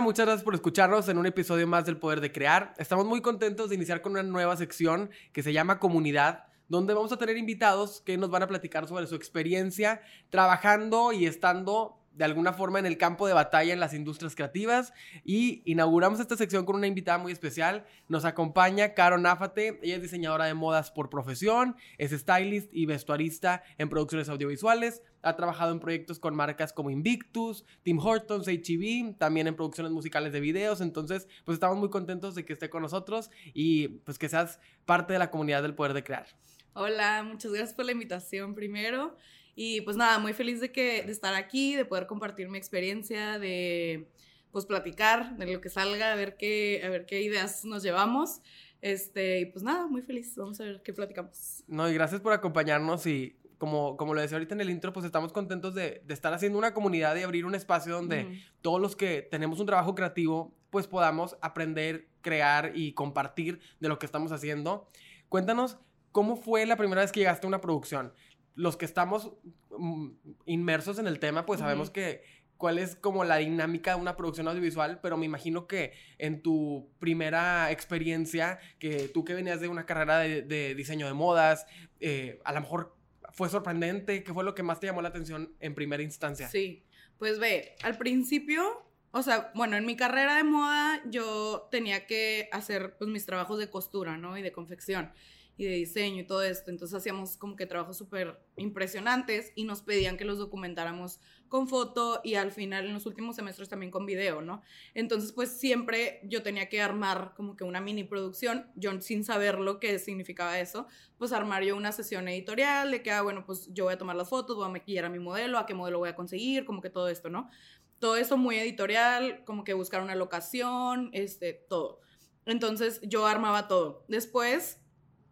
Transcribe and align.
Muchas 0.00 0.24
gracias 0.24 0.44
por 0.44 0.54
escucharnos 0.54 1.08
en 1.10 1.18
un 1.18 1.26
episodio 1.26 1.66
más 1.66 1.84
del 1.84 1.98
Poder 1.98 2.22
de 2.22 2.32
Crear. 2.32 2.72
Estamos 2.78 3.04
muy 3.04 3.20
contentos 3.20 3.68
de 3.68 3.74
iniciar 3.74 4.00
con 4.00 4.12
una 4.12 4.22
nueva 4.22 4.56
sección 4.56 5.10
que 5.34 5.42
se 5.42 5.52
llama 5.52 5.78
Comunidad, 5.78 6.44
donde 6.68 6.94
vamos 6.94 7.12
a 7.12 7.18
tener 7.18 7.36
invitados 7.36 8.00
que 8.00 8.16
nos 8.16 8.30
van 8.30 8.42
a 8.42 8.46
platicar 8.46 8.88
sobre 8.88 9.06
su 9.06 9.14
experiencia 9.14 10.00
trabajando 10.30 11.12
y 11.12 11.26
estando 11.26 11.99
de 12.20 12.26
alguna 12.26 12.52
forma 12.52 12.78
en 12.78 12.84
el 12.84 12.98
campo 12.98 13.26
de 13.26 13.32
batalla 13.32 13.72
en 13.72 13.80
las 13.80 13.94
industrias 13.94 14.34
creativas 14.34 14.92
y 15.24 15.62
inauguramos 15.64 16.20
esta 16.20 16.36
sección 16.36 16.66
con 16.66 16.76
una 16.76 16.86
invitada 16.86 17.16
muy 17.16 17.32
especial. 17.32 17.86
Nos 18.08 18.26
acompaña 18.26 18.92
Caro 18.92 19.16
Náfate, 19.16 19.80
ella 19.82 19.96
es 19.96 20.02
diseñadora 20.02 20.44
de 20.44 20.52
modas 20.52 20.90
por 20.90 21.08
profesión, 21.08 21.76
es 21.96 22.10
stylist 22.10 22.74
y 22.74 22.84
vestuarista 22.84 23.62
en 23.78 23.88
producciones 23.88 24.28
audiovisuales, 24.28 25.02
ha 25.22 25.34
trabajado 25.34 25.72
en 25.72 25.80
proyectos 25.80 26.18
con 26.18 26.36
marcas 26.36 26.74
como 26.74 26.90
Invictus, 26.90 27.64
Tim 27.84 27.98
Hortons, 27.98 28.46
HEB, 28.48 29.16
también 29.16 29.46
en 29.46 29.56
producciones 29.56 29.90
musicales 29.90 30.34
de 30.34 30.40
videos, 30.40 30.82
entonces 30.82 31.26
pues 31.46 31.54
estamos 31.54 31.78
muy 31.78 31.88
contentos 31.88 32.34
de 32.34 32.44
que 32.44 32.52
esté 32.52 32.68
con 32.68 32.82
nosotros 32.82 33.30
y 33.54 33.88
pues 33.88 34.18
que 34.18 34.28
seas 34.28 34.60
parte 34.84 35.14
de 35.14 35.18
la 35.18 35.30
comunidad 35.30 35.62
del 35.62 35.74
poder 35.74 35.94
de 35.94 36.04
crear. 36.04 36.26
Hola, 36.74 37.22
muchas 37.22 37.50
gracias 37.50 37.72
por 37.72 37.86
la 37.86 37.92
invitación 37.92 38.54
primero. 38.54 39.16
Y 39.54 39.80
pues 39.82 39.96
nada, 39.96 40.18
muy 40.18 40.32
feliz 40.32 40.60
de, 40.60 40.72
que, 40.72 41.02
de 41.02 41.12
estar 41.12 41.34
aquí, 41.34 41.76
de 41.76 41.84
poder 41.84 42.06
compartir 42.06 42.48
mi 42.48 42.58
experiencia, 42.58 43.38
de 43.38 44.08
pues 44.50 44.66
platicar 44.66 45.36
de 45.36 45.52
lo 45.52 45.60
que 45.60 45.68
salga, 45.68 46.12
a 46.12 46.16
ver 46.16 46.36
qué, 46.36 46.82
a 46.84 46.88
ver 46.88 47.06
qué 47.06 47.22
ideas 47.22 47.64
nos 47.64 47.82
llevamos. 47.82 48.40
Este, 48.80 49.40
y 49.40 49.46
pues 49.46 49.62
nada, 49.62 49.86
muy 49.86 50.02
feliz. 50.02 50.34
Vamos 50.36 50.60
a 50.60 50.64
ver 50.64 50.82
qué 50.82 50.92
platicamos. 50.92 51.62
No, 51.66 51.88
y 51.88 51.94
gracias 51.94 52.20
por 52.20 52.32
acompañarnos 52.32 53.06
y 53.06 53.36
como, 53.58 53.96
como 53.98 54.14
lo 54.14 54.22
decía 54.22 54.36
ahorita 54.36 54.54
en 54.54 54.62
el 54.62 54.70
intro, 54.70 54.92
pues 54.92 55.04
estamos 55.04 55.32
contentos 55.32 55.74
de, 55.74 56.02
de 56.04 56.14
estar 56.14 56.32
haciendo 56.32 56.58
una 56.58 56.72
comunidad 56.72 57.14
y 57.16 57.22
abrir 57.22 57.44
un 57.44 57.54
espacio 57.54 57.92
donde 57.92 58.42
todos 58.62 58.80
los 58.80 58.96
que 58.96 59.20
tenemos 59.20 59.60
un 59.60 59.66
trabajo 59.66 59.94
creativo, 59.94 60.54
pues 60.70 60.86
podamos 60.86 61.36
aprender, 61.42 62.08
crear 62.22 62.72
y 62.74 62.94
compartir 62.94 63.60
de 63.78 63.88
lo 63.88 63.98
que 63.98 64.06
estamos 64.06 64.32
haciendo. 64.32 64.88
Cuéntanos, 65.28 65.78
¿cómo 66.10 66.36
fue 66.36 66.64
la 66.64 66.76
primera 66.76 67.02
vez 67.02 67.12
que 67.12 67.20
llegaste 67.20 67.46
a 67.46 67.48
una 67.48 67.60
producción? 67.60 68.14
Los 68.54 68.76
que 68.76 68.84
estamos 68.84 69.32
mm, 69.76 70.08
inmersos 70.46 70.98
en 70.98 71.06
el 71.06 71.18
tema, 71.18 71.46
pues 71.46 71.60
sabemos 71.60 71.90
que 71.90 72.22
cuál 72.60 72.78
es 72.78 72.94
como 72.94 73.24
la 73.24 73.38
dinámica 73.38 73.94
de 73.94 74.00
una 74.00 74.16
producción 74.16 74.46
audiovisual, 74.46 75.00
pero 75.00 75.16
me 75.16 75.24
imagino 75.24 75.66
que 75.66 75.94
en 76.18 76.42
tu 76.42 76.90
primera 76.98 77.70
experiencia, 77.70 78.60
que 78.78 79.08
tú 79.08 79.24
que 79.24 79.32
venías 79.32 79.62
de 79.62 79.68
una 79.68 79.86
carrera 79.86 80.18
de, 80.18 80.74
diseño 80.74 81.06
de 81.06 81.14
modas, 81.14 81.66
eh, 82.00 82.38
a 82.44 82.52
lo 82.52 82.60
mejor 82.60 82.94
fue 83.32 83.48
sorprendente, 83.48 84.22
¿qué 84.22 84.34
fue 84.34 84.44
lo 84.44 84.54
que 84.54 84.62
más 84.62 84.78
te 84.78 84.88
llamó 84.88 85.00
la 85.00 85.08
atención 85.08 85.54
en 85.60 85.74
primera 85.74 86.02
instancia? 86.02 86.48
Sí, 86.48 86.84
pues 87.18 87.38
ve, 87.38 87.76
al 87.82 87.96
principio, 87.96 88.86
o 89.10 89.22
sea, 89.22 89.52
bueno, 89.54 89.78
en 89.78 89.86
mi 89.86 89.96
carrera 89.96 90.36
de 90.36 90.44
moda 90.44 91.00
yo 91.06 91.66
tenía 91.70 92.06
que 92.06 92.50
hacer 92.52 92.94
pues 92.98 93.08
mis 93.08 93.24
trabajos 93.24 93.58
de 93.58 93.70
costura, 93.70 94.18
¿no? 94.18 94.36
Y 94.36 94.42
de 94.42 94.52
confección 94.52 95.12
y 95.56 95.64
de 95.64 95.74
diseño 95.74 96.22
y 96.22 96.26
todo 96.26 96.42
esto. 96.42 96.70
Entonces 96.70 96.96
hacíamos 96.96 97.36
como 97.36 97.56
que 97.56 97.66
trabajos 97.66 97.96
súper 97.96 98.40
impresionantes 98.56 99.52
y 99.54 99.64
nos 99.64 99.82
pedían 99.82 100.16
que 100.16 100.24
los 100.24 100.38
documentáramos 100.38 101.20
con 101.48 101.68
foto 101.68 102.20
y 102.22 102.36
al 102.36 102.52
final 102.52 102.86
en 102.86 102.94
los 102.94 103.06
últimos 103.06 103.36
semestres 103.36 103.68
también 103.68 103.90
con 103.90 104.06
video, 104.06 104.40
¿no? 104.40 104.62
Entonces 104.94 105.32
pues 105.32 105.50
siempre 105.50 106.20
yo 106.24 106.42
tenía 106.42 106.68
que 106.68 106.80
armar 106.80 107.34
como 107.36 107.56
que 107.56 107.64
una 107.64 107.80
mini 107.80 108.04
producción, 108.04 108.70
yo 108.76 108.98
sin 109.00 109.24
saber 109.24 109.58
lo 109.58 109.80
que 109.80 109.98
significaba 109.98 110.60
eso, 110.60 110.86
pues 111.18 111.32
armar 111.32 111.62
yo 111.64 111.76
una 111.76 111.92
sesión 111.92 112.28
editorial 112.28 112.90
de 112.90 113.02
que, 113.02 113.10
ah, 113.10 113.22
bueno, 113.22 113.44
pues 113.44 113.68
yo 113.72 113.84
voy 113.84 113.94
a 113.94 113.98
tomar 113.98 114.16
las 114.16 114.28
fotos, 114.28 114.56
voy 114.56 114.66
a 114.66 114.70
maquillar 114.70 115.04
a 115.04 115.10
mi 115.10 115.18
modelo, 115.18 115.58
a 115.58 115.66
qué 115.66 115.74
modelo 115.74 115.98
voy 115.98 116.08
a 116.08 116.14
conseguir, 116.14 116.64
como 116.64 116.80
que 116.80 116.88
todo 116.88 117.08
esto, 117.08 117.28
¿no? 117.28 117.50
Todo 117.98 118.16
eso 118.16 118.38
muy 118.38 118.56
editorial, 118.58 119.44
como 119.44 119.64
que 119.64 119.74
buscar 119.74 120.00
una 120.00 120.14
locación, 120.14 121.10
este, 121.12 121.52
todo. 121.52 122.00
Entonces 122.46 123.00
yo 123.02 123.26
armaba 123.26 123.68
todo. 123.68 124.04
Después 124.08 124.80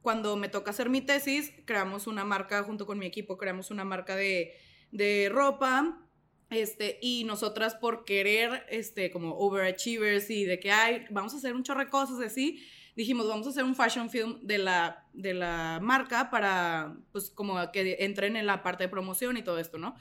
cuando 0.02 0.36
me 0.36 0.48
toca 0.48 0.70
hacer 0.70 0.88
mi 0.88 1.00
tesis, 1.00 1.52
creamos 1.64 2.06
una 2.06 2.24
marca 2.24 2.62
junto 2.62 2.86
con 2.86 2.98
mi 2.98 3.06
equipo, 3.06 3.36
creamos 3.36 3.70
una 3.70 3.84
marca 3.84 4.16
de, 4.16 4.56
de 4.90 5.28
ropa. 5.30 6.04
Este, 6.50 6.98
y 7.02 7.24
nosotras 7.24 7.74
por 7.74 8.06
querer, 8.06 8.64
este, 8.70 9.10
como 9.10 9.36
overachievers 9.36 10.30
y 10.30 10.44
de 10.44 10.58
que, 10.58 10.72
hay, 10.72 11.04
vamos 11.10 11.34
a 11.34 11.36
hacer 11.36 11.54
un 11.54 11.62
chorro 11.62 11.80
de 11.80 11.90
cosas 11.90 12.20
así, 12.20 12.64
dijimos, 12.96 13.28
vamos 13.28 13.46
a 13.46 13.50
hacer 13.50 13.64
un 13.64 13.74
fashion 13.74 14.08
film 14.08 14.40
de 14.42 14.56
la, 14.56 15.06
de 15.12 15.34
la 15.34 15.78
marca 15.82 16.30
para, 16.30 16.96
pues, 17.12 17.28
como 17.28 17.70
que 17.70 17.98
entren 18.00 18.34
en 18.34 18.46
la 18.46 18.62
parte 18.62 18.84
de 18.84 18.88
promoción 18.88 19.36
y 19.36 19.42
todo 19.42 19.58
esto, 19.58 19.76
¿no? 19.76 19.94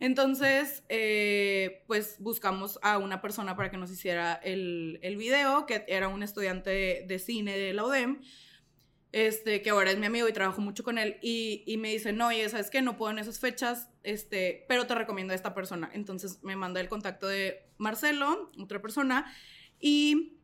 Entonces, 0.00 0.82
eh, 0.88 1.84
pues 1.86 2.16
buscamos 2.18 2.80
a 2.82 2.98
una 2.98 3.22
persona 3.22 3.54
para 3.54 3.70
que 3.70 3.76
nos 3.76 3.88
hiciera 3.92 4.34
el, 4.34 4.98
el 5.02 5.16
video, 5.16 5.64
que 5.64 5.84
era 5.86 6.08
un 6.08 6.24
estudiante 6.24 6.70
de, 6.70 7.04
de 7.06 7.18
cine 7.20 7.56
de 7.56 7.72
la 7.72 7.84
UDEM, 7.84 8.20
este, 9.12 9.60
que 9.60 9.70
ahora 9.70 9.90
es 9.90 9.98
mi 9.98 10.06
amigo 10.06 10.26
y 10.26 10.32
trabajo 10.32 10.60
mucho 10.60 10.82
con 10.82 10.98
él, 10.98 11.18
y, 11.22 11.62
y 11.66 11.76
me 11.76 11.90
dice, 11.90 12.12
no, 12.12 12.28
oye, 12.28 12.48
¿sabes 12.48 12.70
qué? 12.70 12.80
No 12.82 12.96
puedo 12.96 13.12
en 13.12 13.18
esas 13.18 13.38
fechas, 13.38 13.90
este, 14.02 14.64
pero 14.68 14.86
te 14.86 14.94
recomiendo 14.94 15.32
a 15.32 15.36
esta 15.36 15.54
persona. 15.54 15.90
Entonces 15.92 16.42
me 16.42 16.56
manda 16.56 16.80
el 16.80 16.88
contacto 16.88 17.28
de 17.28 17.62
Marcelo, 17.76 18.50
otra 18.58 18.80
persona, 18.80 19.32
y 19.78 20.38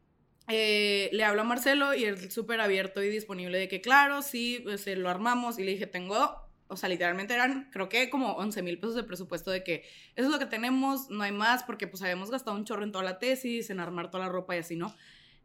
eh, 0.49 1.09
le 1.13 1.25
hablo 1.25 1.41
a 1.41 1.45
Marcelo 1.45 1.95
y 1.95 2.05
él 2.05 2.31
súper 2.31 2.61
abierto 2.61 3.03
y 3.03 3.09
disponible 3.09 3.59
de 3.59 3.69
que, 3.69 3.81
claro, 3.81 4.23
sí, 4.23 4.61
pues, 4.63 4.87
eh, 4.87 4.97
lo 4.97 5.09
armamos, 5.09 5.59
y 5.59 5.65
le 5.65 5.73
dije, 5.73 5.87
tengo... 5.87 6.47
O 6.71 6.77
sea, 6.77 6.91
literalmente 6.91 7.33
eran, 7.33 7.71
creo 7.73 7.89
que 7.89 8.11
como 8.11 8.33
11 8.33 8.61
mil 8.61 8.79
pesos 8.79 8.95
de 8.95 9.03
presupuesto 9.03 9.51
de 9.51 9.65
que 9.65 9.87
eso 10.17 10.27
es 10.27 10.29
lo 10.29 10.39
que 10.39 10.45
tenemos, 10.45 11.09
no 11.09 11.23
hay 11.23 11.33
más, 11.33 11.63
porque 11.63 11.87
pues 11.87 12.03
habíamos 12.03 12.31
gastado 12.31 12.55
un 12.59 12.67
chorro 12.67 12.85
en 12.85 12.93
toda 12.93 13.05
la 13.05 13.19
tesis, 13.19 13.71
en 13.71 13.81
armar 13.81 14.11
toda 14.11 14.27
la 14.27 14.31
ropa 14.31 14.55
y 14.55 14.59
así, 14.59 14.77
¿no? 14.77 14.95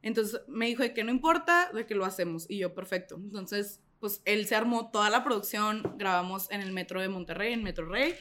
Entonces 0.04 0.42
me 0.48 0.68
dijo 0.68 0.84
de 0.84 0.94
que 0.94 1.04
no 1.04 1.10
importa, 1.10 1.72
de 1.74 1.88
que 1.88 1.96
lo 1.96 2.06
hacemos. 2.06 2.46
Y 2.48 2.60
yo, 2.60 2.76
perfecto. 2.76 3.16
Entonces, 3.16 3.80
pues 4.00 4.22
él 4.26 4.46
se 4.46 4.56
armó 4.56 4.92
toda 4.92 5.10
la 5.10 5.24
producción, 5.24 5.96
grabamos 5.98 6.52
en 6.52 6.62
el 6.62 6.72
metro 6.72 7.02
de 7.02 7.08
Monterrey, 7.10 7.54
en 7.54 7.64
Metro 7.64 7.88
Rey. 7.88 8.14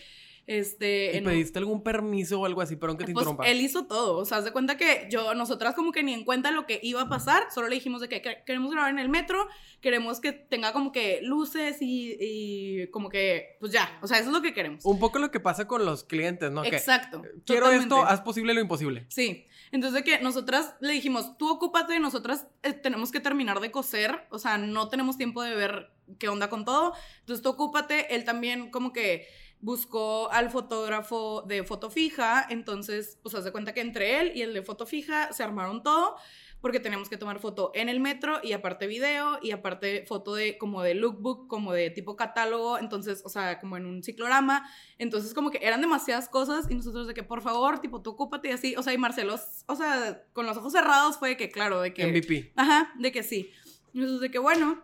Este, 0.46 1.16
¿Y 1.16 1.20
pediste 1.20 1.60
algún 1.60 1.82
permiso 1.82 2.40
o 2.40 2.46
algo 2.46 2.60
así? 2.60 2.74
Perdón 2.74 2.98
que 2.98 3.04
te 3.04 3.12
pues, 3.12 3.22
interrumpa. 3.22 3.46
Él 3.48 3.60
hizo 3.60 3.86
todo. 3.86 4.18
O 4.18 4.24
sea, 4.24 4.38
haz 4.38 4.44
de 4.44 4.50
cuenta 4.50 4.76
que 4.76 5.06
yo, 5.10 5.34
nosotras 5.34 5.74
como 5.74 5.92
que 5.92 6.02
ni 6.02 6.12
en 6.12 6.24
cuenta 6.24 6.50
lo 6.50 6.66
que 6.66 6.80
iba 6.82 7.02
a 7.02 7.08
pasar, 7.08 7.44
solo 7.54 7.68
le 7.68 7.76
dijimos 7.76 8.00
de 8.00 8.08
que 8.08 8.20
queremos 8.44 8.72
grabar 8.72 8.90
en 8.90 8.98
el 8.98 9.08
metro, 9.08 9.46
queremos 9.80 10.20
que 10.20 10.32
tenga 10.32 10.72
como 10.72 10.90
que 10.90 11.20
luces 11.22 11.80
y, 11.80 12.16
y, 12.20 12.86
como 12.88 13.08
que, 13.08 13.56
pues 13.60 13.72
ya, 13.72 13.98
o 14.02 14.08
sea, 14.08 14.18
eso 14.18 14.28
es 14.28 14.32
lo 14.32 14.42
que 14.42 14.52
queremos. 14.52 14.84
Un 14.84 14.98
poco 14.98 15.18
lo 15.20 15.30
que 15.30 15.38
pasa 15.38 15.66
con 15.66 15.84
los 15.84 16.02
clientes, 16.02 16.50
¿no? 16.50 16.64
Exacto. 16.64 17.22
quiero 17.46 17.70
esto, 17.70 18.04
haz 18.04 18.20
posible 18.20 18.52
lo 18.52 18.60
imposible. 18.60 19.06
Sí. 19.08 19.46
Entonces, 19.70 20.04
de 20.04 20.04
que 20.04 20.20
nosotras 20.20 20.74
le 20.80 20.92
dijimos, 20.92 21.36
tú 21.38 21.50
ocúpate, 21.50 21.98
nosotras 21.98 22.46
eh, 22.62 22.72
tenemos 22.72 23.10
que 23.10 23.20
terminar 23.20 23.60
de 23.60 23.70
coser, 23.70 24.26
o 24.30 24.38
sea, 24.38 24.58
no 24.58 24.88
tenemos 24.88 25.16
tiempo 25.16 25.42
de 25.42 25.54
ver 25.54 25.90
qué 26.18 26.28
onda 26.28 26.50
con 26.50 26.64
todo. 26.64 26.94
Entonces, 27.20 27.42
tú 27.42 27.50
ocúpate, 27.50 28.14
él 28.14 28.24
también 28.24 28.70
como 28.70 28.92
que 28.92 29.28
buscó 29.62 30.30
al 30.32 30.50
fotógrafo 30.50 31.42
de 31.42 31.62
foto 31.62 31.88
fija, 31.88 32.44
entonces, 32.50 33.18
pues 33.22 33.34
haz 33.36 33.44
de 33.44 33.52
cuenta 33.52 33.72
que 33.72 33.80
entre 33.80 34.20
él 34.20 34.32
y 34.34 34.42
el 34.42 34.52
de 34.52 34.62
foto 34.62 34.86
fija 34.86 35.32
se 35.32 35.44
armaron 35.44 35.84
todo, 35.84 36.16
porque 36.60 36.80
teníamos 36.80 37.08
que 37.08 37.16
tomar 37.16 37.38
foto 37.38 37.70
en 37.74 37.88
el 37.88 38.00
metro 38.00 38.40
y 38.42 38.52
aparte 38.52 38.88
video 38.88 39.38
y 39.40 39.52
aparte 39.52 40.04
foto 40.06 40.34
de 40.34 40.58
como 40.58 40.82
de 40.82 40.94
lookbook, 40.94 41.46
como 41.46 41.72
de 41.72 41.90
tipo 41.90 42.16
catálogo, 42.16 42.76
entonces, 42.76 43.22
o 43.24 43.28
sea, 43.28 43.60
como 43.60 43.76
en 43.76 43.86
un 43.86 44.02
ciclorama, 44.02 44.68
entonces 44.98 45.32
como 45.32 45.50
que 45.50 45.60
eran 45.62 45.80
demasiadas 45.80 46.28
cosas 46.28 46.68
y 46.68 46.74
nosotros 46.74 47.06
de 47.06 47.14
que 47.14 47.22
por 47.22 47.40
favor, 47.40 47.80
tipo, 47.80 48.02
tú 48.02 48.10
ocúpate 48.10 48.48
y 48.48 48.52
así, 48.52 48.74
o 48.76 48.82
sea, 48.82 48.92
y 48.92 48.98
Marcelo, 48.98 49.36
o 49.66 49.76
sea, 49.76 50.24
con 50.32 50.44
los 50.44 50.56
ojos 50.56 50.72
cerrados 50.72 51.18
fue 51.18 51.30
de 51.30 51.36
que 51.36 51.50
claro, 51.50 51.80
de 51.80 51.94
que... 51.94 52.04
MVP. 52.04 52.52
Ajá, 52.56 52.92
de 52.98 53.12
que 53.12 53.22
sí. 53.22 53.50
Entonces 53.94 54.20
de 54.20 54.30
que 54.30 54.38
bueno, 54.38 54.82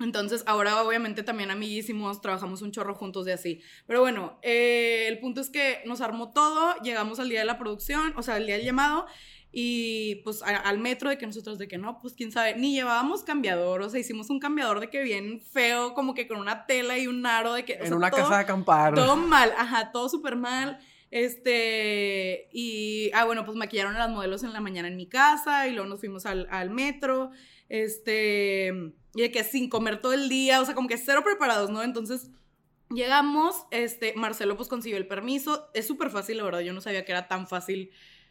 entonces, 0.00 0.42
ahora 0.46 0.82
obviamente 0.82 1.22
también 1.22 1.50
amiguísimos, 1.50 2.20
trabajamos 2.20 2.62
un 2.62 2.72
chorro 2.72 2.94
juntos 2.94 3.24
de 3.24 3.32
así. 3.32 3.60
Pero 3.86 4.00
bueno, 4.00 4.38
eh, 4.42 5.06
el 5.08 5.20
punto 5.20 5.40
es 5.40 5.50
que 5.50 5.82
nos 5.86 6.00
armó 6.00 6.32
todo, 6.32 6.74
llegamos 6.82 7.20
al 7.20 7.28
día 7.28 7.40
de 7.40 7.44
la 7.44 7.58
producción, 7.58 8.12
o 8.16 8.22
sea, 8.22 8.36
el 8.36 8.46
día 8.46 8.56
del 8.56 8.64
llamado, 8.64 9.06
y 9.56 10.16
pues 10.24 10.42
al 10.42 10.78
metro 10.78 11.10
de 11.10 11.16
que 11.16 11.26
nosotros 11.26 11.58
de 11.58 11.68
que 11.68 11.78
no, 11.78 12.00
pues 12.00 12.14
quién 12.14 12.32
sabe, 12.32 12.56
ni 12.56 12.74
llevábamos 12.74 13.22
cambiador, 13.22 13.82
o 13.82 13.88
sea, 13.88 14.00
hicimos 14.00 14.28
un 14.30 14.40
cambiador 14.40 14.80
de 14.80 14.90
que 14.90 15.00
bien 15.02 15.40
feo, 15.40 15.94
como 15.94 16.12
que 16.12 16.26
con 16.26 16.38
una 16.38 16.66
tela 16.66 16.98
y 16.98 17.06
un 17.06 17.24
aro 17.24 17.52
de 17.52 17.64
que... 17.64 17.74
en 17.74 17.94
una 17.94 18.10
casa 18.10 18.34
de 18.34 18.42
acampar. 18.42 18.94
Todo 18.94 19.16
mal, 19.16 19.52
ajá, 19.56 19.92
todo 19.92 20.08
súper 20.08 20.34
mal. 20.34 20.80
Este, 21.12 22.48
y, 22.52 23.12
ah, 23.14 23.24
bueno, 23.24 23.44
pues 23.44 23.56
maquillaron 23.56 23.94
a 23.94 24.00
las 24.00 24.10
modelos 24.10 24.42
en 24.42 24.52
la 24.52 24.60
mañana 24.60 24.88
en 24.88 24.96
mi 24.96 25.06
casa 25.06 25.68
y 25.68 25.70
luego 25.70 25.88
nos 25.88 26.00
fuimos 26.00 26.26
al, 26.26 26.48
al 26.50 26.70
metro. 26.70 27.30
Este, 27.68 28.72
y 29.14 29.22
de 29.22 29.30
que 29.30 29.44
sin 29.44 29.68
comer 29.68 30.00
todo 30.00 30.12
el 30.12 30.28
día, 30.28 30.60
o 30.60 30.64
sea, 30.64 30.74
como 30.74 30.88
que 30.88 30.98
cero 30.98 31.22
preparados, 31.24 31.70
¿no? 31.70 31.82
Entonces, 31.82 32.30
llegamos, 32.90 33.66
este, 33.70 34.14
Marcelo 34.16 34.56
pues 34.56 34.68
consiguió 34.68 34.96
el 34.96 35.06
permiso, 35.06 35.70
es 35.74 35.86
súper 35.86 36.10
fácil, 36.10 36.38
la 36.38 36.44
verdad, 36.44 36.60
yo 36.60 36.72
no 36.72 36.80
sabía 36.80 37.04
que 37.04 37.12
era 37.12 37.28
tan 37.28 37.46
fácil 37.46 37.90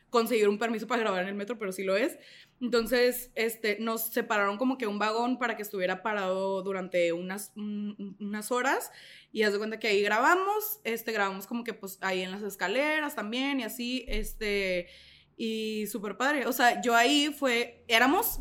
conseguir 0.09 0.47
un 0.47 0.59
permiso 0.59 0.85
para 0.88 1.01
grabar 1.01 1.24
en 1.24 1.30
el 1.30 1.35
metro, 1.35 1.57
pero 1.57 1.71
sí 1.71 1.83
lo 1.83 1.97
es. 1.97 2.19
Entonces, 2.62 3.31
este, 3.33 3.80
nos 3.80 4.01
separaron 4.13 4.57
como 4.57 4.77
que 4.77 4.85
un 4.85 5.00
vagón 5.00 5.39
para 5.39 5.57
que 5.57 5.63
estuviera 5.63 6.03
parado 6.03 6.62
durante 6.62 7.12
unas, 7.13 7.51
unas 7.56 8.51
horas 8.51 8.91
y 9.31 9.41
haz 9.41 9.53
de 9.53 9.57
cuenta 9.57 9.79
que 9.79 9.88
ahí 9.88 10.03
grabamos, 10.03 10.79
este, 10.83 11.12
grabamos 11.12 11.47
como 11.47 11.63
que 11.63 11.74
pues 11.74 11.97
ahí 12.01 12.21
en 12.21 12.29
las 12.29 12.44
escaleras 12.44 13.15
también 13.15 13.59
y 13.59 13.63
así, 13.63 14.06
este, 14.07 14.88
y 15.36 15.88
súper 15.88 16.15
padre. 16.15 16.45
O 16.45 16.53
sea, 16.53 16.79
yo 16.81 16.95
ahí 16.95 17.36
fue, 17.38 17.83
éramos, 17.88 18.38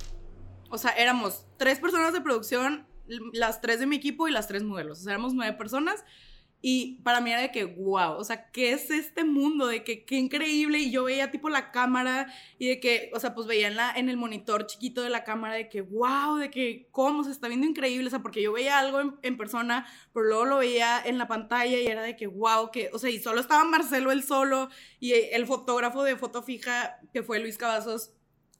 o 0.72 0.78
sea, 0.78 0.90
éramos 0.92 1.46
tres 1.58 1.78
personas 1.78 2.12
de 2.12 2.20
producción, 2.20 2.86
las 3.32 3.60
tres 3.60 3.78
de 3.78 3.86
mi 3.86 3.96
equipo 3.96 4.26
y 4.26 4.32
las 4.32 4.48
tres 4.48 4.62
modelos. 4.62 5.00
O 5.00 5.02
sea, 5.02 5.12
éramos 5.12 5.34
nueve 5.34 5.56
personas 5.56 6.02
y 6.64 7.00
para 7.02 7.20
mí 7.20 7.32
era 7.32 7.42
de 7.42 7.50
que, 7.50 7.64
wow, 7.64 8.12
o 8.12 8.24
sea, 8.24 8.50
¿qué 8.52 8.72
es 8.72 8.88
este 8.88 9.24
mundo? 9.24 9.66
De 9.66 9.82
que, 9.82 10.04
qué 10.04 10.14
increíble. 10.14 10.78
Y 10.78 10.92
yo 10.92 11.02
veía 11.04 11.32
tipo 11.32 11.50
la 11.50 11.72
cámara 11.72 12.32
y 12.56 12.68
de 12.68 12.78
que, 12.78 13.10
o 13.12 13.18
sea, 13.18 13.34
pues 13.34 13.48
veía 13.48 13.66
en, 13.66 13.76
en 13.96 14.08
el 14.08 14.16
monitor 14.16 14.66
chiquito 14.66 15.02
de 15.02 15.10
la 15.10 15.24
cámara 15.24 15.54
de 15.54 15.68
que, 15.68 15.80
wow, 15.80 16.36
de 16.36 16.50
que, 16.50 16.88
cómo 16.92 17.24
se 17.24 17.32
está 17.32 17.48
viendo 17.48 17.66
increíble. 17.66 18.06
O 18.06 18.10
sea, 18.10 18.22
porque 18.22 18.40
yo 18.40 18.52
veía 18.52 18.78
algo 18.78 19.18
en, 19.22 19.36
persona, 19.36 19.86
pero 20.14 20.26
luego 20.26 20.44
lo 20.44 20.58
veía 20.58 21.02
en 21.04 21.18
la 21.18 21.26
pantalla 21.26 21.78
y 21.78 21.86
era 21.86 22.02
de 22.02 22.16
que, 22.16 22.28
wow, 22.28 22.70
que, 22.70 22.90
o 22.94 22.98
sea, 22.98 23.10
y 23.10 23.18
solo 23.18 23.40
estaba 23.40 23.64
Marcelo 23.64 24.12
él 24.12 24.22
solo 24.22 24.70
y 25.00 25.12
el 25.12 25.46
fotógrafo 25.46 26.04
de 26.04 26.16
foto 26.16 26.42
fija, 26.42 27.00
que 27.12 27.24
fue 27.24 27.40
Luis 27.40 27.58
Cavazos, 27.58 28.12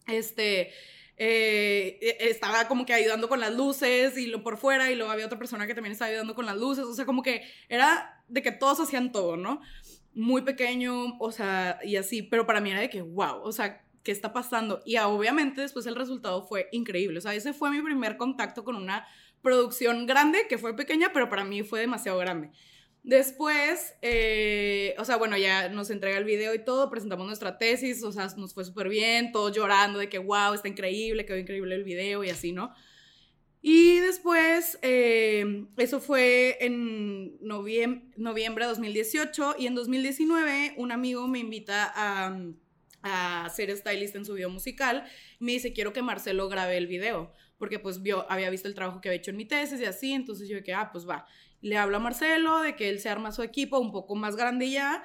este 0.08 0.72
eh, 1.16 1.98
e, 2.00 2.30
estaba 2.30 2.66
como 2.68 2.86
que 2.86 2.92
ayudando 2.94 3.28
con 3.28 3.40
las 3.40 3.54
luces 3.54 4.16
y 4.16 4.26
lo 4.26 4.42
por 4.42 4.56
fuera 4.56 4.90
y 4.90 4.96
luego 4.96 5.12
había 5.12 5.26
otra 5.26 5.38
persona 5.38 5.66
que 5.66 5.74
también 5.74 5.92
estaba 5.92 6.10
ayudando 6.10 6.34
con 6.34 6.46
las 6.46 6.56
luces, 6.56 6.84
o 6.84 6.94
sea, 6.94 7.04
como 7.04 7.22
que 7.22 7.42
era 7.68 8.22
de 8.28 8.42
que 8.42 8.52
todos 8.52 8.80
hacían 8.80 9.12
todo, 9.12 9.36
¿no? 9.36 9.60
Muy 10.14 10.42
pequeño, 10.42 11.18
o 11.18 11.32
sea, 11.32 11.78
y 11.84 11.96
así, 11.96 12.22
pero 12.22 12.46
para 12.46 12.60
mí 12.60 12.70
era 12.70 12.80
de 12.80 12.90
que, 12.90 13.02
wow, 13.02 13.42
o 13.42 13.52
sea, 13.52 13.84
¿qué 14.02 14.12
está 14.12 14.32
pasando? 14.32 14.82
Y 14.84 14.96
obviamente 14.98 15.60
después 15.60 15.86
el 15.86 15.96
resultado 15.96 16.42
fue 16.42 16.68
increíble, 16.72 17.18
o 17.18 17.22
sea, 17.22 17.34
ese 17.34 17.52
fue 17.52 17.70
mi 17.70 17.80
primer 17.82 18.16
contacto 18.16 18.64
con 18.64 18.76
una 18.76 19.06
producción 19.42 20.06
grande, 20.06 20.46
que 20.48 20.58
fue 20.58 20.74
pequeña, 20.76 21.12
pero 21.12 21.28
para 21.28 21.44
mí 21.44 21.62
fue 21.62 21.80
demasiado 21.80 22.18
grande. 22.18 22.50
Después, 23.04 23.96
eh, 24.00 24.94
o 24.96 25.04
sea, 25.04 25.16
bueno, 25.16 25.36
ya 25.36 25.68
nos 25.68 25.90
entrega 25.90 26.18
el 26.18 26.24
video 26.24 26.54
y 26.54 26.64
todo, 26.64 26.88
presentamos 26.88 27.26
nuestra 27.26 27.58
tesis, 27.58 28.02
o 28.04 28.12
sea, 28.12 28.28
nos 28.36 28.54
fue 28.54 28.64
súper 28.64 28.88
bien, 28.88 29.32
todos 29.32 29.52
llorando 29.52 29.98
de 29.98 30.08
que, 30.08 30.18
wow, 30.18 30.54
está 30.54 30.68
increíble, 30.68 31.26
quedó 31.26 31.36
increíble 31.36 31.74
el 31.74 31.82
video 31.82 32.22
y 32.22 32.30
así, 32.30 32.52
¿no? 32.52 32.72
Y 33.60 33.98
después, 33.98 34.78
eh, 34.82 35.66
eso 35.78 36.00
fue 36.00 36.58
en 36.60 37.38
noviembre, 37.40 38.08
noviembre 38.16 38.64
de 38.64 38.70
2018 38.70 39.56
y 39.58 39.66
en 39.66 39.74
2019 39.74 40.74
un 40.76 40.92
amigo 40.92 41.26
me 41.26 41.40
invita 41.40 41.92
a, 41.94 42.36
a 43.02 43.50
ser 43.50 43.76
stylist 43.76 44.14
en 44.14 44.24
su 44.24 44.34
video 44.34 44.50
musical. 44.50 45.04
Me 45.40 45.52
dice, 45.52 45.72
quiero 45.72 45.92
que 45.92 46.02
Marcelo 46.02 46.48
grabe 46.48 46.76
el 46.76 46.86
video, 46.86 47.32
porque 47.58 47.80
pues 47.80 48.00
vio, 48.00 48.30
había 48.30 48.50
visto 48.50 48.68
el 48.68 48.74
trabajo 48.74 49.00
que 49.00 49.08
había 49.08 49.18
hecho 49.18 49.32
en 49.32 49.36
mi 49.38 49.44
tesis 49.44 49.80
y 49.80 49.86
así, 49.86 50.12
entonces 50.12 50.48
yo 50.48 50.56
dije, 50.56 50.72
ah, 50.72 50.90
pues 50.92 51.08
va 51.08 51.26
le 51.62 51.78
hablo 51.78 51.96
a 51.96 52.00
Marcelo 52.00 52.60
de 52.60 52.76
que 52.76 52.90
él 52.90 53.00
se 53.00 53.08
arma 53.08 53.32
su 53.32 53.42
equipo 53.42 53.78
un 53.78 53.92
poco 53.92 54.14
más 54.14 54.36
grande 54.36 54.70
ya. 54.70 55.04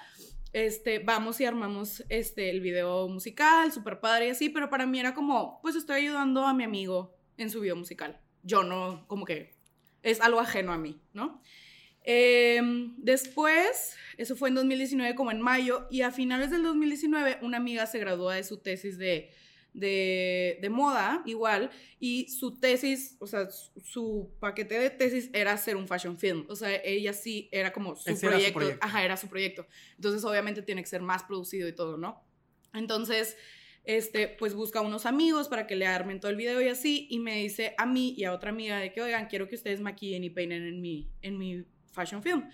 Este, 0.53 0.99
vamos 0.99 1.39
y 1.39 1.45
armamos 1.45 2.03
este, 2.09 2.49
el 2.49 2.61
video 2.61 3.07
musical, 3.07 3.71
súper 3.71 3.99
padre 3.99 4.27
y 4.27 4.29
así, 4.31 4.49
pero 4.49 4.69
para 4.69 4.85
mí 4.85 4.99
era 4.99 5.13
como, 5.13 5.61
pues 5.61 5.75
estoy 5.75 5.97
ayudando 5.97 6.45
a 6.45 6.53
mi 6.53 6.63
amigo 6.63 7.15
en 7.37 7.49
su 7.49 7.61
video 7.61 7.75
musical. 7.75 8.19
Yo 8.43 8.63
no, 8.63 9.05
como 9.07 9.25
que 9.25 9.55
es 10.01 10.19
algo 10.19 10.39
ajeno 10.39 10.73
a 10.73 10.77
mí, 10.77 10.99
¿no? 11.13 11.41
Em, 12.01 12.95
después, 12.97 13.97
eso 14.17 14.35
fue 14.35 14.49
en 14.49 14.55
2019 14.55 15.13
como 15.13 15.31
en 15.31 15.41
mayo, 15.41 15.87
y 15.91 16.01
a 16.01 16.11
finales 16.11 16.49
del 16.49 16.63
2019 16.63 17.39
una 17.41 17.57
amiga 17.57 17.85
se 17.85 17.99
graduó 17.99 18.31
de 18.31 18.43
su 18.43 18.57
tesis 18.57 18.97
de 18.97 19.29
de, 19.77 20.67
moda, 20.71 21.21
igual, 21.25 21.69
y 21.99 22.29
su 22.29 22.59
tesis, 22.59 23.15
o 23.19 23.27
sea, 23.27 23.47
su, 23.49 24.31
paquete 24.39 24.79
de 24.79 24.89
tesis 24.89 25.29
era 25.33 25.53
hacer 25.53 25.75
un 25.75 25.87
fashion 25.87 26.17
film. 26.17 26.45
O 26.49 26.55
sea, 26.55 26.75
ella 26.83 27.13
sí 27.13 27.47
era 27.51 27.71
como 27.71 27.95
su 27.95 28.19
proyecto, 28.19 28.77
Ajá, 28.81 29.05
era 29.05 29.17
su 29.17 29.27
proyecto. 29.27 29.65
Entonces, 29.95 30.23
obviamente, 30.25 30.61
tiene 30.61 30.81
que 30.81 30.89
ser 30.89 31.01
más 31.01 31.23
producido 31.23 31.67
y 31.67 31.73
todo, 31.73 31.97
¿no? 31.97 32.23
Entonces, 32.73 33.37
este, 33.83 34.27
pues 34.27 34.53
busca 34.53 34.81
unos 34.81 35.05
amigos 35.05 35.47
para 35.47 35.67
que 35.67 35.75
le 35.75 35.87
armen 35.87 36.19
todo 36.19 36.31
el 36.31 36.37
video 36.37 36.61
y 36.61 36.67
así, 36.67 37.07
y 37.09 37.19
me 37.19 37.37
dice 37.37 37.73
a 37.77 37.85
mí 37.85 38.15
y 38.17 38.25
a 38.25 38.33
otra 38.33 38.49
amiga 38.49 38.79
de 38.79 38.91
que, 38.91 39.01
oigan, 39.01 39.27
quiero 39.27 39.47
que 39.47 39.55
ustedes 39.55 39.79
maquillen 39.79 40.23
y 40.23 40.29
peinen 40.29 40.63
en 40.63 40.81
mi, 40.81 41.09
en 41.21 41.37
mi 41.37 41.65
fashion 41.91 42.21
film. 42.21 42.49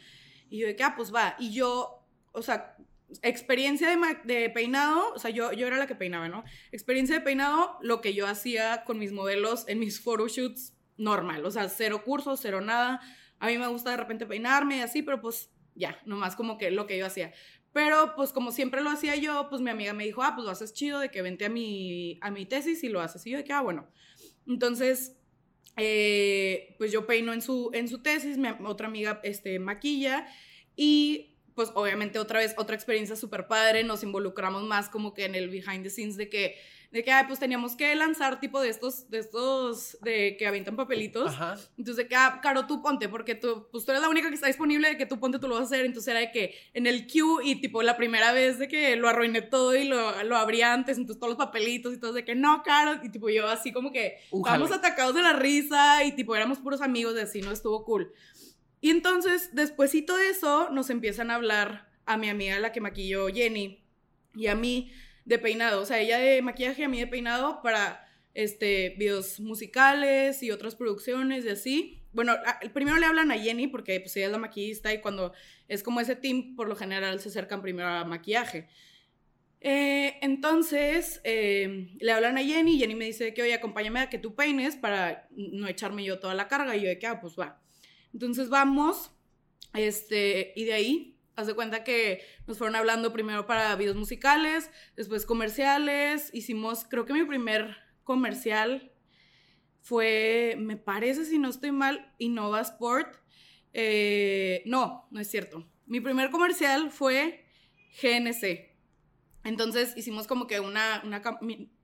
Y 0.49 0.59
yo 0.59 0.67
de 0.67 0.75
que, 0.75 0.83
ah, 0.83 0.93
pues 0.95 1.13
va. 1.13 1.35
Y 1.39 1.53
yo, 1.53 2.05
o 2.33 2.41
sea, 2.41 2.75
experiencia 3.21 3.89
de, 4.23 4.49
peinado, 4.49 5.13
o 5.13 5.19
sea, 5.19 5.31
yo, 5.31 5.51
yo 5.51 5.67
era 5.67 5.77
la 5.77 5.87
que 5.87 5.95
peinaba, 5.95 6.27
¿no? 6.27 6.43
Experiencia 6.71 7.15
de 7.15 7.21
peinado, 7.21 7.77
lo 7.81 8.01
que 8.01 8.13
yo 8.13 8.27
hacía 8.27 8.83
con 8.85 8.99
mis 8.99 9.11
modelos 9.11 9.65
en 9.67 9.79
mis 9.79 9.99
photoshoots 10.01 10.73
normal, 10.97 11.45
o 11.45 11.51
sea, 11.51 11.69
cero 11.69 12.03
cursos, 12.03 12.39
cero 12.41 12.61
nada. 12.61 13.01
A 13.39 13.47
mí 13.47 13.57
me 13.57 13.67
gusta 13.67 13.91
de 13.91 13.97
repente 13.97 14.25
peinarme 14.25 14.77
y 14.77 14.81
así, 14.81 15.01
pero 15.01 15.21
pues 15.21 15.51
ya, 15.75 15.99
nomás 16.05 16.35
como 16.35 16.57
que 16.57 16.71
lo 16.71 16.87
que 16.87 16.97
yo 16.97 17.05
hacía. 17.05 17.33
Pero 17.73 18.13
pues 18.15 18.31
como 18.31 18.51
siempre 18.51 18.81
lo 18.81 18.91
hacía 18.91 19.15
yo, 19.15 19.47
pues 19.49 19.61
mi 19.61 19.71
amiga 19.71 19.93
me 19.93 20.05
dijo, 20.05 20.21
ah, 20.23 20.33
pues 20.35 20.45
lo 20.45 20.51
haces 20.51 20.73
chido, 20.73 20.99
de 20.99 21.09
que 21.09 21.21
vente 21.21 21.45
a 21.45 21.49
mi, 21.49 22.19
a 22.21 22.29
mi 22.29 22.45
tesis 22.45 22.83
y 22.83 22.89
lo 22.89 23.01
haces. 23.01 23.25
Y 23.25 23.31
yo 23.31 23.41
de 23.41 23.51
ah, 23.51 23.61
bueno. 23.61 23.87
Entonces, 24.47 25.17
eh, 25.77 26.75
pues 26.77 26.91
yo 26.91 27.07
peino 27.07 27.33
en 27.33 27.41
su, 27.41 27.71
en 27.73 27.87
su 27.87 28.03
tesis, 28.03 28.37
mi 28.37 28.47
otra 28.65 28.87
amiga 28.87 29.19
este, 29.23 29.57
maquilla 29.57 30.27
y 30.75 31.32
pues 31.55 31.71
obviamente 31.75 32.19
otra 32.19 32.39
vez, 32.39 32.53
otra 32.57 32.75
experiencia 32.75 33.15
súper 33.15 33.47
padre, 33.47 33.83
nos 33.83 34.03
involucramos 34.03 34.63
más 34.63 34.89
como 34.89 35.13
que 35.13 35.25
en 35.25 35.35
el 35.35 35.49
behind 35.49 35.83
the 35.83 35.89
scenes 35.89 36.17
de 36.17 36.29
que, 36.29 36.57
de 36.91 37.03
que, 37.03 37.11
ay, 37.11 37.25
pues 37.27 37.39
teníamos 37.39 37.75
que 37.75 37.95
lanzar 37.95 38.39
tipo 38.39 38.61
de 38.61 38.69
estos, 38.69 39.09
de 39.09 39.17
estos, 39.17 39.97
de 40.01 40.37
que 40.37 40.45
avientan 40.45 40.75
papelitos. 40.75 41.29
Ajá. 41.29 41.57
Entonces 41.77 42.03
de 42.03 42.07
que, 42.07 42.15
ah, 42.15 42.39
Caro, 42.41 42.67
tú 42.67 42.81
ponte, 42.83 43.09
porque 43.09 43.33
tú, 43.33 43.67
pues 43.71 43.83
tú 43.83 43.91
eres 43.91 44.03
la 44.03 44.09
única 44.09 44.29
que 44.29 44.35
está 44.35 44.47
disponible, 44.47 44.89
de 44.89 44.97
que 44.97 45.07
tú 45.07 45.19
ponte, 45.19 45.39
tú 45.39 45.47
lo 45.47 45.55
vas 45.55 45.63
a 45.63 45.65
hacer. 45.65 45.85
Entonces 45.85 46.11
era 46.11 46.19
de 46.19 46.31
que 46.31 46.55
en 46.73 46.85
el 46.85 47.07
queue 47.07 47.43
y 47.43 47.55
tipo 47.55 47.81
la 47.81 47.97
primera 47.97 48.31
vez 48.31 48.59
de 48.59 48.67
que 48.67 48.95
lo 48.95 49.09
arruiné 49.09 49.41
todo 49.41 49.75
y 49.75 49.85
lo, 49.85 50.23
lo 50.23 50.37
abría 50.37 50.73
antes, 50.73 50.97
entonces 50.97 51.19
todos 51.19 51.35
los 51.35 51.43
papelitos 51.43 51.93
y 51.93 51.99
todo, 51.99 52.13
de 52.13 52.23
que 52.23 52.35
no, 52.35 52.61
Caro, 52.61 52.99
y 53.03 53.09
tipo 53.09 53.27
yo 53.29 53.47
así 53.47 53.71
como 53.71 53.91
que 53.91 54.19
estábamos 54.31 54.71
atacados 54.71 55.15
de 55.15 55.23
la 55.23 55.33
risa 55.33 56.03
y 56.03 56.11
tipo 56.11 56.35
éramos 56.35 56.59
puros 56.59 56.81
amigos 56.81 57.15
de 57.15 57.23
así, 57.23 57.41
no 57.41 57.51
estuvo 57.51 57.83
cool. 57.85 58.13
Y 58.83 58.89
entonces, 58.89 59.51
despuésito 59.53 60.17
de 60.17 60.27
eso, 60.27 60.69
nos 60.69 60.89
empiezan 60.89 61.31
a 61.31 61.35
hablar 61.35 61.87
a 62.05 62.17
mi 62.17 62.27
amiga, 62.27 62.59
la 62.59 62.73
que 62.73 62.81
maquilló 62.81 63.27
Jenny, 63.27 63.81
y 64.35 64.47
a 64.47 64.55
mí 64.55 64.91
de 65.23 65.39
peinado. 65.39 65.81
O 65.81 65.85
sea, 65.85 66.01
ella 66.01 66.17
de 66.17 66.41
maquillaje 66.41 66.83
a 66.83 66.89
mí 66.89 66.99
de 66.99 67.07
peinado 67.07 67.61
para 67.61 68.05
este, 68.33 68.93
videos 68.97 69.39
musicales 69.39 70.43
y 70.43 70.51
otras 70.51 70.75
producciones 70.75 71.45
y 71.45 71.49
así. 71.49 72.03
Bueno, 72.11 72.35
primero 72.73 72.97
le 72.97 73.05
hablan 73.05 73.31
a 73.31 73.39
Jenny 73.39 73.67
porque 73.67 74.01
pues 74.01 74.17
ella 74.17 74.25
es 74.25 74.31
la 74.33 74.37
maquillista 74.37 74.93
y 74.93 74.99
cuando 74.99 75.31
es 75.69 75.81
como 75.81 76.01
ese 76.01 76.17
team, 76.17 76.57
por 76.57 76.67
lo 76.67 76.75
general 76.75 77.21
se 77.21 77.29
acercan 77.29 77.61
primero 77.61 77.87
a 77.87 78.03
maquillaje. 78.03 78.67
Eh, 79.61 80.17
entonces, 80.21 81.21
eh, 81.23 81.95
le 82.01 82.11
hablan 82.11 82.37
a 82.37 82.43
Jenny 82.43 82.75
y 82.75 82.79
Jenny 82.79 82.95
me 82.95 83.05
dice 83.05 83.33
que, 83.33 83.43
oye, 83.43 83.53
acompáñame 83.53 84.01
a 84.01 84.09
que 84.09 84.17
tú 84.17 84.35
peines 84.35 84.75
para 84.75 85.29
no 85.31 85.69
echarme 85.69 86.03
yo 86.03 86.19
toda 86.19 86.33
la 86.33 86.49
carga. 86.49 86.75
Y 86.75 86.81
yo 86.81 86.89
de 86.89 86.99
que, 86.99 87.07
ah, 87.07 87.21
pues 87.21 87.35
va. 87.39 87.62
Entonces 88.13 88.49
vamos, 88.49 89.11
este, 89.73 90.53
y 90.55 90.65
de 90.65 90.73
ahí, 90.73 91.19
haz 91.35 91.47
de 91.47 91.55
cuenta 91.55 91.83
que 91.83 92.21
nos 92.45 92.57
fueron 92.57 92.75
hablando 92.75 93.11
primero 93.11 93.47
para 93.47 93.75
videos 93.75 93.95
musicales, 93.95 94.69
después 94.95 95.25
comerciales, 95.25 96.29
hicimos, 96.33 96.85
creo 96.85 97.05
que 97.05 97.13
mi 97.13 97.25
primer 97.25 97.75
comercial 98.03 98.91
fue, 99.81 100.55
me 100.57 100.77
parece, 100.77 101.25
si 101.25 101.37
no 101.37 101.49
estoy 101.49 101.71
mal, 101.71 102.13
Innova 102.17 102.61
Sport. 102.61 103.17
Eh, 103.73 104.63
no, 104.65 105.07
no 105.11 105.19
es 105.19 105.29
cierto. 105.29 105.69
Mi 105.85 105.99
primer 105.99 106.29
comercial 106.29 106.89
fue 106.89 107.45
GNC. 108.01 108.71
Entonces 109.43 109.93
hicimos 109.97 110.25
como 110.25 110.47
que 110.47 110.61
una, 110.61 111.01
una, 111.03 111.21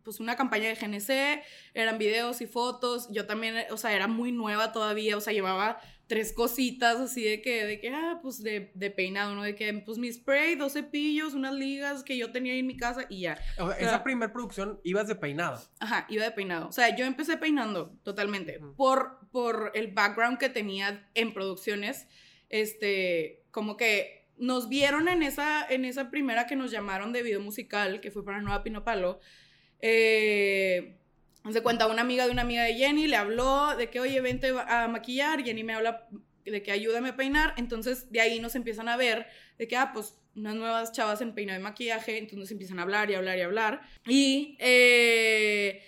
pues 0.04 0.22
una 0.22 0.38
campaña 0.38 0.70
de 0.70 0.76
GNC, 0.76 1.44
eran 1.74 1.98
videos 1.98 2.40
y 2.40 2.48
fotos. 2.48 3.10
Yo 3.12 3.26
también, 3.26 3.66
o 3.70 3.76
sea, 3.76 3.94
era 3.94 4.08
muy 4.08 4.32
nueva 4.32 4.72
todavía, 4.72 5.18
o 5.18 5.22
sea, 5.22 5.34
llevaba 5.34 5.82
tres 6.10 6.34
cositas 6.34 7.00
así 7.00 7.24
de 7.24 7.40
que, 7.40 7.66
de 7.66 7.80
que, 7.80 7.90
ah, 7.90 8.20
pues 8.24 8.42
de, 8.42 8.72
de 8.74 8.90
peinado, 8.90 9.36
¿no? 9.36 9.44
De 9.44 9.54
que, 9.54 9.72
pues 9.86 10.00
mi 10.00 10.12
spray, 10.12 10.56
dos 10.56 10.74
cepillos, 10.74 11.36
unas 11.36 11.54
ligas 11.54 12.04
que 12.04 12.18
yo 12.18 12.32
tenía 12.32 12.56
en 12.56 12.66
mi 12.66 12.76
casa 12.76 13.06
y 13.10 13.22
ya. 13.22 13.38
O 13.60 13.70
sea, 13.70 13.78
esa 13.78 14.04
primera 14.04 14.34
producción 14.34 14.82
ibas 14.84 15.08
de 15.08 15.16
peinado. 15.16 15.62
Ajá, 15.80 16.08
iba 16.10 16.24
de 16.24 16.32
peinado. 16.32 16.68
O 16.68 16.72
sea, 16.72 16.96
yo 16.96 17.06
empecé 17.06 17.38
peinando 17.38 17.96
totalmente 18.02 18.60
por, 18.76 19.20
por 19.32 19.72
el 19.76 19.94
background 19.94 20.40
que 20.40 20.50
tenía 20.50 21.08
en 21.14 21.32
producciones. 21.32 22.08
Este, 22.50 23.44
como 23.52 23.78
que 23.78 24.28
nos 24.36 24.68
vieron 24.68 25.10
en 25.10 25.22
esa, 25.22 25.64
en 25.70 25.86
esa 25.86 26.10
primera 26.10 26.48
que 26.48 26.56
nos 26.56 26.72
llamaron 26.72 27.14
de 27.14 27.22
video 27.22 27.40
musical, 27.40 28.02
que 28.02 28.10
fue 28.10 28.26
para 28.26 28.42
Nueva 28.42 28.64
Pino 28.64 28.84
Palo. 28.84 29.20
Eh 29.80 30.99
se 31.52 31.62
cuenta 31.62 31.88
una 31.88 32.02
amiga 32.02 32.26
de 32.26 32.32
una 32.32 32.42
amiga 32.42 32.64
de 32.64 32.76
Jenny, 32.76 33.08
le 33.08 33.16
habló 33.16 33.76
de 33.76 33.90
que, 33.90 34.00
oye, 34.00 34.20
vente 34.22 34.54
a 34.68 34.88
maquillar, 34.88 35.44
Jenny 35.44 35.64
me 35.64 35.74
habla 35.74 36.08
de 36.46 36.64
que 36.64 36.72
ayúdame 36.72 37.10
a 37.10 37.16
peinar, 37.16 37.54
entonces 37.58 38.12
de 38.12 38.22
ahí 38.22 38.40
nos 38.40 38.56
empiezan 38.56 38.90
a 38.90 38.98
ver 38.98 39.28
de 39.58 39.68
que, 39.68 39.76
ah, 39.76 39.92
pues 39.94 40.16
unas 40.36 40.56
nuevas 40.56 40.92
chavas 40.92 41.22
en 41.22 41.34
peinado 41.34 41.60
y 41.60 41.64
maquillaje, 41.64 42.18
entonces 42.18 42.52
empiezan 42.52 42.80
a 42.80 42.84
hablar 42.84 43.10
y 43.10 43.16
hablar 43.16 43.38
y 43.38 43.42
hablar. 43.42 43.82
Y, 44.06 44.58
eh, 44.60 45.84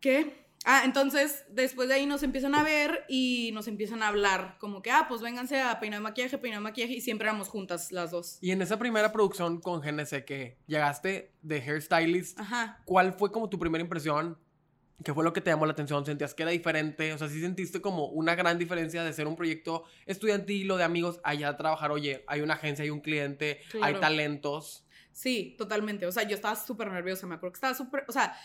¿qué? 0.00 0.47
Ah, 0.64 0.82
entonces 0.84 1.44
después 1.48 1.88
de 1.88 1.94
ahí 1.94 2.06
nos 2.06 2.22
empiezan 2.22 2.54
a 2.54 2.62
ver 2.62 3.04
y 3.08 3.50
nos 3.54 3.68
empiezan 3.68 4.02
a 4.02 4.08
hablar, 4.08 4.56
como 4.58 4.82
que, 4.82 4.90
ah, 4.90 5.06
pues 5.08 5.20
vénganse 5.20 5.60
a 5.60 5.78
peinar 5.80 6.00
maquillaje, 6.00 6.36
peinar 6.38 6.60
maquillaje, 6.60 6.94
y 6.94 7.00
siempre 7.00 7.28
éramos 7.28 7.48
juntas 7.48 7.92
las 7.92 8.10
dos. 8.10 8.38
Y 8.40 8.50
en 8.50 8.60
esa 8.62 8.78
primera 8.78 9.12
producción 9.12 9.60
con 9.60 9.80
GNC 9.80 10.24
que 10.24 10.58
llegaste 10.66 11.32
de 11.42 11.62
hairstylist, 11.62 12.38
Ajá. 12.40 12.82
¿cuál 12.84 13.14
fue 13.14 13.30
como 13.30 13.48
tu 13.48 13.58
primera 13.58 13.82
impresión? 13.82 14.36
¿Qué 15.04 15.14
fue 15.14 15.22
lo 15.22 15.32
que 15.32 15.40
te 15.40 15.50
llamó 15.50 15.64
la 15.64 15.72
atención? 15.72 16.04
¿Sentías 16.04 16.34
que 16.34 16.42
era 16.42 16.50
diferente? 16.50 17.12
O 17.12 17.18
sea, 17.18 17.28
¿sí 17.28 17.40
sentiste 17.40 17.80
como 17.80 18.06
una 18.06 18.34
gran 18.34 18.58
diferencia 18.58 19.04
de 19.04 19.12
ser 19.12 19.28
un 19.28 19.36
proyecto 19.36 19.84
estudiantil 20.06 20.68
o 20.72 20.76
de 20.76 20.82
amigos 20.82 21.20
allá 21.22 21.50
a 21.50 21.56
trabajar? 21.56 21.92
Oye, 21.92 22.24
hay 22.26 22.40
una 22.40 22.54
agencia, 22.54 22.82
hay 22.82 22.90
un 22.90 23.00
cliente, 23.00 23.60
hay 23.80 23.94
talentos. 24.00 24.84
Sí, 25.12 25.54
totalmente. 25.56 26.04
O 26.06 26.10
sea, 26.12 26.24
yo 26.24 26.34
estaba 26.34 26.56
súper 26.56 26.90
nerviosa, 26.90 27.28
me 27.28 27.36
acuerdo 27.36 27.52
que 27.52 27.58
estaba 27.58 27.74
súper, 27.74 28.04
o 28.08 28.12
sea, 28.12 28.36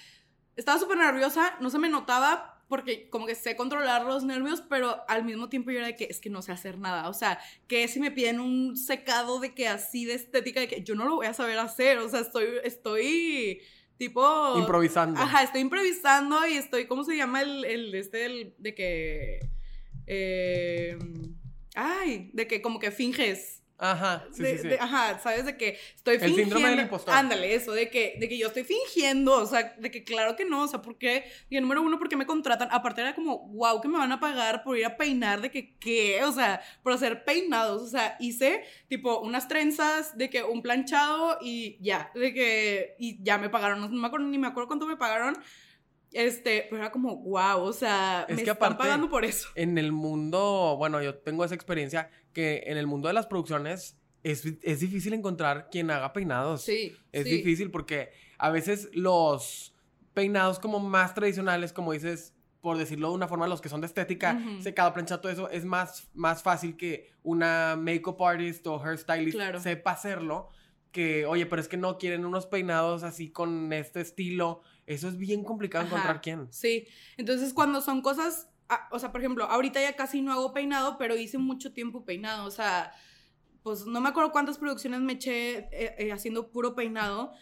estaba 0.56 0.80
súper 0.80 0.98
nerviosa, 0.98 1.56
no 1.60 1.70
se 1.70 1.80
me 1.80 1.90
notaba 1.90 2.54
porque 2.68 3.10
como 3.10 3.28
que 3.28 3.36
sé 3.36 3.56
controlar 3.56 4.04
los 4.04 4.24
nervios, 4.24 4.62
pero 4.62 5.04
al 5.08 5.24
mismo 5.24 5.48
tiempo 5.48 5.70
yo 5.70 5.78
era 5.78 5.88
de 5.88 5.96
que 5.96 6.08
es 6.10 6.20
que 6.20 6.30
no 6.30 6.42
sé 6.42 6.52
hacer 6.52 6.80
nada. 6.80 7.08
O 7.08 7.14
sea, 7.14 7.40
que 7.68 7.88
si 7.88 8.00
me 8.00 8.10
piden 8.10 8.40
un 8.40 8.78
secado 8.78 9.40
de 9.40 9.54
que 9.54 9.68
así 9.68 10.06
de 10.06 10.16
estética, 10.16 10.60
de 10.60 10.68
que 10.68 10.82
yo 10.82 10.96
no 10.96 11.06
lo 11.06 11.18
voy 11.18 11.28
a 11.28 11.34
saber 11.34 11.60
hacer. 11.60 12.00
O 12.00 12.10
sea, 12.10 12.22
estoy, 12.22 12.46
estoy 12.64 13.62
tipo... 13.98 14.58
Improvisando. 14.58 15.20
Ajá, 15.20 15.44
estoy 15.44 15.62
improvisando 15.62 16.48
y 16.48 16.54
estoy, 16.54 16.88
¿cómo 16.88 17.04
se 17.04 17.16
llama 17.16 17.42
el, 17.42 17.64
el 17.66 17.94
este, 17.94 18.26
el, 18.26 18.56
de 18.58 18.74
que... 18.74 19.50
eh, 20.08 20.98
ay, 21.76 22.32
de 22.34 22.48
que 22.48 22.62
como 22.62 22.80
que 22.80 22.92
finges. 22.92 23.63
Ajá, 23.80 24.26
sí, 24.32 24.44
De- 24.44 24.52
sí, 24.56 24.62
sí. 24.62 24.68
de- 24.70 24.80
ajá, 24.80 25.20
sabes 25.20 25.46
de 25.46 25.58
que 25.58 25.78
estoy 25.96 26.16
El 26.16 26.22
fingiendo. 26.22 26.56
síndrome 26.56 26.70
del 26.76 26.86
impostor. 26.86 27.14
Ándale, 27.14 27.54
eso, 27.54 27.74
de 27.74 27.90
que, 27.90 28.16
de 28.20 28.30
que 28.30 28.38
yo 28.38 28.48
estoy 28.48 28.64
fingiendo, 28.64 29.36
o 29.36 29.46
sea, 29.46 29.76
de 29.78 29.92
que 29.92 30.04
claro 30.06 30.36
que 30.38 30.46
no, 30.46 30.62
o 30.64 30.68
sea, 30.68 30.82
¿por 30.82 30.98
qué? 30.98 31.26
Y 31.50 31.58
el 31.58 31.64
número 31.64 31.82
uno, 31.82 31.98
¿por 31.98 32.08
qué 32.08 32.16
me 32.16 32.26
contratan? 32.26 32.70
Aparte 32.72 33.02
era 33.02 33.14
como, 33.16 33.48
wow, 33.50 33.82
que 33.82 33.88
me 33.90 33.98
van 33.98 34.12
a 34.12 34.20
pagar 34.22 34.64
por 34.64 34.78
ir 34.78 34.86
a 34.86 34.96
peinar, 34.96 35.42
de 35.42 35.52
que, 35.52 35.76
¿qué? 35.80 36.24
O 36.24 36.32
sea, 36.32 36.62
por 36.82 36.94
hacer 36.94 37.26
peinados, 37.26 37.82
o 37.82 37.88
sea, 37.88 38.16
hice 38.20 38.64
tipo 38.88 39.20
unas 39.20 39.48
trenzas, 39.48 40.18
de 40.18 40.30
que 40.30 40.44
un 40.44 40.62
planchado 40.62 41.40
y 41.42 41.78
ya, 41.82 42.12
de 42.16 42.34
que, 42.34 42.96
y 43.00 43.22
ya 43.24 43.38
me 43.38 43.50
pagaron, 43.50 43.82
no 43.82 43.90
me 43.90 44.08
acuerdo, 44.08 44.28
ni 44.28 44.38
me 44.38 44.48
acuerdo 44.48 44.68
cuánto 44.68 44.86
me 44.88 44.96
pagaron, 44.98 45.36
este, 46.12 46.68
pero 46.70 46.84
era 46.84 46.92
como, 46.92 47.16
wow, 47.18 47.60
o 47.64 47.74
sea, 47.74 48.26
Es 48.30 48.36
me 48.38 48.44
que 48.44 48.52
están 48.52 48.68
aparte- 48.68 48.84
pagando 48.84 49.10
por 49.10 49.26
eso. 49.26 49.50
En 49.56 49.78
el 49.80 49.92
mundo, 49.92 50.76
bueno, 50.78 51.02
yo 51.02 51.16
tengo 51.16 51.44
esa 51.44 51.56
experiencia 51.56 52.10
que 52.34 52.64
en 52.68 52.78
el 52.78 52.88
mundo 52.88 53.08
de 53.08 53.14
las 53.14 53.28
producciones 53.28 53.98
es, 54.24 54.46
es 54.62 54.80
difícil 54.80 55.14
encontrar 55.14 55.70
quien 55.70 55.92
haga 55.92 56.14
peinados. 56.14 56.62
Sí, 56.64 56.96
Es 57.12 57.26
sí. 57.26 57.38
difícil 57.38 57.72
porque 57.72 58.12
a 58.38 58.50
veces 58.50 58.90
los 58.94 59.76
peinados 60.14 60.60
como 60.60 60.80
más 60.80 61.14
tradicionales, 61.14 61.74
como 61.74 61.92
dices, 61.94 62.34
por 62.62 62.78
decirlo 62.78 63.10
de 63.10 63.16
una 63.16 63.28
forma, 63.28 63.48
los 63.48 63.60
que 63.62 63.68
son 63.70 63.82
de 63.82 63.88
estética, 63.88 64.40
Ujú. 64.42 64.62
secado, 64.62 64.94
planchado, 64.94 65.20
todo 65.22 65.32
eso, 65.32 65.50
es 65.50 65.66
más, 65.66 66.10
más 66.14 66.42
fácil 66.44 66.78
que 66.78 67.10
una 67.24 67.76
makeup 67.78 68.22
artist 68.24 68.66
o 68.68 68.82
hairstylist 68.82 69.36
Claro. 69.36 69.60
sepa 69.60 69.92
hacerlo. 69.92 70.50
Que, 70.92 71.26
oye, 71.26 71.48
pero 71.48 71.60
es 71.60 71.68
que 71.68 71.76
no 71.76 71.98
quieren 71.98 72.24
unos 72.24 72.46
peinados 72.46 73.02
así 73.04 73.32
con 73.32 73.74
este 73.74 74.00
estilo. 74.00 74.62
Eso 74.86 75.08
es 75.08 75.18
bien 75.18 75.44
complicado 75.44 75.84
Ajá. 75.86 75.96
encontrar 75.96 76.22
quién. 76.22 76.48
Sí, 76.54 76.88
entonces 77.18 77.52
cuando 77.52 77.82
son 77.82 78.02
cosas, 78.04 78.50
ah, 78.74 78.88
o 78.92 79.00
sea, 79.00 79.12
por 79.12 79.22
ejemplo, 79.22 79.46
ahorita 79.46 79.82
ya 79.82 79.96
casi 79.96 80.22
no 80.22 80.32
hago 80.32 80.54
peinado, 80.54 80.98
pero 80.98 81.16
hice 81.16 81.38
mucho 81.38 81.74
tiempo 81.74 82.06
peinado, 82.06 82.46
o 82.46 82.52
sea, 82.52 82.94
pues 83.64 83.86
no 83.86 84.02
me 84.02 84.10
acuerdo 84.10 84.32
cuántas 84.32 84.58
producciones 84.58 85.02
me 85.02 85.14
eché 85.14 85.70
eh, 85.72 85.96
eh, 85.98 86.12
haciendo 86.12 86.52
puro 86.52 86.76
peinado, 86.76 87.34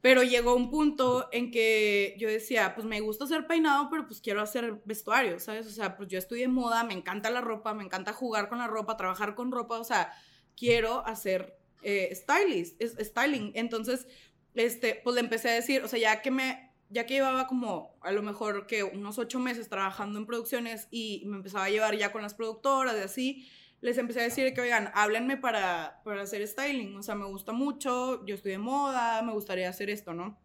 pero 0.00 0.22
llegó 0.22 0.54
un 0.54 0.70
punto 0.70 1.28
en 1.32 1.50
que 1.50 2.14
yo 2.18 2.28
decía, 2.28 2.74
pues 2.74 2.86
me 2.86 3.00
gusta 3.00 3.24
hacer 3.24 3.46
peinado, 3.46 3.88
pero 3.90 4.06
pues 4.06 4.20
quiero 4.20 4.40
hacer 4.40 4.80
vestuario, 4.84 5.40
¿sabes? 5.40 5.66
O 5.66 5.70
sea, 5.70 5.96
pues 5.96 6.08
yo 6.08 6.18
estudié 6.18 6.46
moda, 6.46 6.84
me 6.84 6.94
encanta 6.94 7.30
la 7.30 7.40
ropa, 7.40 7.74
me 7.74 7.82
encanta 7.82 8.12
jugar 8.12 8.48
con 8.48 8.58
la 8.58 8.68
ropa, 8.68 8.96
trabajar 8.96 9.34
con 9.34 9.50
ropa, 9.50 9.78
o 9.78 9.84
sea, 9.84 10.12
quiero 10.56 11.04
hacer 11.04 11.58
eh, 11.82 12.14
stylist, 12.14 12.80
styling. 12.80 13.52
Entonces, 13.54 14.06
este, 14.54 15.00
pues 15.02 15.14
le 15.14 15.20
empecé 15.20 15.50
a 15.50 15.54
decir, 15.54 15.82
o 15.82 15.88
sea, 15.88 15.98
ya 15.98 16.22
que 16.22 16.30
me, 16.30 16.67
ya 16.90 17.06
que 17.06 17.14
llevaba 17.14 17.46
como 17.46 17.98
a 18.02 18.12
lo 18.12 18.22
mejor 18.22 18.66
que 18.66 18.82
unos 18.82 19.18
ocho 19.18 19.38
meses 19.38 19.68
trabajando 19.68 20.18
en 20.18 20.26
producciones 20.26 20.88
y 20.90 21.22
me 21.26 21.36
empezaba 21.36 21.64
a 21.64 21.70
llevar 21.70 21.96
ya 21.96 22.12
con 22.12 22.22
las 22.22 22.34
productoras 22.34 22.96
y 22.96 23.00
así, 23.00 23.48
les 23.80 23.98
empecé 23.98 24.20
a 24.20 24.24
decir 24.24 24.52
que, 24.54 24.60
oigan, 24.60 24.90
háblenme 24.94 25.36
para, 25.36 26.00
para 26.04 26.22
hacer 26.22 26.46
styling, 26.46 26.96
o 26.96 27.02
sea, 27.02 27.14
me 27.14 27.26
gusta 27.26 27.52
mucho, 27.52 28.24
yo 28.26 28.34
estoy 28.34 28.52
de 28.52 28.58
moda, 28.58 29.22
me 29.22 29.32
gustaría 29.32 29.68
hacer 29.68 29.88
esto, 29.90 30.14
¿no? 30.14 30.38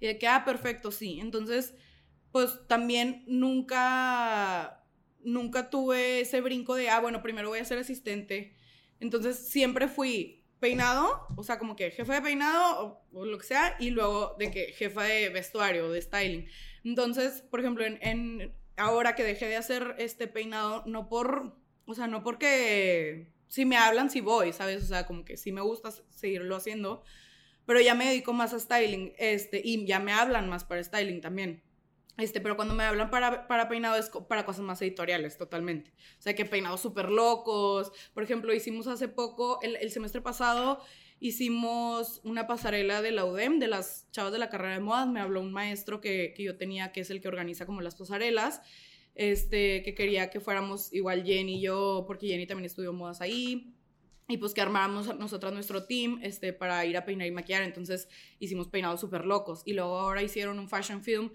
Y 0.00 0.06
de 0.06 0.18
que, 0.18 0.28
ah, 0.28 0.44
perfecto, 0.44 0.90
sí. 0.90 1.18
Entonces, 1.20 1.74
pues 2.32 2.66
también 2.66 3.24
nunca, 3.26 4.84
nunca 5.20 5.70
tuve 5.70 6.20
ese 6.20 6.40
brinco 6.40 6.74
de, 6.74 6.88
ah, 6.88 7.00
bueno, 7.00 7.22
primero 7.22 7.48
voy 7.48 7.58
a 7.58 7.64
ser 7.64 7.78
asistente. 7.78 8.56
Entonces, 9.00 9.48
siempre 9.48 9.88
fui 9.88 10.37
peinado, 10.60 11.26
o 11.36 11.42
sea, 11.44 11.58
como 11.58 11.76
que 11.76 11.90
jefe 11.90 12.12
de 12.12 12.22
peinado 12.22 13.02
o, 13.12 13.24
lo 13.24 13.38
que 13.38 13.46
sea, 13.46 13.76
y 13.78 13.90
luego 13.90 14.34
de 14.38 14.50
que 14.50 14.72
jefa 14.72 15.04
de 15.04 15.28
vestuario, 15.28 15.90
de 15.90 16.02
styling. 16.02 16.48
Entonces, 16.84 17.42
por 17.42 17.60
ejemplo, 17.60 17.84
en, 17.84 18.54
ahora 18.76 19.14
que 19.14 19.24
dejé 19.24 19.46
de 19.46 19.56
hacer 19.56 19.94
este 19.98 20.26
peinado, 20.26 20.82
no 20.86 21.08
por, 21.08 21.56
o 21.86 21.94
sea, 21.94 22.06
no 22.06 22.22
porque 22.22 23.32
si 23.48 23.64
me 23.64 23.76
hablan, 23.76 24.10
si 24.10 24.20
voy, 24.20 24.52
¿sabes? 24.52 24.82
O 24.84 24.86
sea, 24.86 25.06
como 25.06 25.24
que 25.24 25.36
sí 25.36 25.52
me 25.52 25.60
gusta 25.60 25.90
seguirlo 26.10 26.56
haciendo, 26.56 27.02
pero 27.66 27.80
ya 27.80 27.94
me 27.94 28.06
dedico 28.06 28.32
más 28.32 28.52
a 28.54 28.60
styling, 28.60 29.14
este, 29.18 29.60
y 29.62 29.86
ya 29.86 30.00
me 30.00 30.12
hablan 30.12 30.48
más 30.48 30.64
para 30.64 30.82
styling 30.82 31.20
también. 31.20 31.62
Este, 32.18 32.40
pero 32.40 32.56
cuando 32.56 32.74
me 32.74 32.82
hablan 32.82 33.10
para, 33.10 33.46
para 33.46 33.68
peinado 33.68 33.96
es 33.96 34.10
para 34.28 34.44
cosas 34.44 34.62
más 34.62 34.82
editoriales, 34.82 35.38
totalmente. 35.38 35.92
O 36.18 36.22
sea, 36.22 36.34
que 36.34 36.44
peinados 36.44 36.80
súper 36.80 37.10
locos. 37.10 37.92
Por 38.12 38.24
ejemplo, 38.24 38.52
hicimos 38.52 38.88
hace 38.88 39.06
poco, 39.06 39.60
el, 39.62 39.76
el 39.76 39.92
semestre 39.92 40.20
pasado, 40.20 40.80
hicimos 41.20 42.20
una 42.24 42.48
pasarela 42.48 43.02
de 43.02 43.12
la 43.12 43.24
UDEM, 43.24 43.60
de 43.60 43.68
las 43.68 44.10
chavas 44.10 44.32
de 44.32 44.40
la 44.40 44.50
carrera 44.50 44.74
de 44.74 44.80
modas. 44.80 45.06
Me 45.06 45.20
habló 45.20 45.40
un 45.40 45.52
maestro 45.52 46.00
que, 46.00 46.34
que 46.36 46.42
yo 46.42 46.56
tenía, 46.56 46.90
que 46.90 47.02
es 47.02 47.10
el 47.10 47.20
que 47.20 47.28
organiza 47.28 47.66
como 47.66 47.82
las 47.82 47.94
pasarelas, 47.94 48.62
este, 49.14 49.84
que 49.84 49.94
quería 49.94 50.28
que 50.28 50.40
fuéramos 50.40 50.92
igual 50.92 51.24
Jenny 51.24 51.58
y 51.58 51.60
yo, 51.60 52.02
porque 52.04 52.26
Jenny 52.26 52.48
también 52.48 52.66
estudió 52.66 52.92
modas 52.92 53.20
ahí. 53.20 53.74
Y 54.30 54.36
pues 54.38 54.52
que 54.52 54.60
armáramos 54.60 55.16
nosotras 55.18 55.54
nuestro 55.54 55.86
team 55.86 56.18
este, 56.22 56.52
para 56.52 56.84
ir 56.84 56.96
a 56.98 57.04
peinar 57.04 57.28
y 57.28 57.30
maquillar. 57.30 57.62
Entonces 57.62 58.08
hicimos 58.40 58.68
peinados 58.68 59.00
súper 59.00 59.24
locos. 59.24 59.62
Y 59.64 59.72
luego 59.72 59.96
ahora 59.98 60.20
hicieron 60.20 60.58
un 60.58 60.68
fashion 60.68 61.02
film 61.02 61.30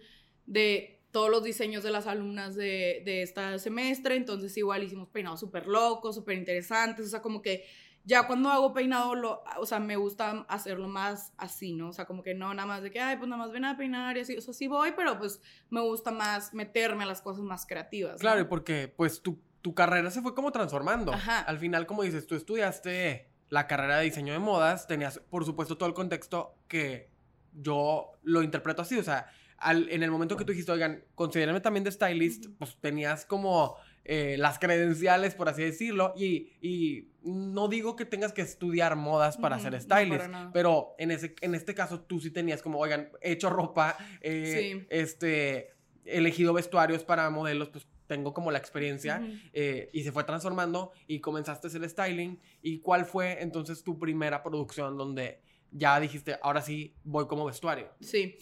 de 0.45 1.01
todos 1.11 1.29
los 1.29 1.43
diseños 1.43 1.83
de 1.83 1.91
las 1.91 2.07
alumnas 2.07 2.55
de, 2.55 3.03
de 3.05 3.21
este 3.21 3.59
semestre, 3.59 4.15
entonces 4.15 4.57
igual 4.57 4.83
hicimos 4.83 5.09
peinados 5.09 5.39
súper 5.39 5.67
locos, 5.67 6.15
súper 6.15 6.37
interesantes, 6.37 7.05
o 7.05 7.09
sea, 7.09 7.21
como 7.21 7.41
que 7.41 7.65
ya 8.05 8.27
cuando 8.27 8.49
hago 8.49 8.73
peinado, 8.73 9.15
lo, 9.15 9.43
o 9.57 9.65
sea, 9.65 9.79
me 9.79 9.95
gusta 9.95 10.45
hacerlo 10.49 10.87
más 10.87 11.31
así, 11.37 11.73
¿no? 11.73 11.89
O 11.89 11.93
sea, 11.93 12.05
como 12.05 12.21
que 12.21 12.33
no 12.33 12.53
nada 12.53 12.67
más 12.67 12.81
de 12.81 12.91
que, 12.91 12.99
ay, 12.99 13.17
pues 13.17 13.29
nada 13.29 13.41
más 13.41 13.51
ven 13.51 13.63
a 13.63 13.77
peinar 13.77 14.17
y 14.17 14.21
así, 14.21 14.35
o 14.35 14.41
sea, 14.41 14.53
sí 14.53 14.67
voy, 14.67 14.93
pero 14.95 15.17
pues 15.17 15.41
me 15.69 15.79
gusta 15.81 16.11
más 16.11 16.53
meterme 16.53 17.03
a 17.03 17.07
las 17.07 17.21
cosas 17.21 17.43
más 17.43 17.65
creativas. 17.65 18.13
¿no? 18.13 18.19
Claro, 18.19 18.41
y 18.41 18.45
porque 18.45 18.93
pues 18.93 19.21
tu, 19.21 19.39
tu 19.61 19.73
carrera 19.73 20.11
se 20.11 20.21
fue 20.21 20.35
como 20.35 20.51
transformando. 20.51 21.13
Ajá. 21.13 21.39
Al 21.39 21.59
final, 21.59 21.85
como 21.85 22.03
dices, 22.03 22.27
tú 22.27 22.35
estudiaste 22.35 23.29
la 23.49 23.67
carrera 23.67 23.99
de 23.99 24.05
diseño 24.05 24.33
de 24.33 24.39
modas, 24.39 24.87
tenías, 24.87 25.19
por 25.29 25.45
supuesto, 25.45 25.77
todo 25.77 25.87
el 25.87 25.95
contexto 25.95 26.57
que 26.67 27.09
yo 27.53 28.13
lo 28.23 28.41
interpreto 28.41 28.81
así, 28.81 28.97
o 28.97 29.03
sea, 29.03 29.27
al- 29.63 29.89
en 29.89 30.03
el 30.03 30.11
momento 30.11 30.35
que 30.37 30.45
tú 30.45 30.51
dijiste, 30.51 30.71
oigan, 30.71 31.03
considérenme 31.15 31.59
también 31.61 31.83
de 31.83 31.91
stylist, 31.91 32.47
pues 32.57 32.77
tenías 32.79 33.25
como 33.25 33.75
eh, 34.05 34.35
las 34.37 34.59
credenciales, 34.59 35.33
por 35.35 35.47
así 35.49 35.63
decirlo, 35.63 36.13
y, 36.17 36.51
y 36.61 37.09
no 37.23 37.67
digo 37.69 37.95
que 37.95 38.05
tengas 38.05 38.33
que 38.33 38.41
estudiar 38.41 38.95
modas 38.97 39.37
para 39.37 39.55
Ujú, 39.55 39.63
ser 39.63 39.73
no, 39.73 39.79
stylist, 39.81 40.27
nada. 40.27 40.51
pero 40.53 40.93
en, 40.97 41.11
ese, 41.11 41.35
en 41.41 41.55
este 41.55 41.73
caso 41.73 42.01
tú 42.01 42.19
sí 42.19 42.29
tenías 42.31 42.61
como, 42.61 42.79
oigan, 42.79 43.09
he 43.21 43.31
hecho 43.31 43.49
ropa, 43.49 43.97
eh, 44.21 44.73
Sí. 44.79 44.85
este, 44.89 45.69
elegido 46.05 46.51
vestuarios 46.53 47.03
para 47.05 47.29
modelos, 47.29 47.69
pues 47.69 47.87
tengo 48.07 48.33
como 48.33 48.51
la 48.51 48.57
experiencia 48.57 49.21
Ujú. 49.23 49.31
eh, 49.53 49.89
y 49.93 50.03
se 50.03 50.11
fue 50.11 50.25
transformando 50.25 50.91
y 51.07 51.21
comenzaste 51.21 51.67
hacer 51.67 51.89
styling. 51.89 52.41
¿Y 52.61 52.79
cuál 52.81 53.05
fue 53.05 53.41
entonces 53.41 53.83
tu 53.83 53.97
primera 53.97 54.43
producción 54.43 54.97
donde 54.97 55.39
ya 55.71 55.97
dijiste, 56.01 56.37
ahora 56.41 56.61
sí 56.61 56.93
voy 57.05 57.25
como 57.27 57.45
vestuario? 57.45 57.93
Sí. 58.01 58.37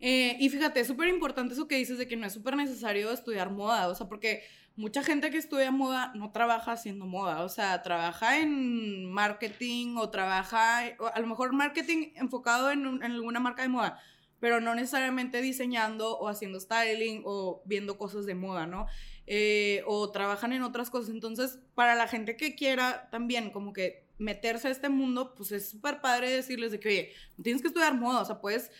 Eh, 0.00 0.36
y 0.40 0.48
fíjate, 0.48 0.80
es 0.80 0.86
súper 0.86 1.08
importante 1.08 1.54
eso 1.54 1.68
que 1.68 1.76
dices 1.76 1.98
de 1.98 2.08
que 2.08 2.16
no 2.16 2.26
es 2.26 2.32
súper 2.32 2.56
necesario 2.56 3.12
estudiar 3.12 3.50
moda, 3.50 3.88
o 3.88 3.94
sea, 3.94 4.08
porque 4.08 4.42
mucha 4.76 5.02
gente 5.02 5.30
que 5.30 5.36
estudia 5.36 5.70
moda 5.70 6.12
no 6.14 6.32
trabaja 6.32 6.72
haciendo 6.72 7.06
moda, 7.06 7.42
o 7.42 7.48
sea, 7.48 7.82
trabaja 7.82 8.38
en 8.38 9.10
marketing 9.12 9.96
o 9.96 10.08
trabaja, 10.08 10.96
o 10.98 11.06
a 11.06 11.20
lo 11.20 11.26
mejor 11.26 11.52
marketing 11.52 12.12
enfocado 12.16 12.70
en, 12.70 12.86
en 12.86 13.12
alguna 13.12 13.40
marca 13.40 13.62
de 13.62 13.68
moda, 13.68 14.00
pero 14.40 14.60
no 14.60 14.74
necesariamente 14.74 15.42
diseñando 15.42 16.18
o 16.18 16.28
haciendo 16.28 16.58
styling 16.58 17.22
o 17.26 17.62
viendo 17.66 17.98
cosas 17.98 18.24
de 18.24 18.34
moda, 18.34 18.66
¿no? 18.66 18.86
Eh, 19.26 19.82
o 19.86 20.10
trabajan 20.10 20.52
en 20.52 20.62
otras 20.62 20.90
cosas. 20.90 21.10
Entonces, 21.10 21.60
para 21.74 21.94
la 21.94 22.08
gente 22.08 22.36
que 22.36 22.56
quiera 22.56 23.08
también 23.10 23.50
como 23.50 23.72
que 23.72 24.08
meterse 24.18 24.68
a 24.68 24.70
este 24.70 24.88
mundo, 24.88 25.34
pues 25.34 25.52
es 25.52 25.70
súper 25.70 26.00
padre 26.00 26.30
decirles 26.30 26.72
de 26.72 26.80
que, 26.80 26.88
oye, 26.88 27.12
no 27.36 27.44
tienes 27.44 27.62
que 27.62 27.68
estudiar 27.68 27.94
moda, 27.94 28.22
o 28.22 28.24
sea, 28.24 28.40
puedes 28.40 28.70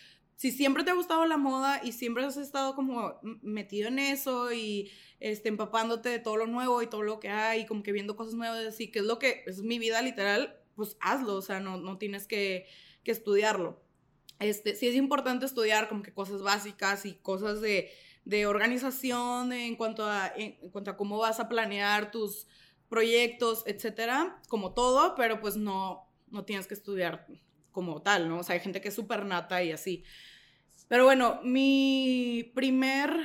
si 0.41 0.51
siempre 0.51 0.83
te 0.83 0.89
ha 0.89 0.95
gustado 0.95 1.23
la 1.27 1.37
moda 1.37 1.81
y 1.83 1.91
siempre 1.91 2.25
has 2.25 2.35
estado 2.35 2.73
como 2.73 3.13
metido 3.43 3.89
en 3.89 3.99
eso 3.99 4.51
y 4.51 4.89
este, 5.19 5.49
empapándote 5.49 6.09
de 6.09 6.17
todo 6.17 6.35
lo 6.35 6.47
nuevo 6.47 6.81
y 6.81 6.87
todo 6.87 7.03
lo 7.03 7.19
que 7.19 7.29
hay, 7.29 7.67
como 7.67 7.83
que 7.83 7.91
viendo 7.91 8.15
cosas 8.15 8.33
nuevas, 8.33 8.65
así 8.65 8.89
que 8.89 8.97
es 8.97 9.05
lo 9.05 9.19
que 9.19 9.43
es 9.45 9.61
mi 9.61 9.77
vida 9.77 10.01
literal, 10.01 10.59
pues 10.75 10.97
hazlo, 10.99 11.35
o 11.35 11.43
sea, 11.43 11.59
no, 11.59 11.77
no 11.77 11.99
tienes 11.99 12.25
que, 12.25 12.65
que 13.03 13.11
estudiarlo. 13.11 13.83
Este, 14.39 14.75
sí 14.75 14.87
es 14.87 14.95
importante 14.95 15.45
estudiar 15.45 15.87
como 15.87 16.01
que 16.01 16.11
cosas 16.11 16.41
básicas 16.41 17.05
y 17.05 17.13
cosas 17.13 17.61
de, 17.61 17.91
de 18.25 18.47
organización 18.47 19.53
en 19.53 19.75
cuanto, 19.75 20.07
a, 20.07 20.33
en, 20.35 20.53
cuanto 20.71 20.89
a 20.89 20.97
cómo 20.97 21.19
vas 21.19 21.39
a 21.39 21.49
planear 21.49 22.09
tus 22.09 22.47
proyectos, 22.89 23.61
etcétera, 23.67 24.41
como 24.47 24.73
todo, 24.73 25.13
pero 25.13 25.39
pues 25.39 25.55
no, 25.55 26.09
no 26.31 26.45
tienes 26.45 26.65
que 26.65 26.73
estudiar 26.73 27.27
como 27.71 28.01
tal, 28.01 28.27
¿no? 28.27 28.39
O 28.39 28.43
sea, 28.43 28.55
hay 28.55 28.59
gente 28.59 28.81
que 28.81 28.89
es 28.89 28.95
súper 28.95 29.23
nata 29.25 29.63
y 29.63 29.71
así. 29.71 30.03
Pero 30.91 31.05
bueno, 31.05 31.39
mi 31.45 32.51
primer 32.53 33.15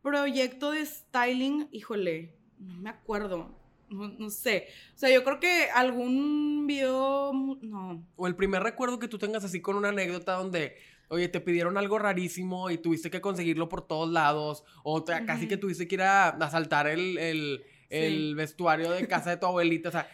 proyecto 0.00 0.70
de 0.70 0.86
styling, 0.86 1.68
híjole, 1.70 2.34
no 2.58 2.78
me 2.78 2.88
acuerdo. 2.88 3.54
No, 3.90 4.30
sé. 4.30 4.68
O 4.94 4.98
sea, 4.98 5.10
yo 5.10 5.22
creo 5.22 5.38
que 5.38 5.64
algún 5.64 6.66
video. 6.66 7.58
No. 7.60 8.02
O 8.16 8.26
el 8.26 8.36
primer 8.36 8.62
recuerdo 8.62 8.98
que 8.98 9.06
tú 9.06 9.18
tengas 9.18 9.44
así 9.44 9.60
con 9.60 9.76
una 9.76 9.90
anécdota 9.90 10.32
donde, 10.32 10.78
oye, 11.08 11.28
te 11.28 11.42
pidieron 11.42 11.76
algo 11.76 11.98
rarísimo 11.98 12.70
y 12.70 12.78
tuviste 12.78 13.10
que 13.10 13.20
conseguirlo 13.20 13.68
por 13.68 13.86
todos 13.86 14.10
lados. 14.10 14.64
O 14.82 15.04
casi 15.04 15.46
que 15.46 15.58
tuviste 15.58 15.86
que 15.86 15.96
ir 15.96 16.02
a 16.02 16.28
asaltar 16.28 16.86
el, 16.86 17.62
el, 17.90 18.34
vestuario 18.34 18.92
de 18.92 19.06
casa 19.06 19.28
de 19.28 19.36
tu 19.36 19.44
abuelita. 19.44 19.90
O 19.90 19.92
sea, 19.92 20.08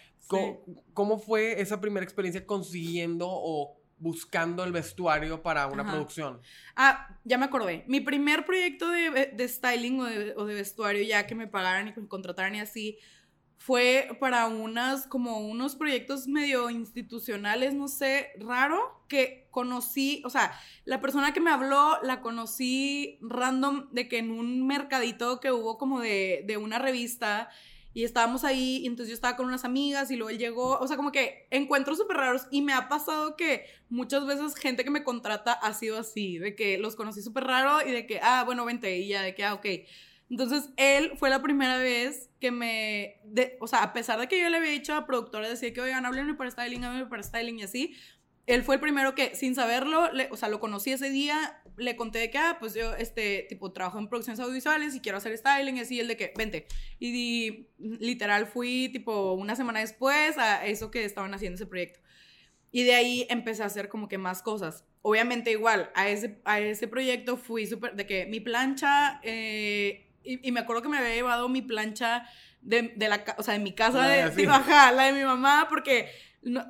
¿cómo, 0.92 1.20
fue 1.20 1.60
esa 1.60 1.80
primera 1.80 2.02
experiencia 2.02 2.44
consiguiendo 2.44 3.28
o 3.30 3.78
buscando 3.98 4.64
el 4.64 4.72
vestuario 4.72 5.42
para 5.42 5.66
una 5.66 5.84
producción? 5.84 6.40
Ah, 6.74 7.18
ya 7.24 7.38
me 7.38 7.46
acordé. 7.46 7.84
Mi 7.86 8.00
primer 8.00 8.44
proyecto 8.44 8.90
de, 8.90 9.32
de 9.34 9.48
styling 9.48 10.00
o 10.00 10.44
de, 10.44 10.54
vestuario, 10.54 11.02
ya 11.02 11.26
que 11.26 11.34
me 11.34 11.46
pagaran 11.46 11.88
y 11.88 12.00
me 12.00 12.08
contrataran 12.08 12.54
y 12.54 12.60
así, 12.60 12.98
fue 13.58 14.16
para 14.20 14.46
unas, 14.46 15.06
como 15.06 15.40
unos 15.40 15.76
proyectos 15.76 16.28
medio 16.28 16.70
institucionales, 16.70 17.74
no 17.74 17.88
sé, 17.88 18.30
raro, 18.38 19.04
que 19.08 19.48
conocí, 19.50 20.22
o 20.24 20.30
sea, 20.30 20.52
la 20.84 21.00
persona 21.00 21.32
que 21.32 21.40
me 21.40 21.50
habló 21.50 21.98
la 22.02 22.20
conocí 22.20 23.18
random 23.22 23.88
de 23.92 24.08
que 24.08 24.18
en 24.18 24.30
un 24.30 24.66
mercadito 24.66 25.40
que 25.40 25.52
hubo 25.52 25.78
como 25.78 26.00
de, 26.00 26.44
de 26.46 26.58
una 26.58 26.78
revista 26.78 27.48
y 27.96 28.04
estábamos 28.04 28.44
ahí, 28.44 28.80
y 28.82 28.86
entonces 28.88 29.08
yo 29.08 29.14
estaba 29.14 29.38
con 29.38 29.46
unas 29.46 29.64
amigas 29.64 30.10
y 30.10 30.16
luego 30.16 30.28
él 30.28 30.36
llegó, 30.36 30.78
o 30.78 30.86
sea, 30.86 30.98
como 30.98 31.12
que 31.12 31.46
encuentros 31.50 31.96
súper 31.96 32.18
raros 32.18 32.46
y 32.50 32.60
me 32.60 32.74
ha 32.74 32.90
pasado 32.90 33.36
que 33.36 33.64
muchas 33.88 34.26
veces 34.26 34.54
gente 34.54 34.84
que 34.84 34.90
me 34.90 35.02
contrata 35.02 35.52
ha 35.52 35.72
sido 35.72 35.98
así, 35.98 36.36
de 36.36 36.54
que 36.54 36.76
los 36.76 36.94
conocí 36.94 37.22
súper 37.22 37.44
raro 37.44 37.80
y 37.88 37.92
de 37.92 38.06
que, 38.06 38.20
ah, 38.22 38.42
bueno, 38.44 38.66
vente 38.66 38.98
y 38.98 39.08
ya, 39.08 39.22
de 39.22 39.34
que, 39.34 39.44
ah, 39.44 39.54
ok. 39.54 39.64
Entonces 40.28 40.68
él 40.76 41.12
fue 41.16 41.30
la 41.30 41.40
primera 41.40 41.78
vez 41.78 42.28
que 42.38 42.50
me, 42.50 43.16
de, 43.24 43.56
o 43.62 43.66
sea, 43.66 43.82
a 43.82 43.94
pesar 43.94 44.20
de 44.20 44.28
que 44.28 44.38
yo 44.38 44.50
le 44.50 44.58
había 44.58 44.72
dicho 44.72 44.94
a 44.94 45.06
productores, 45.06 45.48
decía 45.48 45.72
que, 45.72 45.80
oigan, 45.80 46.04
háblenme 46.04 46.34
para 46.34 46.50
styling, 46.50 46.84
háblenme 46.84 47.06
para 47.06 47.22
styling 47.22 47.60
y 47.60 47.62
así, 47.62 47.96
él 48.46 48.62
fue 48.62 48.76
el 48.76 48.80
primero 48.80 49.14
que, 49.14 49.34
sin 49.34 49.54
saberlo, 49.54 50.08
o 50.30 50.36
sea, 50.36 50.48
lo 50.48 50.60
conocí 50.60 50.92
ese 50.92 51.10
día, 51.10 51.60
le 51.76 51.96
conté 51.96 52.20
de 52.20 52.30
que, 52.30 52.38
ah, 52.38 52.56
pues 52.60 52.74
yo, 52.74 52.94
este, 52.94 53.44
tipo, 53.48 53.72
trabajo 53.72 53.98
en 53.98 54.08
producciones 54.08 54.38
audiovisuales 54.38 54.94
y 54.94 55.00
quiero 55.00 55.18
hacer 55.18 55.36
styling, 55.36 55.76
y 55.76 55.80
así, 55.80 55.98
el 55.98 56.06
de 56.06 56.16
que, 56.16 56.32
vente. 56.36 56.66
Y, 57.00 57.66
literal 57.78 58.46
fui, 58.46 58.88
tipo, 58.92 59.32
una 59.32 59.56
semana 59.56 59.80
después 59.80 60.38
a 60.38 60.64
eso 60.64 60.92
que 60.92 61.04
estaban 61.04 61.34
haciendo 61.34 61.56
ese 61.56 61.66
proyecto. 61.66 62.00
Y 62.70 62.84
de 62.84 62.94
ahí 62.94 63.26
empecé 63.30 63.64
a 63.64 63.66
hacer 63.66 63.88
como 63.88 64.08
que 64.08 64.18
más 64.18 64.42
cosas. 64.42 64.84
Obviamente 65.02 65.50
igual, 65.50 65.90
a 65.94 66.08
ese, 66.08 66.40
a 66.44 66.60
ese 66.60 66.86
proyecto 66.86 67.36
fui 67.36 67.66
súper, 67.66 67.94
de 67.96 68.06
que 68.06 68.26
mi 68.26 68.38
plancha, 68.38 69.20
eh, 69.24 70.12
y, 70.22 70.46
y, 70.46 70.52
me 70.52 70.60
acuerdo 70.60 70.82
que 70.82 70.88
me 70.88 70.98
había 70.98 71.14
llevado 71.14 71.48
mi 71.48 71.62
plancha 71.62 72.28
de, 72.60 72.92
de 72.96 73.08
la, 73.08 73.24
o 73.38 73.42
sea, 73.42 73.54
de 73.54 73.60
mi 73.60 73.72
casa, 73.72 74.06
de, 74.08 74.30
de, 74.30 74.46
la 74.94 75.04
de 75.04 75.12
mi 75.12 75.24
mamá, 75.24 75.66
porque 75.68 76.10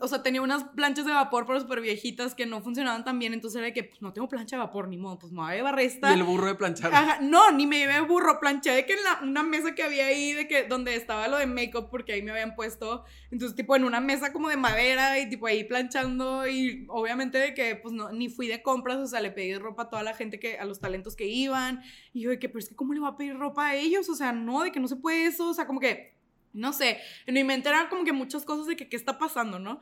o 0.01 0.09
sea, 0.09 0.23
tenía 0.23 0.41
unas 0.41 0.65
planchas 0.65 1.05
de 1.05 1.13
vapor, 1.13 1.45
pero 1.47 1.61
súper 1.61 1.81
viejitas 1.81 2.35
que 2.35 2.47
no 2.47 2.63
funcionaban 2.63 3.05
tan 3.05 3.19
bien. 3.19 3.35
Entonces 3.35 3.59
era 3.59 3.67
de 3.67 3.73
que, 3.73 3.85
pues 3.85 4.01
no 4.01 4.13
tengo 4.13 4.29
plancha 4.29 4.57
de 4.57 4.61
vapor, 4.61 4.89
ni 4.89 4.97
modo, 4.97 5.19
pues 5.19 5.33
me 5.33 5.41
voy 5.41 5.53
a 5.53 5.57
llevar 5.57 5.79
esta. 5.81 6.11
Y 6.11 6.15
el 6.15 6.23
burro 6.23 6.47
de 6.47 6.55
planchar. 6.55 6.95
Ajá, 6.95 7.19
no, 7.21 7.53
ni 7.53 7.67
me 7.67 7.79
llevé 7.79 8.01
burro. 8.01 8.41
Planché 8.41 8.71
de 8.71 8.87
que 8.87 8.95
en 8.95 9.05
la, 9.05 9.21
una 9.23 9.43
mesa 9.43 9.75
que 9.75 9.83
había 9.83 10.07
ahí, 10.07 10.33
de 10.33 10.49
que, 10.49 10.65
donde 10.65 10.95
estaba 10.95 11.29
lo 11.29 11.37
de 11.37 11.47
make-up, 11.47 11.89
porque 11.91 12.15
ahí 12.15 12.23
me 12.23 12.31
habían 12.31 12.55
puesto. 12.55 13.05
Entonces, 13.31 13.55
tipo, 13.55 13.77
en 13.77 13.85
una 13.85 14.01
mesa 14.01 14.33
como 14.33 14.49
de 14.49 14.57
madera 14.57 15.19
y 15.19 15.29
tipo 15.29 15.47
ahí 15.47 15.65
planchando. 15.65 16.49
Y 16.49 16.87
obviamente 16.89 17.39
de 17.39 17.53
que, 17.53 17.77
pues 17.77 17.93
no, 17.93 18.11
ni 18.13 18.29
fui 18.29 18.49
de 18.49 18.63
compras, 18.63 18.97
o 18.97 19.07
sea, 19.07 19.21
le 19.21 19.31
pedí 19.31 19.57
ropa 19.59 19.85
a 19.85 19.91
toda 19.91 20.03
la 20.03 20.15
gente 20.15 20.41
que, 20.41 20.59
a 20.59 20.65
los 20.65 20.81
talentos 20.81 21.17
que 21.17 21.27
iban. 21.27 21.83
Y 22.15 22.23
yo 22.23 22.31
de 22.31 22.39
que, 22.39 22.49
pero 22.49 22.61
es 22.61 22.69
que, 22.69 22.77
¿cómo 22.77 22.95
le 22.95 23.01
voy 23.01 23.11
a 23.11 23.17
pedir 23.17 23.37
ropa 23.37 23.67
a 23.69 23.75
ellos? 23.77 24.09
O 24.09 24.15
sea, 24.15 24.33
no, 24.33 24.63
de 24.63 24.73
que 24.73 24.81
no 24.81 24.89
se 24.89 24.97
puede 24.97 25.27
eso. 25.27 25.51
O 25.51 25.55
sea, 25.55 25.67
como 25.67 25.81
que 25.81 26.16
no 26.57 26.73
sé, 26.73 26.99
en 27.27 27.35
mi 27.35 27.45
mente 27.45 27.69
eran 27.69 27.89
como 27.89 28.05
que 28.05 28.13
muchas 28.13 28.45
cosas 28.45 28.67
de 28.67 28.77
que 28.77 28.89
qué 28.89 28.97
está 28.97 29.19
pasando, 29.19 29.59
¿no? 29.59 29.81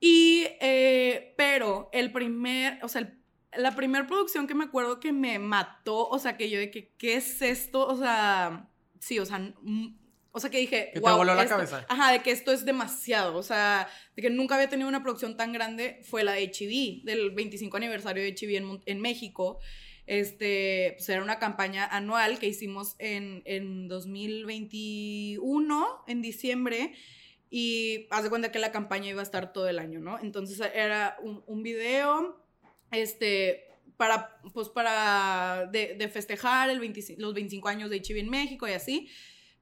Y, 0.00 0.44
eh, 0.60 1.34
pero 1.36 1.88
el 1.92 2.12
primer, 2.12 2.78
o 2.82 2.88
sea, 2.88 3.12
la 3.56 3.74
primera 3.74 4.06
producción 4.06 4.46
que 4.46 4.54
me 4.54 4.64
acuerdo 4.64 5.00
que 5.00 5.12
me 5.12 5.38
mató, 5.38 6.08
o 6.08 6.18
sea, 6.18 6.36
que 6.36 6.50
yo 6.50 6.58
de 6.58 6.70
que, 6.70 6.92
¿qué 6.98 7.16
es 7.16 7.40
esto? 7.40 7.86
O 7.86 7.96
sea, 7.96 8.68
sí, 9.00 9.18
o 9.18 9.24
sea, 9.24 9.54
o 10.32 10.40
sea, 10.40 10.50
que 10.50 10.58
dije, 10.58 10.90
que 10.92 11.00
te 11.00 11.10
voló 11.10 11.34
la 11.34 11.46
cabeza. 11.46 11.86
Ajá, 11.88 12.12
de 12.12 12.22
que 12.22 12.30
esto 12.30 12.52
es 12.52 12.66
demasiado, 12.66 13.38
o 13.38 13.42
sea, 13.42 13.88
de 14.14 14.22
que 14.22 14.28
nunca 14.28 14.56
había 14.56 14.68
tenido 14.68 14.88
una 14.88 15.02
producción 15.02 15.36
tan 15.36 15.52
grande, 15.52 16.00
fue 16.02 16.24
la 16.24 16.32
de 16.32 16.52
HIV, 16.52 17.04
del 17.04 17.30
25 17.30 17.74
aniversario 17.76 18.22
de 18.22 18.34
HIV 18.38 18.56
en, 18.56 18.82
en 18.84 19.00
México. 19.00 19.60
Este, 20.06 20.94
pues 20.96 21.08
era 21.08 21.22
una 21.22 21.38
campaña 21.38 21.86
anual 21.86 22.38
que 22.38 22.46
hicimos 22.46 22.94
en, 22.98 23.42
en 23.44 23.88
2021, 23.88 26.04
en 26.06 26.22
diciembre, 26.22 26.94
y 27.50 28.06
haz 28.10 28.24
de 28.24 28.30
cuenta 28.30 28.52
que 28.52 28.58
la 28.58 28.72
campaña 28.72 29.10
iba 29.10 29.20
a 29.20 29.24
estar 29.24 29.52
todo 29.52 29.68
el 29.68 29.78
año, 29.78 30.00
¿no? 30.00 30.18
Entonces 30.18 30.60
era 30.74 31.16
un, 31.22 31.62
video, 31.62 32.44
este, 32.90 33.64
para, 33.96 34.40
pues 34.52 34.68
para, 34.68 35.68
de, 35.72 36.08
festejar 36.08 36.70
los 37.18 37.34
25 37.34 37.68
años 37.68 37.90
de 37.90 37.96
HIV 37.96 38.18
en 38.18 38.30
México 38.30 38.68
y 38.68 38.72
así 38.72 39.08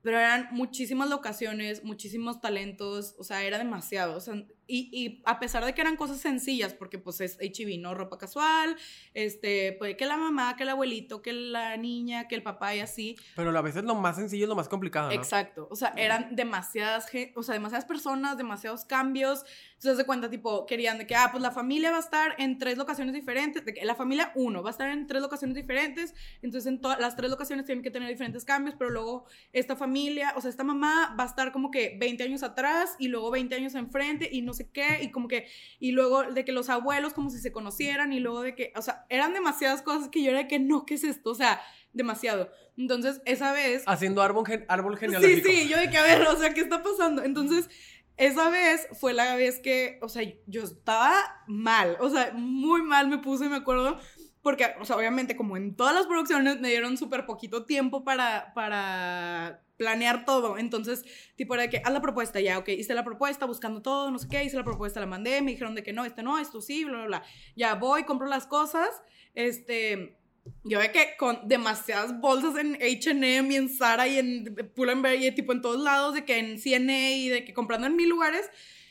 pero 0.04 0.18
eran 0.18 0.48
muchísimas 0.52 1.08
locaciones, 1.08 1.82
muchísimos 1.82 2.42
talentos, 2.42 3.14
o 3.18 3.24
sea, 3.24 3.42
era 3.42 3.56
demasiado, 3.56 4.18
o 4.18 4.20
sea, 4.20 4.34
y, 4.66 4.88
y, 4.92 5.22
a 5.24 5.38
pesar 5.38 5.64
de 5.64 5.74
que 5.74 5.80
eran 5.80 5.96
cosas 5.96 6.18
sencillas, 6.18 6.74
porque 6.74 6.98
pues 6.98 7.20
es 7.20 7.38
HIV, 7.40 7.80
¿no? 7.80 7.94
Ropa 7.94 8.18
casual, 8.18 8.76
este, 9.12 9.72
puede 9.72 9.96
que 9.96 10.06
la 10.06 10.16
mamá, 10.16 10.56
que 10.56 10.62
el 10.62 10.70
abuelito, 10.70 11.22
que 11.22 11.32
la 11.32 11.76
niña, 11.76 12.28
que 12.28 12.34
el 12.34 12.42
papá 12.42 12.74
y 12.74 12.80
así. 12.80 13.16
Pero 13.36 13.56
a 13.56 13.62
veces 13.62 13.84
lo 13.84 13.94
más 13.94 14.16
sencillo 14.16 14.44
es 14.44 14.48
lo 14.48 14.56
más 14.56 14.68
complicado, 14.68 15.08
¿no? 15.08 15.14
Exacto, 15.14 15.68
o 15.70 15.76
sea, 15.76 15.92
eran 15.96 16.34
demasiadas, 16.34 17.06
o 17.34 17.42
sea, 17.42 17.52
demasiadas 17.52 17.84
personas, 17.84 18.36
demasiados 18.36 18.84
cambios, 18.84 19.44
entonces 19.74 19.98
de 19.98 20.06
cuenta, 20.06 20.30
tipo, 20.30 20.64
querían 20.64 20.96
de 20.96 21.06
que, 21.06 21.14
ah, 21.14 21.28
pues 21.30 21.42
la 21.42 21.50
familia 21.50 21.90
va 21.90 21.98
a 21.98 22.00
estar 22.00 22.34
en 22.38 22.56
tres 22.58 22.78
locaciones 22.78 23.14
diferentes, 23.14 23.64
de 23.64 23.74
que 23.74 23.84
la 23.84 23.94
familia 23.94 24.32
uno 24.34 24.62
va 24.62 24.70
a 24.70 24.72
estar 24.72 24.88
en 24.88 25.06
tres 25.06 25.20
locaciones 25.20 25.54
diferentes, 25.54 26.14
entonces 26.40 26.72
en 26.72 26.80
todas 26.80 26.98
las 26.98 27.16
tres 27.16 27.30
locaciones 27.30 27.66
tienen 27.66 27.84
que 27.84 27.90
tener 27.90 28.08
diferentes 28.08 28.44
cambios, 28.44 28.76
pero 28.78 28.90
luego 28.90 29.26
esta 29.52 29.76
familia, 29.76 30.32
o 30.36 30.40
sea, 30.40 30.48
esta 30.48 30.64
mamá 30.64 31.14
va 31.18 31.24
a 31.24 31.26
estar 31.26 31.52
como 31.52 31.70
que 31.70 31.96
20 32.00 32.24
años 32.24 32.42
atrás 32.42 32.96
y 32.98 33.08
luego 33.08 33.30
20 33.30 33.54
años 33.54 33.74
enfrente 33.74 34.28
y 34.32 34.40
no 34.40 34.53
sé 34.54 34.70
qué, 34.70 35.00
y 35.02 35.10
como 35.10 35.28
que, 35.28 35.46
y 35.78 35.92
luego 35.92 36.22
de 36.24 36.44
que 36.44 36.52
los 36.52 36.70
abuelos 36.70 37.12
como 37.12 37.30
si 37.30 37.38
se 37.38 37.52
conocieran, 37.52 38.12
y 38.12 38.20
luego 38.20 38.42
de 38.42 38.54
que, 38.54 38.72
o 38.76 38.82
sea, 38.82 39.04
eran 39.08 39.34
demasiadas 39.34 39.82
cosas 39.82 40.08
que 40.08 40.22
yo 40.22 40.30
era 40.30 40.40
de 40.40 40.48
que 40.48 40.58
no, 40.58 40.86
¿qué 40.86 40.94
es 40.94 41.04
esto? 41.04 41.30
O 41.30 41.34
sea, 41.34 41.60
demasiado. 41.92 42.50
Entonces, 42.76 43.20
esa 43.24 43.52
vez... 43.52 43.82
Haciendo 43.86 44.22
árbol, 44.22 44.44
árbol 44.68 44.96
genealógico. 44.96 45.48
Sí, 45.48 45.62
sí, 45.62 45.68
yo 45.68 45.76
de 45.76 45.90
que, 45.90 45.98
a 45.98 46.02
ver, 46.02 46.22
o 46.22 46.36
sea, 46.36 46.54
¿qué 46.54 46.60
está 46.60 46.82
pasando? 46.82 47.22
Entonces, 47.22 47.68
esa 48.16 48.48
vez 48.48 48.86
fue 48.92 49.12
la 49.12 49.34
vez 49.36 49.58
que, 49.58 49.98
o 50.00 50.08
sea, 50.08 50.22
yo 50.46 50.62
estaba 50.62 51.12
mal, 51.48 51.96
o 52.00 52.10
sea, 52.10 52.32
muy 52.32 52.82
mal 52.82 53.08
me 53.08 53.18
puse, 53.18 53.48
me 53.48 53.56
acuerdo, 53.56 53.98
porque, 54.44 54.66
o 54.78 54.84
sea, 54.84 54.96
obviamente 54.96 55.36
como 55.36 55.56
en 55.56 55.74
todas 55.74 55.94
las 55.94 56.06
producciones 56.06 56.60
me 56.60 56.68
dieron 56.68 56.98
súper 56.98 57.24
poquito 57.24 57.64
tiempo 57.64 58.04
para, 58.04 58.52
para 58.54 59.64
planear 59.78 60.26
todo. 60.26 60.58
Entonces, 60.58 61.02
tipo 61.34 61.54
era 61.54 61.62
de 61.62 61.70
que, 61.70 61.80
haz 61.82 61.90
la 61.90 62.02
propuesta, 62.02 62.40
ya, 62.40 62.58
ok, 62.58 62.68
hice 62.68 62.92
la 62.92 63.04
propuesta 63.04 63.46
buscando 63.46 63.80
todo, 63.80 64.10
no 64.10 64.18
sé 64.18 64.28
qué, 64.28 64.44
hice 64.44 64.58
la 64.58 64.62
propuesta, 64.62 65.00
la 65.00 65.06
mandé, 65.06 65.40
me 65.40 65.52
dijeron 65.52 65.74
de 65.74 65.82
que 65.82 65.94
no, 65.94 66.04
este 66.04 66.22
no, 66.22 66.38
esto 66.38 66.60
sí, 66.60 66.84
bla, 66.84 66.98
bla, 66.98 67.06
bla. 67.06 67.22
Ya 67.56 67.74
voy, 67.74 68.04
compro 68.04 68.26
las 68.26 68.46
cosas, 68.46 68.90
este, 69.34 70.18
yo 70.62 70.78
ve 70.78 70.92
que 70.92 71.16
con 71.18 71.48
demasiadas 71.48 72.20
bolsas 72.20 72.56
en 72.58 72.74
H&M 72.74 73.50
y 73.50 73.56
en 73.56 73.70
Zara 73.70 74.06
y 74.06 74.18
en 74.18 74.54
Pull&Bear 74.74 75.16
y 75.16 75.32
tipo 75.32 75.54
en 75.54 75.62
todos 75.62 75.80
lados, 75.82 76.12
de 76.12 76.26
que 76.26 76.38
en 76.38 76.60
CNA 76.60 77.12
y 77.12 77.28
de 77.30 77.44
que 77.46 77.54
comprando 77.54 77.86
en 77.86 77.96
mil 77.96 78.10
lugares, 78.10 78.50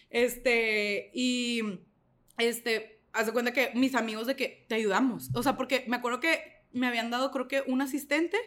este, 0.09 1.11
y, 1.13 1.61
este, 2.39 2.92
haz 3.13 3.27
de 3.27 3.31
cuenta 3.31 3.53
que 3.53 3.71
mis 3.75 3.95
amigos 3.95 4.27
de 4.27 4.35
que 4.35 4.65
te 4.67 4.75
ayudamos, 4.75 5.29
o 5.33 5.43
sea, 5.43 5.55
porque 5.55 5.85
me 5.87 5.95
acuerdo 5.95 6.19
que 6.19 6.63
me 6.71 6.87
habían 6.87 7.11
dado 7.11 7.31
creo 7.31 7.47
que 7.47 7.63
un 7.67 7.81
asistente 7.81 8.37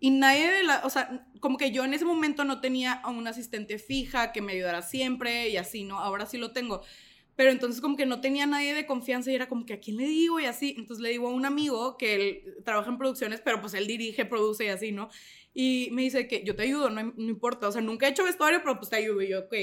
y 0.00 0.10
nadie 0.10 0.50
de 0.50 0.62
la, 0.62 0.82
o 0.84 0.90
sea, 0.90 1.26
como 1.40 1.58
que 1.58 1.72
yo 1.72 1.84
en 1.84 1.92
ese 1.94 2.04
momento 2.04 2.44
no 2.44 2.60
tenía 2.60 2.92
a 2.92 3.10
un 3.10 3.26
asistente 3.26 3.78
fija 3.78 4.32
que 4.32 4.40
me 4.42 4.52
ayudara 4.52 4.82
siempre 4.82 5.48
y 5.48 5.56
así, 5.56 5.84
¿no? 5.84 5.98
Ahora 5.98 6.26
sí 6.26 6.38
lo 6.38 6.52
tengo. 6.52 6.82
pero 7.36 7.50
entonces 7.52 7.80
como 7.80 7.96
que 7.96 8.06
no 8.06 8.20
tenía 8.20 8.46
nadie 8.46 8.74
de 8.74 8.86
confianza 8.86 9.30
y 9.30 9.34
era 9.36 9.48
como 9.48 9.64
que 9.66 9.74
a 9.74 9.80
quién 9.80 9.96
le 9.96 10.06
digo 10.06 10.40
y 10.40 10.46
así. 10.46 10.74
Entonces 10.76 11.02
le 11.02 11.10
digo 11.10 11.28
a 11.28 11.32
un 11.32 11.44
amigo 11.46 11.96
que 11.96 12.14
él 12.16 12.54
trabaja 12.64 12.90
en 12.90 12.98
producciones, 12.98 13.40
pero 13.40 13.60
pues 13.60 13.74
él 13.74 13.86
dirige, 13.86 14.24
produce 14.24 14.64
y 14.66 14.68
así, 14.68 14.92
¿no? 14.92 15.08
Y 15.60 15.88
me 15.90 16.02
dice 16.02 16.28
que 16.28 16.44
yo 16.44 16.54
te 16.54 16.62
ayudo, 16.62 16.88
no, 16.88 17.02
no 17.02 17.28
importa, 17.28 17.66
o 17.66 17.72
sea, 17.72 17.82
nunca 17.82 18.06
he 18.06 18.10
hecho 18.10 18.22
vestuario, 18.22 18.60
pero 18.62 18.78
pues 18.78 18.90
te 18.90 18.94
ayudo. 18.94 19.20
Y 19.22 19.30
yo, 19.30 19.40
ok. 19.40 19.54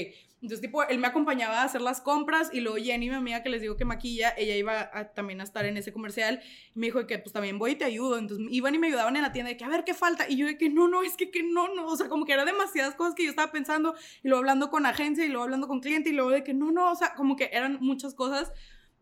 Entonces, 0.42 0.60
tipo, 0.60 0.86
él 0.86 0.98
me 0.98 1.06
acompañaba 1.06 1.62
a 1.62 1.64
hacer 1.64 1.80
las 1.80 2.02
compras 2.02 2.50
y 2.52 2.60
luego 2.60 2.76
Jenny, 2.76 3.08
mi 3.08 3.14
amiga 3.14 3.42
que 3.42 3.48
les 3.48 3.62
digo 3.62 3.78
que 3.78 3.86
maquilla, 3.86 4.34
ella 4.36 4.54
iba 4.56 4.90
también 5.14 5.40
a 5.40 5.44
estar 5.44 5.64
en 5.64 5.78
ese 5.78 5.94
comercial 5.94 6.42
y 6.74 6.78
me 6.78 6.88
dijo 6.88 7.06
que 7.06 7.18
pues 7.18 7.32
también 7.32 7.58
voy 7.58 7.70
y 7.70 7.74
te 7.76 7.86
ayudo. 7.86 8.18
Entonces 8.18 8.46
iban 8.50 8.74
y 8.74 8.78
me 8.78 8.88
ayudaban 8.88 9.16
en 9.16 9.22
la 9.22 9.32
tienda 9.32 9.48
de 9.48 9.56
que 9.56 9.64
a 9.64 9.70
ver 9.70 9.84
qué 9.84 9.94
falta. 9.94 10.28
Y 10.28 10.36
yo 10.36 10.46
de 10.46 10.58
que 10.58 10.68
no, 10.68 10.86
no, 10.86 11.02
es 11.02 11.16
que, 11.16 11.30
que 11.30 11.42
no, 11.42 11.74
no. 11.74 11.86
O 11.86 11.96
sea, 11.96 12.10
como 12.10 12.26
que 12.26 12.34
eran 12.34 12.44
demasiadas 12.44 12.94
cosas 12.94 13.14
que 13.14 13.24
yo 13.24 13.30
estaba 13.30 13.50
pensando 13.50 13.94
y 14.22 14.28
luego 14.28 14.40
hablando 14.40 14.68
con 14.68 14.84
agencia 14.84 15.24
y 15.24 15.28
luego 15.28 15.44
hablando 15.44 15.66
con 15.66 15.80
cliente 15.80 16.10
y 16.10 16.12
luego 16.12 16.28
de 16.28 16.44
que 16.44 16.52
no, 16.52 16.72
no, 16.72 16.92
o 16.92 16.94
sea, 16.94 17.14
como 17.14 17.36
que 17.36 17.48
eran 17.54 17.78
muchas 17.80 18.12
cosas. 18.12 18.52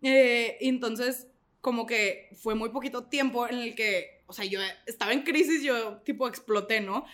Eh, 0.02 0.58
entonces, 0.60 1.26
como 1.64 1.86
que 1.86 2.28
fue 2.34 2.54
muy 2.54 2.68
poquito 2.68 3.04
tiempo 3.04 3.48
en 3.48 3.56
el 3.56 3.74
que, 3.74 4.22
o 4.26 4.34
sea, 4.34 4.44
yo 4.44 4.60
estaba 4.84 5.14
en 5.14 5.22
crisis, 5.22 5.62
yo 5.62 5.96
tipo 6.02 6.28
exploté, 6.28 6.82
¿no? 6.82 7.06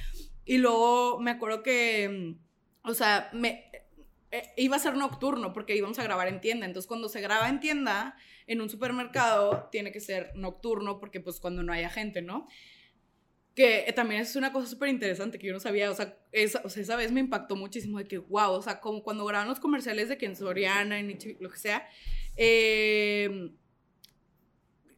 Y 0.45 0.59
luego 0.59 1.21
me 1.21 1.31
acuerdo 1.31 1.63
que, 1.63 2.35
o 2.83 2.93
sea, 2.93 3.31
me, 3.33 3.71
eh, 4.33 4.53
iba 4.57 4.75
a 4.75 4.81
ser 4.81 4.97
nocturno 4.97 5.53
porque 5.53 5.77
íbamos 5.77 6.01
a 6.01 6.03
grabar 6.03 6.27
en 6.27 6.41
tienda. 6.41 6.67
Entonces, 6.67 6.89
cuando 6.89 7.09
se 7.09 7.21
graba 7.21 7.49
en 7.49 7.61
tienda, 7.61 8.17
en 8.49 8.61
un 8.61 8.69
supermercado, 8.69 9.69
tiene 9.71 9.93
que 9.93 10.01
ser 10.01 10.33
nocturno 10.35 10.99
porque, 10.99 11.21
pues, 11.21 11.39
cuando 11.39 11.63
no 11.63 11.73
haya 11.73 11.89
gente, 11.89 12.21
¿no? 12.21 12.49
Que 13.55 13.85
eh, 13.87 13.93
también 13.93 14.21
es 14.21 14.35
una 14.35 14.53
cosa 14.53 14.67
súper 14.67 14.89
interesante 14.89 15.39
que 15.39 15.47
yo 15.47 15.53
no 15.53 15.61
sabía. 15.61 15.93
O 15.93 15.95
sea, 15.95 16.19
esa, 16.33 16.61
o 16.65 16.69
sea, 16.69 16.83
esa 16.83 16.97
vez 16.97 17.13
me 17.13 17.21
impactó 17.21 17.55
muchísimo 17.55 17.99
de 17.99 18.09
que, 18.09 18.19
wow, 18.19 18.51
o 18.51 18.63
sea, 18.63 18.81
como 18.81 19.05
cuando 19.05 19.25
graban 19.25 19.47
los 19.47 19.61
comerciales 19.61 20.09
de 20.09 20.19
que 20.19 20.27
en 20.27 20.35
Soriana, 20.35 20.99
en 20.99 21.17
lo 21.39 21.51
que 21.51 21.57
sea, 21.57 21.89
em, 22.35 23.53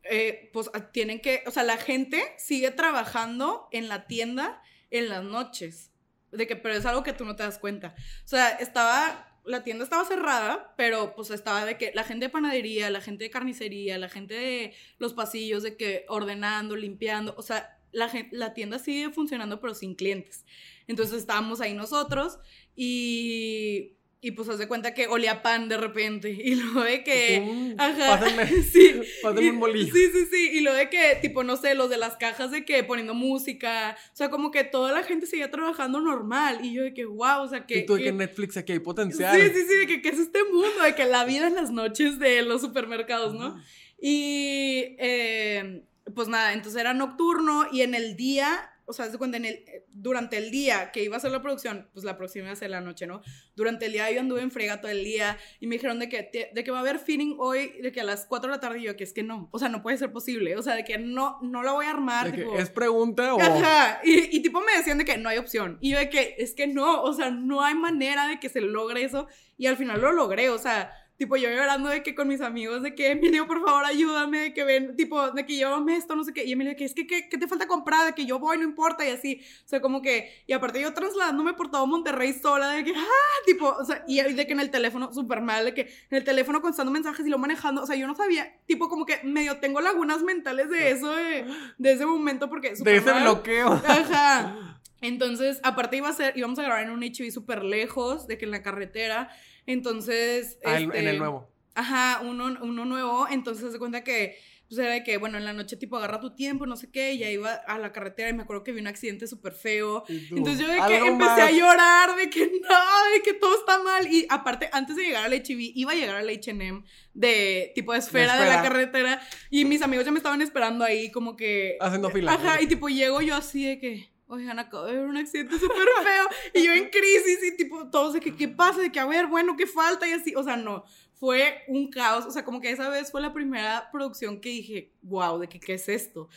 eh, 0.05 0.51
pues 0.53 0.71
tienen 0.93 1.21
que, 1.21 1.43
o 1.47 1.51
sea, 1.51 1.63
la 1.63 1.77
gente 1.77 2.23
sigue 2.39 2.71
trabajando 2.71 3.69
en 3.71 3.89
la 3.89 4.07
tienda 4.07 4.63
en 4.91 5.09
las 5.09 5.25
noches. 5.25 5.91
De 6.31 6.47
que, 6.47 6.57
pero 6.57 6.75
es 6.75 6.87
algo 6.87 7.03
que 7.03 7.13
tú 7.13 7.25
no 7.25 7.37
te 7.37 7.43
das 7.43 7.59
cuenta. 7.59 7.95
O 8.25 8.29
sea, 8.29 8.49
estaba, 8.51 9.39
la 9.45 9.65
tienda 9.65 9.85
estaba 9.85 10.05
cerrada, 10.05 10.75
pero 10.77 11.15
pues 11.15 11.31
estaba 11.31 11.65
de 11.65 11.77
que 11.77 11.93
la 11.95 12.05
gente 12.05 12.27
de 12.27 12.31
panadería, 12.31 12.91
la 12.91 13.01
gente 13.01 13.25
de 13.25 13.31
carnicería, 13.31 13.99
la 13.99 14.09
gente 14.09 14.35
de 14.35 14.75
los 14.99 15.13
pasillos, 15.13 15.63
de 15.63 15.77
que 15.77 16.05
ordenando, 16.09 16.75
limpiando, 16.75 17.35
o 17.37 17.43
sea, 17.43 17.79
la, 17.93 18.11
la 18.31 18.55
tienda 18.55 18.79
sigue 18.79 19.11
funcionando 19.11 19.61
pero 19.61 19.75
sin 19.75 19.95
clientes. 19.95 20.47
Entonces 20.87 21.19
estábamos 21.19 21.61
ahí 21.61 21.75
nosotros 21.75 22.39
y 22.75 23.99
y 24.25 24.31
pues 24.31 24.49
haz 24.49 24.59
de 24.59 24.69
cuenta 24.69 24.95
que 24.95 25.09
olía 25.09 25.43
pan 25.43 25.69
de 25.69 25.77
repente. 25.77 26.31
Y 26.31 26.55
lo 26.75 26.83
de 26.83 27.03
que. 27.03 27.75
ajá. 27.77 28.19
Pásenme, 28.19 28.47
sí. 28.73 29.01
Pásenme 29.23 29.51
un 29.51 29.61
bolillo. 29.61 29.93
Sí, 29.93 30.11
sí, 30.13 30.27
sí. 30.31 30.51
Y 30.53 30.61
lo 30.61 30.73
de 30.73 30.89
que, 30.89 31.19
tipo, 31.21 31.43
no 31.43 31.57
sé, 31.57 31.75
los 31.75 31.91
de 31.91 31.99
las 31.99 32.17
cajas 32.17 32.53
de 32.53 32.65
que 32.65 32.85
poniendo 32.85 33.15
música. 33.15 33.97
O 34.13 34.17
sea, 34.17 34.31
como 34.31 34.53
que 34.53 34.63
toda 34.63 34.93
la 34.93 35.03
gente 35.03 35.27
seguía 35.27 35.51
trabajando 35.51 36.01
normal. 36.01 36.65
Y 36.65 36.73
yo 36.73 36.85
de 36.85 36.95
que, 36.95 37.05
wow, 37.05 37.43
o 37.43 37.49
sea, 37.49 37.67
que. 37.67 37.79
Y 37.79 37.87
tú 37.87 37.97
de 37.97 38.05
que, 38.05 38.13
Netflix 38.13 38.57
aquí 38.57 38.71
hay 38.71 38.79
potencial. 38.79 39.35
Sí, 39.35 39.49
sí, 39.49 39.67
sí, 39.69 39.75
de 39.75 39.87
que, 39.89 40.01
¿qué 40.01 40.11
es 40.11 40.21
este 40.21 40.45
mundo? 40.45 40.83
De 40.85 40.95
que 40.95 41.05
la 41.05 41.25
vida 41.25 41.49
en 41.49 41.57
las 41.57 41.73
noches 41.73 42.21
de 42.21 42.43
los 42.43 42.61
supermercados, 42.61 43.35
¿no? 43.35 43.61
Y. 44.01 44.95
Eh, 45.01 45.83
pues 46.15 46.29
nada, 46.29 46.53
entonces 46.53 46.81
era 46.81 46.95
nocturno 46.95 47.67
y 47.73 47.83
en 47.83 47.95
el 47.95 48.17
día 48.17 48.72
o 48.93 48.95
sea, 48.95 49.11
cuando 49.17 49.39
en 49.39 49.47
el, 49.47 49.55
eh, 49.55 49.87
durante 49.89 50.37
el 50.37 50.51
día 50.51 50.93
que 50.93 51.03
iba 51.03 51.17
a 51.17 51.19
hacer 51.19 51.31
la 51.31 51.41
producción, 51.41 51.89
pues 51.95 52.05
la 52.05 52.19
próxima 52.19 52.45
iba 52.45 52.53
a 52.53 52.57
ser 52.57 52.69
la 52.69 52.83
noche, 52.83 53.07
¿no? 53.07 53.23
Durante 53.57 53.87
el 53.87 53.93
día 53.93 54.11
yo 54.11 54.21
anduve 54.21 54.43
en 54.43 54.51
frega 54.51 54.81
todo 54.83 54.91
el 54.91 55.03
día 55.03 55.39
y 55.61 55.67
me 55.67 55.77
dijeron 55.77 55.99
de 55.99 56.09
que, 56.09 56.51
de 56.53 56.65
que 56.65 56.71
va 56.71 56.79
a 56.79 56.81
haber 56.81 56.99
feeling 56.99 57.37
hoy, 57.39 57.81
de 57.81 57.91
que 57.91 58.03
a 58.03 58.05
las 58.05 58.27
4 58.27 58.51
de 58.51 58.57
la 58.57 58.61
tarde 58.61 58.81
y 58.81 58.83
yo, 58.83 58.97
que 58.97 59.05
es 59.05 59.15
que 59.15 59.23
no, 59.23 59.49
o 59.51 59.59
sea, 59.59 59.71
no 59.71 59.83
puede 59.83 59.97
ser 59.97 60.13
posible, 60.13 60.57
o 60.57 60.63
sea, 60.63 60.75
de 60.75 60.85
que 60.85 60.99
no, 60.99 61.39
no 61.41 61.63
la 61.63 61.73
voy 61.73 61.87
a 61.87 61.91
armar. 61.91 62.31
De 62.31 62.45
que 62.45 62.57
¿Es 62.59 62.71
pregunta 62.71 63.35
o...? 63.35 63.41
Ajá, 63.41 64.01
y, 64.05 64.37
y 64.37 64.41
tipo 64.41 64.61
me 64.61 64.77
decían 64.77 64.99
de 64.99 65.07
que 65.07 65.17
no 65.17 65.31
hay 65.31 65.39
opción, 65.39 65.79
y 65.81 65.93
yo 65.93 65.99
de 65.99 66.11
que 66.11 66.37
es 66.39 66.55
que 66.55 66.67
no, 66.67 67.03
o 67.03 67.13
sea, 67.15 67.31
no 67.31 67.63
hay 67.65 67.75
manera 67.75 68.29
de 68.29 68.39
que 68.39 68.51
se 68.51 68.61
logre 68.61 69.05
eso, 69.05 69.27
y 69.57 69.67
al 69.67 69.77
final 69.77 70.01
lo 70.01 70.13
logré, 70.13 70.51
o 70.51 70.59
sea, 70.59 70.93
tipo 71.23 71.37
yo 71.37 71.49
llorando 71.49 71.89
de 71.89 72.03
que 72.03 72.17
con 72.17 72.27
mis 72.27 72.41
amigos, 72.41 72.83
de 72.83 72.97
que 72.97 73.13
Emilio, 73.13 73.47
por 73.47 73.65
favor, 73.65 73.85
ayúdame, 73.85 74.41
de 74.41 74.53
que 74.53 74.65
ven, 74.65 74.97
tipo, 74.97 75.31
de 75.31 75.47
que 75.47 75.55
llévame 75.55 75.95
esto, 75.95 76.17
no 76.17 76.25
sé 76.25 76.33
qué, 76.33 76.45
y 76.45 76.51
Emilio, 76.51 76.73
de 76.73 76.77
que 76.77 76.85
es 76.85 76.95
que, 76.95 77.07
¿qué, 77.07 77.23
te 77.23 77.47
falta 77.47 77.69
comprar? 77.69 78.07
De 78.07 78.13
que 78.13 78.27
yo 78.27 78.41
voy, 78.41 78.59
no 78.59 78.65
importa, 78.65 79.07
y 79.07 79.11
así, 79.11 79.41
o 79.65 79.69
sea, 79.69 79.81
como 79.81 80.03
que, 80.03 80.43
y 80.49 80.53
aparte 80.53 80.81
yo 80.81 80.93
trasladándome 80.93 81.55
por 81.55 81.71
todo 81.71 81.87
Monterrey 81.87 82.33
sola, 82.33 82.71
de 82.71 82.83
que, 82.83 82.93
ah, 82.97 83.43
tipo, 83.47 83.69
o 83.69 83.85
sea, 83.85 84.05
y 84.09 84.21
de 84.21 84.47
que 84.49 84.53
en 84.53 84.59
el 84.59 84.73
teléfono, 84.73 85.15
súper 85.15 85.43
mal, 85.43 85.65
de 85.65 85.75
que 85.75 85.83
en 85.83 86.19
el 86.19 86.25
teléfono 86.25 86.61
contestando 86.61 86.91
mensajes 86.91 87.25
y 87.25 87.31
lo 87.31 87.39
manejando, 87.39 87.85
o 87.85 87.87
sea, 87.87 87.95
yo 87.95 88.09
no 88.09 88.17
sabía, 88.17 88.57
tipo, 88.67 88.89
como 88.89 89.07
que 89.07 89.21
medio 89.23 89.61
tengo 89.61 89.81
lagunas 89.81 90.25
mentales 90.25 90.71
de 90.71 90.91
eso, 90.91 91.15
de, 91.15 91.47
de 91.79 91.93
ese 91.93 92.05
momento, 92.05 92.49
porque... 92.51 92.75
De 92.75 92.97
ese 92.97 93.13
bloqueo. 93.13 93.75
Ajá. 93.75 94.81
Entonces, 95.03 95.59
aparte 95.65 95.97
iba 95.97 96.09
a 96.09 96.13
ser, 96.13 96.37
íbamos 96.37 96.59
a 96.61 96.63
grabar 96.63 96.85
en 96.85 96.91
un 96.91 97.03
HB 97.03 97.31
súper 97.33 97.65
lejos, 97.65 98.29
de 98.29 98.39
que 98.39 98.45
en 98.45 98.53
la 98.53 98.63
carretera, 98.63 99.31
entonces... 99.67 100.59
Ah, 100.65 100.79
en 100.79 100.91
el 100.93 100.97
este, 100.97 101.19
nuevo. 101.19 101.49
Ajá, 101.75 102.21
uno, 102.23 102.57
uno 102.61 102.85
nuevo, 102.85 103.27
entonces 103.31 103.73
se 103.73 103.79
cuenta 103.79 104.05
que, 104.05 104.37
pues 104.69 104.79
era 104.79 104.93
de 104.93 105.05
que, 105.05 105.19
bueno, 105.19 105.37
en 105.39 105.45
la 105.45 105.53
noche 105.53 105.77
tipo 105.77 105.97
agarra 105.97 106.19
tu 106.19 106.35
tiempo, 106.35 106.65
no 106.67 106.77
sé 106.77 106.91
qué, 106.91 107.13
y 107.13 107.19
ya 107.19 107.31
iba 107.31 107.53
a 107.53 107.79
la 107.79 107.93
carretera 107.93 108.31
y 108.31 108.33
me 108.33 108.43
acuerdo 108.43 108.65
que 108.65 108.73
vi 108.73 108.81
un 108.81 108.87
accidente 108.87 109.27
súper 109.27 109.53
feo. 109.53 110.05
Entonces 110.09 110.59
yo 110.59 110.67
de 110.67 110.81
que 110.87 110.97
empecé 110.97 111.43
a 111.43 111.51
llorar, 111.51 112.17
de 112.17 112.31
que 112.31 112.47
no, 112.69 113.13
de 113.15 113.23
que 113.23 113.35
todo 113.35 113.55
está 113.59 113.83
mal. 113.83 114.11
Y 114.11 114.27
aparte, 114.31 114.71
antes 114.73 114.97
de 114.97 115.05
llegar 115.05 115.25
al 115.25 115.33
HB, 115.33 115.73
iba 115.75 115.93
a 115.93 115.95
llegar 115.95 116.17
al 116.17 116.31
HM 116.31 116.85
de 117.15 117.73
tipo 117.75 117.93
de 117.93 117.99
esfera, 117.99 118.41
de 118.41 118.49
la 118.49 118.63
carretera, 118.63 119.21
y 119.51 119.65
mis 119.65 119.83
amigos 119.83 120.05
ya 120.05 120.13
me 120.13 120.19
estaban 120.19 120.41
esperando 120.43 120.85
ahí 120.85 121.11
como 121.11 121.37
que... 121.37 121.77
Haciendo 121.81 122.11
fila. 122.11 122.33
Ajá, 122.33 122.61
y 122.63 122.67
tipo 122.67 122.89
llego 122.89 123.21
yo 123.21 123.35
así 123.35 123.67
de 123.67 123.79
que 123.79 124.12
oigan, 124.33 124.59
acabo 124.59 124.87
de 124.87 124.93
ver 124.93 125.05
un 125.05 125.17
accidente 125.17 125.59
súper 125.59 125.89
feo 126.03 126.29
y 126.55 126.65
yo 126.65 126.73
en 126.73 126.89
crisis 126.89 127.39
y 127.45 127.57
tipo 127.57 127.91
todos 127.91 128.15
de 128.15 128.21
qué 128.21 128.49
pasa, 128.49 128.81
de 128.81 128.91
que 128.91 128.99
a 128.99 129.07
ver, 129.07 129.27
bueno, 129.27 129.57
qué 129.57 129.67
falta 129.67 130.09
y 130.09 130.13
así, 130.13 130.35
o 130.35 130.43
sea, 130.43 130.57
no, 130.57 130.85
fue 131.13 131.63
un 131.69 131.91
caos, 131.91 132.25
o 132.25 132.31
sea, 132.31 132.45
como 132.45 132.61
que 132.61 132.71
esa 132.71 132.89
vez 132.89 133.11
fue 133.11 133.21
la 133.21 133.35
primera 133.35 133.91
producción 133.93 134.41
que 134.41 134.49
dije, 134.49 134.93
wow, 135.03 135.39
de 135.39 135.49
que 135.49 135.61
qué 135.61 135.75
es 135.75 135.89
esto. 135.89 136.29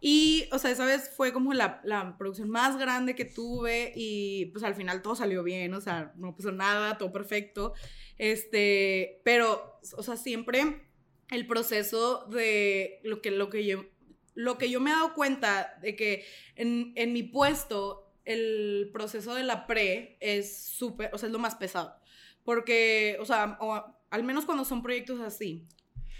Y, 0.00 0.48
o 0.50 0.58
sea, 0.58 0.70
esa 0.70 0.84
vez 0.84 1.10
fue 1.16 1.32
como 1.32 1.52
la, 1.52 1.80
la, 1.84 2.16
producción 2.16 2.48
más 2.50 2.76
grande 2.76 3.14
que 3.14 3.24
tuve 3.24 3.92
y 3.94 4.46
pues 4.46 4.64
al 4.64 4.74
final 4.74 5.00
todo 5.00 5.14
salió 5.14 5.44
bien, 5.44 5.74
o 5.74 5.80
sea, 5.80 6.12
no 6.16 6.34
pasó 6.34 6.50
nada, 6.50 6.98
todo 6.98 7.12
perfecto. 7.12 7.72
Este, 8.18 9.20
pero, 9.24 9.80
o 9.96 10.02
sea, 10.02 10.16
siempre 10.16 10.82
el 11.30 11.46
proceso 11.46 12.26
de 12.26 13.00
lo 13.04 13.22
que, 13.22 13.30
lo 13.30 13.48
que 13.48 13.91
lo 14.34 14.58
que 14.58 14.70
yo 14.70 14.80
me 14.80 14.90
he 14.90 14.94
dado 14.94 15.14
cuenta 15.14 15.78
de 15.82 15.96
que 15.96 16.24
en, 16.56 16.92
en 16.96 17.12
mi 17.12 17.22
puesto 17.22 18.12
el 18.24 18.90
proceso 18.92 19.34
de 19.34 19.42
la 19.42 19.66
pre 19.66 20.16
es 20.20 20.56
súper, 20.56 21.10
o 21.12 21.18
sea, 21.18 21.26
es 21.28 21.32
lo 21.32 21.38
más 21.38 21.54
pesado. 21.54 21.96
Porque, 22.44 23.16
o 23.20 23.24
sea, 23.24 23.56
o, 23.60 23.82
al 24.10 24.24
menos 24.24 24.44
cuando 24.44 24.64
son 24.64 24.82
proyectos 24.82 25.20
así, 25.20 25.66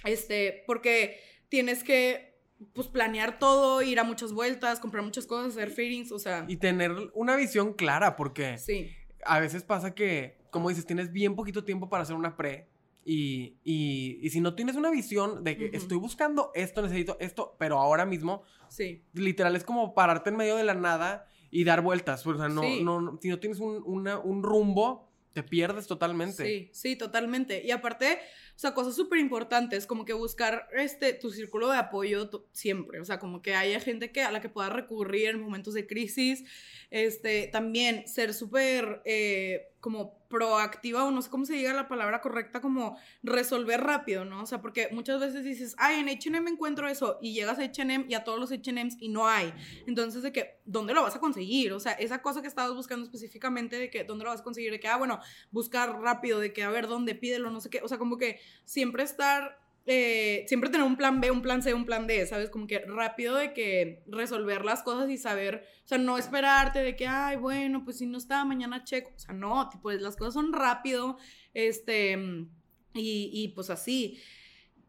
este, 0.05 0.65
porque 0.67 1.21
tienes 1.49 1.85
que, 1.85 2.39
pues, 2.75 2.89
planear 2.89 3.39
todo, 3.39 3.83
ir 3.83 3.99
a 3.99 4.05
muchas 4.05 4.33
vueltas, 4.33 4.81
comprar 4.81 5.05
muchas 5.05 5.27
cosas, 5.27 5.53
hacer 5.53 5.71
fittings, 5.71 6.13
o 6.13 6.19
sea. 6.19 6.45
Y 6.49 6.57
tener 6.57 6.93
una 7.15 7.37
visión 7.37 7.75
clara, 7.75 8.17
porque 8.17 8.59
sí. 8.59 8.91
a 9.25 9.41
veces 9.41 9.63
pasa 9.63 9.95
que, 9.95 10.39
como 10.51 10.69
dices, 10.69 10.87
tienes 10.87 11.13
bien 11.13 11.35
poquito 11.35 11.65
tiempo 11.65 11.89
para 11.89 12.05
hacer 12.05 12.17
una 12.17 12.37
pre 12.37 12.69
y, 13.05 13.57
y, 13.65 14.21
y, 14.23 14.31
si 14.31 14.41
no 14.41 14.55
tienes 14.55 14.77
una 14.77 14.91
visión 14.91 15.43
de 15.43 15.57
que 15.57 15.71
estoy 15.73 15.99
buscando 15.99 16.53
esto, 16.55 16.83
necesito 16.83 17.17
esto, 17.21 17.57
pero 17.59 17.79
ahora 17.79 18.07
mismo, 18.07 18.43
sí. 18.69 19.03
literal 19.13 19.57
es 19.57 19.65
como 19.65 19.95
pararte 19.95 20.31
en 20.31 20.37
medio 20.37 20.57
de 20.57 20.65
la 20.65 20.75
nada 20.75 21.27
y 21.51 21.65
dar 21.65 21.83
vueltas. 21.83 22.27
O 22.27 22.37
sea, 22.37 22.49
no, 22.49 22.63
no, 22.63 23.19
si 23.21 23.29
no 23.29 23.39
tienes 23.39 23.59
un, 23.59 23.83
una, 23.85 24.19
un 24.19 24.43
rumbo, 24.43 25.13
te 25.33 25.43
pierdes 25.43 25.87
totalmente. 25.87 26.45
Sí, 26.45 26.71
sí, 26.73 26.97
totalmente. 26.97 27.63
Y 27.65 27.71
aparte, 27.71 28.19
o 28.55 28.59
sea, 28.59 28.75
cosas 28.75 28.95
súper 28.95 29.19
importantes, 29.19 29.87
como 29.87 30.05
que 30.05 30.13
buscar 30.13 30.69
este, 30.75 31.15
tu 31.15 31.31
círculo 31.31 31.71
de 31.71 31.79
apoyo 31.79 32.29
siempre, 32.53 33.01
o 33.01 33.05
sea, 33.05 33.19
como 33.19 33.43
que 33.43 33.55
haya 33.55 33.81
gente 33.81 34.13
que, 34.13 34.23
a 34.23 34.31
la 34.31 34.41
que 34.41 34.49
puedas 34.49 34.73
recurrir 34.73 35.31
en 35.31 35.41
momentos 35.41 35.75
de 35.75 35.87
crisis, 35.87 36.45
este, 36.91 37.49
también 37.49 38.07
ser 38.07 38.35
súper, 38.35 39.03
eh, 39.05 39.73
como 39.81 40.22
proactiva 40.33 41.05
o 41.05 41.11
no 41.11 41.21
sé 41.21 41.29
cómo 41.29 41.45
se 41.45 41.53
diga 41.53 41.75
la 41.75 41.89
palabra 41.89 42.23
correcta, 42.23 42.63
como 42.63 42.97
resolver 43.23 43.83
rápido, 43.83 44.25
¿no? 44.25 44.43
O 44.43 44.47
sea, 44.47 44.63
porque 44.63 44.89
muchas 44.91 45.21
veces 45.21 45.45
dices, 45.45 45.77
ay, 45.77 46.01
en 46.01 46.09
HM 46.09 46.49
encuentro 46.49 46.89
eso 46.89 47.19
y 47.21 47.35
llegas 47.35 47.59
a 47.59 47.65
HM 47.65 48.07
y 48.09 48.15
a 48.15 48.25
todos 48.25 48.41
los 48.41 48.51
HMs 48.51 48.97
y 48.99 49.11
no 49.11 49.29
hay. 49.29 49.53
Entonces, 49.87 50.23
de 50.23 50.33
que, 50.33 50.59
¿dónde 50.65 50.95
lo 50.95 51.03
vas 51.03 51.15
a 51.15 51.21
conseguir? 51.21 51.75
O 51.75 51.81
sea, 51.81 51.93
esa 51.93 52.23
cosa 52.23 52.41
que 52.41 52.49
estabas 52.49 52.75
buscando 52.75 53.05
específicamente 53.05 53.79
de 53.79 53.91
que, 53.91 54.05
¿dónde 54.05 54.25
lo 54.25 54.31
vas 54.31 54.41
a 54.41 54.45
conseguir? 54.45 54.73
De 54.73 54.81
que, 54.81 54.89
ah, 54.89 54.97
bueno, 54.97 55.21
buscar 55.51 56.01
rápido, 56.01 56.41
de 56.41 56.55
que, 56.55 56.63
a 56.63 56.71
ver, 56.71 56.89
¿dónde? 56.89 57.15
Pídelo, 57.15 57.51
no 57.51 57.61
sé 57.61 57.69
qué. 57.69 57.83
O 57.83 57.89
sea, 57.89 57.99
como 57.99 58.17
que 58.17 58.41
siempre 58.65 59.03
estar 59.03 59.62
eh, 59.87 60.45
siempre 60.49 60.71
tener 60.71 60.87
un 60.87 60.97
plan 60.97 61.21
B, 61.21 61.31
un 61.31 61.43
plan 61.43 61.63
C, 61.63 61.75
un 61.75 61.85
plan 61.85 62.07
D, 62.07 62.27
¿sabes? 62.27 62.51
Como 62.51 62.67
que 62.67 62.81
rápido 62.81 63.37
de 63.37 63.53
que 63.53 64.03
resolver 64.07 64.65
las 64.65 64.83
cosas 64.83 65.11
y 65.11 65.19
saber, 65.19 65.65
o 65.85 65.89
sea, 65.89 65.99
no 65.99 66.19
esperarte 66.19 66.83
de 66.83 66.95
que, 66.95 67.07
ay, 67.07 67.37
bueno, 67.37 67.85
pues 67.85 67.99
si 67.99 68.07
no 68.07 68.19
está, 68.19 68.45
mañana 68.45 68.85
checo, 68.85 69.13
o 69.15 69.19
sea, 69.19 69.35
no, 69.35 69.69
tipo, 69.69 69.91
las 69.91 70.17
cosas 70.17 70.35
son 70.35 70.53
rápido, 70.53 71.19
este, 71.55 72.19
Y, 72.95 73.31
y 73.33 73.49
pues 73.55 73.71
así. 73.71 74.19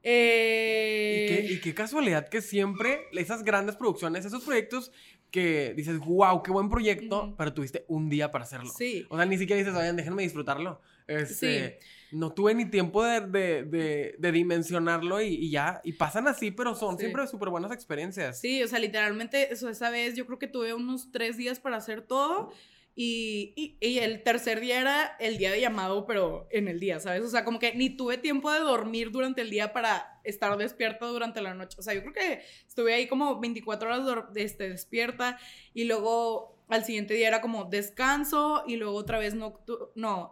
Y 0.05 0.09
Eh, 0.09 1.25
qué, 1.29 1.53
y 1.53 1.59
qué 1.61 1.73
casualidad 1.73 2.27
que 2.27 2.41
siempre 2.41 3.03
esas 3.13 3.43
grandes 3.43 3.77
producciones, 3.77 4.25
esos 4.25 4.43
proyectos 4.43 4.91
que 5.31 5.73
dices, 5.73 5.97
wow, 5.99 6.43
qué 6.43 6.51
buen 6.51 6.69
proyecto, 6.69 7.33
pero 7.37 7.53
tuviste 7.53 7.85
un 7.87 8.09
día 8.09 8.29
para 8.31 8.43
hacerlo. 8.43 8.71
Sí. 8.77 9.05
O 9.09 9.15
sea, 9.15 9.25
ni 9.25 9.37
siquiera 9.37 9.57
dices, 9.57 9.73
oigan, 9.73 9.95
déjenme 9.95 10.21
disfrutarlo. 10.23 10.81
Este, 11.07 11.79
No 12.13 12.31
tuve 12.33 12.53
ni 12.55 12.65
tiempo 12.65 13.03
de, 13.03 13.21
de- 13.21 13.63
de- 13.63 14.15
de 14.17 14.31
dimensionarlo 14.31 15.21
y, 15.21 15.27
y 15.35 15.49
ya. 15.49 15.81
Y 15.83 15.93
pasan 15.93 16.27
así, 16.27 16.51
pero 16.51 16.75
son 16.75 16.95
Sí. 16.97 17.01
siempre 17.05 17.27
súper 17.27 17.49
buenas 17.49 17.71
experiencias. 17.71 18.39
Sí, 18.39 18.61
o 18.63 18.67
sea, 18.67 18.79
literalmente, 18.79 19.51
eso, 19.51 19.69
esa 19.69 19.89
vez 19.89 20.15
yo 20.15 20.25
creo 20.25 20.39
que 20.39 20.47
tuve 20.47 20.73
unos 20.73 21.11
tres 21.11 21.37
días 21.37 21.59
para 21.59 21.77
hacer 21.77 22.01
todo. 22.01 22.51
Y, 22.95 23.53
y, 23.55 23.75
y 23.81 23.97
el 23.97 24.21
tercer 24.21 24.59
día 24.59 24.79
era 24.79 25.15
el 25.19 25.37
día 25.39 25.51
de 25.51 25.59
llamado, 25.59 26.05
pero 26.05 26.47
en 26.51 26.67
el 26.67 26.79
día, 26.79 26.99
¿sabes? 26.99 27.23
O 27.23 27.27
sea, 27.27 27.43
como 27.43 27.57
que 27.57 27.73
ni 27.73 27.89
tuve 27.89 28.19
tiempo 28.19 28.51
de 28.51 28.59
dormir 28.59 29.09
durante 29.09 29.41
el 29.41 29.49
día 29.49 29.73
para 29.73 30.19
estar 30.23 30.55
despierta 30.57 31.07
durante 31.07 31.41
la 31.41 31.55
noche. 31.55 31.75
O 31.79 31.81
sea, 31.81 31.95
yo 31.95 32.01
creo 32.01 32.13
que 32.13 32.41
estuve 32.67 32.93
ahí 32.93 33.07
como 33.07 33.39
24 33.39 33.87
horas 33.91 34.25
este, 34.35 34.69
despierta 34.69 35.39
y 35.73 35.85
luego 35.85 36.52
al 36.73 36.85
siguiente 36.85 37.13
día 37.13 37.27
era 37.27 37.41
como 37.41 37.65
descanso 37.65 38.63
y 38.67 38.75
luego 38.77 38.95
otra 38.95 39.19
vez 39.19 39.35
no, 39.35 39.61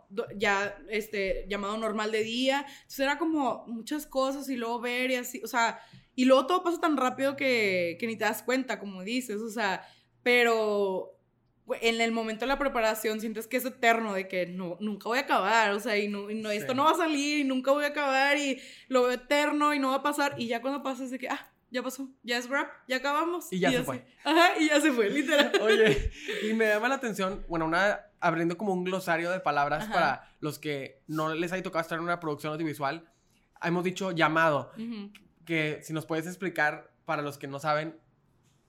do- 0.10 0.28
ya 0.36 0.78
este 0.90 1.46
llamado 1.48 1.78
normal 1.78 2.12
de 2.12 2.24
día. 2.24 2.66
Entonces 2.68 3.00
era 3.00 3.18
como 3.18 3.66
muchas 3.68 4.06
cosas 4.06 4.50
y 4.50 4.56
luego 4.58 4.80
ver 4.80 5.12
y 5.12 5.16
así, 5.16 5.42
o 5.44 5.48
sea, 5.48 5.80
y 6.16 6.26
luego 6.26 6.48
todo 6.48 6.64
pasa 6.64 6.80
tan 6.82 6.98
rápido 6.98 7.36
que, 7.36 7.98
que 8.00 8.08
ni 8.08 8.16
te 8.18 8.26
das 8.26 8.44
cuenta, 8.44 8.80
como 8.80 9.04
dices, 9.04 9.40
o 9.42 9.50
sea, 9.50 9.86
pero 10.24 11.18
en 11.80 12.02
el 12.02 12.12
momento 12.12 12.42
de 12.42 12.48
la 12.48 12.58
preparación 12.60 13.22
sientes 13.22 13.48
que 13.48 13.58
es 13.58 13.66
eterno, 13.66 14.14
de 14.14 14.28
que 14.28 14.46
no, 14.46 14.78
nunca 14.82 15.08
voy 15.08 15.20
a 15.20 15.22
acabar, 15.22 15.72
o 15.72 15.80
sea, 15.80 15.98
y, 15.98 16.08
no, 16.10 16.30
y 16.30 16.36
no, 16.36 16.50
esto 16.52 16.72
Sí. 16.74 16.78
no 16.78 16.84
va 16.86 16.92
a 16.92 16.96
salir 16.96 17.40
y 17.40 17.44
nunca 17.44 17.72
voy 17.72 17.86
a 17.86 17.90
acabar 17.90 18.38
y 18.38 18.60
lo 18.88 19.04
veo 19.04 19.12
eterno 19.12 19.74
y 19.74 19.80
no 19.80 19.90
va 19.90 19.96
a 19.98 20.04
pasar 20.04 20.36
y 20.38 20.48
ya 20.48 20.62
cuando 20.62 20.84
pasa 20.84 21.04
es 21.04 21.12
de 21.12 21.20
que, 21.20 21.30
ah, 21.30 21.51
ya 21.72 21.82
pasó, 21.82 22.10
ya 22.22 22.38
es 22.38 22.50
wrap, 22.50 22.70
ya 22.88 22.98
acabamos. 22.98 23.52
Y 23.52 23.60
ya 23.60 23.72
se 23.72 23.84
fue. 23.84 24.06
Ajá, 24.24 24.60
y 24.60 24.68
ya 24.68 24.82
se 24.82 24.92
fue, 24.92 25.10
literal. 25.10 25.52
Oye, 25.62 26.12
y 26.44 26.54
me 26.54 26.68
llama 26.68 26.90
la 26.90 26.96
atención, 26.96 27.46
bueno, 27.48 27.66
una 27.66 28.02
abriendo 28.20 28.58
como 28.58 28.74
un 28.74 28.84
glosario 28.84 29.32
de 29.32 29.40
palabras 29.40 29.86
Ajá. 29.86 29.94
para 29.94 30.36
los 30.42 30.60
que 30.60 31.02
no 31.08 31.34
les 31.34 31.52
haya 31.54 31.64
tocado 31.64 31.82
estar 31.82 31.98
en 31.98 32.04
una 32.04 32.20
producción 32.20 32.54
audiovisual. 32.54 33.10
Hemos 33.64 33.84
dicho 33.84 34.12
llamado, 34.12 34.72
que 35.46 35.80
si 35.82 35.94
nos 35.94 36.06
puedes 36.06 36.28
explicar 36.28 36.92
para 37.06 37.22
los 37.22 37.38
que 37.38 37.48
no 37.48 37.60
saben 37.60 38.00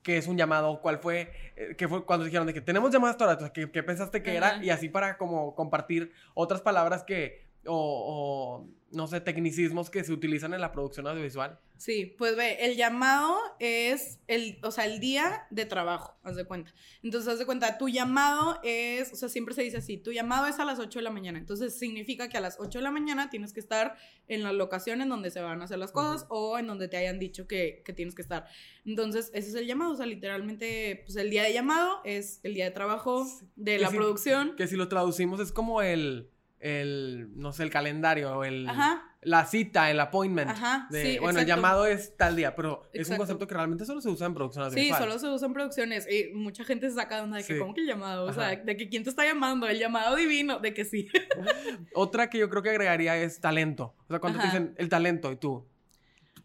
qué 0.01 0.17
es 0.17 0.27
un 0.27 0.37
llamado, 0.37 0.81
cuál 0.81 0.99
fue, 0.99 1.31
eh, 1.55 1.75
qué 1.77 1.87
fue 1.87 2.05
cuando 2.05 2.25
dijeron 2.25 2.45
de 2.45 2.53
que 2.53 2.61
tenemos 2.61 2.91
llamadas 2.91 3.15
entonces, 3.19 3.51
¿qué, 3.51 3.71
qué 3.71 3.83
pensaste 3.83 4.21
que 4.21 4.35
era? 4.35 4.63
Y 4.63 4.69
así 4.69 4.89
para 4.89 5.17
como 5.17 5.55
compartir 5.55 6.11
otras 6.33 6.61
palabras 6.61 7.03
que, 7.03 7.47
o, 7.65 7.73
o, 7.75 8.67
no 8.93 9.07
sé, 9.07 9.19
tecnicismos 9.21 9.89
que 9.89 10.03
se 10.03 10.13
utilizan 10.13 10.53
en 10.53 10.61
la 10.61 10.71
producción 10.71 11.07
audiovisual. 11.07 11.59
Sí, 11.77 12.15
pues 12.17 12.37
ve, 12.37 12.57
el 12.61 12.77
llamado 12.77 13.37
es 13.59 14.19
el, 14.27 14.59
o 14.63 14.71
sea, 14.71 14.85
el 14.85 14.99
día 14.99 15.47
de 15.49 15.65
trabajo, 15.65 16.15
haz 16.23 16.35
de 16.35 16.45
cuenta. 16.45 16.73
Entonces, 17.01 17.33
haz 17.33 17.39
de 17.39 17.45
cuenta, 17.45 17.77
tu 17.77 17.89
llamado 17.89 18.59
es, 18.63 19.11
o 19.11 19.15
sea, 19.15 19.27
siempre 19.27 19.53
se 19.53 19.63
dice 19.63 19.77
así, 19.77 19.97
tu 19.97 20.11
llamado 20.11 20.47
es 20.47 20.59
a 20.59 20.65
las 20.65 20.79
8 20.79 20.99
de 20.99 21.03
la 21.03 21.09
mañana. 21.09 21.39
Entonces, 21.39 21.77
significa 21.77 22.29
que 22.29 22.37
a 22.37 22.41
las 22.41 22.57
8 22.59 22.79
de 22.79 22.83
la 22.83 22.91
mañana 22.91 23.29
tienes 23.29 23.51
que 23.51 23.59
estar 23.59 23.97
en 24.27 24.43
la 24.43 24.53
locación 24.53 25.01
en 25.01 25.09
donde 25.09 25.31
se 25.31 25.41
van 25.41 25.61
a 25.61 25.65
hacer 25.65 25.79
las 25.79 25.91
cosas 25.91 26.25
o 26.29 26.57
en 26.57 26.67
donde 26.67 26.87
te 26.87 26.95
hayan 26.95 27.19
dicho 27.19 27.47
que, 27.47 27.81
que 27.83 27.91
tienes 27.91 28.15
que 28.15 28.21
estar. 28.21 28.45
Entonces, 28.85 29.31
ese 29.33 29.49
es 29.49 29.55
el 29.55 29.67
llamado, 29.67 29.91
o 29.91 29.95
sea, 29.95 30.05
literalmente, 30.05 31.01
pues 31.05 31.17
el 31.17 31.29
día 31.31 31.43
de 31.43 31.51
llamado 31.51 31.99
es 32.05 32.39
el 32.43 32.53
día 32.53 32.65
de 32.65 32.71
trabajo 32.71 33.27
de 33.55 33.77
Que 33.77 33.81
la 33.81 33.89
producción. 33.89 34.55
Que 34.55 34.67
si 34.67 34.75
lo 34.75 34.87
traducimos 34.87 35.39
es 35.39 35.51
como 35.51 35.81
el, 35.81 36.29
el 36.63 37.29
no 37.35 37.51
sé, 37.51 37.63
el 37.63 37.69
calendario, 37.69 38.37
o 38.37 38.43
el, 38.45 38.67
Ajá, 38.69 39.03
la 39.21 39.45
cita, 39.45 39.91
el 39.91 39.99
appointment. 39.99 40.49
Ajá, 40.51 40.87
de, 40.89 41.03
sí, 41.13 41.19
bueno, 41.19 41.39
el 41.41 41.45
llamado 41.45 41.85
es 41.85 42.15
tal 42.15 42.37
día, 42.37 42.55
pero 42.55 42.89
es 42.93 43.09
un 43.09 43.17
concepto 43.17 43.45
que 43.47 43.53
realmente 43.53 43.85
solo 43.85 43.99
se 43.99 44.07
usa 44.09 44.27
en 44.27 44.33
producción 44.33 44.71
Sí, 44.71 44.89
solo 44.97 45.19
se 45.19 45.27
usan 45.27 45.51
producciones 45.53 46.07
y 46.09 46.33
mucha 46.33 46.63
gente 46.63 46.89
se 46.89 46.95
saca 46.95 47.17
de 47.17 47.21
onda 47.23 47.37
de 47.37 47.43
que, 47.43 47.53
Sí. 47.53 47.59
¿cómo 47.59 47.73
que 47.73 47.81
el 47.81 47.87
llamado? 47.87 48.25
O 48.25 48.33
sea, 48.33 48.55
de 48.55 48.77
que 48.77 48.87
quién 48.87 49.03
te 49.03 49.09
está 49.09 49.25
llamando, 49.25 49.67
el 49.67 49.77
llamado 49.77 50.15
divino, 50.15 50.59
de 50.59 50.73
que 50.73 50.85
sí. 50.85 51.09
Otra 51.93 52.29
que 52.29 52.37
yo 52.37 52.49
creo 52.49 52.63
que 52.63 52.69
agregaría 52.69 53.17
es 53.17 53.39
talento. 53.41 53.93
O 54.07 54.07
sea, 54.09 54.19
cuando 54.19 54.39
te 54.39 54.45
dicen 54.45 54.73
el 54.77 54.87
talento 54.89 55.31
y 55.31 55.35
tú, 55.35 55.67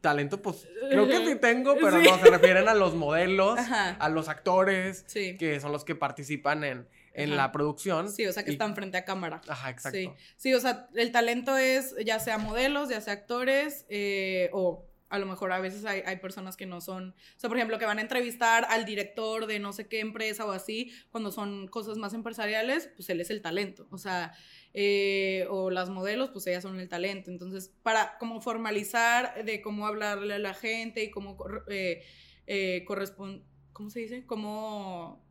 talento, 0.01 0.41
pues 0.43 0.67
creo 0.91 1.07
que 1.09 1.27
sí 1.27 1.35
tengo, 1.41 1.75
pero 1.75 2.01
Sí. 2.01 2.09
no, 2.09 2.19
se 2.19 2.31
refieren 2.31 2.69
a 2.69 2.75
los 2.75 2.95
modelos, 2.95 3.59
Ajá. 3.59 3.91
a 3.91 4.09
los 4.09 4.29
actores, 4.29 5.05
Sí. 5.07 5.37
que 5.37 5.61
son 5.61 5.73
los 5.73 5.85
que 5.85 5.95
participan 5.95 6.65
en, 6.65 6.89
en 7.19 7.31
Ajá. 7.33 7.37
la 7.37 7.53
producción. 7.53 8.11
Sí, 8.11 8.27
o 8.27 8.33
sea, 8.33 8.45
que 8.45 8.51
Y- 8.51 8.55
están 8.55 8.75
frente 8.75 8.97
a 8.97 9.05
cámara. 9.05 9.41
Ajá, 9.49 9.71
exacto. 9.71 9.99
Sí. 9.99 10.11
sí, 10.37 10.55
o 10.55 10.61
sea, 10.61 10.89
el 10.95 11.13
talento 11.13 11.57
es 11.57 11.95
ya 12.05 12.19
sea 12.19 12.39
modelos, 12.39 12.89
ya 12.89 13.01
sea 13.01 13.13
actores, 13.15 13.87
eh, 13.89 14.51
o 14.53 14.85
a 15.11 15.19
lo 15.19 15.25
mejor 15.25 15.51
a 15.53 15.59
veces 15.59 15.87
hay, 15.87 16.03
hay 16.05 16.17
personas 16.17 16.55
que 16.55 16.67
no 16.67 16.83
son, 16.83 17.15
o 17.37 17.41
sea, 17.41 17.49
por 17.49 17.57
ejemplo, 17.57 17.79
que 17.79 17.87
van 17.87 17.97
a 17.99 18.03
entrevistar 18.03 18.67
al 18.69 18.85
director 18.85 19.47
de 19.47 19.59
no 19.59 19.73
sé 19.73 19.89
qué 19.89 20.01
empresa 20.01 20.45
o 20.45 20.51
así, 20.53 20.93
cuando 21.11 21.33
son 21.33 21.67
cosas 21.69 21.97
más 21.97 22.13
empresariales, 22.13 22.91
pues 22.95 23.09
él 23.09 23.21
es 23.23 23.31
el 23.31 23.41
talento, 23.41 23.89
o 23.91 23.97
sea, 23.97 24.35
eh, 24.75 25.47
o 25.49 25.71
las 25.71 25.89
modelos, 25.89 26.29
pues 26.31 26.47
ellas 26.47 26.63
son 26.63 26.79
el 26.79 26.91
talento. 26.91 27.31
Entonces, 27.31 27.73
para 27.83 28.19
como 28.19 28.43
formalizar 28.43 29.45
de 29.47 29.63
cómo 29.63 29.87
hablarle 29.87 30.35
a 30.35 30.39
la 30.39 30.53
gente 30.53 31.03
y 31.03 31.11
cómo 31.11 31.39
eh, 31.71 32.03
eh, 32.47 32.85
correspon- 32.87 33.43
¿cómo 33.73 33.89
se 33.89 34.01
dice? 34.01 34.27
Cómo 34.27 35.25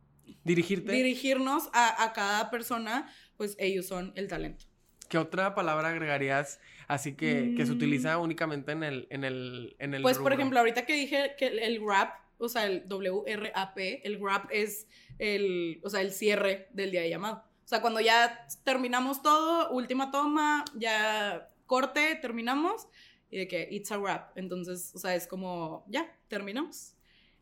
Dirigirte. 0.44 0.92
dirigirnos 0.92 1.68
a, 1.72 2.02
a 2.04 2.12
cada 2.12 2.50
persona, 2.50 3.10
pues 3.36 3.56
ellos 3.58 3.86
son 3.86 4.12
el 4.16 4.28
talento. 4.28 4.64
¿Qué 5.08 5.16
otra 5.18 5.54
palabra 5.54 5.88
agregarías 5.88 6.60
así 6.86 7.14
que, 7.14 7.54
que 7.56 7.64
se 7.64 7.72
Mm. 7.72 7.76
utiliza 7.76 8.18
únicamente 8.18 8.72
en 8.72 8.82
el, 8.82 9.06
en 9.10 9.24
el, 9.24 9.74
en 9.78 9.94
el 9.94 10.02
Pues, 10.02 10.18
por 10.18 10.32
ejemplo, 10.32 10.58
ahorita 10.58 10.84
que 10.84 10.92
dije 10.94 11.34
que 11.38 11.46
el, 11.46 11.58
el 11.58 11.80
rap, 11.86 12.14
o 12.38 12.48
sea, 12.48 12.66
el 12.66 12.86
W-R-A-P, 12.88 14.06
el 14.06 14.20
rap 14.20 14.48
es 14.50 14.86
el, 15.18 15.80
o 15.82 15.90
sea, 15.90 16.00
el 16.02 16.12
cierre 16.12 16.68
del 16.72 16.90
día 16.90 17.00
de 17.02 17.10
llamado. 17.10 17.44
O 17.64 17.68
sea, 17.68 17.80
cuando 17.80 18.00
ya 18.00 18.46
terminamos 18.64 19.22
todo, 19.22 19.70
última 19.70 20.10
toma, 20.10 20.64
ya 20.74 21.50
corte, 21.66 22.14
terminamos, 22.20 22.88
y 23.30 23.38
de 23.38 23.48
que 23.48 23.68
it's 23.70 23.90
a 23.92 23.98
rap. 23.98 24.36
Entonces, 24.36 24.92
o 24.94 24.98
sea, 24.98 25.14
es 25.14 25.26
como, 25.26 25.84
ya, 25.88 26.14
terminamos. 26.28 26.94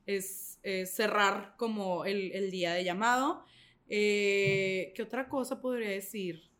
Es, 0.07 0.59
es 0.63 0.95
cerrar 0.95 1.55
como 1.57 2.05
el, 2.05 2.33
el 2.33 2.51
día 2.51 2.73
de 2.73 2.85
llamado. 2.85 3.45
Eh, 3.89 4.93
¿Qué 4.95 5.03
otra 5.03 5.29
cosa 5.29 5.61
podría 5.61 5.91
decir? 5.91 6.51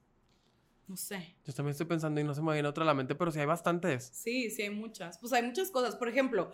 No 0.87 0.97
sé. 0.97 1.35
Yo 1.45 1.53
también 1.53 1.73
estoy 1.73 1.87
pensando 1.87 2.21
y 2.21 2.25
no 2.25 2.35
se 2.35 2.43
me 2.43 2.53
viene 2.53 2.69
otra 2.69 2.85
a 2.85 2.87
la 2.87 2.95
mente, 2.95 3.15
pero 3.15 3.31
sí 3.33 3.41
hay 3.41 3.47
bastantes. 3.47 4.11
Sí, 4.13 4.51
sí 4.51 4.63
hay 4.63 4.71
muchas. 4.71 5.19
Pues 5.19 5.33
hay 5.33 5.43
muchas 5.43 5.71
cosas. 5.71 5.97
Por 5.97 6.09
ejemplo, 6.09 6.53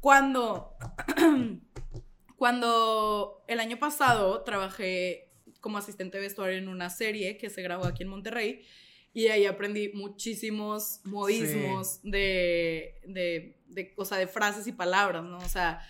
cuando, 0.00 0.76
cuando 2.36 3.44
el 3.48 3.60
año 3.60 3.78
pasado 3.78 4.42
trabajé 4.44 5.30
como 5.60 5.76
asistente 5.76 6.16
de 6.16 6.22
vestuario 6.22 6.56
en 6.56 6.68
una 6.68 6.88
serie 6.88 7.36
que 7.36 7.50
se 7.50 7.60
grabó 7.60 7.84
aquí 7.84 8.02
en 8.02 8.08
Monterrey 8.08 8.64
y 9.12 9.26
ahí 9.28 9.44
aprendí 9.44 9.90
muchísimos 9.92 11.00
modismos 11.04 12.00
de, 12.02 12.94
de, 13.06 13.58
de, 13.66 13.92
o 13.96 14.04
sea, 14.06 14.16
de 14.16 14.26
frases 14.26 14.66
y 14.66 14.72
palabras, 14.72 15.24
¿no? 15.24 15.36
O 15.38 15.48
sea, 15.48 15.80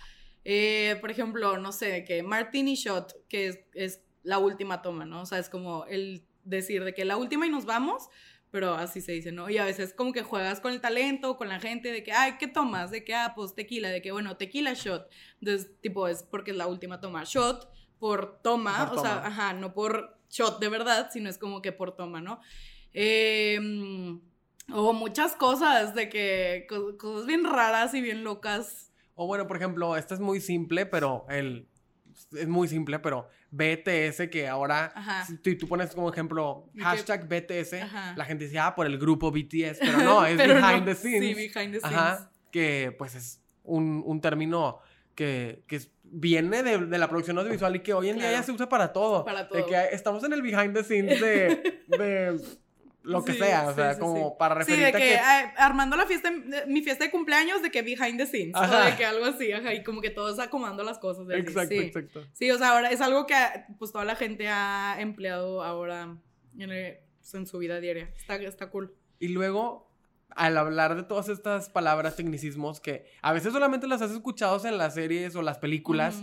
eh, 0.43 0.97
por 1.01 1.11
ejemplo, 1.11 1.57
no 1.57 1.71
sé, 1.71 2.03
que 2.05 2.23
Martini 2.23 2.75
Shot, 2.75 3.27
que 3.27 3.47
es, 3.47 3.59
es 3.73 4.01
la 4.23 4.37
última 4.39 4.81
toma, 4.81 5.05
¿no? 5.05 5.21
O 5.21 5.25
sea, 5.25 5.39
es 5.39 5.49
como 5.49 5.85
el 5.85 6.23
decir 6.43 6.83
de 6.83 6.93
que 6.93 7.05
la 7.05 7.17
última 7.17 7.45
y 7.45 7.49
nos 7.49 7.65
vamos, 7.65 8.07
pero 8.49 8.73
así 8.75 8.99
se 9.01 9.13
dice, 9.13 9.31
¿no? 9.31 9.49
Y 9.49 9.57
a 9.57 9.65
veces 9.65 9.93
como 9.93 10.11
que 10.11 10.23
juegas 10.23 10.59
con 10.59 10.73
el 10.73 10.81
talento, 10.81 11.37
con 11.37 11.47
la 11.47 11.59
gente, 11.59 11.91
de 11.91 12.03
que, 12.03 12.11
ay, 12.11 12.33
¿qué 12.39 12.47
tomas? 12.47 12.91
De 12.91 13.03
que, 13.03 13.13
ah, 13.15 13.33
pues 13.35 13.55
tequila, 13.55 13.89
de 13.89 14.01
que, 14.01 14.11
bueno, 14.11 14.35
tequila 14.35 14.73
shot. 14.73 15.07
Entonces, 15.39 15.71
tipo, 15.81 16.07
es 16.07 16.23
porque 16.23 16.51
es 16.51 16.57
la 16.57 16.67
última 16.67 16.99
toma. 16.99 17.23
Shot 17.23 17.69
por 17.99 18.41
toma, 18.41 18.89
Por 18.89 18.97
o 18.97 19.01
sea, 19.01 19.25
ajá, 19.25 19.53
no 19.53 19.73
por 19.73 20.17
shot 20.29 20.59
de 20.59 20.69
verdad, 20.69 21.09
sino 21.13 21.29
es 21.29 21.37
como 21.37 21.61
que 21.61 21.71
por 21.71 21.95
toma, 21.95 22.19
¿no? 22.19 22.41
Eh, 22.93 23.57
o 24.73 24.93
muchas 24.93 25.35
cosas, 25.35 25.95
de 25.95 26.09
que, 26.09 26.65
co- 26.69 26.97
cosas 26.97 27.25
bien 27.27 27.43
raras 27.45 27.93
y 27.93 28.01
bien 28.01 28.23
locas. 28.23 28.90
O 29.21 29.27
bueno, 29.27 29.45
por 29.45 29.55
ejemplo, 29.57 29.95
esta 29.97 30.15
es 30.15 30.19
muy 30.19 30.41
simple, 30.41 30.87
pero 30.87 31.25
el... 31.29 31.67
Es 32.33 32.47
muy 32.47 32.67
simple, 32.67 32.97
pero 32.99 33.27
BTS, 33.51 34.29
que 34.31 34.47
ahora, 34.47 34.91
Ajá. 34.95 35.25
si 35.25 35.37
tú, 35.37 35.55
tú 35.57 35.67
pones 35.67 35.93
como 35.93 36.09
ejemplo 36.09 36.69
hashtag 36.77 37.27
BTS, 37.27 37.73
Ajá. 37.83 38.13
la 38.17 38.25
gente 38.25 38.45
dice, 38.45 38.57
ah, 38.59 38.73
por 38.75 38.85
el 38.87 38.97
grupo 38.97 39.31
BTS, 39.31 39.77
pero 39.79 39.99
no, 39.99 40.25
es 40.25 40.37
Pero 40.37 40.55
behind 40.55 40.79
no, 40.79 40.85
the 40.85 40.95
scenes. 40.95 41.29
Sí, 41.29 41.33
behind 41.35 41.73
the 41.73 41.79
scenes. 41.79 41.83
Ajá, 41.83 42.31
que 42.51 42.95
pues 42.97 43.13
es 43.15 43.41
un, 43.63 44.01
un 44.05 44.21
término 44.21 44.79
que, 45.15 45.63
que 45.67 45.79
viene 46.03 46.63
de, 46.63 46.79
de 46.79 46.97
la 46.97 47.07
producción 47.07 47.37
audiovisual 47.37 47.75
y 47.75 47.79
que 47.81 47.93
hoy 47.93 48.09
en 48.09 48.17
día 48.17 48.31
ya 48.31 48.43
se 48.43 48.51
usa 48.51 48.67
para 48.67 48.91
todo. 48.91 49.23
Para 49.23 49.43
De 49.43 49.49
todo. 49.49 49.67
que 49.67 49.75
estamos 49.91 50.23
en 50.23 50.33
el 50.33 50.41
behind 50.41 50.73
the 50.73 50.83
scenes 50.83 51.21
de, 51.21 51.83
de 51.87 52.41
lo 53.03 53.23
que 53.23 53.33
Sí, 53.33 53.39
sea, 53.39 53.65
o 53.67 53.69
sí, 53.69 53.75
sea, 53.75 53.93
sí, 53.95 53.99
como 53.99 54.37
para 54.37 54.55
referirte 54.55 54.85
de 54.85 54.91
que, 54.91 55.17
a 55.17 55.17
que... 55.17 55.17
ah, 55.17 55.53
armando 55.65 55.95
la 55.97 56.05
fiesta, 56.05 56.29
de- 56.29 56.65
mi 56.67 56.81
fiesta 56.83 57.03
de 57.05 57.11
cumpleaños, 57.11 57.61
de 57.63 57.71
que 57.71 57.81
behind 57.81 58.17
the 58.17 58.27
scenes, 58.27 58.53
Ajá. 58.55 58.79
o 58.81 58.85
de 58.91 58.95
que 58.95 59.05
algo 59.05 59.25
así, 59.25 59.51
ajá, 59.51 59.73
y 59.73 59.83
como 59.83 60.01
que 60.01 60.09
todos 60.11 60.37
acomodando 60.39 60.83
las 60.83 60.99
cosas. 60.99 61.25
de 61.27 61.39
Exacto, 61.39 61.73
exacto. 61.75 62.27
Sí, 62.33 62.51
o 62.51 62.57
sea, 62.57 62.69
ahora 62.75 62.91
es 62.91 63.01
algo 63.01 63.25
que 63.25 63.35
pues 63.79 63.91
toda 63.91 64.05
la 64.05 64.15
gente 64.15 64.47
ha 64.49 64.97
empleado 64.99 65.63
ahora 65.63 66.15
en, 66.59 66.71
el- 66.71 66.97
pues, 67.19 67.33
en 67.33 67.47
su 67.47 67.57
vida 67.57 67.79
diaria. 67.79 68.11
Está, 68.15 68.35
está 68.35 68.69
cool. 68.69 68.95
Y 69.19 69.29
luego, 69.29 69.91
al 70.29 70.57
hablar 70.57 70.95
de 70.95 71.03
todas 71.03 71.27
estas 71.29 71.69
palabras, 71.69 72.15
tecnicismos, 72.15 72.79
que 72.79 73.05
a 73.21 73.33
veces 73.33 73.51
solamente 73.51 73.87
las 73.87 74.01
has 74.01 74.11
escuchado 74.11 74.63
en 74.67 74.77
las 74.77 74.93
series 74.93 75.35
o 75.35 75.41
las 75.41 75.57
películas, 75.57 76.21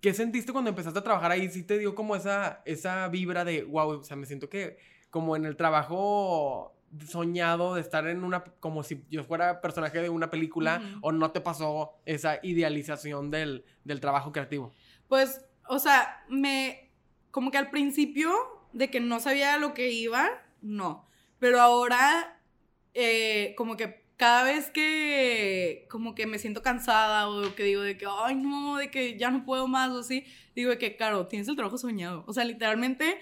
¿qué 0.00 0.14
sentiste 0.14 0.52
cuando 0.52 0.70
empezaste 0.70 0.98
a 0.98 1.02
trabajar 1.04 1.30
ahí? 1.32 1.48
¿Sí 1.50 1.62
te 1.62 1.78
dio 1.78 1.94
como 1.94 2.16
esa, 2.16 2.62
esa 2.64 3.08
vibra 3.08 3.44
de, 3.44 3.62
wow, 3.64 3.90
o 4.00 4.02
sea, 4.02 4.16
me 4.16 4.26
siento 4.26 4.48
que 4.48 4.78
como 5.16 5.34
en 5.34 5.46
el 5.46 5.56
trabajo 5.56 6.76
soñado 7.08 7.74
de 7.74 7.80
estar 7.80 8.06
en 8.06 8.22
una, 8.22 8.44
como 8.60 8.82
si 8.82 9.02
yo 9.10 9.24
fuera 9.24 9.62
personaje 9.62 10.02
de 10.02 10.10
una 10.10 10.30
película, 10.30 10.82
o 11.00 11.10
no 11.10 11.30
te 11.30 11.40
pasó 11.40 11.94
esa 12.04 12.38
idealización 12.42 13.30
del, 13.30 13.64
del 13.84 13.98
trabajo 13.98 14.30
creativo? 14.30 14.74
Pues, 15.08 15.42
o 15.70 15.78
sea, 15.78 16.22
me, 16.28 16.90
como 17.30 17.50
que 17.50 17.56
al 17.56 17.70
principio 17.70 18.30
de 18.74 18.90
que 18.90 19.00
no 19.00 19.18
sabía 19.18 19.56
lo 19.56 19.72
que 19.72 19.90
iba, 19.90 20.28
no. 20.60 21.06
Pero 21.38 21.62
ahora, 21.62 22.38
eh, 22.92 23.54
como 23.56 23.78
que 23.78 24.04
cada 24.16 24.44
vez 24.44 24.70
que 24.70 25.86
como 25.90 26.14
que 26.14 26.26
me 26.26 26.38
siento 26.38 26.62
cansada 26.62 27.28
o 27.28 27.54
que 27.54 27.64
digo 27.64 27.82
de 27.82 27.96
que, 27.98 28.06
ay 28.06 28.34
no, 28.34 28.76
de 28.76 28.90
que 28.90 29.18
ya 29.18 29.30
no 29.30 29.44
puedo 29.44 29.68
más 29.68 29.90
o 29.90 30.00
así, 30.00 30.24
digo 30.54 30.70
de 30.70 30.78
que, 30.78 30.96
claro, 30.96 31.26
tienes 31.26 31.48
el 31.48 31.56
trabajo 31.56 31.78
soñado. 31.78 32.24
O 32.26 32.32
sea, 32.32 32.44
literalmente, 32.44 33.20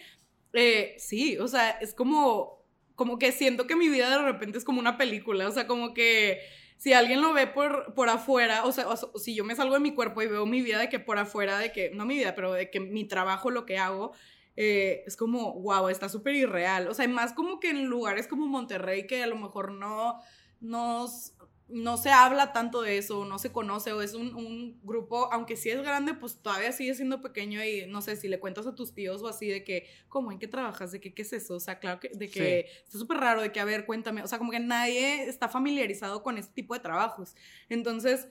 eh, 0.54 0.94
sí, 0.98 1.38
o 1.38 1.48
sea, 1.48 1.70
es 1.70 1.94
como, 1.94 2.64
como 2.94 3.18
que 3.18 3.32
siento 3.32 3.66
que 3.66 3.76
mi 3.76 3.88
vida 3.88 4.10
de 4.10 4.18
repente 4.24 4.58
es 4.58 4.64
como 4.64 4.80
una 4.80 4.96
película, 4.96 5.48
o 5.48 5.52
sea, 5.52 5.66
como 5.66 5.94
que 5.94 6.40
si 6.78 6.92
alguien 6.92 7.20
lo 7.20 7.32
ve 7.32 7.46
por, 7.46 7.94
por 7.94 8.08
afuera, 8.08 8.64
o 8.64 8.72
sea, 8.72 8.86
si 9.16 9.34
yo 9.34 9.44
me 9.44 9.56
salgo 9.56 9.74
de 9.74 9.80
mi 9.80 9.94
cuerpo 9.94 10.22
y 10.22 10.26
veo 10.26 10.46
mi 10.46 10.62
vida 10.62 10.78
de 10.78 10.88
que 10.88 10.98
por 10.98 11.18
afuera, 11.18 11.58
de 11.58 11.72
que, 11.72 11.90
no 11.90 12.04
mi 12.04 12.16
vida, 12.16 12.34
pero 12.34 12.52
de 12.52 12.70
que 12.70 12.80
mi 12.80 13.04
trabajo, 13.04 13.50
lo 13.50 13.64
que 13.66 13.78
hago, 13.78 14.12
eh, 14.56 15.02
es 15.06 15.16
como, 15.16 15.54
wow, 15.60 15.88
está 15.88 16.08
súper 16.08 16.34
irreal. 16.34 16.88
O 16.88 16.94
sea, 16.94 17.08
más 17.08 17.32
como 17.32 17.60
que 17.60 17.70
en 17.70 17.86
lugares 17.86 18.28
como 18.28 18.46
Monterrey 18.46 19.06
que 19.06 19.22
a 19.22 19.26
lo 19.26 19.36
mejor 19.36 19.72
no, 19.72 20.20
nos, 20.60 21.34
no 21.68 21.96
se 21.96 22.11
habla 22.11 22.53
tanto 22.53 22.83
de 22.83 22.98
eso, 22.98 23.24
no 23.24 23.38
se 23.38 23.50
conoce, 23.50 23.92
o 23.92 24.03
es 24.03 24.14
un, 24.14 24.35
un, 24.35 24.81
grupo, 24.83 25.33
aunque 25.33 25.57
sí 25.57 25.70
es 25.70 25.81
grande, 25.83 26.14
pues 26.14 26.37
todavía 26.42 26.72
sigue 26.72 26.94
siendo 26.94 27.22
pequeño 27.22 27.64
y 27.64 27.87
no 27.87 28.03
sé, 28.03 28.16
si 28.16 28.29
le 28.29 28.38
cuentas 28.38 28.66
a 28.66 28.74
tus 28.74 28.92
tíos 28.94 29.22
o 29.22 29.29
así 29.29 29.48
de 29.48 29.64
que, 29.64 29.88
¿cómo? 30.09 30.31
¿En 30.31 30.38
qué 30.38 30.46
trabajas? 30.46 30.92
¿De 30.92 31.00
qué, 31.00 31.14
qué 31.14 31.22
es 31.22 31.33
eso? 31.33 31.55
O 31.55 31.61
sea, 31.61 31.79
claro 31.79 32.00
que, 32.00 32.11
de 32.11 32.29
que 32.29 32.66
está 32.85 32.98
súper 32.98 33.18
raro, 33.18 33.40
de 33.40 33.50
que, 33.50 33.61
a 33.61 33.64
ver, 33.64 33.87
cuéntame, 33.87 34.22
o 34.22 34.29
sea, 34.29 34.38
como 34.38 34.50
que 34.50 34.61
nadie 34.61 35.24
está 35.24 35.48
familiarizado 35.48 36.22
con 36.22 36.37
este 36.37 36.53
tipo 36.53 36.74
de 36.74 36.81
trabajos. 36.81 37.35
Entonces, 37.68 38.29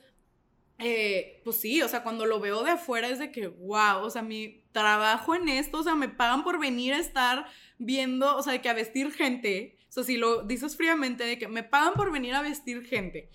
eh, 0.79 1.41
pues 1.43 1.57
sí, 1.57 1.81
o 1.81 1.87
sea, 1.87 2.03
cuando 2.03 2.25
lo 2.25 2.39
veo 2.39 2.63
de 2.63 2.71
afuera 2.71 3.07
es 3.07 3.19
de 3.19 3.31
que, 3.31 3.47
wow, 3.47 3.99
o 4.01 4.09
sea, 4.09 4.21
mi 4.21 4.63
trabajo 4.71 5.35
en 5.35 5.47
esto, 5.49 5.79
o 5.79 5.83
sea, 5.83 5.95
me 5.95 6.09
pagan 6.09 6.43
por 6.43 6.59
venir 6.59 6.93
a 6.93 6.99
estar 6.99 7.45
viendo, 7.77 8.35
o 8.35 8.43
sea, 8.43 8.53
de 8.53 8.61
que 8.61 8.69
a 8.69 8.73
vestir 8.73 9.11
gente, 9.11 9.77
sea, 9.93 10.03
si 10.03 10.17
lo 10.17 10.43
dices 10.43 10.75
fríamente, 10.75 11.23
de 11.23 11.37
que 11.37 11.47
me 11.47 11.63
pagan 11.63 11.93
por 11.93 12.11
venir 12.11 12.33
a 12.33 12.41
vestir 12.41 12.83
gente, 12.83 13.29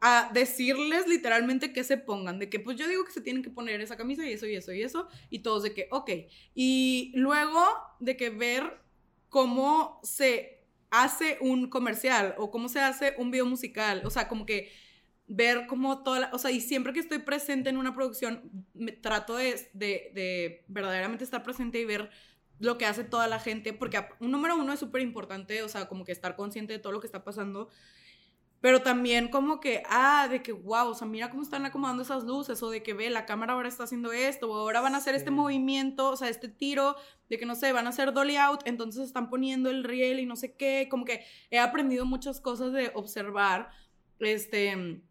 a 0.00 0.30
decirles 0.32 1.06
literalmente 1.06 1.72
que 1.72 1.82
se 1.82 1.96
pongan, 1.96 2.38
de 2.38 2.48
que 2.48 2.60
pues 2.60 2.76
yo 2.76 2.86
digo 2.86 3.04
que 3.04 3.12
se 3.12 3.20
tienen 3.20 3.42
que 3.42 3.50
poner 3.50 3.80
esa 3.80 3.96
camisa 3.96 4.26
y 4.26 4.32
eso 4.32 4.46
y 4.46 4.54
eso 4.54 4.72
y 4.72 4.82
eso, 4.82 5.08
y 5.30 5.40
todos 5.40 5.62
de 5.62 5.74
que, 5.74 5.88
ok, 5.90 6.10
y 6.54 7.12
luego 7.14 7.64
de 8.00 8.16
que 8.16 8.30
ver 8.30 8.80
cómo 9.28 10.00
se 10.02 10.62
hace 10.90 11.38
un 11.40 11.68
comercial 11.68 12.34
o 12.38 12.50
cómo 12.50 12.68
se 12.68 12.80
hace 12.80 13.14
un 13.18 13.30
video 13.30 13.46
musical, 13.46 14.02
o 14.04 14.10
sea, 14.10 14.28
como 14.28 14.46
que 14.46 14.70
ver 15.26 15.66
cómo 15.66 16.02
toda 16.02 16.20
la, 16.20 16.30
o 16.32 16.38
sea, 16.38 16.50
y 16.50 16.60
siempre 16.60 16.92
que 16.92 17.00
estoy 17.00 17.18
presente 17.18 17.70
en 17.70 17.76
una 17.76 17.94
producción, 17.94 18.50
me 18.74 18.92
trato 18.92 19.36
de, 19.36 19.70
de, 19.72 20.10
de 20.14 20.64
verdaderamente 20.68 21.24
estar 21.24 21.42
presente 21.42 21.80
y 21.80 21.84
ver 21.84 22.10
lo 22.58 22.78
que 22.78 22.86
hace 22.86 23.04
toda 23.04 23.26
la 23.26 23.38
gente, 23.38 23.72
porque 23.72 24.04
un 24.20 24.30
número 24.30 24.56
uno 24.56 24.72
es 24.72 24.80
súper 24.80 25.02
importante, 25.02 25.62
o 25.62 25.68
sea, 25.68 25.88
como 25.88 26.04
que 26.04 26.12
estar 26.12 26.36
consciente 26.36 26.72
de 26.72 26.78
todo 26.78 26.92
lo 26.92 27.00
que 27.00 27.06
está 27.06 27.24
pasando, 27.24 27.68
pero 28.60 28.80
también 28.80 29.28
como 29.28 29.60
que, 29.60 29.82
ah, 29.90 30.26
de 30.30 30.42
que, 30.42 30.52
wow, 30.52 30.88
o 30.88 30.94
sea, 30.94 31.06
mira 31.06 31.28
cómo 31.28 31.42
están 31.42 31.66
acomodando 31.66 32.02
esas 32.02 32.24
luces, 32.24 32.62
o 32.62 32.70
de 32.70 32.82
que 32.82 32.94
ve, 32.94 33.10
la 33.10 33.26
cámara 33.26 33.52
ahora 33.52 33.68
está 33.68 33.84
haciendo 33.84 34.12
esto, 34.12 34.50
o 34.50 34.56
ahora 34.56 34.80
van 34.80 34.94
a 34.94 34.98
hacer 34.98 35.14
este 35.14 35.30
movimiento, 35.30 36.08
o 36.10 36.16
sea, 36.16 36.30
este 36.30 36.48
tiro, 36.48 36.96
de 37.28 37.38
que 37.38 37.44
no 37.44 37.56
sé, 37.56 37.72
van 37.72 37.86
a 37.86 37.90
hacer 37.90 38.14
dolly 38.14 38.36
out, 38.36 38.60
entonces 38.64 39.04
están 39.04 39.28
poniendo 39.28 39.68
el 39.68 39.84
riel 39.84 40.18
y 40.18 40.26
no 40.26 40.36
sé 40.36 40.54
qué, 40.54 40.88
como 40.90 41.04
que 41.04 41.24
he 41.50 41.58
aprendido 41.58 42.06
muchas 42.06 42.40
cosas 42.40 42.72
de 42.72 42.90
observar, 42.94 43.70
este 44.20 45.02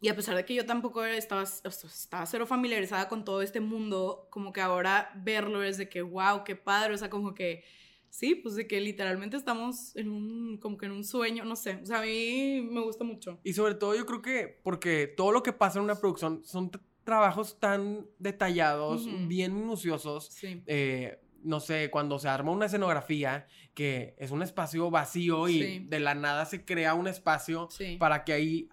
y 0.00 0.08
a 0.08 0.16
pesar 0.16 0.36
de 0.36 0.44
que 0.44 0.54
yo 0.54 0.64
tampoco 0.64 1.04
estaba, 1.04 1.42
estaba 1.42 2.26
cero 2.26 2.46
familiarizada 2.46 3.08
con 3.08 3.24
todo 3.24 3.42
este 3.42 3.60
mundo, 3.60 4.28
como 4.30 4.52
que 4.52 4.60
ahora 4.60 5.10
verlo 5.16 5.62
es 5.62 5.76
de 5.76 5.88
que, 5.88 6.02
wow, 6.02 6.44
qué 6.44 6.54
padre, 6.54 6.94
o 6.94 6.98
sea, 6.98 7.10
como 7.10 7.34
que, 7.34 7.64
sí, 8.08 8.36
pues 8.36 8.54
de 8.54 8.68
que 8.68 8.80
literalmente 8.80 9.36
estamos 9.36 9.96
en 9.96 10.10
un, 10.10 10.58
como 10.58 10.78
que 10.78 10.86
en 10.86 10.92
un 10.92 11.04
sueño, 11.04 11.44
no 11.44 11.56
sé, 11.56 11.80
o 11.82 11.86
sea, 11.86 11.98
a 11.98 12.02
mí 12.02 12.60
me 12.62 12.80
gusta 12.80 13.02
mucho. 13.02 13.40
Y 13.42 13.54
sobre 13.54 13.74
todo 13.74 13.96
yo 13.96 14.06
creo 14.06 14.22
que, 14.22 14.60
porque 14.62 15.08
todo 15.08 15.32
lo 15.32 15.42
que 15.42 15.52
pasa 15.52 15.78
en 15.78 15.84
una 15.84 15.96
producción 15.96 16.44
son 16.44 16.70
trabajos 17.02 17.58
tan 17.58 18.06
detallados, 18.18 19.08
bien 19.26 19.54
minuciosos, 19.54 20.30
eh, 20.42 21.18
no 21.42 21.58
sé, 21.58 21.90
cuando 21.90 22.18
se 22.18 22.28
arma 22.28 22.52
una 22.52 22.66
escenografía 22.66 23.46
que 23.74 24.14
es 24.18 24.30
un 24.30 24.42
espacio 24.42 24.90
vacío 24.90 25.48
y 25.48 25.80
de 25.80 26.00
la 26.00 26.14
nada 26.14 26.44
se 26.44 26.64
crea 26.64 26.94
un 26.94 27.08
espacio 27.08 27.68
para 27.98 28.24
que 28.24 28.32
ahí 28.32 28.68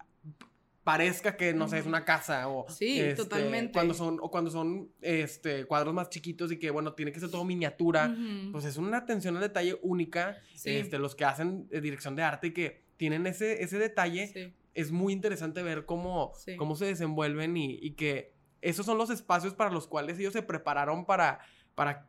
parezca 0.86 1.36
que, 1.36 1.52
no 1.52 1.66
sé, 1.66 1.80
es 1.80 1.86
una 1.86 2.04
casa 2.04 2.48
o... 2.48 2.64
Sí, 2.68 3.00
este, 3.00 3.24
totalmente. 3.24 3.72
Cuando 3.72 3.92
son, 3.92 4.20
o 4.22 4.30
cuando 4.30 4.52
son 4.52 4.92
este, 5.02 5.64
cuadros 5.64 5.92
más 5.92 6.10
chiquitos 6.10 6.52
y 6.52 6.60
que, 6.60 6.70
bueno, 6.70 6.92
tiene 6.92 7.10
que 7.10 7.18
ser 7.18 7.28
todo 7.28 7.44
miniatura, 7.44 8.16
pues 8.52 8.64
es 8.66 8.76
una 8.76 8.98
atención 8.98 9.34
al 9.34 9.42
detalle 9.42 9.80
única. 9.82 10.36
Este, 10.64 11.00
los 11.00 11.16
que 11.16 11.24
hacen 11.24 11.66
eh, 11.72 11.80
dirección 11.80 12.14
de 12.14 12.22
arte 12.22 12.46
y 12.46 12.52
que 12.52 12.84
tienen 12.98 13.26
ese, 13.26 13.64
ese 13.64 13.80
detalle, 13.80 14.54
es 14.74 14.92
muy 14.92 15.12
interesante 15.12 15.60
ver 15.64 15.86
cómo, 15.86 16.32
cómo 16.56 16.76
se 16.76 16.84
desenvuelven 16.84 17.56
y, 17.56 17.80
y, 17.82 17.94
que 17.94 18.36
esos 18.62 18.86
son 18.86 18.96
los 18.96 19.10
espacios 19.10 19.54
para 19.54 19.72
los 19.72 19.88
cuales 19.88 20.20
ellos 20.20 20.34
se 20.34 20.42
prepararon 20.42 21.04
para, 21.04 21.40
para 21.74 22.08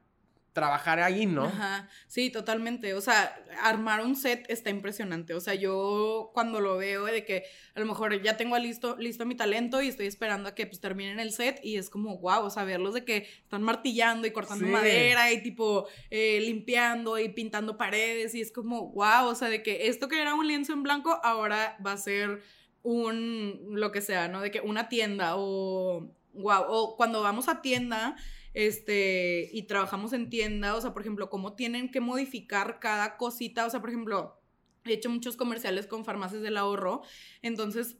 trabajar 0.57 0.99
ahí, 0.99 1.27
¿no? 1.27 1.45
Ajá, 1.45 1.87
sí, 2.07 2.31
totalmente. 2.31 2.95
O 2.95 3.01
sea, 3.01 3.39
armar 3.61 4.03
un 4.03 4.15
set 4.15 4.43
está 4.49 4.71
impresionante. 4.71 5.35
O 5.35 5.39
sea, 5.39 5.53
yo 5.53 6.31
cuando 6.33 6.61
lo 6.61 6.77
veo 6.77 7.05
de 7.05 7.23
que 7.25 7.43
a 7.75 7.79
lo 7.79 7.85
mejor 7.85 8.19
ya 8.23 8.37
tengo 8.37 8.57
listo, 8.57 8.97
listo 8.97 9.27
mi 9.27 9.35
talento 9.35 9.83
y 9.83 9.89
estoy 9.89 10.07
esperando 10.07 10.49
a 10.49 10.55
que 10.55 10.65
pues 10.65 10.79
terminen 10.79 11.19
el 11.19 11.31
set 11.31 11.59
y 11.61 11.77
es 11.77 11.91
como, 11.91 12.17
wow, 12.17 12.43
o 12.43 12.49
sea, 12.49 12.63
verlos 12.63 12.95
de 12.95 13.05
que 13.05 13.29
están 13.43 13.61
martillando 13.61 14.25
y 14.25 14.31
cortando 14.31 14.65
madera 14.65 15.31
y 15.31 15.43
tipo 15.43 15.87
eh, 16.09 16.39
limpiando 16.41 17.19
y 17.19 17.29
pintando 17.29 17.77
paredes 17.77 18.33
y 18.33 18.41
es 18.41 18.51
como, 18.51 18.89
wow, 18.93 19.27
o 19.27 19.35
sea, 19.35 19.49
de 19.49 19.61
que 19.61 19.89
esto 19.89 20.07
que 20.07 20.19
era 20.19 20.33
un 20.33 20.47
lienzo 20.47 20.73
en 20.73 20.81
blanco 20.81 21.19
ahora 21.23 21.77
va 21.85 21.91
a 21.91 21.97
ser 21.97 22.41
un, 22.81 23.59
lo 23.73 23.91
que 23.91 24.01
sea, 24.01 24.27
¿no? 24.27 24.41
De 24.41 24.49
que 24.49 24.61
una 24.61 24.89
tienda 24.89 25.33
o, 25.35 26.09
wow, 26.33 26.63
o 26.67 26.97
cuando 26.97 27.21
vamos 27.21 27.47
a 27.47 27.61
tienda 27.61 28.15
este, 28.57 29.51
y 29.53 29.67
trabajamos 29.67 30.13
en 30.13 30.31
tienda, 30.31 30.75
o 30.75 30.81
sea, 30.81 30.91
por 30.91 31.03
ejemplo, 31.03 31.29
cómo 31.29 31.53
tienen 31.53 31.91
que 31.91 32.01
modificar 32.01 32.79
cada 32.79 33.15
cosita, 33.15 33.67
o 33.67 33.69
sea, 33.69 33.81
por 33.81 33.91
ejemplo, 33.91 34.41
he 34.83 34.93
hecho 34.93 35.11
muchos 35.11 35.37
comerciales 35.37 35.85
con 35.85 36.03
farmacias 36.03 36.41
del 36.41 36.57
ahorro, 36.57 37.03
entonces 37.43 37.97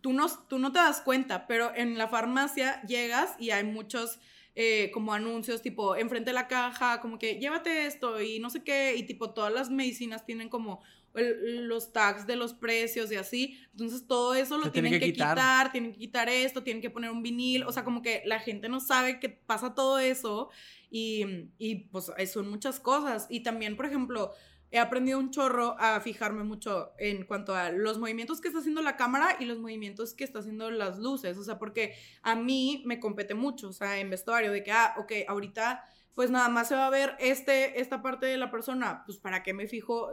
tú 0.00 0.12
no, 0.12 0.28
tú 0.46 0.60
no 0.60 0.70
te 0.70 0.78
das 0.78 1.00
cuenta, 1.00 1.48
pero 1.48 1.74
en 1.74 1.98
la 1.98 2.06
farmacia 2.06 2.80
llegas 2.82 3.34
y 3.40 3.50
hay 3.50 3.64
muchos... 3.64 4.20
Eh, 4.56 4.90
como 4.92 5.12
anuncios 5.12 5.62
tipo 5.62 5.94
enfrente 5.94 6.30
de 6.30 6.34
la 6.34 6.48
caja, 6.48 7.00
como 7.00 7.18
que 7.18 7.36
llévate 7.36 7.86
esto 7.86 8.20
y 8.20 8.40
no 8.40 8.50
sé 8.50 8.64
qué, 8.64 8.96
y 8.96 9.04
tipo 9.04 9.30
todas 9.30 9.52
las 9.52 9.70
medicinas 9.70 10.26
tienen 10.26 10.48
como 10.48 10.80
los 11.14 11.92
tags 11.92 12.26
de 12.26 12.36
los 12.36 12.54
precios 12.54 13.10
y 13.10 13.16
así. 13.16 13.58
Entonces 13.72 14.06
todo 14.06 14.34
eso 14.34 14.58
lo 14.58 14.70
tienen, 14.70 14.92
que, 14.98 15.12
quitar. 15.12 15.72
tienen 15.72 15.92
que 15.92 15.98
quitar 15.98 16.28
esto, 16.28 16.62
tienen 16.62 16.80
que 16.80 16.90
poner 16.90 17.10
un 17.10 17.22
vinil, 17.22 17.64
o 17.64 17.72
sea, 17.72 17.84
como 17.84 18.02
que 18.02 18.22
la 18.26 18.38
gente 18.38 18.68
no 18.68 18.80
sabe 18.80 19.18
que 19.18 19.28
pasa 19.28 19.74
todo 19.74 19.98
eso 19.98 20.50
y, 20.90 21.48
y 21.58 21.86
pues 21.86 22.10
son 22.32 22.48
muchas 22.48 22.80
cosas. 22.80 23.26
Y 23.30 23.40
también, 23.40 23.76
por 23.76 23.86
ejemplo, 23.86 24.32
he 24.70 24.78
aprendido 24.78 25.18
un 25.18 25.30
chorro 25.30 25.76
a 25.78 26.00
fijarme 26.00 26.44
mucho 26.44 26.92
en 26.98 27.24
cuanto 27.24 27.54
a 27.54 27.70
los 27.70 27.98
movimientos 27.98 28.40
que 28.40 28.48
está 28.48 28.60
haciendo 28.60 28.82
la 28.82 28.96
cámara 28.96 29.36
y 29.40 29.44
los 29.44 29.58
movimientos 29.58 30.14
que 30.14 30.24
está 30.24 30.40
haciendo 30.40 30.70
las 30.70 30.98
luces, 30.98 31.36
o 31.38 31.44
sea, 31.44 31.58
porque 31.58 31.94
a 32.22 32.36
mí 32.36 32.82
me 32.86 33.00
compete 33.00 33.34
mucho, 33.34 33.68
o 33.68 33.72
sea, 33.72 33.98
en 33.98 34.10
vestuario, 34.10 34.52
de 34.52 34.62
que, 34.62 34.72
ah, 34.72 34.94
ok, 34.98 35.12
ahorita 35.28 35.84
pues 36.14 36.30
nada 36.30 36.48
más 36.48 36.68
se 36.68 36.74
va 36.74 36.86
a 36.86 36.90
ver 36.90 37.16
este, 37.18 37.80
esta 37.80 38.02
parte 38.02 38.26
de 38.26 38.36
la 38.36 38.50
persona, 38.50 39.04
pues 39.06 39.16
para 39.16 39.42
qué 39.42 39.54
me 39.54 39.66
fijo, 39.66 40.10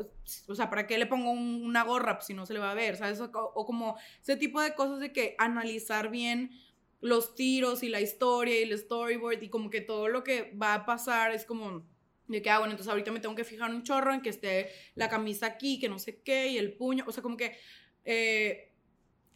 o 0.47 0.55
sea, 0.55 0.69
para 0.69 0.87
qué 0.87 0.97
le 0.97 1.05
pongo 1.05 1.31
una 1.31 1.83
gorra 1.83 2.15
pues, 2.15 2.27
si 2.27 2.33
no 2.33 2.45
se 2.45 2.53
le 2.53 2.59
va 2.59 2.71
a 2.71 2.75
ver, 2.75 2.95
¿sabes? 2.97 3.19
O, 3.19 3.29
o, 3.33 3.65
como 3.65 3.97
ese 4.21 4.37
tipo 4.37 4.61
de 4.61 4.73
cosas 4.73 4.99
de 4.99 5.11
que 5.11 5.35
analizar 5.37 6.09
bien 6.09 6.51
los 7.01 7.35
tiros 7.35 7.83
y 7.83 7.89
la 7.89 7.99
historia 7.99 8.59
y 8.59 8.63
el 8.63 8.77
storyboard 8.77 9.43
y 9.43 9.49
como 9.49 9.69
que 9.69 9.81
todo 9.81 10.07
lo 10.07 10.23
que 10.23 10.55
va 10.61 10.75
a 10.75 10.85
pasar 10.85 11.31
es 11.31 11.45
como 11.45 11.85
de 12.27 12.41
que, 12.41 12.49
ah, 12.49 12.59
bueno, 12.59 12.71
entonces 12.71 12.89
ahorita 12.89 13.11
me 13.11 13.19
tengo 13.19 13.35
que 13.35 13.43
fijar 13.43 13.69
un 13.69 13.83
chorro 13.83 14.13
en 14.13 14.21
que 14.21 14.29
esté 14.29 14.71
la 14.95 15.09
camisa 15.09 15.45
aquí, 15.45 15.79
que 15.79 15.89
no 15.89 15.99
sé 15.99 16.21
qué, 16.21 16.47
y 16.47 16.57
el 16.57 16.73
puño, 16.73 17.03
o 17.07 17.11
sea, 17.11 17.23
como 17.23 17.37
que... 17.37 17.57
Eh, 18.05 18.73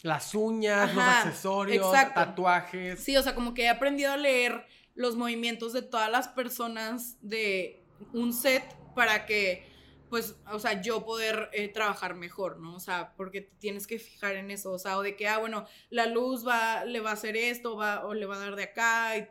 las 0.03 0.33
uñas, 0.33 0.95
los 0.95 1.03
accesorios, 1.03 1.91
tatuajes. 2.13 3.03
Sí, 3.03 3.15
o 3.15 3.21
sea, 3.21 3.35
como 3.35 3.53
que 3.53 3.63
he 3.63 3.69
aprendido 3.69 4.11
a 4.11 4.17
leer 4.17 4.65
los 4.95 5.15
movimientos 5.15 5.73
de 5.73 5.83
todas 5.83 6.09
las 6.09 6.27
personas 6.27 7.17
de 7.21 7.83
un 8.13 8.33
set 8.33 8.63
para 8.95 9.25
que 9.25 9.71
pues, 10.11 10.35
o 10.51 10.59
sea, 10.59 10.81
yo 10.81 11.05
poder 11.05 11.49
eh, 11.53 11.69
trabajar 11.69 12.15
mejor, 12.15 12.59
¿no? 12.59 12.75
O 12.75 12.81
sea, 12.81 13.13
porque 13.15 13.39
tienes 13.59 13.87
que 13.87 13.97
fijar 13.97 14.35
en 14.35 14.51
eso, 14.51 14.73
o 14.73 14.77
sea, 14.77 14.97
o 14.97 15.01
de 15.01 15.15
que, 15.15 15.25
ah, 15.25 15.37
bueno, 15.37 15.65
la 15.89 16.05
luz 16.05 16.45
va, 16.45 16.83
le 16.83 16.99
va 16.99 17.11
a 17.11 17.13
hacer 17.13 17.37
esto, 17.37 17.77
va, 17.77 18.05
o 18.05 18.13
le 18.13 18.25
va 18.25 18.35
a 18.35 18.39
dar 18.39 18.57
de 18.57 18.63
acá, 18.63 19.17
y 19.17 19.29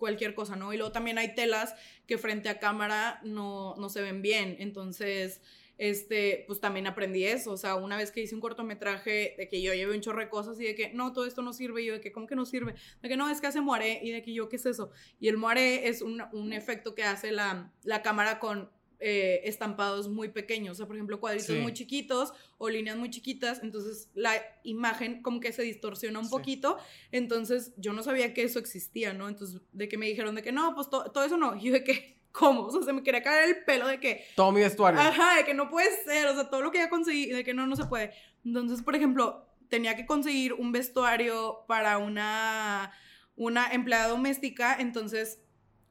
cualquier 0.00 0.34
cosa, 0.34 0.56
¿no? 0.56 0.72
Y 0.72 0.76
luego 0.76 0.90
también 0.90 1.18
hay 1.18 1.36
telas 1.36 1.76
que 2.08 2.18
frente 2.18 2.48
a 2.48 2.58
cámara 2.58 3.20
no, 3.22 3.76
no 3.76 3.88
se 3.88 4.02
ven 4.02 4.20
bien, 4.20 4.56
entonces 4.58 5.40
este, 5.80 6.44
pues 6.46 6.60
también 6.60 6.86
aprendí 6.86 7.24
eso. 7.24 7.52
O 7.52 7.56
sea, 7.56 7.76
una 7.76 7.96
vez 7.96 8.12
que 8.12 8.20
hice 8.20 8.34
un 8.34 8.42
cortometraje 8.42 9.34
de 9.38 9.48
que 9.48 9.62
yo 9.62 9.72
llevé 9.72 9.94
un 9.94 10.02
chorro 10.02 10.20
de 10.20 10.28
cosas 10.28 10.60
y 10.60 10.64
de 10.64 10.74
que 10.74 10.92
no, 10.92 11.14
todo 11.14 11.24
esto 11.24 11.40
no 11.40 11.54
sirve. 11.54 11.80
Y 11.80 11.86
yo 11.86 11.94
de 11.94 12.00
que, 12.02 12.12
¿cómo 12.12 12.26
que 12.26 12.36
no 12.36 12.44
sirve? 12.44 12.74
De 13.00 13.08
que 13.08 13.16
no, 13.16 13.30
es 13.30 13.40
que 13.40 13.46
hace 13.46 13.62
moaré. 13.62 13.98
Y 14.02 14.10
de 14.10 14.20
que 14.20 14.34
yo, 14.34 14.50
¿qué 14.50 14.56
es 14.56 14.66
eso? 14.66 14.90
Y 15.20 15.28
el 15.28 15.38
moaré 15.38 15.88
es 15.88 16.02
un, 16.02 16.22
un 16.32 16.52
efecto 16.52 16.94
que 16.94 17.04
hace 17.04 17.32
la, 17.32 17.72
la 17.82 18.02
cámara 18.02 18.38
con 18.40 18.68
eh, 19.00 19.40
estampados 19.44 20.08
muy 20.08 20.28
pequeños, 20.28 20.72
o 20.72 20.76
sea, 20.76 20.86
por 20.86 20.96
ejemplo, 20.96 21.18
cuadritos 21.20 21.56
muy 21.56 21.72
chiquitos 21.72 22.34
o 22.58 22.68
líneas 22.68 22.98
muy 22.98 23.10
chiquitas, 23.10 23.62
entonces 23.62 24.10
la 24.14 24.34
imagen 24.62 25.22
como 25.22 25.40
que 25.40 25.52
se 25.52 25.62
distorsiona 25.62 26.18
un 26.18 26.28
poquito, 26.28 26.76
entonces 27.10 27.72
yo 27.78 27.94
no 27.94 28.02
sabía 28.02 28.34
que 28.34 28.42
eso 28.42 28.58
existía, 28.58 29.14
¿no? 29.14 29.28
Entonces, 29.28 29.62
de 29.72 29.88
que 29.88 29.96
me 29.96 30.06
dijeron 30.06 30.34
de 30.34 30.42
que 30.42 30.52
no, 30.52 30.74
pues 30.74 30.90
todo 30.90 31.24
eso 31.24 31.36
no, 31.36 31.56
y 31.60 31.62
yo 31.62 31.72
de 31.72 31.84
que 31.84 32.20
¿Cómo? 32.32 32.66
O 32.66 32.70
sea, 32.70 32.82
se 32.82 32.92
me 32.92 33.02
quería 33.02 33.22
caer 33.24 33.48
el 33.48 33.64
pelo 33.64 33.88
de 33.88 33.98
que... 33.98 34.24
Todo 34.36 34.52
mi 34.52 34.60
vestuario. 34.60 35.00
Ajá, 35.00 35.38
de 35.38 35.44
que 35.44 35.52
no 35.52 35.68
puede 35.68 35.90
ser, 36.04 36.28
o 36.28 36.34
sea, 36.34 36.48
todo 36.48 36.62
lo 36.62 36.70
que 36.70 36.78
ya 36.78 36.88
conseguí, 36.88 37.26
de 37.26 37.42
que 37.42 37.54
no, 37.54 37.66
no 37.66 37.74
se 37.74 37.86
puede. 37.86 38.12
Entonces, 38.44 38.82
por 38.82 38.94
ejemplo, 38.94 39.48
tenía 39.68 39.96
que 39.96 40.06
conseguir 40.06 40.52
un 40.52 40.70
vestuario 40.72 41.64
para 41.66 41.98
una, 41.98 42.92
una 43.36 43.72
empleada 43.72 44.08
doméstica, 44.08 44.76
entonces 44.78 45.40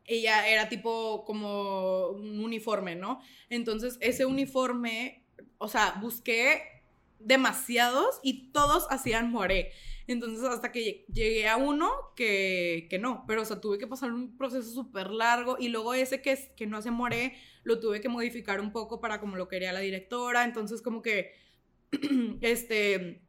ella 0.09 0.47
era 0.47 0.69
tipo 0.69 1.23
como 1.25 2.09
un 2.09 2.43
uniforme, 2.43 2.95
¿no? 2.95 3.21
Entonces, 3.49 3.97
ese 4.01 4.25
uniforme, 4.25 5.23
o 5.57 5.67
sea, 5.67 5.97
busqué 6.01 6.61
demasiados 7.19 8.19
y 8.23 8.51
todos 8.51 8.87
hacían 8.89 9.31
moré. 9.31 9.71
Entonces, 10.07 10.43
hasta 10.43 10.71
que 10.71 11.05
llegué 11.13 11.47
a 11.47 11.57
uno 11.57 11.91
que, 12.15 12.87
que 12.89 12.97
no, 12.97 13.25
pero 13.27 13.43
o 13.43 13.45
sea, 13.45 13.61
tuve 13.61 13.77
que 13.77 13.85
pasar 13.85 14.11
un 14.11 14.35
proceso 14.37 14.71
súper 14.71 15.11
largo 15.11 15.57
y 15.59 15.67
luego 15.67 15.93
ese 15.93 16.21
que, 16.21 16.51
que 16.55 16.65
no 16.65 16.81
se 16.81 16.89
moré, 16.89 17.35
lo 17.63 17.79
tuve 17.79 18.01
que 18.01 18.09
modificar 18.09 18.59
un 18.59 18.71
poco 18.71 19.01
para 19.01 19.19
como 19.19 19.35
lo 19.35 19.47
quería 19.47 19.71
la 19.71 19.81
directora. 19.81 20.45
Entonces, 20.45 20.81
como 20.81 21.03
que, 21.03 21.33
este, 22.41 23.21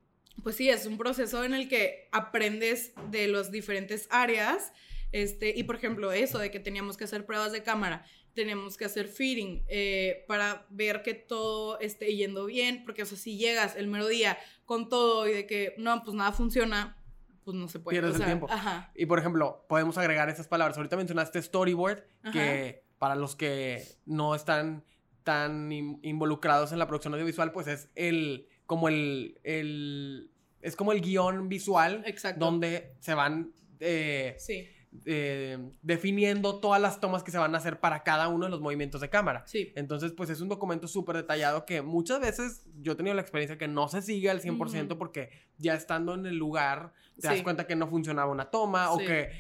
pues 0.43 0.57
sí, 0.57 0.71
es 0.71 0.87
un 0.87 0.97
proceso 0.97 1.45
en 1.45 1.53
el 1.53 1.69
que 1.69 2.09
aprendes 2.13 2.93
de 3.11 3.29
las 3.29 3.51
diferentes 3.51 4.09
áreas. 4.11 4.73
Este, 5.13 5.53
y 5.57 5.65
por 5.65 5.77
ejemplo, 5.77 6.13
eso 6.13 6.39
de 6.39 6.51
que 6.51 6.61
teníamos 6.61 6.97
que 6.97 7.05
hacer 7.05 7.27
pruebas 7.27 7.53
de 7.53 7.63
cámara 7.63 8.05
tenemos 8.35 8.77
que 8.77 8.85
hacer 8.85 9.09
feeding 9.09 9.65
eh, 9.69 10.25
para 10.29 10.67
ver 10.71 11.03
que 11.03 11.15
todo 11.15 11.79
esté 11.81 12.15
yendo 12.15 12.47
bien, 12.47 12.85
porque 12.85 13.03
o 13.03 13.07
sea, 13.07 13.19
si 13.19 13.37
llegas 13.37 13.77
el 13.77 13.89
mero 13.89 14.07
día 14.07 14.39
con 14.65 14.89
todo 14.89 15.29
y 15.29 15.33
de 15.33 15.47
que 15.47 15.75
no, 15.79 16.03
pues 16.05 16.15
nada 16.15 16.33
funciona, 16.33 16.97
pues 17.45 17.57
no 17.57 17.69
se 17.69 17.81
puede. 17.81 17.99
Pierdes 17.99 18.21
el 18.21 18.27
tiempo. 18.27 18.49
Y 18.95 19.07
por 19.07 19.19
ejemplo, 19.19 19.65
podemos 19.69 19.99
agregar 19.99 20.29
esas 20.29 20.47
palabras. 20.47 20.77
Ahorita 20.77 20.97
mencionaste 20.97 21.43
storyboard, 21.43 22.05
que 22.33 22.85
para 22.99 23.15
los 23.17 23.35
que 23.35 23.85
no 24.07 24.35
están 24.35 24.85
tan 25.25 25.71
involucrados 25.73 26.73
en 26.73 26.79
la 26.79 26.87
producción 26.87 27.15
audiovisual, 27.15 27.53
pues 27.53 27.67
es 27.67 27.91
el, 27.95 28.49
como 28.67 28.89
el, 28.89 29.39
el 29.43 30.31
es 30.61 30.77
como 30.77 30.93
el 30.93 31.01
guion 31.01 31.49
visual 31.49 32.03
Exacto. 32.07 32.45
donde 32.45 32.95
se 33.01 33.15
van 33.15 33.53
eh, 33.81 34.37
sí 34.39 34.69
eh, 35.05 35.57
definiendo 35.83 36.59
todas 36.59 36.81
las 36.81 37.01
tomas 37.01 37.23
que 37.23 37.31
se 37.31 37.39
van 37.39 37.55
a 37.55 37.59
hacer 37.59 37.79
para 37.79 38.03
cada 38.03 38.29
uno 38.29 38.47
de 38.47 38.51
los 38.51 38.61
movimientos 38.61 39.01
de 39.01 39.09
cámara. 39.09 39.45
Sí. 39.47 39.73
Entonces, 39.77 40.13
pues 40.13 40.31
es 40.31 40.41
un 40.41 40.49
documento 40.49 40.89
súper 40.89 41.17
detallado 41.17 41.65
que 41.65 41.81
muchas 41.81 42.21
veces 42.21 42.65
yo 42.81 42.93
he 42.93 42.95
tenido 42.97 43.15
la 43.15 43.23
experiencia 43.23 43.57
que 43.57 43.69
no 43.69 43.89
se 43.89 44.03
sigue 44.03 44.31
al 44.31 44.41
100% 44.41 44.97
porque 44.99 45.31
ya 45.59 45.75
estando 45.75 46.15
en 46.15 46.27
el 46.27 46.37
lugar 46.37 46.93
te 47.21 47.29
das 47.29 47.43
cuenta 47.43 47.67
que 47.67 47.77
no 47.77 47.87
funcionaba 47.87 48.33
una 48.33 48.51
toma 48.51 48.91
o 48.91 48.99
que 48.99 49.31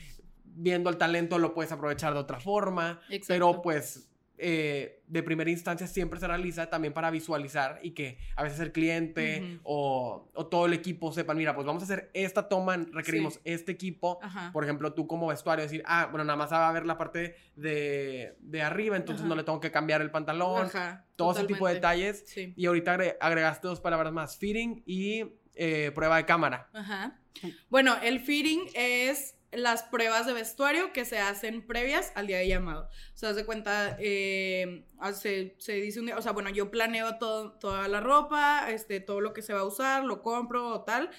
viendo 0.44 0.90
el 0.90 0.98
talento 0.98 1.38
lo 1.38 1.54
puedes 1.54 1.72
aprovechar 1.72 2.12
de 2.12 2.20
otra 2.20 2.38
forma. 2.38 3.00
Pero 3.26 3.62
pues 3.62 4.09
eh, 4.42 5.02
de 5.06 5.22
primera 5.22 5.50
instancia 5.50 5.86
siempre 5.86 6.18
se 6.18 6.26
realiza 6.26 6.70
también 6.70 6.94
para 6.94 7.10
visualizar 7.10 7.78
y 7.82 7.90
que 7.90 8.18
a 8.36 8.42
veces 8.42 8.60
el 8.60 8.72
cliente 8.72 9.60
o, 9.64 10.30
todo 10.50 10.66
el 10.66 10.72
equipo 10.72 11.12
sepan, 11.12 11.36
mira, 11.36 11.54
pues 11.54 11.66
vamos 11.66 11.82
a 11.82 11.84
hacer 11.84 12.10
esta 12.14 12.48
toma, 12.48 12.76
requerimos 12.92 13.40
este 13.44 13.72
equipo. 13.72 14.18
Por 14.52 14.64
ejemplo, 14.64 14.94
tú 14.94 15.06
como 15.06 15.26
vestuario 15.26 15.64
decir, 15.64 15.82
ah, 15.84 16.08
bueno, 16.10 16.24
nada 16.24 16.36
más 16.36 16.52
va 16.52 16.68
a 16.68 16.72
ver 16.72 16.86
la 16.86 16.96
parte 16.96 17.36
de, 17.56 18.62
arriba, 18.62 18.96
entonces 18.96 19.26
no 19.26 19.34
le 19.34 19.42
tengo 19.42 19.60
que 19.60 19.70
cambiar 19.70 20.00
el 20.00 20.10
pantalón. 20.10 20.70
todo 21.16 21.32
ese 21.32 21.44
tipo 21.44 21.66
de 21.66 21.74
detalles. 21.74 22.24
Y 22.36 22.66
ahorita 22.66 22.98
agregaste 23.20 23.68
dos 23.68 23.80
palabras 23.80 24.12
más, 24.12 24.38
fitting 24.38 24.82
y 24.86 25.24
eh, 25.54 25.92
prueba 25.94 26.16
de 26.16 26.24
cámara. 26.24 26.70
Ajá. 26.72 27.20
Bueno, 27.68 27.96
el 28.02 28.20
fitting 28.20 28.70
es 28.74 29.36
las 29.52 29.82
pruebas 29.82 30.26
de 30.26 30.32
vestuario 30.32 30.92
que 30.92 31.04
se 31.04 31.18
hacen 31.18 31.66
previas 31.66 32.12
al 32.14 32.26
día 32.26 32.38
de 32.38 32.48
llamado. 32.48 32.88
O 33.14 33.18
sea, 33.18 33.32
de 33.32 33.44
cuenta, 33.44 33.96
eh, 33.98 34.84
se, 35.12 35.54
dice 35.72 36.00
un 36.00 36.06
día, 36.06 36.16
o 36.16 36.22
sea, 36.22 36.32
bueno, 36.32 36.50
yo 36.50 36.70
planeo 36.70 37.18
todo, 37.18 37.52
toda 37.52 37.88
la 37.88 38.00
ropa, 38.00 38.70
este, 38.70 39.00
todo 39.00 39.20
lo 39.20 39.32
que 39.32 39.42
se 39.42 39.52
va 39.52 39.60
a 39.60 39.64
usar, 39.64 40.04
lo 40.04 40.22
compro 40.22 40.68
o 40.68 40.82
tal. 40.82 41.10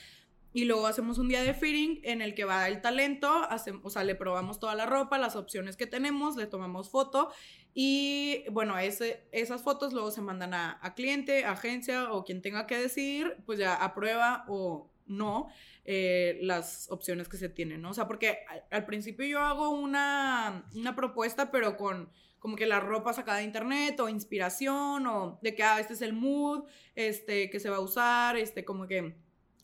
Y 0.53 0.65
luego 0.65 0.86
hacemos 0.86 1.17
un 1.17 1.29
día 1.29 1.43
de 1.43 1.53
fitting 1.53 2.01
en 2.03 2.21
el 2.21 2.36
que 2.36 2.43
va 2.43 2.67
el 2.67 2.82
talento, 2.82 3.29
hacemos, 3.49 3.82
o 3.86 3.89
sea, 3.89 4.03
le 4.03 4.15
probamos 4.15 4.59
toda 4.59 4.75
la 4.75 4.86
ropa, 4.86 5.17
las 5.17 5.38
opciones 5.38 5.77
que 5.77 5.88
tenemos, 5.88 6.36
le 6.36 6.45
tomamos 6.45 6.89
foto 6.89 7.32
y 7.73 8.43
bueno, 8.51 8.77
ese, 8.77 9.23
esas 9.32 9.63
fotos 9.63 9.93
luego 9.93 10.11
se 10.11 10.19
mandan 10.19 10.53
a, 10.53 10.77
a 10.82 10.93
cliente, 10.93 11.45
agencia 11.45 12.11
o 12.11 12.25
quien 12.25 12.41
tenga 12.41 12.67
que 12.67 12.77
decidir, 12.77 13.38
pues 13.45 13.59
ya 13.59 13.75
aprueba 13.75 14.43
o 14.49 14.90
no. 15.12 15.49
Eh, 15.84 16.38
las 16.41 16.91
opciones 16.91 17.28
que 17.28 17.38
se 17.38 17.49
tienen, 17.49 17.82
¿no? 17.82 17.89
O 17.89 17.93
sea, 17.93 18.07
porque 18.07 18.39
al, 18.70 18.86
principio 18.86 19.26
yo 19.26 19.39
hago 19.39 19.72
una, 19.72 20.64
una, 20.76 20.95
propuesta, 20.95 21.49
pero 21.49 21.76
con 21.76 22.12
como 22.38 22.55
que 22.55 22.68
la 22.68 22.80
ropa 22.80 23.14
sacada 23.14 23.39
de 23.39 23.45
internet 23.45 23.99
o 23.99 24.07
inspiración 24.07 25.07
o 25.07 25.39
de 25.41 25.55
que, 25.55 25.64
ah, 25.64 25.80
este 25.80 25.93
es 25.93 26.03
el 26.03 26.14
mood, 26.14 26.66
este, 26.95 27.49
que 27.49 27.59
se 27.59 27.70
va 27.70 27.78
a 27.78 27.82
usar, 27.82 28.38
este, 28.38 28.64
como 28.64 28.88
que 28.88 29.16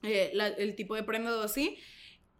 eh, 0.03 0.31
el 0.57 0.75
tipo 0.75 0.95
de 0.95 1.03
prenda 1.03 1.35
o 1.37 1.41
así. 1.41 1.77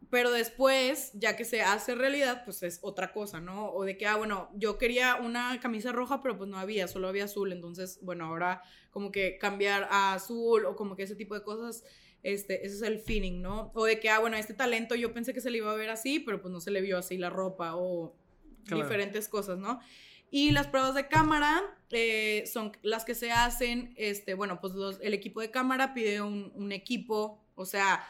Pero 0.10 0.32
después, 0.32 1.12
ya 1.14 1.36
que 1.36 1.43
se 1.43 1.62
hace 1.62 1.93
realidad, 1.93 2.43
pues 2.45 2.64
es 2.64 2.80
otra 2.82 3.12
cosa, 3.12 3.41
¿no? 3.41 3.72
O 3.72 3.84
de 3.84 3.97
que, 3.97 4.08
ah, 4.08 4.16
bueno, 4.16 4.49
yo 4.55 4.78
quería 4.78 5.16
una 5.16 5.60
camisa 5.60 5.91
roja, 5.91 6.22
pero 6.22 6.38
pues 6.38 6.49
no 6.49 6.58
había, 6.58 6.88
solo 6.88 7.10
había 7.10 7.26
azul. 7.26 7.51
Entonces, 7.51 7.99
bueno, 8.01 8.26
ahora 8.26 8.62
como 8.91 9.12
que 9.12 9.38
cambiar 9.38 9.88
a 9.91 10.14
azul 10.14 10.66
o 10.66 10.76
como 10.76 10.95
que 10.95 11.03
ese 11.03 11.16
tipo 11.16 11.36
de 11.36 11.43
cosas 11.43 11.84
este, 12.24 12.65
ese 12.65 12.76
es 12.76 12.82
el 12.82 12.99
feeling, 12.99 13.41
¿no? 13.41 13.72
O 13.74 13.86
de 13.86 13.99
que, 13.99 14.09
ah, 14.09 14.20
bueno, 14.20 14.38
este 14.38 14.53
talento 14.53 14.95
yo 14.95 15.13
pensé 15.13 15.34
que 15.34 15.41
se 15.41 15.49
le 15.49 15.59
iba 15.59 15.72
a 15.72 15.76
ver 15.76 15.89
así, 15.89 16.20
pero 16.20 16.41
pues 16.41 16.51
no 16.51 16.59
se 16.59 16.72
le 16.72 16.82
vio 16.82 16.97
así 16.97 17.18
la 17.18 17.30
ropa 17.30 17.76
o 17.76 18.15
diferentes 18.65 19.30
cosas, 19.30 19.57
¿no? 19.57 19.80
Y 20.30 20.51
las 20.51 20.68
pruebas 20.68 20.93
de 20.93 21.07
cámara 21.07 21.63
eh, 21.89 22.43
son 22.51 22.74
las 22.82 23.05
que 23.05 23.15
se 23.15 23.32
hacen, 23.32 23.93
este, 23.95 24.34
bueno, 24.34 24.59
pues 24.59 24.74
el 25.01 25.13
equipo 25.13 25.39
de 25.39 25.51
cámara 25.51 25.93
pide 25.93 26.22
un, 26.22 26.72
equipo, 26.74 27.41
o 27.55 27.65
sea, 27.65 28.05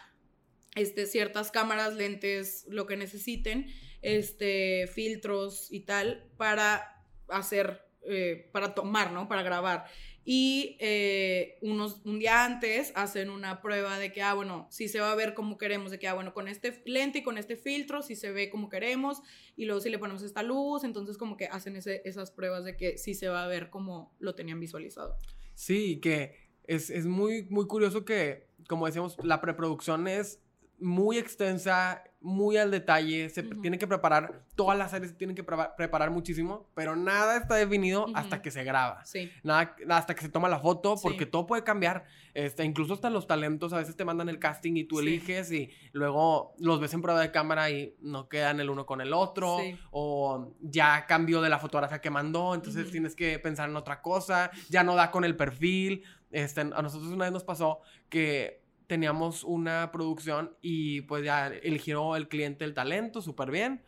este, 0.76 1.06
ciertas 1.06 1.52
cámaras, 1.52 1.94
lentes, 1.94 2.66
lo 2.70 2.88
que 2.88 2.98
necesiten, 2.98 3.68
este, 4.02 4.88
filtros 4.88 5.72
y 5.72 5.82
tal, 5.82 6.28
para 6.38 7.04
hacer, 7.30 7.86
eh, 8.08 8.50
para 8.52 8.74
tomar, 8.74 9.12
¿no? 9.12 9.28
Para 9.28 9.44
grabar 9.44 9.86
y 10.30 10.76
eh, 10.82 11.58
unos, 11.62 12.02
un 12.04 12.20
día 12.20 12.44
antes 12.44 12.92
hacen 12.96 13.30
una 13.30 13.62
prueba 13.62 13.98
de 13.98 14.12
que, 14.12 14.22
ah, 14.22 14.34
bueno, 14.34 14.68
si 14.70 14.90
se 14.90 15.00
va 15.00 15.14
a 15.14 15.16
ver 15.16 15.34
como 15.34 15.58
queremos, 15.58 15.90
de 15.90 16.00
que, 16.00 16.10
ah, 16.10 16.16
bueno, 16.16 16.34
con 16.34 16.50
este 16.50 16.84
lente 16.86 17.20
y 17.20 17.24
con 17.24 17.38
este 17.38 17.56
filtro, 17.56 18.02
si 18.02 18.18
se 18.18 18.34
ve 18.34 18.50
como 18.50 18.68
queremos, 18.68 19.22
y 19.56 19.64
luego 19.64 19.80
si 19.80 19.90
le 19.90 19.98
ponemos 19.98 20.24
esta 20.24 20.44
luz, 20.44 20.84
entonces 20.84 21.18
como 21.18 21.38
que 21.38 21.46
hacen 21.46 21.78
esas 21.78 22.32
pruebas 22.32 22.66
de 22.66 22.76
que 22.76 22.98
sí 22.98 23.14
se 23.14 23.30
va 23.30 23.46
a 23.46 23.48
ver 23.48 23.70
como 23.70 24.14
lo 24.20 24.36
tenían 24.36 24.60
visualizado. 24.60 25.16
Sí, 25.54 26.02
que 26.02 26.36
es, 26.66 26.90
es 26.90 27.06
muy, 27.06 27.44
muy 27.44 27.66
curioso 27.66 28.04
que, 28.04 28.50
como 28.68 28.86
decíamos, 28.86 29.16
la 29.24 29.40
preproducción 29.40 30.10
es 30.10 30.42
muy 30.78 31.20
extensa, 31.20 32.04
muy 32.20 32.58
al 32.58 32.72
detalle, 32.72 33.30
se 33.30 33.44
tiene 33.44 33.78
que 33.78 33.86
preparar, 33.86 34.44
todas 34.56 34.78
las 34.78 34.94
áreas 34.94 35.12
se 35.12 35.18
tienen 35.18 35.36
que 35.36 35.44
preparar 35.44 36.10
muchísimo, 36.10 36.68
pero 36.74 36.96
nada 36.96 37.38
está 37.38 37.56
definido 37.56 38.08
hasta 38.16 38.42
que 38.42 38.50
se 38.50 38.64
graba. 38.64 39.06
Sí. 39.06 39.32
Nada, 39.44 39.76
hasta 39.90 40.16
que 40.16 40.22
se 40.22 40.30
toma 40.30 40.50
la 40.50 40.60
foto, 40.60 40.96
porque 41.02 41.26
todo 41.26 41.46
puede 41.46 41.64
cambiar. 41.64 42.06
Este, 42.34 42.64
incluso 42.64 42.94
hasta 42.94 43.10
los 43.10 43.28
talentos, 43.28 43.72
a 43.74 43.78
veces 43.78 43.96
te 43.96 44.04
mandan 44.04 44.30
el 44.30 44.40
casting 44.40 44.76
y 44.78 44.84
tú 44.84 45.00
eliges 45.00 45.52
y 45.52 45.70
luego 45.92 46.56
los 46.58 46.80
ves 46.80 46.94
en 46.94 47.02
prueba 47.02 47.22
de 47.22 47.32
cámara 47.32 47.70
y 47.70 47.96
no 48.02 48.28
quedan 48.30 48.60
el 48.60 48.70
uno 48.70 48.86
con 48.86 49.00
el 49.02 49.14
otro, 49.14 49.58
o 49.92 50.54
ya 50.62 51.06
cambió 51.06 51.42
de 51.42 51.50
la 51.50 51.60
fotografía 51.60 52.02
que 52.02 52.10
mandó, 52.10 52.56
entonces 52.56 52.90
tienes 52.92 53.16
que 53.16 53.38
pensar 53.40 53.70
en 53.70 53.76
otra 53.76 54.02
cosa, 54.02 54.50
ya 54.70 54.84
no 54.84 54.96
da 54.96 55.12
con 55.12 55.24
el 55.24 55.36
perfil. 55.36 56.04
Este, 56.32 56.62
a 56.62 56.64
nosotros 56.66 57.12
una 57.12 57.26
vez 57.26 57.32
nos 57.32 57.44
pasó 57.44 57.80
que 58.10 58.67
teníamos 58.88 59.44
una 59.44 59.92
producción 59.92 60.56
y 60.62 61.02
pues 61.02 61.24
ya 61.24 61.48
eligió 61.48 62.16
el 62.16 62.28
cliente 62.28 62.66
el 62.66 62.74
talento 62.74 63.22
súper 63.22 63.52
bien. 63.52 63.82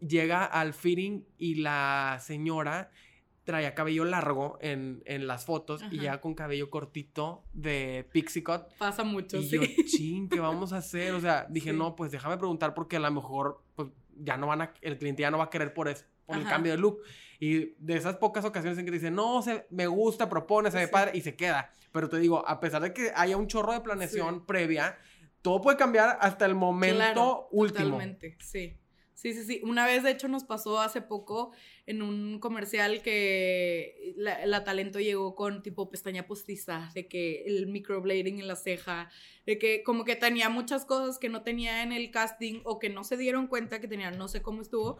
Llega 0.00 0.44
al 0.44 0.74
fitting 0.74 1.26
y 1.38 1.56
la 1.56 2.18
señora 2.22 2.90
traía 3.42 3.74
cabello 3.74 4.04
largo 4.04 4.58
en, 4.60 5.02
en 5.06 5.26
las 5.26 5.44
fotos 5.46 5.82
y 5.90 5.98
ya 6.00 6.20
con 6.20 6.34
cabello 6.34 6.68
cortito 6.70 7.42
de 7.54 8.06
pixie 8.12 8.44
cut. 8.44 8.62
Pasa 8.78 9.04
mucho, 9.04 9.38
Y 9.38 9.48
sí. 9.48 9.56
yo, 9.56 9.62
ching, 9.86 10.28
¿qué 10.28 10.38
vamos 10.38 10.72
a 10.72 10.76
hacer? 10.78 11.14
O 11.14 11.20
sea, 11.20 11.46
dije, 11.48 11.70
Sí. 11.72 11.76
no, 11.76 11.96
pues 11.96 12.12
déjame 12.12 12.36
preguntar 12.36 12.74
porque 12.74 12.96
a 12.96 13.00
lo 13.00 13.10
mejor, 13.10 13.62
pues 13.74 13.88
ya 14.20 14.36
no 14.36 14.46
van 14.46 14.62
a, 14.62 14.74
el 14.82 14.98
cliente 14.98 15.22
ya 15.22 15.30
no 15.30 15.38
va 15.38 15.44
a 15.44 15.50
querer 15.50 15.72
por, 15.72 15.88
es, 15.88 16.06
por 16.26 16.36
el 16.36 16.44
cambio 16.44 16.72
de 16.72 16.78
look. 16.78 17.00
Y 17.40 17.72
de 17.78 17.96
esas 17.96 18.16
pocas 18.16 18.44
ocasiones 18.44 18.78
en 18.78 18.84
que 18.84 18.90
te 18.90 18.98
dicen, 18.98 19.14
no, 19.14 19.40
se, 19.42 19.66
me 19.70 19.86
gusta, 19.86 20.28
propone, 20.28 20.70
se 20.70 20.76
ve 20.76 20.86
Sí. 20.86 20.92
padre 20.92 21.12
y 21.14 21.22
se 21.22 21.34
queda. 21.34 21.72
Pero 21.92 22.08
te 22.08 22.18
digo, 22.18 22.46
a 22.46 22.60
pesar 22.60 22.82
de 22.82 22.92
que 22.92 23.12
haya 23.14 23.36
un 23.36 23.46
chorro 23.46 23.72
de 23.72 23.80
planeación 23.80 24.46
previa, 24.46 24.98
todo 25.42 25.60
puede 25.60 25.76
cambiar 25.76 26.18
hasta 26.20 26.46
el 26.46 26.54
momento 26.54 26.96
Claro, 26.96 27.48
último. 27.50 27.90
Totalmente, 27.90 28.36
sí. 28.40 28.76
Sí, 29.18 29.34
sí, 29.34 29.44
sí. 29.44 29.60
Una 29.64 29.84
vez, 29.84 30.04
de 30.04 30.12
hecho, 30.12 30.28
nos 30.28 30.44
pasó 30.44 30.78
hace 30.78 31.02
poco 31.02 31.50
en 31.86 32.02
un 32.02 32.38
comercial 32.38 33.02
que 33.02 34.14
la, 34.16 34.46
la 34.46 34.62
talento 34.62 35.00
llegó 35.00 35.34
con 35.34 35.60
tipo 35.64 35.90
pestaña 35.90 36.28
postiza, 36.28 36.88
de 36.94 37.08
que 37.08 37.42
el 37.42 37.66
microblading 37.66 38.38
en 38.38 38.46
la 38.46 38.54
ceja, 38.54 39.10
de 39.44 39.58
que 39.58 39.82
como 39.82 40.04
que 40.04 40.14
tenía 40.14 40.48
muchas 40.50 40.84
cosas 40.84 41.18
que 41.18 41.28
no 41.28 41.42
tenía 41.42 41.82
en 41.82 41.90
el 41.90 42.12
casting 42.12 42.60
o 42.62 42.78
que 42.78 42.90
no 42.90 43.02
se 43.02 43.16
dieron 43.16 43.48
cuenta 43.48 43.80
que 43.80 43.88
tenían, 43.88 44.16
no 44.18 44.28
sé 44.28 44.40
cómo 44.40 44.62
estuvo. 44.62 44.98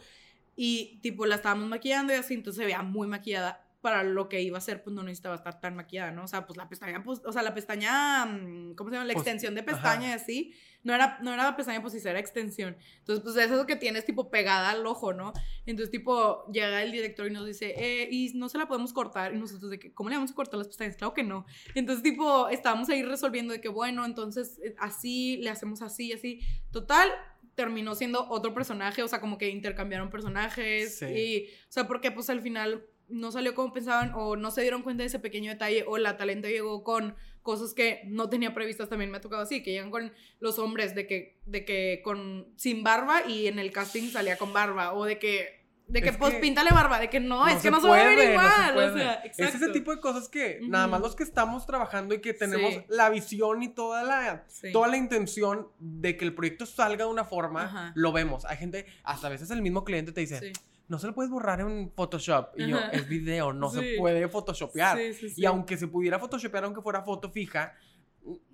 Y 0.56 0.98
tipo 1.00 1.24
la 1.24 1.36
estábamos 1.36 1.68
maquillando 1.68 2.12
y 2.12 2.16
así, 2.16 2.34
entonces 2.34 2.58
se 2.58 2.64
veía 2.64 2.82
muy 2.82 3.06
maquillada. 3.06 3.67
Para 3.80 4.02
lo 4.02 4.28
que 4.28 4.42
iba 4.42 4.58
a 4.58 4.60
ser, 4.60 4.82
pues 4.82 4.94
no 4.94 5.04
necesitaba 5.04 5.36
estar 5.36 5.60
tan 5.60 5.76
maquillada, 5.76 6.10
¿no? 6.10 6.24
O 6.24 6.26
sea, 6.26 6.46
pues 6.46 6.56
la 6.56 6.68
pestaña, 6.68 7.00
pues, 7.04 7.20
o 7.24 7.32
sea, 7.32 7.42
la 7.42 7.54
pestaña, 7.54 8.26
mm, 8.26 8.74
¿cómo 8.74 8.90
se 8.90 8.96
llama? 8.96 9.06
La 9.06 9.12
Pues, 9.14 9.22
extensión 9.24 9.54
de 9.54 9.62
pestaña 9.62 10.08
y 10.08 10.12
así, 10.12 10.52
no 10.82 10.94
era, 10.94 11.18
no 11.22 11.32
era 11.32 11.54
pestaña 11.56 11.80
postiza, 11.80 12.10
era 12.10 12.18
extensión. 12.18 12.76
Entonces, 12.98 13.22
pues 13.22 13.36
eso 13.36 13.66
que 13.66 13.76
tienes 13.76 14.04
tipo 14.04 14.30
pegada 14.30 14.70
al 14.70 14.84
ojo, 14.84 15.12
¿no? 15.12 15.32
Entonces, 15.64 15.92
tipo, 15.92 16.44
llega 16.50 16.82
el 16.82 16.90
director 16.90 17.28
y 17.28 17.30
nos 17.30 17.46
dice, 17.46 17.74
eh, 17.76 18.08
y 18.10 18.32
no 18.34 18.48
se 18.48 18.58
la 18.58 18.66
podemos 18.66 18.92
cortar. 18.92 19.32
Y 19.32 19.38
nosotros, 19.38 19.70
de 19.70 19.78
que, 19.78 19.92
¿cómo 19.92 20.08
le 20.10 20.16
vamos 20.16 20.32
a 20.32 20.34
cortar 20.34 20.58
las 20.58 20.66
pestañas? 20.66 20.96
Claro 20.96 21.14
que 21.14 21.22
no. 21.22 21.46
Entonces, 21.76 22.02
tipo, 22.02 22.48
estábamos 22.48 22.88
ahí 22.88 23.04
resolviendo 23.04 23.52
de 23.52 23.60
que, 23.60 23.68
bueno, 23.68 24.04
entonces 24.04 24.58
eh, 24.64 24.74
así, 24.78 25.36
le 25.36 25.50
hacemos 25.50 25.82
así, 25.82 26.12
así. 26.12 26.40
Total, 26.72 27.08
terminó 27.54 27.94
siendo 27.94 28.28
otro 28.28 28.54
personaje, 28.54 29.02
o 29.02 29.08
sea, 29.08 29.20
como 29.20 29.38
que 29.38 29.50
intercambiaron 29.50 30.10
personajes. 30.10 30.98
Sí. 30.98 31.06
Y, 31.06 31.46
o 31.68 31.70
sea, 31.72 31.86
porque 31.86 32.10
pues 32.10 32.30
al 32.30 32.40
final 32.40 32.84
no 33.08 33.32
salió 33.32 33.54
como 33.54 33.72
pensaban 33.72 34.12
o 34.14 34.36
no 34.36 34.50
se 34.50 34.62
dieron 34.62 34.82
cuenta 34.82 35.02
de 35.02 35.06
ese 35.08 35.18
pequeño 35.18 35.50
detalle 35.50 35.84
o 35.86 35.96
la 35.98 36.16
talento 36.16 36.48
llegó 36.48 36.84
con 36.84 37.14
cosas 37.42 37.72
que 37.74 38.02
no 38.06 38.28
tenía 38.28 38.52
previstas 38.54 38.88
también 38.88 39.10
me 39.10 39.16
ha 39.16 39.20
tocado 39.22 39.42
así 39.42 39.62
que 39.62 39.70
llegan 39.72 39.90
con 39.90 40.12
los 40.40 40.58
hombres 40.58 40.94
de 40.94 41.06
que 41.06 41.38
de 41.46 41.64
que 41.64 42.00
con 42.04 42.48
sin 42.56 42.82
barba 42.84 43.26
y 43.26 43.46
en 43.46 43.58
el 43.58 43.72
casting 43.72 44.10
salía 44.10 44.36
con 44.36 44.52
barba 44.52 44.92
o 44.92 45.04
de 45.04 45.18
que 45.18 45.56
de 45.86 46.02
que 46.02 46.10
Es 46.10 46.18
pues 46.18 46.34
que 46.34 46.40
píntale 46.40 46.68
barba 46.68 46.98
de 47.00 47.08
que 47.08 47.18
no, 47.18 47.48
es 47.48 47.62
que 47.62 47.70
no 47.70 47.80
se 47.80 47.88
va 47.88 47.94
a 47.98 48.04
ver 48.04 48.14
puede, 48.14 48.34
no 48.34 48.42
se 48.42 48.46
igual 48.46 48.74
puede. 48.74 48.90
o 48.90 48.94
sea 48.98 49.12
Es 49.24 49.38
ese 49.38 49.44
exacto. 49.44 49.72
tipo 49.72 49.94
de 49.94 50.00
cosas 50.02 50.28
que 50.28 50.58
nada 50.64 50.86
más 50.86 51.00
los 51.00 51.16
que 51.16 51.22
estamos 51.22 51.64
trabajando 51.64 52.14
y 52.14 52.20
que 52.20 52.34
tenemos 52.34 52.74
Sí. 52.74 52.80
la 52.90 53.08
visión 53.08 53.62
y 53.62 53.68
toda 53.68 54.02
la, 54.02 54.44
Sí. 54.48 54.70
toda 54.70 54.88
la 54.88 54.98
intención 54.98 55.68
de 55.78 56.18
que 56.18 56.26
el 56.26 56.34
proyecto 56.34 56.66
salga 56.66 57.06
de 57.06 57.10
una 57.10 57.24
forma, 57.24 57.62
Ajá. 57.64 57.92
lo 57.94 58.12
vemos. 58.12 58.44
Hay 58.44 58.58
gente, 58.58 58.84
hasta 59.02 59.28
a 59.28 59.30
veces 59.30 59.50
el 59.50 59.62
mismo 59.62 59.82
cliente 59.84 60.12
te 60.12 60.20
dice, 60.20 60.40
Sí. 60.40 60.52
No 60.88 60.98
se 60.98 61.06
lo 61.06 61.14
puedes 61.14 61.30
borrar 61.30 61.60
en 61.60 61.90
Photoshop. 61.94 62.58
Y 62.58 62.68
yo, 62.68 62.78
Ajá. 62.78 62.88
es 62.90 63.08
video, 63.08 63.52
no 63.52 63.70
se 63.70 63.96
puede 63.98 64.28
photoshopear. 64.28 64.96
Sí, 64.98 65.12
sí, 65.14 65.28
sí. 65.30 65.42
Y 65.42 65.44
aunque 65.46 65.76
se 65.76 65.86
pudiera 65.88 66.18
photoshopear, 66.18 66.64
aunque 66.64 66.80
fuera 66.82 67.02
foto 67.02 67.30
fija, 67.30 67.74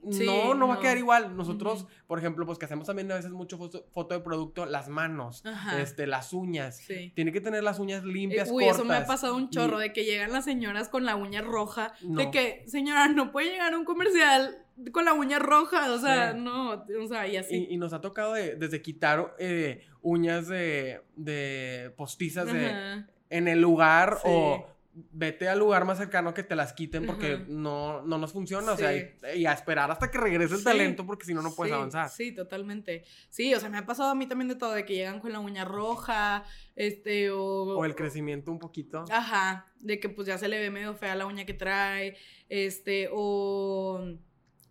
no, 0.03 0.55
no 0.55 0.69
va 0.69 0.75
a 0.75 0.81
quedar 0.81 0.99
igual. 0.99 1.37
Nosotros, 1.37 1.87
por 2.07 2.19
ejemplo, 2.19 2.47
pues 2.47 2.59
que 2.59 2.65
hacemos 2.67 2.87
también 2.87 3.11
a 3.11 3.17
veces 3.17 3.33
mucho 3.33 3.57
foto, 3.59 3.87
foto 3.93 4.15
de 4.15 4.21
producto, 4.21 4.67
las 4.67 4.89
manos, 4.89 5.45
Ajá. 5.45 5.81
este, 5.81 6.07
las 6.07 6.33
uñas. 6.33 6.77
Sí. 6.79 7.13
Tiene 7.17 7.33
que 7.33 7.41
tener 7.41 7.63
las 7.65 7.79
uñas 7.79 8.03
Eh, 8.05 8.07
limpias, 8.07 8.51
Uy, 8.53 8.65
eso 8.65 8.85
me 8.85 8.95
ha 8.95 9.07
pasado 9.07 9.35
un 9.37 9.51
chorro, 9.51 9.79
Y- 9.81 9.85
de 9.89 9.93
que 9.93 10.05
llegan 10.05 10.33
las 10.33 10.45
señoras 10.45 10.89
con 10.89 11.05
la 11.05 11.17
uña 11.17 11.41
roja, 11.43 11.95
de 12.03 12.31
que, 12.31 12.65
señora, 12.69 13.09
no 13.09 13.33
puede 13.33 13.51
llegar 13.51 13.73
a 13.75 13.79
un 13.79 13.85
comercial 13.85 14.59
con 14.93 15.05
la 15.05 15.13
uña 15.13 15.39
roja, 15.39 15.93
o 15.93 15.99
sea, 15.99 16.33
Sí. 16.33 16.39
no, 16.41 16.73
o 17.03 17.07
sea, 17.09 17.27
y 17.29 17.37
así. 17.37 17.67
Y, 17.71 17.75
y 17.75 17.77
nos 17.77 17.93
ha 17.93 18.01
tocado 18.01 18.35
de- 18.35 18.57
desde 18.57 18.83
quitar 18.83 19.35
eh, 19.39 19.87
uñas 20.03 20.49
de, 20.49 21.01
de 21.17 21.93
postizas 21.97 22.47
de, 22.53 23.05
en 23.31 23.49
el 23.49 23.61
lugar 23.61 24.17
Sí. 24.23 24.29
o 24.31 24.67
vete 25.11 25.49
al 25.49 25.59
lugar 25.59 25.85
más 25.85 25.99
cercano 25.99 26.35
que 26.35 26.45
te 26.45 26.55
las 26.55 26.73
quiten 26.73 27.05
porque 27.05 27.33
Ajá. 27.33 27.45
no, 27.49 28.03
no 28.03 28.17
nos 28.17 28.33
funciona. 28.33 28.73
O 28.73 28.77
sea, 28.77 28.97
y, 28.97 29.11
y 29.37 29.45
a 29.47 29.53
esperar 29.53 29.91
hasta 29.91 30.09
que 30.09 30.19
regrese 30.19 30.55
el 30.55 30.59
Sí. 30.61 30.65
talento 30.65 31.05
porque 31.05 31.25
si 31.25 31.35
no, 31.35 31.43
no 31.43 31.53
puedes 31.53 31.73
Sí, 31.73 31.77
avanzar. 31.77 32.09
Sí, 32.11 32.33
totalmente. 32.33 33.03
Sí, 33.29 33.53
o 33.55 33.59
sea, 33.61 33.69
me 33.71 33.79
ha 33.79 33.87
pasado 33.87 34.11
a 34.11 34.15
mí 34.15 34.27
también 34.29 34.49
de 34.49 34.55
todo, 34.55 34.73
de 34.73 34.85
que 34.85 34.95
llegan 34.95 35.19
con 35.19 35.33
la 35.33 35.41
uña 35.41 35.65
roja, 35.65 36.45
este, 36.77 37.31
o... 37.33 37.77
O 37.77 37.85
el 37.85 37.97
crecimiento 37.97 38.53
un 38.53 38.61
poquito. 38.61 39.05
Ajá, 39.11 39.67
de 39.81 39.99
que 39.99 40.09
pues 40.09 40.29
ya 40.29 40.39
se 40.39 40.47
le 40.47 40.61
ve 40.61 40.71
medio 40.71 40.95
fea 40.95 41.17
la 41.17 41.27
uña 41.27 41.45
que 41.45 41.55
trae, 41.55 42.17
este, 42.49 43.09
o... 43.13 44.01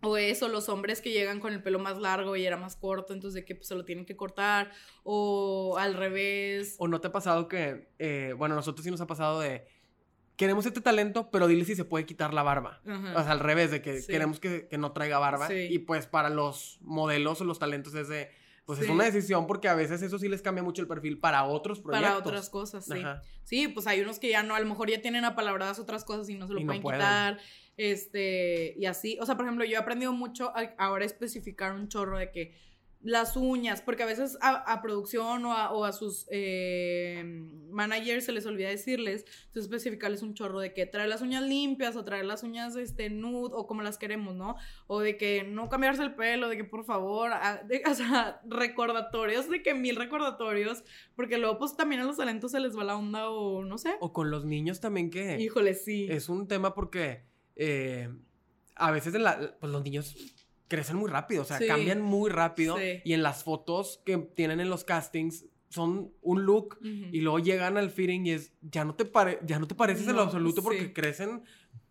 O 0.04 0.16
eso, 0.16 0.48
los 0.48 0.68
hombres 0.68 1.00
que 1.00 1.10
llegan 1.12 1.40
con 1.40 1.52
el 1.52 1.62
pelo 1.62 1.78
más 1.78 1.98
largo 1.98 2.36
y 2.36 2.44
era 2.46 2.56
más 2.56 2.76
corto, 2.76 3.12
entonces 3.14 3.34
de 3.34 3.44
que 3.44 3.54
pues, 3.54 3.66
se 3.68 3.74
lo 3.74 3.84
tienen 3.84 4.04
que 4.04 4.16
cortar, 4.16 4.70
o 5.02 5.76
al 5.78 5.94
revés. 5.94 6.76
¿O 6.78 6.88
no 6.88 7.00
te 7.00 7.08
ha 7.08 7.12
pasado 7.12 7.48
que, 7.48 7.88
eh, 7.98 8.34
bueno, 8.36 8.54
nosotros 8.54 8.84
sí 8.84 8.90
nos 8.90 9.00
ha 9.00 9.06
pasado 9.06 9.40
de, 9.40 9.66
queremos 10.36 10.66
este 10.66 10.80
talento, 10.80 11.30
pero 11.30 11.46
dile 11.46 11.64
si 11.64 11.74
se 11.76 11.84
puede 11.84 12.06
quitar 12.06 12.34
la 12.34 12.42
barba? 12.42 12.80
Ajá. 12.86 13.12
O 13.18 13.22
sea, 13.22 13.32
al 13.32 13.40
revés, 13.40 13.70
de 13.70 13.80
que 13.82 14.00
Sí. 14.00 14.12
queremos 14.12 14.40
que, 14.40 14.66
que 14.68 14.78
no 14.78 14.92
traiga 14.92 15.18
barba. 15.18 15.48
Sí. 15.48 15.68
Y 15.70 15.78
pues 15.80 16.06
para 16.06 16.28
los 16.28 16.78
modelos 16.82 17.40
o 17.40 17.44
los 17.44 17.58
talentos 17.58 17.94
es 17.94 18.08
de, 18.08 18.30
pues 18.66 18.80
es 18.80 18.88
una 18.88 19.04
decisión 19.04 19.46
porque 19.46 19.68
a 19.68 19.74
veces 19.74 20.00
eso 20.02 20.18
sí 20.18 20.28
les 20.28 20.40
cambia 20.42 20.62
mucho 20.62 20.80
el 20.82 20.88
perfil 20.88 21.18
para 21.18 21.44
otros 21.44 21.80
proyectos. 21.80 22.10
para 22.10 22.18
otras 22.18 22.48
cosas, 22.50 22.84
sí. 22.86 22.98
Ajá. 22.98 23.22
Sí, 23.44 23.68
pues 23.68 23.86
hay 23.86 24.00
unos 24.00 24.18
que 24.18 24.30
ya 24.30 24.42
no, 24.42 24.54
a 24.54 24.60
lo 24.60 24.66
mejor 24.66 24.90
ya 24.90 25.00
tienen 25.02 25.24
apalabradas 25.26 25.78
otras 25.78 26.04
cosas 26.04 26.28
y 26.30 26.34
no 26.34 26.46
se 26.46 26.54
lo 26.54 26.60
Y 26.60 26.64
no 26.64 26.68
pueden 26.68 26.82
pueden. 26.82 27.00
quitar. 27.00 27.38
Este, 27.76 28.74
y 28.78 28.86
así. 28.86 29.18
O 29.20 29.26
sea, 29.26 29.36
por 29.36 29.44
ejemplo, 29.44 29.64
yo 29.64 29.72
he 29.72 29.76
aprendido 29.76 30.12
mucho 30.12 30.50
a 30.56 30.74
ahora 30.78 31.04
especificar 31.04 31.72
un 31.74 31.88
chorro 31.88 32.18
de 32.18 32.30
que 32.30 32.54
las 33.06 33.36
uñas, 33.36 33.82
porque 33.82 34.02
a 34.02 34.06
veces 34.06 34.38
a, 34.40 34.72
a 34.72 34.80
producción 34.80 35.44
o 35.44 35.52
a, 35.52 35.72
o 35.74 35.84
a 35.84 35.92
sus 35.92 36.26
eh, 36.30 37.22
managers 37.70 38.24
se 38.24 38.32
les 38.32 38.46
olvida 38.46 38.70
decirles, 38.70 39.26
entonces 39.48 39.64
especificarles 39.64 40.22
un 40.22 40.32
chorro 40.32 40.58
de 40.58 40.72
que 40.72 40.86
traer 40.86 41.10
las 41.10 41.20
uñas 41.20 41.42
limpias 41.42 41.96
o 41.96 42.04
traer 42.06 42.24
las 42.24 42.42
uñas 42.44 42.76
este, 42.76 43.10
nude 43.10 43.50
o 43.52 43.66
como 43.66 43.82
las 43.82 43.98
queremos, 43.98 44.34
¿no? 44.34 44.56
O 44.86 45.00
de 45.00 45.18
que 45.18 45.44
no 45.44 45.68
cambiarse 45.68 46.02
el 46.02 46.14
pelo, 46.14 46.48
de 46.48 46.56
que 46.56 46.64
por 46.64 46.86
favor, 46.86 47.30
a- 47.34 47.62
de- 47.68 47.82
o 47.90 47.94
sea, 47.94 48.40
recordatorios, 48.46 49.50
de 49.50 49.62
que 49.62 49.74
mil 49.74 49.96
recordatorios, 49.96 50.82
porque 51.14 51.36
luego 51.36 51.58
pues 51.58 51.76
también 51.76 52.00
a 52.00 52.04
los 52.04 52.16
talentos 52.16 52.52
se 52.52 52.60
les 52.60 52.74
va 52.74 52.84
la 52.84 52.96
onda 52.96 53.28
o 53.28 53.64
no 53.66 53.76
sé. 53.76 53.96
O 54.00 54.14
con 54.14 54.30
los 54.30 54.46
niños 54.46 54.80
también 54.80 55.10
que 55.10 55.38
Híjole, 55.38 55.74
sí. 55.74 56.06
es 56.08 56.30
un 56.30 56.48
tema 56.48 56.72
porque 56.74 57.26
eh, 57.56 58.08
a 58.76 58.90
veces 58.90 59.14
en 59.14 59.22
la- 59.24 59.56
pues 59.60 59.70
los 59.72 59.82
niños 59.84 60.16
crecen 60.68 60.96
muy 60.96 61.08
rápido, 61.10 61.42
o 61.42 61.44
sea, 61.44 61.58
Sí. 61.58 61.66
cambian 61.66 62.00
muy 62.00 62.30
rápido 62.30 62.76
Sí. 62.78 63.00
y 63.04 63.12
en 63.12 63.22
las 63.22 63.44
fotos 63.44 64.00
que 64.04 64.16
tienen 64.18 64.60
en 64.60 64.70
los 64.70 64.84
castings 64.84 65.46
son 65.68 66.12
un 66.22 66.44
look 66.44 66.78
y 66.82 67.20
luego 67.20 67.38
llegan 67.40 67.76
al 67.76 67.90
fitting 67.90 68.26
y 68.26 68.30
es 68.32 68.52
ya 68.62 68.84
no 68.84 68.94
te 68.94 69.04
pare 69.04 69.40
ya 69.44 69.58
no 69.58 69.66
te 69.66 69.74
pareces 69.74 70.06
en 70.06 70.14
lo 70.16 70.22
absoluto 70.22 70.62
porque 70.62 70.86
sí. 70.86 70.92
crecen 70.92 71.42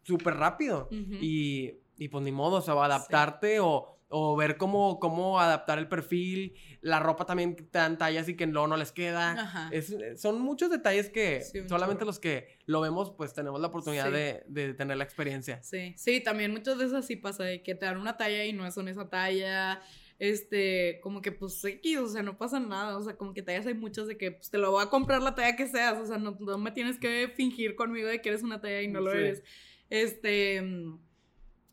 súper 0.03 0.35
rápido 0.35 0.87
y, 0.91 1.73
y 1.97 2.07
pues 2.09 2.23
ni 2.23 2.31
modo, 2.31 2.57
o 2.57 2.61
sea, 2.61 2.75
o 2.75 2.81
adaptarte 2.81 3.59
o, 3.59 3.92
o 4.15 4.35
ver 4.35 4.57
cómo, 4.57 4.99
cómo 4.99 5.39
adaptar 5.39 5.79
el 5.79 5.87
perfil, 5.87 6.53
la 6.81 6.99
ropa 6.99 7.25
también 7.25 7.55
te 7.55 7.79
dan 7.79 7.97
tallas 7.97 8.29
y 8.29 8.35
que 8.35 8.45
no, 8.45 8.67
no 8.67 8.77
les 8.77 8.91
queda. 8.91 9.69
Es- 9.71 9.95
son 10.17 10.39
muchos 10.39 10.69
detalles 10.69 11.09
que 11.09 11.41
Sí, 11.41 11.67
solamente 11.67 12.01
chorro. 12.01 12.05
los 12.07 12.19
que 12.19 12.59
lo 12.67 12.79
vemos 12.81 13.11
pues 13.17 13.33
tenemos 13.33 13.59
la 13.59 13.67
oportunidad 13.69 14.05
Sí. 14.05 14.11
de, 14.11 14.43
de 14.47 14.73
tener 14.75 14.97
la 14.97 15.03
experiencia. 15.03 15.63
Sí, 15.63 15.93
sí, 15.97 16.21
también 16.21 16.51
muchas 16.51 16.77
veces 16.77 16.93
así 16.93 17.15
pasa 17.15 17.43
de 17.43 17.63
que 17.63 17.73
te 17.73 17.85
dan 17.87 17.97
una 17.97 18.15
talla 18.15 18.45
y 18.45 18.53
no 18.53 18.69
son 18.71 18.87
esa 18.87 19.09
talla. 19.09 19.81
Este, 20.19 20.99
como 21.01 21.21
que 21.23 21.31
pues 21.31 21.65
X, 21.65 21.97
o 21.97 22.07
sea, 22.07 22.21
no 22.21 22.37
pasa 22.37 22.59
nada. 22.59 22.97
O 22.97 23.01
sea, 23.01 23.17
como 23.17 23.33
que 23.33 23.41
tallas 23.41 23.65
hay 23.65 23.73
muchas 23.73 24.05
de 24.07 24.15
que 24.15 24.31
pues 24.31 24.49
te 24.51 24.57
lo 24.59 24.69
voy 24.71 24.83
a 24.83 24.89
comprar 24.89 25.21
la 25.23 25.33
talla 25.33 25.55
que 25.55 25.67
seas. 25.67 25.97
O 25.97 26.05
sea, 26.05 26.17
no, 26.19 26.37
no 26.39 26.57
me 26.59 26.71
tienes 26.71 26.99
que 26.99 27.33
fingir 27.35 27.75
conmigo 27.75 28.07
de 28.07 28.21
que 28.21 28.29
eres 28.29 28.43
una 28.43 28.61
talla 28.61 28.81
y 28.83 28.87
no 28.87 29.01
lo 29.01 29.11
Sí. 29.11 29.17
eres. 29.17 29.43
Este. 29.89 30.61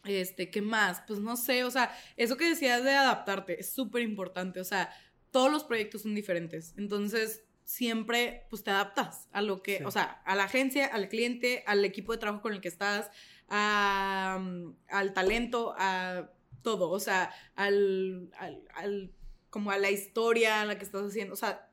Este, 0.05 0.51
¿qué 0.51 0.63
más? 0.63 1.03
Pues 1.07 1.21
no 1.21 1.37
sé, 1.37 1.65
o 1.65 1.71
sea, 1.71 1.95
eso 2.17 2.37
que 2.37 2.49
decías 2.49 2.83
de 2.85 2.93
adaptarte 2.93 3.61
es 3.61 3.71
súper 3.73 4.03
importante, 4.03 4.59
o 4.61 4.65
sea, 4.65 4.91
todos 5.31 5.51
los 5.53 5.65
proyectos 5.65 6.03
son 6.03 6.15
diferentes, 6.15 6.75
entonces 6.79 7.45
siempre 7.65 8.47
pues 8.51 8.65
te 8.65 8.71
adaptas 8.71 9.29
a 9.33 9.43
lo 9.43 9.63
que, 9.63 9.79
Sí. 9.79 9.85
o 9.85 9.91
sea, 9.91 10.23
a 10.25 10.35
la 10.35 10.45
agencia, 10.45 10.87
al 10.87 11.09
cliente, 11.09 11.63
al 11.67 11.85
equipo 11.85 12.13
de 12.13 12.19
trabajo 12.19 12.43
con 12.43 12.53
el 12.55 12.61
que 12.61 12.69
estás, 12.69 13.11
a, 13.49 14.39
mm, 14.41 14.75
al 14.89 15.13
talento, 15.13 15.75
a 15.79 16.31
todo, 16.63 16.91
o 16.91 16.99
sea, 16.99 17.31
al, 17.55 18.31
al, 18.39 18.63
al- 18.75 19.13
como 19.51 19.71
a 19.71 19.79
la 19.79 19.91
historia 19.91 20.61
a 20.63 20.65
la 20.65 20.79
que 20.79 20.85
estás 20.85 21.03
haciendo, 21.05 21.35
o 21.35 21.37
sea, 21.37 21.69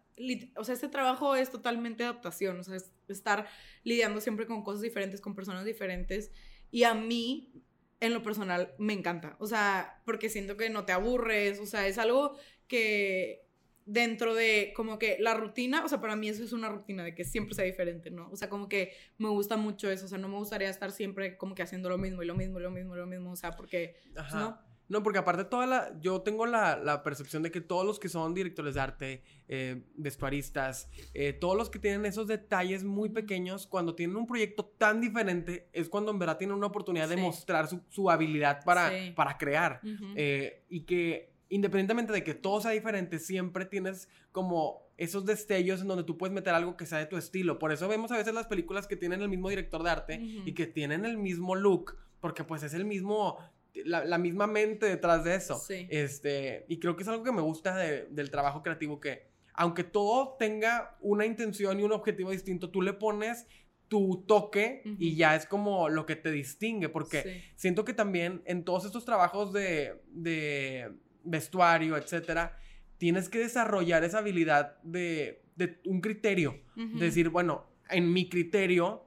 o 0.55 0.63
sea, 0.63 0.73
este 0.73 0.87
trabajo 0.89 1.35
es 1.35 1.51
totalmente 1.51 2.03
adaptación, 2.03 2.59
o 2.59 2.63
sea, 2.63 2.75
es 2.75 2.91
estar 3.07 3.47
lidiando 3.83 4.19
siempre 4.19 4.47
con 4.47 4.63
cosas 4.63 4.81
diferentes, 4.81 5.21
con 5.21 5.35
personas 5.35 5.63
diferentes, 5.63 6.31
y 6.71 6.83
a 6.83 6.93
mí, 6.93 7.51
en 7.99 8.13
lo 8.13 8.21
personal, 8.21 8.73
me 8.77 8.93
encanta, 8.93 9.35
o 9.39 9.47
sea, 9.47 10.01
porque 10.05 10.29
siento 10.29 10.55
que 10.57 10.69
no 10.69 10.85
te 10.85 10.91
aburres, 10.91 11.59
o 11.59 11.65
sea, 11.65 11.87
es 11.87 11.97
algo 11.97 12.37
que 12.67 13.47
dentro 13.85 14.35
de 14.35 14.73
como 14.75 14.99
que 14.99 15.17
la 15.19 15.33
rutina, 15.33 15.83
o 15.83 15.87
sea, 15.87 16.01
para 16.01 16.15
mí 16.15 16.27
eso 16.27 16.43
es 16.43 16.51
una 16.51 16.69
rutina 16.69 17.03
de 17.03 17.15
que 17.15 17.23
siempre 17.23 17.55
sea 17.55 17.63
diferente, 17.63 18.11
¿no? 18.11 18.29
O 18.29 18.35
sea, 18.35 18.49
como 18.49 18.67
que 18.67 18.93
me 19.17 19.29
gusta 19.29 19.55
mucho 19.55 19.89
eso, 19.89 20.05
o 20.05 20.07
sea, 20.09 20.17
no 20.17 20.27
me 20.27 20.37
gustaría 20.37 20.69
estar 20.69 20.91
siempre 20.91 21.37
como 21.37 21.55
que 21.55 21.63
haciendo 21.63 21.89
lo 21.89 21.97
mismo 21.97 22.21
y 22.21 22.25
lo 22.25 22.35
mismo 22.35 22.59
y 22.59 22.63
lo 22.63 22.69
mismo 22.69 22.95
y 22.95 22.97
lo 22.99 23.07
mismo, 23.07 23.31
o 23.31 23.35
sea, 23.35 23.51
porque, 23.51 23.95
pues, 24.13 24.33
¿no? 24.33 24.59
No, 24.89 25.03
porque 25.03 25.19
aparte 25.19 25.43
toda 25.43 25.67
la, 25.67 25.99
yo 25.99 26.21
tengo 26.21 26.45
la, 26.45 26.77
la, 26.77 27.03
percepción 27.03 27.43
de 27.43 27.51
que 27.51 27.61
todos 27.61 27.85
los 27.85 27.99
que 27.99 28.09
son 28.09 28.33
directores 28.33 28.75
de 28.75 28.81
arte, 28.81 29.23
eh, 29.47 29.83
vestuaristas, 29.95 30.89
eh, 31.13 31.33
todos 31.33 31.57
los 31.57 31.69
que 31.69 31.79
tienen 31.79 32.05
esos 32.05 32.27
detalles 32.27 32.83
muy 32.83 33.09
pequeños, 33.09 33.67
cuando 33.67 33.95
tienen 33.95 34.15
un 34.15 34.27
proyecto 34.27 34.65
tan 34.77 35.01
diferente, 35.01 35.69
es 35.73 35.89
cuando 35.89 36.11
en 36.11 36.19
verdad 36.19 36.37
tienen 36.37 36.55
una 36.55 36.67
oportunidad 36.67 37.09
de 37.09 37.17
mostrar 37.17 37.67
su, 37.67 37.81
su 37.89 38.09
habilidad 38.09 38.63
para, 38.63 38.91
para 39.15 39.37
crear. 39.37 39.81
Eh, 40.15 40.63
y 40.69 40.81
que 40.81 41.37
independientemente 41.49 42.13
de 42.13 42.23
que 42.23 42.33
todo 42.33 42.61
sea 42.61 42.71
diferente, 42.71 43.19
siempre 43.19 43.65
tienes 43.65 44.09
como 44.31 44.87
esos 44.97 45.25
destellos 45.25 45.81
en 45.81 45.87
donde 45.87 46.03
tú 46.03 46.17
puedes 46.17 46.33
meter 46.33 46.53
algo 46.53 46.75
que 46.75 46.85
sea 46.85 46.97
de 46.97 47.05
tu 47.05 47.17
estilo. 47.17 47.59
Por 47.59 47.71
eso 47.71 47.87
vemos 47.87 48.11
a 48.11 48.17
veces 48.17 48.33
las 48.33 48.47
películas 48.47 48.87
que 48.87 48.95
tienen 48.95 49.21
el 49.21 49.29
mismo 49.29 49.49
director 49.49 49.83
de 49.83 49.89
arte 49.89 50.19
y 50.21 50.53
que 50.53 50.67
tienen 50.67 51.05
el 51.05 51.17
mismo 51.17 51.55
look, 51.55 51.95
porque 52.19 52.43
pues 52.43 52.63
es 52.63 52.73
el 52.73 52.85
mismo 52.85 53.37
la, 53.85 54.17
misma 54.17 54.47
mente 54.47 54.85
detrás 54.85 55.23
de 55.23 55.35
eso. 55.35 55.61
Este, 55.69 56.65
y 56.67 56.79
creo 56.79 56.95
que 56.95 57.03
es 57.03 57.09
algo 57.09 57.23
que 57.23 57.31
me 57.31 57.41
gusta 57.41 57.75
del 57.75 58.29
trabajo 58.29 58.63
creativo, 58.63 58.99
que 58.99 59.27
aunque 59.53 59.83
todo 59.83 60.35
tenga 60.37 60.97
una 61.01 61.25
intención 61.25 61.79
y 61.79 61.83
un 61.83 61.91
objetivo 61.91 62.31
distinto, 62.31 62.69
tú 62.69 62.81
le 62.81 62.93
pones 62.93 63.47
tu 63.87 64.23
toque 64.27 64.81
y 64.99 65.15
ya 65.15 65.35
es 65.35 65.45
como 65.45 65.89
lo 65.89 66.05
que 66.05 66.15
te 66.15 66.31
distingue, 66.31 66.89
porque 66.89 67.43
siento 67.55 67.85
que 67.85 67.93
también 67.93 68.41
en 68.45 68.63
todos 68.63 68.85
estos 68.85 69.05
trabajos 69.05 69.53
de, 69.53 70.01
de 70.09 70.91
vestuario, 71.23 71.97
etcétera, 71.97 72.57
tienes 72.97 73.29
que 73.29 73.39
desarrollar 73.39 74.03
esa 74.03 74.19
habilidad 74.19 74.77
de, 74.83 75.43
de 75.55 75.79
un 75.85 76.01
criterio, 76.01 76.59
de 76.75 77.05
decir, 77.05 77.29
bueno, 77.29 77.65
en 77.89 78.11
mi 78.11 78.29
criterio, 78.29 79.05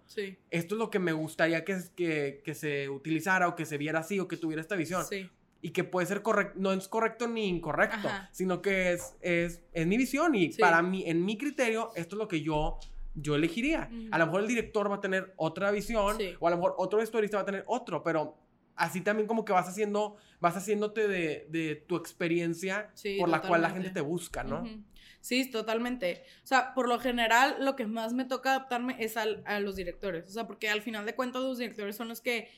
esto 0.50 0.74
es 0.74 0.78
lo 0.78 0.90
que 0.90 0.98
me 0.98 1.12
gustaría 1.12 1.64
que, 1.64 1.78
que, 1.94 2.42
que, 2.44 2.54
se 2.54 2.88
utilizara 2.88 3.48
o 3.48 3.56
que 3.56 3.64
se 3.64 3.78
viera 3.78 4.00
así 4.00 4.18
o 4.20 4.28
que 4.28 4.36
tuviera 4.36 4.60
esta 4.60 4.76
visión. 4.76 5.04
Y 5.62 5.70
que 5.70 5.84
puede 5.84 6.06
ser 6.06 6.22
correcto, 6.22 6.54
no 6.58 6.72
es 6.72 6.88
correcto 6.88 7.28
ni 7.28 7.46
incorrecto, 7.46 8.08
sino 8.32 8.62
que 8.62 8.92
es, 8.94 9.14
es, 9.20 9.62
es, 9.72 9.86
mi 9.86 9.98
visión 9.98 10.34
y 10.34 10.48
para 10.54 10.80
mí, 10.82 11.04
en 11.06 11.24
mi 11.24 11.36
criterio, 11.36 11.92
esto 11.94 12.16
es 12.16 12.18
lo 12.18 12.28
que 12.28 12.40
yo, 12.40 12.78
yo 13.14 13.34
elegiría. 13.34 13.90
A 14.10 14.18
lo 14.18 14.26
mejor 14.26 14.40
el 14.42 14.48
director 14.48 14.90
va 14.90 14.96
a 14.96 15.00
tener 15.00 15.34
otra 15.36 15.70
visión 15.70 16.16
o 16.38 16.46
a 16.46 16.50
lo 16.50 16.56
mejor 16.56 16.74
otro 16.78 16.98
vestuarista 16.98 17.36
va 17.36 17.42
a 17.42 17.46
tener 17.46 17.64
otro, 17.66 18.02
pero 18.02 18.36
así 18.76 19.02
también 19.02 19.26
como 19.26 19.44
que 19.44 19.52
vas 19.52 19.68
haciendo, 19.68 20.16
vas 20.40 20.56
haciéndote 20.56 21.06
de, 21.06 21.46
de 21.50 21.76
tu 21.76 21.96
experiencia 21.96 22.90
por 23.18 23.28
la 23.28 23.42
cual 23.42 23.60
la 23.62 23.70
gente 23.70 23.90
te 23.90 24.00
busca, 24.00 24.42
¿no? 24.42 24.64
Sí, 25.20 25.50
totalmente. 25.50 26.24
O 26.42 26.46
sea, 26.46 26.72
por 26.74 26.88
lo 26.88 26.98
general, 26.98 27.56
lo 27.60 27.76
que 27.76 27.86
más 27.86 28.12
me 28.12 28.24
toca 28.24 28.50
adaptarme 28.50 28.96
es 28.98 29.16
a 29.16 29.60
los 29.60 29.76
directores. 29.76 30.28
O 30.28 30.32
sea, 30.32 30.46
porque 30.46 30.68
al 30.68 30.82
final 30.82 31.04
de 31.04 31.14
cuentas, 31.14 31.42
los 31.42 31.58
directores 31.58 31.96
son 31.96 32.08
los 32.08 32.20
que 32.20 32.48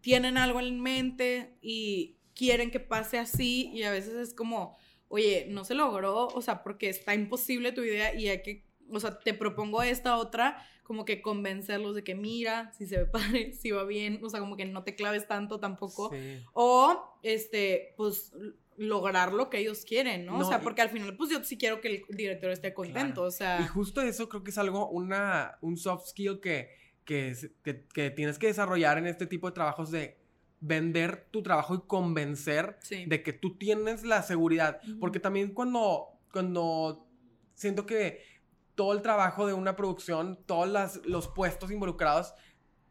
tienen 0.00 0.38
algo 0.38 0.60
en 0.60 0.80
mente 0.80 1.56
y 1.60 2.16
quieren 2.34 2.70
que 2.70 2.80
pase 2.80 3.18
así. 3.18 3.70
Y 3.74 3.82
a 3.82 3.90
veces 3.90 4.14
es 4.14 4.34
como, 4.34 4.76
oye, 5.08 5.46
no 5.48 5.64
se 5.64 5.74
logró. 5.74 6.28
O 6.28 6.42
sea, 6.42 6.62
porque 6.62 6.88
está 6.88 7.14
imposible 7.14 7.72
tu 7.72 7.82
idea 7.82 8.14
y 8.14 8.28
hay 8.28 8.42
que. 8.42 8.64
O 8.90 9.00
sea, 9.00 9.18
te 9.18 9.34
propongo 9.34 9.82
esta 9.82 10.16
otra, 10.16 10.64
como 10.82 11.04
que 11.04 11.22
convencerlos 11.22 11.94
de 11.94 12.04
que 12.04 12.14
mira, 12.14 12.72
si 12.72 12.86
se 12.86 12.98
ve 12.98 13.06
padre, 13.12 13.52
si 13.52 13.70
va 13.72 13.84
bien, 13.84 14.20
o 14.22 14.28
sea, 14.28 14.38
como 14.38 14.56
que 14.56 14.64
no 14.64 14.84
te 14.84 14.94
claves 14.94 15.26
tanto 15.26 15.58
tampoco. 15.58 16.12
O, 16.52 17.18
este, 17.22 17.94
pues 17.96 18.32
lograr 18.76 19.32
lo 19.32 19.50
que 19.50 19.58
ellos 19.58 19.84
quieren, 19.84 20.26
¿no? 20.26 20.38
o 20.38 20.44
sea, 20.44 20.60
porque 20.60 20.82
al 20.82 20.90
final, 20.90 21.16
pues 21.16 21.30
yo 21.30 21.42
sí 21.44 21.58
quiero 21.58 21.80
que 21.80 22.04
el 22.08 22.16
director 22.16 22.50
esté 22.50 22.72
contento, 22.72 23.22
o 23.22 23.30
sea... 23.30 23.60
Y 23.60 23.66
justo 23.66 24.00
eso 24.00 24.28
creo 24.28 24.42
que 24.42 24.50
es 24.50 24.58
algo, 24.58 24.88
una, 24.88 25.58
un 25.60 25.76
soft 25.76 26.08
skill 26.08 26.40
que, 26.40 26.70
que, 27.04 27.34
que, 27.92 28.10
tienes 28.10 28.38
que 28.38 28.46
desarrollar 28.48 28.98
en 28.98 29.06
este 29.06 29.26
tipo 29.26 29.48
de 29.48 29.54
trabajos 29.54 29.90
de 29.90 30.18
vender 30.60 31.26
tu 31.30 31.42
trabajo 31.42 31.74
y 31.74 31.80
convencer 31.86 32.78
de 33.06 33.22
que 33.22 33.32
tú 33.32 33.56
tienes 33.56 34.04
la 34.04 34.22
seguridad. 34.22 34.80
Porque 35.00 35.20
también 35.20 35.52
cuando, 35.52 36.20
cuando 36.32 37.06
siento 37.54 37.84
que 37.84 38.22
todo 38.74 38.92
el 38.92 39.02
trabajo 39.02 39.46
de 39.46 39.54
una 39.54 39.76
producción, 39.76 40.38
todos 40.46 40.68
las, 40.68 41.04
los 41.04 41.28
puestos 41.28 41.70
involucrados, 41.70 42.34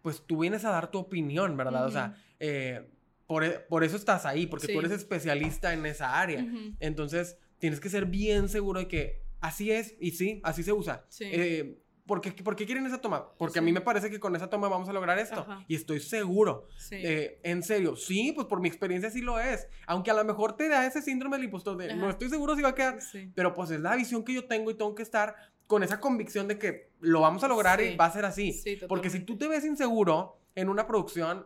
pues 0.01 0.23
tú 0.25 0.39
vienes 0.39 0.65
a 0.65 0.71
dar 0.71 0.91
tu 0.91 0.99
opinión, 0.99 1.55
¿verdad? 1.57 1.85
O 1.85 1.91
sea, 1.91 2.15
eh, 2.39 2.91
e, 3.39 3.59
por, 3.59 3.83
eso 3.83 3.95
estás 3.95 4.25
ahí, 4.25 4.47
porque 4.47 4.67
tú 4.67 4.79
eres 4.79 4.91
especialista 4.91 5.73
en 5.73 5.85
esa 5.85 6.19
área. 6.19 6.45
Entonces, 6.79 7.37
tienes 7.59 7.79
que 7.79 7.89
ser 7.89 8.05
bien 8.05 8.49
seguro 8.49 8.79
de 8.79 8.87
que 8.87 9.21
así 9.39 9.71
es 9.71 9.95
y 9.99 10.11
sí, 10.11 10.41
así 10.43 10.63
se 10.63 10.73
usa. 10.73 11.05
Eh, 11.19 11.77
¿por, 12.05 12.21
qué, 12.21 12.65
quieren 12.65 12.85
esa 12.85 12.99
toma? 12.99 13.31
Porque 13.37 13.59
a 13.59 13.61
mí 13.61 13.71
me 13.71 13.81
parece 13.81 14.09
que 14.09 14.19
con 14.19 14.35
esa 14.35 14.49
toma 14.49 14.67
vamos 14.67 14.89
a 14.89 14.93
lograr 14.93 15.17
esto. 15.19 15.45
Y 15.67 15.75
estoy 15.75 15.99
seguro. 15.99 16.67
Eh, 16.91 17.39
en 17.43 17.63
serio, 17.63 17.95
sí, 17.95 18.33
pues 18.33 18.47
por 18.47 18.59
mi 18.59 18.67
experiencia 18.67 19.09
sí 19.09 19.21
lo 19.21 19.39
es. 19.39 19.67
Aunque 19.87 20.11
a 20.11 20.13
lo 20.13 20.25
mejor 20.25 20.57
te 20.57 20.67
da 20.67 20.85
ese 20.85 21.01
síndrome 21.01 21.37
del 21.37 21.45
impostor 21.45 21.77
de 21.77 21.95
no 21.95 22.09
estoy 22.09 22.29
seguro 22.29 22.55
si 22.55 22.61
va 22.61 22.69
a 22.69 22.75
quedar. 22.75 22.99
Pero 23.33 23.53
pues 23.53 23.71
es 23.71 23.79
la 23.79 23.95
visión 23.95 24.23
que 24.23 24.33
yo 24.33 24.45
tengo 24.45 24.71
y 24.71 24.73
tengo 24.73 24.93
que 24.95 25.03
estar 25.03 25.35
con 25.67 25.83
esa 25.83 26.01
convicción 26.01 26.47
de 26.49 26.59
que 26.59 26.91
lo 26.99 27.21
vamos 27.21 27.43
a 27.43 27.47
lograr 27.47 27.81
y 27.81 27.95
va 27.95 28.05
a 28.05 28.11
ser 28.11 28.25
así. 28.25 28.61
Porque 28.89 29.09
si 29.09 29.21
tú 29.21 29.37
te 29.37 29.47
ves 29.47 29.63
inseguro 29.63 30.37
en 30.55 30.67
una 30.67 30.85
producción, 30.85 31.45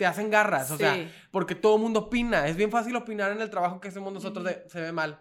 te 0.00 0.06
hacen 0.06 0.30
garras, 0.30 0.70
o 0.70 0.78
sea, 0.78 1.12
porque 1.30 1.54
todo 1.54 1.76
el 1.76 1.82
mundo 1.82 2.00
opina. 2.00 2.48
Es 2.48 2.56
bien 2.56 2.70
fácil 2.70 2.96
opinar 2.96 3.32
en 3.32 3.42
el 3.42 3.50
trabajo 3.50 3.82
que 3.82 3.88
hacemos 3.88 4.10
nosotros 4.14 4.46
de 4.46 4.64
se 4.66 4.80
ve 4.80 4.92
mal. 4.92 5.20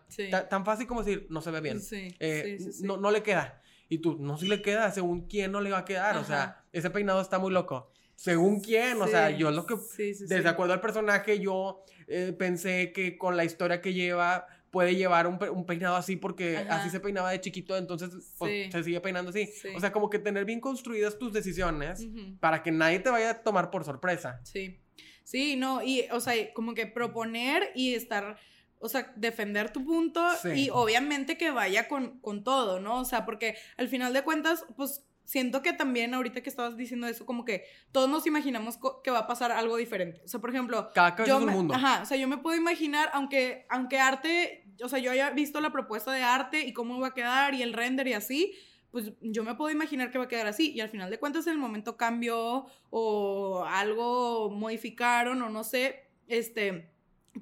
Tan, 0.50 0.64
fácil 0.64 0.88
como 0.88 1.04
decir, 1.04 1.28
no 1.30 1.42
se 1.42 1.52
ve 1.52 1.60
bien. 1.60 1.82
Eh, 1.92 2.58
no, 2.84 2.96
no 2.96 3.12
le 3.12 3.22
queda. 3.22 3.62
Y 3.90 3.98
tú, 3.98 4.16
no, 4.18 4.38
si 4.38 4.48
le 4.48 4.62
queda, 4.62 4.90
según 4.92 5.28
quién 5.28 5.52
no 5.52 5.60
le 5.60 5.70
va 5.70 5.80
a 5.80 5.84
quedar. 5.84 6.16
O 6.16 6.24
sea, 6.24 6.64
ese 6.72 6.90
peinado 6.92 7.20
está 7.20 7.40
muy 7.40 7.52
loco. 7.52 7.92
Según 8.16 8.62
quién, 8.62 9.02
o 9.02 9.08
sea, 9.08 9.32
yo 9.32 9.52
lo 9.52 9.66
que. 9.66 9.76
Desde 9.98 10.48
acuerdo 10.48 10.72
al 10.72 10.80
personaje, 10.80 11.42
yo 11.42 11.84
eh, 12.08 12.34
pensé 12.40 12.94
que 12.94 13.18
con 13.18 13.36
la 13.36 13.44
historia 13.44 13.82
que 13.82 13.94
lleva 13.94 14.48
puede 14.72 14.96
llevar 14.96 15.28
un, 15.28 15.40
un 15.50 15.66
peinado 15.66 15.96
así 15.96 16.16
porque 16.16 16.58
así 16.58 16.90
se 16.90 17.00
peinaba 17.00 17.32
de 17.32 17.42
chiquito, 17.42 17.78
entonces 17.78 18.10
pues, 18.38 18.72
se 18.72 18.84
sigue 18.84 19.02
peinando 19.02 19.30
así. 19.30 19.50
O 19.76 19.80
sea, 19.80 19.92
como 19.92 20.10
que 20.10 20.20
tener 20.20 20.46
bien 20.46 20.60
construidas 20.60 21.18
tus 21.18 21.34
decisiones 21.34 22.08
para 22.40 22.64
que 22.64 22.72
nadie 22.72 23.00
te 23.00 23.10
vaya 23.10 23.32
a 23.32 23.44
tomar 23.44 23.70
por 23.72 23.84
sorpresa. 23.84 24.40
Sí. 24.44 24.80
Sí, 25.24 25.56
no, 25.56 25.84
y, 25.84 26.06
o 26.12 26.20
sea, 26.20 26.34
como 26.54 26.74
que 26.74 26.88
proponer 26.88 27.72
y 27.76 27.94
estar, 27.94 28.40
o 28.80 28.90
sea, 28.90 29.14
defender 29.16 29.72
tu 29.72 29.86
punto 29.86 30.28
y 30.56 30.72
obviamente 30.72 31.38
que 31.38 31.52
vaya 31.52 31.88
con, 31.88 32.20
con 32.20 32.44
todo, 32.44 32.80
¿no? 32.80 33.02
O 33.02 33.06
sea, 33.06 33.26
porque 33.26 33.56
al 33.78 33.88
final 33.90 34.12
de 34.12 34.24
cuentas, 34.24 34.66
pues 34.76 35.06
siento 35.30 35.62
que 35.62 35.74
también 35.74 36.16
ahorita 36.16 36.42
que 36.42 36.50
estabas 36.50 36.76
diciendo 36.76 37.06
eso, 37.06 37.24
como 37.24 37.46
que 37.46 37.64
todos 37.92 38.10
nos 38.10 38.26
imaginamos 38.26 38.80
que 39.04 39.12
va 39.12 39.20
a 39.20 39.28
pasar 39.28 39.52
algo 39.52 39.78
diferente. 39.78 40.22
O 40.26 40.28
sea, 40.28 40.40
por 40.40 40.50
ejemplo, 40.50 40.90
cada 40.96 41.14
cabeza 41.14 41.38
es 41.38 41.44
un 41.44 41.52
mundo. 41.52 41.76
Ajá, 41.76 42.02
o 42.02 42.06
sea, 42.08 42.18
yo 42.18 42.28
me 42.28 42.40
puedo 42.40 42.58
imaginar, 42.58 43.12
aunque, 43.14 43.68
aunque 43.70 44.00
arte, 44.00 44.66
o 44.84 44.90
sea, 44.90 44.98
yo 44.98 45.12
haya 45.12 45.30
visto 45.30 45.62
la 45.62 45.72
propuesta 45.72 46.12
de 46.12 46.24
arte 46.24 46.66
y 46.66 46.74
cómo 46.74 47.00
va 47.00 47.10
a 47.10 47.14
quedar 47.14 47.54
y 47.54 47.62
el 47.62 47.74
render 47.74 48.08
y 48.08 48.14
así, 48.14 48.56
pues 48.90 49.14
yo 49.22 49.44
me 49.44 49.54
puedo 49.54 49.70
imaginar 49.70 50.10
que 50.10 50.18
va 50.18 50.24
a 50.24 50.28
quedar 50.28 50.48
así. 50.48 50.72
Y 50.72 50.80
al 50.80 50.90
final 50.90 51.12
de 51.12 51.20
cuentas, 51.20 51.46
en 51.46 51.54
el 51.54 51.60
momento 51.60 51.96
cambió 51.96 52.66
o 52.90 53.66
algo 53.68 54.50
modificaron 54.50 55.40
o 55.44 55.50
no 55.52 55.64
sé, 55.64 56.10
este 56.28 56.90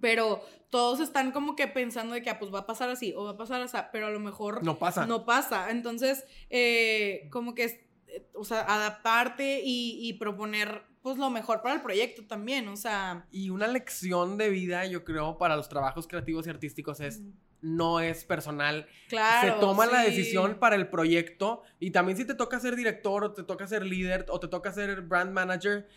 pero 0.01 0.43
todos 0.70 0.99
están 0.99 1.32
como 1.32 1.55
que 1.55 1.68
pensando 1.68 2.13
de 2.13 2.22
que, 2.22 2.30
ah, 2.30 2.39
pues 2.39 2.53
va 2.53 2.59
a 2.59 2.65
pasar 2.65 2.89
así 2.89 3.13
o 3.15 3.24
va 3.24 3.32
a 3.32 3.38
pasar 3.38 3.61
así, 3.61 3.78
pero 3.91 4.07
a 4.07 4.09
lo 4.11 4.20
mejor 4.20 4.63
no 4.63 4.78
pasa. 4.78 5.05
No 5.05 5.26
pasa. 5.26 5.72
Entonces, 5.72 6.26
eh, 6.49 7.28
como 7.32 7.55
que, 7.55 7.88
o 8.34 8.43
sea, 8.43 8.61
adaptarte 8.61 9.61
y, 9.63 10.13
proponer 10.13 10.84
pues 11.01 11.18
lo 11.18 11.30
mejor 11.30 11.61
para 11.61 11.76
el 11.76 11.82
proyecto 11.82 12.26
también, 12.28 12.68
o 12.68 12.76
sea. 12.76 13.26
Y 13.32 13.49
una 13.49 13.68
lección 13.68 14.38
de 14.38 14.49
vida, 14.49 14.86
yo 14.86 15.05
creo, 15.05 15.38
para 15.38 15.55
los 15.55 15.70
trabajos 15.70 16.07
creativos 16.07 16.47
y 16.47 16.49
artísticos 16.49 16.99
es... 16.99 17.22
No 17.59 17.99
es 17.99 18.24
personal. 18.24 18.88
Claro. 19.09 19.55
Se 19.55 19.59
toma 19.59 19.88
la 19.88 20.03
decisión 20.03 20.59
para 20.59 20.76
el 20.76 20.89
proyecto. 20.89 21.63
Y 21.80 21.89
también 21.89 22.15
si 22.15 22.24
te 22.24 22.36
toca 22.36 22.59
ser 22.59 22.76
director, 22.76 23.24
o 23.24 23.34
te 23.34 23.41
toca 23.41 23.65
ser 23.65 23.84
líder, 23.84 24.28
o 24.30 24.39
te 24.39 24.47
toca 24.47 24.72
ser 24.72 25.01
brand 25.01 25.32
manager, 25.32 25.88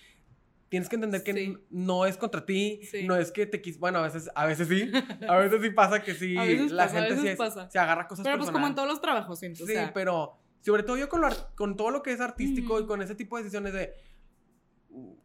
tienes 0.71 0.89
que 0.89 0.95
entender 0.95 1.23
que 1.23 1.59
no 1.69 2.07
es 2.07 2.17
contra 2.17 2.47
ti, 2.47 2.81
no 3.05 3.17
es 3.17 3.33
que 3.33 3.45
te 3.45 3.61
quis... 3.61 3.79
Bueno, 3.79 3.99
a 3.99 4.03
veces, 4.03 4.31
a 4.35 4.47
veces 4.47 4.69
sí, 4.69 4.91
a 5.29 5.37
veces 5.37 5.61
sí 5.61 5.71
pasa 5.71 6.03
que 6.03 6.15
sí, 6.15 6.35
la 6.71 6.89
gente 6.89 7.17
sí 7.17 7.37
se 7.69 7.79
agarra 7.79 8.07
cosas 8.07 8.25
Pero 8.25 8.39
pues 8.39 8.51
como 8.51 8.67
en 8.67 8.75
todos 8.75 8.89
los 8.89 9.01
trabajos, 9.01 9.39
Sí, 9.41 9.55
pero 9.93 10.39
sobre 10.61 10.85
todo 10.85 10.97
yo 10.97 11.09
con, 11.09 11.23
con 11.57 11.77
todo 11.77 11.91
lo 11.91 12.03
que 12.03 12.13
es 12.13 12.21
artístico 12.21 12.81
y 12.81 12.87
con 12.87 13.03
ese 13.03 13.17
tipo 13.17 13.37
de 13.37 13.43
decisiones 13.43 13.73
de, 13.73 13.95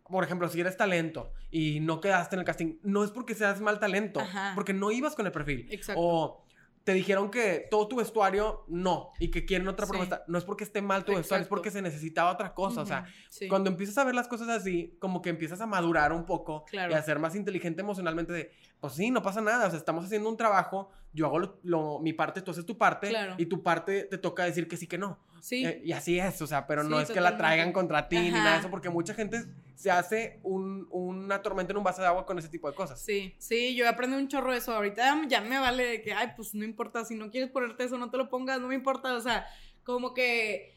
por 0.10 0.24
ejemplo, 0.24 0.50
si 0.50 0.60
eres 0.60 0.78
talento 0.78 1.32
y 1.52 1.80
no 1.80 2.02
quedaste 2.02 2.36
en 2.36 2.40
el 2.40 2.46
casting, 2.46 2.78
no 2.82 3.04
es 3.04 3.12
porque 3.12 3.36
seas 3.36 3.62
mal 3.62 3.80
talento, 3.80 4.22
porque 4.56 4.74
no 4.74 4.92
ibas 4.92 5.16
con 5.16 5.28
el 5.28 5.32
perfil. 5.32 5.68
Exacto. 5.70 6.02
O 6.02 6.45
te 6.86 6.94
dijeron 6.94 7.30
que 7.32 7.68
todo 7.70 7.88
tu 7.88 7.96
vestuario 7.98 8.64
no 8.70 9.12
y 9.20 9.32
que 9.32 9.44
quieren 9.44 9.68
otra 9.68 9.88
propuesta. 9.88 10.24
No 10.28 10.38
es 10.38 10.46
porque 10.46 10.64
esté 10.64 10.82
mal 10.82 11.04
tu 11.04 11.14
vestuario, 11.16 11.42
es 11.42 11.50
porque 11.50 11.72
se 11.72 11.82
necesitaba 11.82 12.32
otra 12.32 12.54
cosa. 12.54 12.82
O 12.82 12.86
sea, 12.86 13.06
cuando 13.50 13.70
empiezas 13.72 13.98
a 13.98 14.04
ver 14.06 14.14
las 14.16 14.28
cosas 14.28 14.48
así, 14.50 14.96
como 15.00 15.22
que 15.22 15.30
empiezas 15.32 15.60
a 15.62 15.66
madurar 15.66 16.14
un 16.14 16.26
poco 16.26 16.64
y 16.72 16.78
a 16.78 17.02
ser 17.02 17.18
más 17.20 17.36
inteligente 17.36 17.82
emocionalmente 17.82 18.32
de, 18.32 18.52
pues 18.80 18.94
sí, 18.94 19.10
no 19.12 19.22
pasa 19.24 19.42
nada. 19.42 19.66
O 19.66 19.70
sea, 19.72 19.80
estamos 19.80 20.06
haciendo 20.06 20.30
un 20.30 20.38
trabajo 20.38 20.90
yo 21.12 21.26
hago 21.28 21.40
lo, 21.40 21.60
lo- 21.64 22.00
mi 22.00 22.12
parte, 22.14 22.42
tú 22.42 22.52
haces 22.52 22.66
tu 22.66 22.78
parte, 22.78 23.08
Claro. 23.08 23.36
y 23.38 23.46
tu 23.46 23.64
parte 23.64 24.04
te 24.04 24.18
toca 24.18 24.44
decir 24.44 24.68
que 24.68 24.76
sí, 24.78 24.86
que 24.86 24.98
no. 24.98 25.18
Sí. 25.46 25.64
Eh, 25.64 25.80
y 25.86 25.92
así 25.92 26.18
es, 26.18 26.42
o 26.42 26.48
sea, 26.48 26.66
pero 26.66 26.84
no 26.84 27.00
es 27.00 27.12
que 27.12 27.22
la 27.22 27.38
traigan 27.38 27.72
contra 27.72 28.08
ti 28.08 28.18
ni 28.18 28.32
nada 28.32 28.54
de 28.54 28.60
eso, 28.62 28.72
porque 28.72 28.90
mucha 28.90 29.14
gente 29.14 29.44
se 29.76 29.92
hace 29.92 30.40
un, 30.42 30.88
una 30.90 31.44
tormenta 31.44 31.72
en 31.72 31.78
un 31.78 31.84
vaso 31.84 32.02
de 32.02 32.08
agua 32.08 32.26
con 32.26 32.40
ese 32.40 32.50
tipo 32.50 32.68
de 32.68 32.76
cosas. 32.76 33.00
Sí, 33.00 33.36
sí, 33.38 33.76
yo 33.76 33.88
aprendí 33.88 34.18
un 34.18 34.28
chorro 34.28 34.54
de 34.54 34.58
eso. 34.58 34.74
Ahorita 34.74 35.22
ya 35.28 35.42
me 35.42 35.60
vale 35.60 35.86
de 35.86 36.02
que, 36.02 36.14
ay, 36.14 36.32
pues 36.36 36.56
no 36.56 36.66
importa, 36.66 37.06
si 37.06 37.14
no 37.14 37.30
quieres 37.30 37.52
ponerte 37.52 37.84
eso, 37.84 38.00
no 38.00 38.10
te 38.10 38.18
lo 38.18 38.28
pongas, 38.28 38.60
no 38.60 38.68
me 38.68 38.74
importa. 38.74 39.14
O 39.14 39.22
sea, 39.22 39.46
como 39.84 40.16
que, 40.16 40.74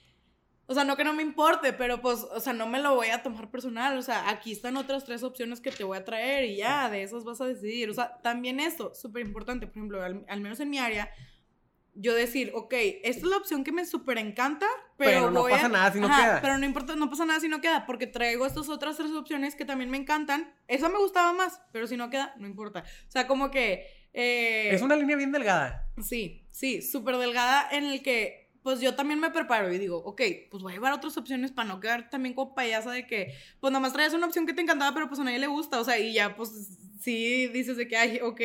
o 0.66 0.74
sea, 0.74 0.84
no 0.84 0.98
que 0.98 1.04
no 1.04 1.14
me 1.14 1.22
importe, 1.22 1.72
pero 1.72 2.02
pues, 2.02 2.26
o 2.30 2.38
sea, 2.38 2.52
no 2.52 2.66
me 2.66 2.78
lo 2.78 2.94
voy 2.94 3.08
a 3.08 3.22
tomar 3.22 3.50
personal. 3.50 3.96
O 3.96 4.02
sea, 4.02 4.28
aquí 4.28 4.52
están 4.52 4.76
otras 4.76 5.06
tres 5.06 5.22
opciones 5.22 5.62
que 5.62 5.70
te 5.70 5.82
voy 5.82 5.96
a 5.96 6.04
traer 6.04 6.44
y 6.44 6.56
ya, 6.56 6.90
de 6.90 7.04
esas 7.04 7.24
vas 7.24 7.40
a 7.40 7.46
decidir. 7.46 7.88
O 7.88 7.94
sea, 7.94 8.18
también 8.22 8.60
esto, 8.60 8.94
súper 8.94 9.24
importante, 9.24 9.66
por 9.66 9.78
ejemplo, 9.78 10.02
al, 10.02 10.26
al 10.28 10.40
menos 10.42 10.60
en 10.60 10.68
mi 10.68 10.78
área, 10.78 11.10
yo 12.00 12.14
decir, 12.14 12.52
ok, 12.54 12.72
esta 13.02 13.22
es 13.22 13.28
la 13.30 13.36
opción 13.36 13.64
que 13.64 13.72
me 13.72 13.84
súper 13.84 14.18
encanta, 14.18 14.66
pero, 14.96 15.10
Pero 15.10 15.30
no 15.32 15.40
voy 15.40 15.50
pasa 15.52 15.66
a- 15.66 15.68
nada 15.68 15.92
si 15.92 15.98
no 16.00 16.06
Ajá, 16.06 16.22
queda. 16.24 16.40
Pero 16.40 16.56
no 16.58 16.64
importa, 16.64 16.94
no 16.94 17.10
pasa 17.10 17.24
nada 17.26 17.40
si 17.40 17.48
no 17.48 17.60
queda, 17.60 17.86
porque 17.86 18.06
traigo 18.06 18.46
estas 18.46 18.68
otras 18.68 18.96
tres 18.96 19.10
opciones 19.10 19.56
que 19.56 19.64
también 19.64 19.90
me 19.90 19.96
encantan. 19.96 20.54
Esa 20.68 20.88
me 20.88 20.98
gustaba 20.98 21.32
más, 21.32 21.60
pero 21.72 21.86
si 21.88 21.96
no 21.96 22.08
queda, 22.08 22.34
no 22.38 22.46
importa. 22.46 22.84
O 23.08 23.10
sea, 23.10 23.26
como 23.26 23.50
que... 23.50 23.84
eh, 24.12 24.68
Es 24.72 24.80
una 24.82 24.94
línea 24.96 25.16
bien 25.16 25.32
delgada. 25.32 25.86
Sí, 26.02 26.46
sí, 26.50 26.82
súper 26.82 27.16
delgada 27.16 27.68
en 27.72 27.84
el 27.84 28.00
que, 28.02 28.52
pues 28.62 28.80
yo 28.80 28.94
también 28.94 29.18
me 29.18 29.30
preparo 29.30 29.72
y 29.72 29.78
digo, 29.78 29.96
ok, 29.98 30.22
pues 30.50 30.62
voy 30.62 30.72
a 30.72 30.76
llevar 30.76 30.92
otras 30.92 31.16
opciones 31.16 31.50
para 31.50 31.68
no 31.68 31.80
quedar 31.80 32.10
también 32.10 32.34
como 32.34 32.54
payasa 32.54 32.92
de 32.92 33.06
que, 33.06 33.34
pues 33.60 33.72
nada 33.72 33.80
más 33.80 33.92
traes 33.92 34.12
una 34.14 34.26
opción 34.26 34.46
que 34.46 34.52
te 34.52 34.62
encantaba, 34.62 34.94
pero 34.94 35.08
pues 35.08 35.18
a 35.20 35.24
nadie 35.24 35.38
le 35.40 35.46
gusta, 35.48 35.80
o 35.80 35.84
sea, 35.84 35.98
y 35.98 36.12
ya, 36.12 36.36
pues 36.36 36.50
sí 37.00 37.46
dices 37.48 37.76
de 37.76 37.86
que, 37.88 37.96
ay, 37.96 38.18
ok, 38.22 38.40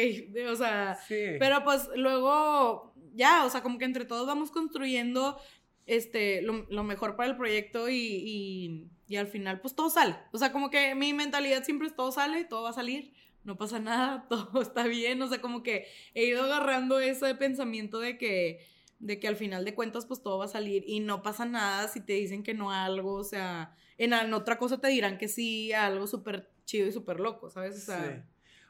o 0.52 0.56
sea, 0.56 0.98
Sí. 1.08 1.16
pero 1.40 1.64
pues 1.64 1.90
luego, 1.96 2.93
ya, 3.14 3.46
o 3.46 3.50
sea, 3.50 3.62
como 3.62 3.78
que 3.78 3.86
entre 3.86 4.06
todos 4.06 4.28
vamos 4.28 4.52
construyendo 4.52 5.40
este, 5.86 6.42
lo, 6.42 6.84
mejor 6.84 7.16
para 7.16 7.30
el 7.30 7.38
proyecto 7.38 7.90
y, 7.90 7.98
y, 7.98 8.88
y 9.08 9.16
al 9.18 9.28
final, 9.28 9.60
pues 9.62 9.76
todo 9.76 9.90
sale. 9.90 10.16
O 10.32 10.38
sea, 10.38 10.52
como 10.52 10.70
que 10.70 10.96
mi 10.96 11.14
mentalidad 11.14 11.64
siempre 11.64 11.88
es 11.88 11.96
todo 11.96 12.12
sale, 12.12 12.46
todo 12.46 12.64
va 12.64 12.70
a 12.70 12.74
salir, 12.74 13.14
no 13.44 13.58
pasa 13.58 13.80
nada, 13.80 14.28
todo 14.30 14.62
está 14.62 14.88
bien. 14.88 15.22
O 15.22 15.28
sea, 15.28 15.42
como 15.42 15.64
que 15.64 15.86
he 16.14 16.26
ido 16.26 16.44
agarrando 16.44 17.00
ese 17.00 17.36
pensamiento 17.36 18.00
de 18.00 18.18
que, 18.18 18.66
de 19.00 19.20
que 19.20 19.28
al 19.28 19.36
final 19.36 19.66
de 19.66 19.76
cuentas, 19.76 20.06
pues 20.06 20.22
todo 20.22 20.38
va 20.38 20.46
a 20.46 20.50
salir 20.50 20.84
y 20.88 21.00
no 21.00 21.22
pasa 21.22 21.46
nada 21.46 21.88
si 21.88 22.02
te 22.02 22.14
dicen 22.14 22.44
que 22.44 22.54
no 22.54 22.72
a 22.72 22.86
algo, 22.86 23.14
o 23.14 23.24
sea, 23.24 23.76
en, 23.98 24.14
otra 24.34 24.58
cosa 24.58 24.80
te 24.80 24.88
dirán 24.88 25.18
que 25.18 25.28
sí, 25.28 25.74
algo 25.74 26.08
súper 26.08 26.50
chido 26.66 26.88
y 26.88 26.92
súper 26.92 27.20
loco, 27.20 27.50
¿sabes? 27.50 27.76
O 27.78 27.80
sea. 27.82 28.26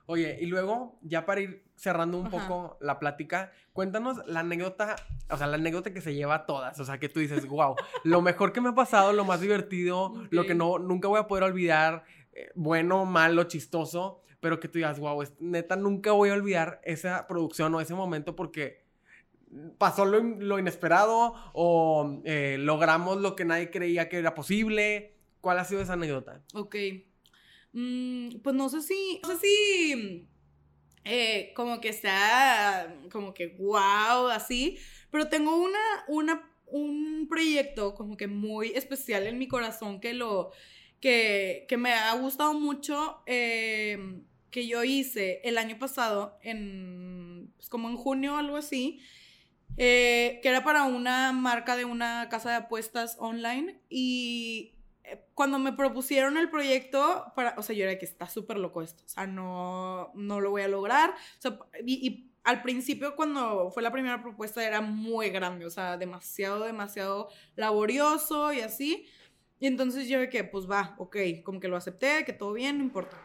Oye, 0.06 0.38
y 0.41 0.48
luego, 0.48 1.00
ya 1.02 1.26
para 1.26 1.41
ir 1.41 1.64
cerrando 1.84 2.17
un 2.17 2.27
Ajá. 2.27 2.47
poco 2.47 2.77
la 2.79 2.97
plática, 2.97 3.51
cuéntanos 3.73 4.25
la 4.25 4.39
anécdota, 4.39 4.95
o 5.29 5.36
sea, 5.38 5.47
la 5.47 5.55
anécdota 5.55 5.93
que 5.93 5.99
se 5.99 6.13
lleva 6.15 6.36
a 6.36 6.45
todas, 6.45 6.79
o 6.79 6.86
sea, 6.86 6.97
que 6.97 7.09
tú 7.09 7.19
dices, 7.19 7.45
wow, 7.45 7.75
lo 8.05 8.21
mejor 8.21 8.53
que 8.53 8.61
me 8.61 8.69
ha 8.69 8.73
pasado, 8.75 9.11
lo 9.11 9.25
más 9.25 9.41
divertido, 9.41 10.13
lo 10.31 10.45
que 10.45 10.55
no, 10.55 10.79
nunca 10.79 11.09
voy 11.09 11.19
a 11.19 11.27
poder 11.27 11.43
olvidar, 11.43 12.05
eh, 12.31 12.49
bueno, 12.55 13.03
malo, 13.05 13.43
chistoso, 13.43 14.21
pero 14.39 14.61
que 14.61 14.69
tú 14.69 14.77
digas, 14.79 14.97
wow, 14.97 15.21
es- 15.23 15.34
neta, 15.41 15.75
nunca 15.75 16.13
voy 16.13 16.29
a 16.29 16.34
olvidar 16.36 16.79
esa 16.86 17.27
producción 17.27 17.75
o 17.75 17.81
ese 17.81 17.93
momento 17.95 18.34
porque 18.34 18.86
pasó 19.77 20.05
lo, 20.05 20.19
in- 20.19 20.47
lo 20.47 20.57
inesperado 20.59 21.34
o 21.51 22.21
eh, 22.23 22.55
logramos 22.59 23.19
lo 23.19 23.36
que 23.36 23.43
nadie 23.43 23.69
creía 23.71 24.07
que 24.07 24.19
era 24.19 24.34
posible. 24.36 25.17
¿Cuál 25.41 25.59
ha 25.59 25.65
sido 25.65 25.81
esa 25.81 25.93
anécdota? 25.93 26.41
Ok. 26.53 26.75
Mm, 27.73 28.38
pues 28.41 28.55
no 28.55 28.69
sé 28.69 28.81
si. 28.81 29.19
No 29.23 29.29
sé 29.29 29.38
si. 29.39 30.27
Eh, 31.06 31.51
como 31.56 31.82
que 31.82 31.93
sea. 31.93 32.95
Como 33.12 33.34
que 33.34 33.47
wow, 33.60 34.28
así. 34.30 34.78
Pero 35.12 35.30
tengo 35.30 35.56
una. 35.56 35.80
una 36.08 36.49
un 36.66 37.28
proyecto 37.30 37.93
como 37.93 38.18
que 38.18 38.26
muy 38.28 38.70
especial 38.70 39.28
en 39.28 39.38
mi 39.38 39.47
corazón 39.47 39.99
que 39.99 40.14
lo. 40.14 40.51
que, 40.99 41.66
que 41.68 41.78
me 41.78 41.93
ha 41.93 42.14
gustado 42.16 42.54
mucho. 42.54 43.22
eh, 43.26 44.22
que 44.51 44.68
yo 44.68 44.84
hice 44.84 45.41
el 45.43 45.58
año 45.58 45.78
pasado. 45.80 46.38
En. 46.41 47.51
Pues 47.58 47.70
como 47.70 47.89
en 47.89 47.97
junio 47.97 48.34
o 48.36 48.38
algo 48.38 48.58
así. 48.58 48.99
eh, 49.78 50.39
que 50.43 50.49
era 50.49 50.64
para 50.64 50.84
una 50.86 51.32
marca 51.34 51.76
de 51.76 51.86
una 51.86 52.30
casa 52.30 52.49
de 52.51 52.56
apuestas 52.58 53.18
online. 53.20 53.80
Y 53.89 54.72
cuando 55.34 55.60
me 55.60 55.74
propusieron 55.74 56.38
el 56.38 56.49
proyecto, 56.49 57.32
para, 57.36 57.56
o 57.58 57.64
sea, 57.64 57.76
yo 57.76 57.84
era 57.84 57.97
que 57.97 58.06
está 58.06 58.30
súper 58.30 58.58
loco 58.58 58.82
esto, 58.82 59.04
o 59.06 59.10
sea, 59.10 59.28
no, 59.28 60.12
no 60.16 60.39
lo 60.39 60.51
voy 60.51 60.62
a 60.62 60.68
lograr. 60.68 61.12
O 61.12 61.41
sea, 61.41 61.60
y, 61.86 62.08
y 62.08 62.34
al 62.43 62.62
principio, 62.62 63.16
cuando 63.16 63.72
fue 63.72 63.84
la 63.84 63.91
primera 63.91 64.22
propuesta, 64.22 64.66
era 64.66 64.82
muy 64.82 65.30
grande, 65.30 65.66
o 65.66 65.70
sea, 65.70 65.97
demasiado, 65.97 66.66
demasiado 66.66 67.30
laborioso 67.56 68.51
y 68.54 68.60
así. 68.60 69.08
Y 69.60 69.68
entonces 69.68 70.10
yo 70.10 70.20
de 70.20 70.30
que, 70.30 70.43
pues 70.43 70.70
va, 70.70 70.95
ok, 70.97 71.18
como 71.43 71.60
que 71.60 71.70
lo 71.70 71.78
acepté, 71.78 72.26
que 72.26 72.34
todo 72.34 72.51
bien, 72.54 72.80
no 72.80 72.84
importa. 72.84 73.18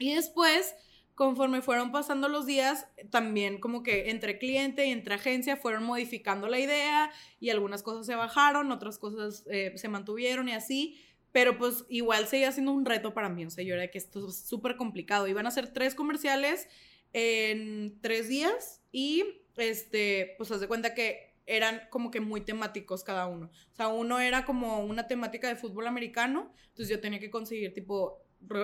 Y 0.00 0.14
después, 0.14 0.74
conforme 1.14 1.62
fueron 1.62 1.92
pasando 1.92 2.28
los 2.28 2.46
días, 2.46 2.88
también 3.10 3.60
como 3.60 3.84
que 3.84 4.10
entre 4.10 4.38
cliente 4.38 4.86
y 4.86 4.90
entre 4.90 5.14
agencia 5.14 5.56
fueron 5.56 5.84
modificando 5.84 6.48
la 6.48 6.58
idea 6.58 7.12
y 7.38 7.50
algunas 7.50 7.84
cosas 7.84 8.06
se 8.06 8.16
bajaron, 8.16 8.72
otras 8.72 8.98
cosas 8.98 9.44
eh, 9.50 9.72
se 9.76 9.88
mantuvieron 9.88 10.48
y 10.48 10.52
así. 10.52 11.00
Pero 11.32 11.58
pues 11.58 11.84
igual 11.88 12.26
seguía 12.26 12.52
siendo 12.52 12.72
un 12.72 12.84
reto 12.84 13.12
para 13.14 13.28
mí, 13.28 13.44
o 13.44 13.50
sea, 13.50 13.64
yo 13.64 13.74
era 13.74 13.90
que 13.90 13.98
esto 13.98 14.28
es 14.28 14.36
súper 14.46 14.76
complicado. 14.76 15.28
Iban 15.28 15.46
a 15.46 15.50
ser 15.50 15.72
tres 15.72 15.94
comerciales 15.94 16.68
en 17.12 17.98
tres 18.00 18.28
días 18.28 18.82
y, 18.92 19.24
este, 19.56 20.34
pues 20.38 20.50
haz 20.50 20.60
de 20.60 20.68
cuenta 20.68 20.94
que 20.94 21.34
eran 21.46 21.80
como 21.90 22.10
que 22.10 22.20
muy 22.20 22.42
temáticos 22.42 23.02
cada 23.02 23.26
uno. 23.26 23.50
O 23.72 23.76
sea, 23.76 23.88
uno 23.88 24.20
era 24.20 24.44
como 24.44 24.84
una 24.84 25.06
temática 25.06 25.48
de 25.48 25.56
fútbol 25.56 25.86
americano, 25.86 26.52
entonces 26.68 26.88
yo 26.88 27.00
tenía 27.00 27.18
que 27.18 27.30
conseguir 27.30 27.72
tipo 27.72 28.22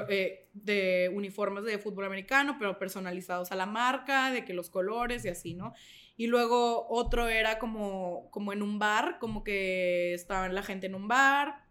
eh, 0.08 0.48
de 0.52 1.10
uniformes 1.12 1.64
de 1.64 1.78
fútbol 1.78 2.04
americano, 2.04 2.56
pero 2.58 2.78
personalizados 2.78 3.50
a 3.50 3.56
la 3.56 3.66
marca, 3.66 4.30
de 4.30 4.44
que 4.44 4.54
los 4.54 4.70
colores 4.70 5.24
y 5.24 5.28
así, 5.28 5.54
¿no? 5.54 5.72
Y 6.16 6.28
luego 6.28 6.86
otro 6.88 7.26
era 7.26 7.58
como, 7.58 8.30
como 8.30 8.52
en 8.52 8.62
un 8.62 8.78
bar, 8.78 9.18
como 9.18 9.42
que 9.42 10.14
estaba 10.14 10.48
la 10.48 10.62
gente 10.62 10.86
en 10.86 10.94
un 10.94 11.08
bar, 11.08 11.63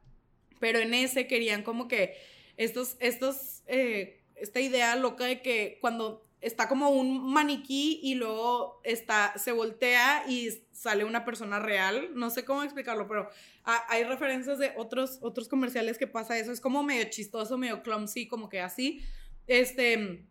pero 0.64 0.80
en 0.80 0.94
ese 0.94 1.28
querían 1.28 1.62
como 1.62 1.90
que 1.90 2.16
estos, 2.56 2.96
estos, 3.02 3.64
eh, 3.68 4.22
esta 4.38 4.62
idea 4.62 4.96
loca 4.96 5.26
de 5.26 5.42
que 5.42 5.78
cuando 5.82 6.26
está 6.40 6.70
como 6.70 6.90
un 6.90 7.34
maniquí 7.34 8.00
y 8.02 8.16
luego 8.16 8.80
está, 8.86 9.34
se 9.38 9.52
voltea 9.52 10.24
y 10.26 10.52
sale 10.72 11.04
una 11.04 11.26
persona 11.26 11.60
real, 11.60 12.12
no 12.14 12.30
sé 12.30 12.46
cómo 12.46 12.64
explicarlo, 12.64 13.10
pero 13.10 13.28
ha- 13.66 13.84
hay 13.94 14.06
referencias 14.06 14.58
de 14.58 14.72
otros, 14.78 15.20
otros 15.22 15.50
comerciales 15.50 15.98
que 15.98 16.08
pasa 16.08 16.40
eso, 16.40 16.54
es 16.54 16.62
como 16.62 16.82
medio 16.82 17.10
chistoso, 17.10 17.58
medio 17.58 17.84
clumsy, 17.84 18.26
como 18.30 18.48
que 18.48 18.62
así, 18.62 19.02
este, 19.48 20.24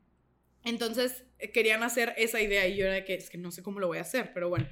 entonces 0.64 1.24
eh, 1.40 1.50
querían 1.52 1.82
hacer 1.82 2.14
esa 2.16 2.40
idea 2.40 2.66
y 2.66 2.78
yo 2.78 2.86
era 2.86 2.94
de 2.94 3.04
que 3.04 3.16
es 3.16 3.28
que 3.28 3.36
no 3.36 3.50
sé 3.50 3.62
cómo 3.62 3.80
lo 3.80 3.88
voy 3.88 3.98
a 3.98 4.02
hacer, 4.02 4.32
pero 4.32 4.48
bueno. 4.48 4.66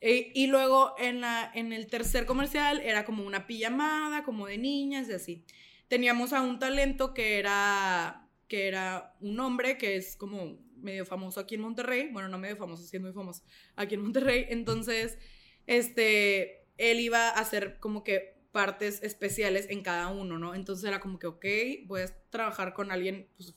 E- 0.00 0.30
y 0.34 0.46
luego 0.46 0.94
en, 0.98 1.20
la, 1.20 1.50
en 1.54 1.72
el 1.72 1.86
tercer 1.86 2.26
comercial 2.26 2.80
era 2.80 3.04
como 3.04 3.24
una 3.24 3.46
pijamada, 3.46 4.24
como 4.24 4.46
de 4.46 4.58
niñas 4.58 5.08
y 5.08 5.12
así. 5.12 5.44
Teníamos 5.88 6.32
a 6.32 6.42
un 6.42 6.58
talento 6.58 7.14
que 7.14 7.38
era, 7.38 8.28
que 8.46 8.68
era 8.68 9.14
un 9.20 9.40
hombre 9.40 9.78
que 9.78 9.96
es 9.96 10.16
como 10.16 10.58
medio 10.76 11.04
famoso 11.06 11.40
aquí 11.40 11.56
en 11.56 11.62
Monterrey. 11.62 12.08
Bueno, 12.12 12.28
no 12.28 12.38
medio 12.38 12.56
famoso, 12.56 12.84
sí 12.84 12.96
es 12.96 13.02
muy 13.02 13.12
famoso 13.12 13.42
aquí 13.76 13.94
en 13.94 14.02
Monterrey. 14.02 14.46
Entonces, 14.50 15.18
este, 15.66 16.66
él 16.76 17.00
iba 17.00 17.28
a 17.28 17.40
hacer 17.40 17.78
como 17.80 18.04
que 18.04 18.38
partes 18.52 19.02
especiales 19.02 19.66
en 19.70 19.82
cada 19.82 20.08
uno, 20.08 20.38
¿no? 20.38 20.54
Entonces 20.54 20.84
era 20.88 21.00
como 21.00 21.18
que, 21.18 21.26
ok, 21.26 21.44
voy 21.86 22.02
a 22.02 22.06
trabajar 22.30 22.72
con 22.72 22.90
alguien 22.90 23.28
pues, 23.36 23.54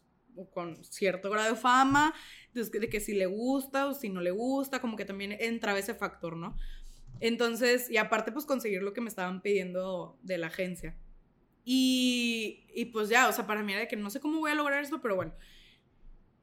con 0.53 0.83
cierto 0.83 1.29
grado 1.29 1.53
de 1.53 1.59
fama, 1.59 2.13
entonces, 2.53 2.81
de 2.81 2.89
que 2.89 2.99
si 2.99 3.13
le 3.13 3.27
gusta 3.27 3.87
o 3.87 3.93
si 3.93 4.09
no 4.09 4.19
le 4.19 4.31
gusta, 4.31 4.81
como 4.81 4.97
que 4.97 5.05
también 5.05 5.31
entraba 5.39 5.79
ese 5.79 5.93
factor, 5.93 6.35
¿no? 6.35 6.57
Entonces, 7.21 7.89
y 7.89 7.97
aparte, 7.97 8.31
pues 8.31 8.45
conseguir 8.45 8.81
lo 8.81 8.93
que 8.93 8.99
me 8.99 9.07
estaban 9.07 9.41
pidiendo 9.41 10.17
de 10.21 10.37
la 10.37 10.47
agencia. 10.47 10.97
Y, 11.63 12.65
y 12.73 12.85
pues 12.85 13.09
ya, 13.09 13.29
o 13.29 13.31
sea, 13.31 13.47
para 13.47 13.63
mí 13.63 13.71
era 13.71 13.81
de 13.81 13.87
que 13.87 13.95
no 13.95 14.09
sé 14.09 14.19
cómo 14.19 14.39
voy 14.39 14.51
a 14.51 14.55
lograr 14.55 14.83
esto, 14.83 15.01
pero 15.01 15.15
bueno. 15.15 15.33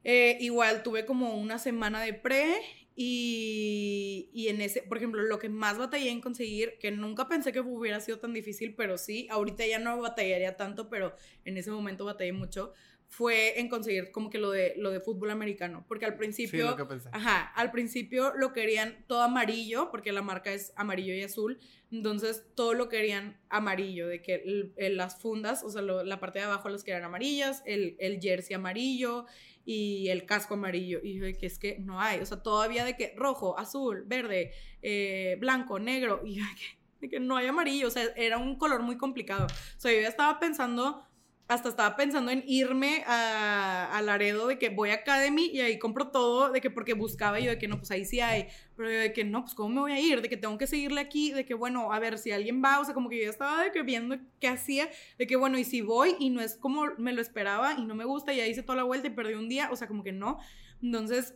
Eh, 0.03 0.37
igual 0.39 0.81
tuve 0.81 1.05
como 1.05 1.35
una 1.35 1.59
semana 1.59 2.01
de 2.01 2.13
pre 2.13 2.61
y, 2.95 4.29
y 4.33 4.47
en 4.47 4.61
ese, 4.61 4.81
por 4.81 4.97
ejemplo, 4.97 5.21
lo 5.21 5.37
que 5.37 5.49
más 5.49 5.77
batallé 5.77 6.09
en 6.09 6.21
conseguir, 6.21 6.77
que 6.79 6.91
nunca 6.91 7.27
pensé 7.27 7.51
que 7.51 7.59
hubiera 7.59 7.99
sido 7.99 8.19
tan 8.19 8.33
difícil, 8.33 8.75
pero 8.75 8.97
sí, 8.97 9.27
ahorita 9.29 9.67
ya 9.67 9.77
no 9.77 10.01
batallaría 10.01 10.57
tanto, 10.57 10.89
pero 10.89 11.13
en 11.45 11.57
ese 11.57 11.71
momento 11.71 12.05
batallé 12.05 12.33
mucho, 12.33 12.73
fue 13.11 13.59
en 13.59 13.69
conseguir 13.69 14.11
como 14.11 14.29
que 14.29 14.37
lo 14.37 14.51
de, 14.51 14.75
lo 14.77 14.91
de 14.91 14.99
fútbol 14.99 15.31
americano, 15.31 15.83
porque 15.87 16.05
al 16.05 16.15
principio, 16.15 16.63
Sí, 16.63 16.69
lo 16.69 16.75
que 16.77 16.85
pensé. 16.85 17.09
ajá, 17.11 17.41
al 17.55 17.71
principio 17.71 18.33
lo 18.35 18.53
querían 18.53 19.03
todo 19.07 19.23
amarillo, 19.23 19.89
porque 19.89 20.11
la 20.11 20.21
marca 20.21 20.53
es 20.53 20.71
amarillo 20.75 21.13
y 21.15 21.23
azul, 21.23 21.57
entonces 21.91 22.45
todo 22.55 22.75
lo 22.75 22.87
querían 22.87 23.39
amarillo, 23.49 24.07
de 24.07 24.21
que 24.21 24.35
el- 24.35 24.73
el- 24.77 24.95
las 24.97 25.19
fundas, 25.19 25.63
o 25.63 25.71
sea, 25.71 25.81
lo- 25.81 26.03
la 26.03 26.19
parte 26.19 26.37
de 26.37 26.45
abajo 26.45 26.69
las 26.69 26.83
querían 26.83 27.03
amarillas, 27.03 27.63
el, 27.65 27.95
el 27.99 28.19
jersey 28.21 28.53
amarillo 28.55 29.25
y 29.65 30.09
el 30.09 30.25
casco 30.27 30.53
amarillo, 30.53 30.99
y 31.03 31.15
yo 31.17 31.23
de 31.25 31.35
que 31.35 31.47
es 31.47 31.57
que 31.57 31.79
no 31.79 31.99
hay, 31.99 32.19
o 32.19 32.25
sea, 32.27 32.43
todavía 32.43 32.85
de 32.85 32.95
que 32.95 33.13
rojo, 33.15 33.57
azul, 33.57 34.03
verde, 34.05 34.51
eh, 34.83 35.35
blanco, 35.39 35.79
negro, 35.79 36.21
y 36.23 36.35
yo 36.35 36.43
de 36.43 36.55
que, 36.55 36.79
de 37.01 37.09
que 37.09 37.19
no 37.19 37.37
hay 37.37 37.47
amarillo, 37.47 37.87
o 37.87 37.91
sea, 37.91 38.03
era 38.15 38.37
un 38.37 38.55
color 38.57 38.83
muy 38.83 38.97
complicado, 38.97 39.47
o 39.47 39.79
sea, 39.79 39.91
yo 39.91 39.99
ya 39.99 40.07
estaba 40.09 40.39
pensando 40.39 41.05
hasta 41.49 41.67
estaba 41.67 41.95
pensando 41.95 42.29
en 42.29 42.43
irme 42.45 43.03
a, 43.07 43.97
a 43.97 44.01
Laredo 44.03 44.47
de 44.47 44.59
que 44.59 44.69
voy 44.69 44.91
a 44.91 44.95
Academy 44.95 45.47
y 45.47 45.61
ahí 45.61 45.79
compro 45.79 46.09
todo, 46.09 46.51
de 46.51 46.61
que 46.61 46.69
porque 46.69 46.93
buscaba 46.93 47.39
yo 47.39 47.49
de 47.49 47.57
que 47.57 47.67
no, 47.67 47.79
pues 47.79 47.89
ahí 47.89 48.05
sí 48.05 48.19
hay, 48.19 48.45
pero 48.77 48.91
yo 48.91 48.99
de 48.99 49.13
que 49.13 49.23
no, 49.23 49.41
pues 49.41 49.55
cómo 49.55 49.69
me 49.69 49.81
voy 49.81 49.91
a 49.93 49.99
ir, 49.99 50.21
de 50.21 50.29
que 50.29 50.37
tengo 50.37 50.59
que 50.59 50.67
seguirle 50.67 51.01
aquí, 51.01 51.31
de 51.31 51.45
que 51.45 51.55
bueno, 51.55 51.91
a 51.91 51.97
ver 51.97 52.19
si 52.19 52.31
alguien 52.31 52.63
va, 52.63 52.79
o 52.79 52.85
sea, 52.85 52.93
como 52.93 53.09
que 53.09 53.19
yo 53.23 53.31
estaba 53.31 53.71
que 53.71 53.81
viendo 53.81 54.15
qué 54.39 54.47
hacía, 54.47 54.91
de 55.17 55.25
que 55.25 55.37
bueno, 55.37 55.57
y 55.57 55.63
si 55.63 55.81
voy 55.81 56.15
y 56.19 56.29
no 56.29 56.39
es 56.39 56.55
como 56.55 56.85
me 56.99 57.13
lo 57.13 57.21
esperaba 57.21 57.73
y 57.73 57.83
no 57.83 57.95
me 57.95 58.05
gusta 58.05 58.31
y 58.31 58.37
ya 58.37 58.45
hice 58.45 58.61
toda 58.61 58.75
la 58.75 58.83
vuelta 58.83 59.07
y 59.07 59.09
perdí 59.09 59.33
un 59.33 59.49
día, 59.49 59.69
o 59.71 59.75
sea, 59.75 59.87
como 59.87 60.03
que 60.03 60.11
no. 60.11 60.37
Entonces, 60.83 61.33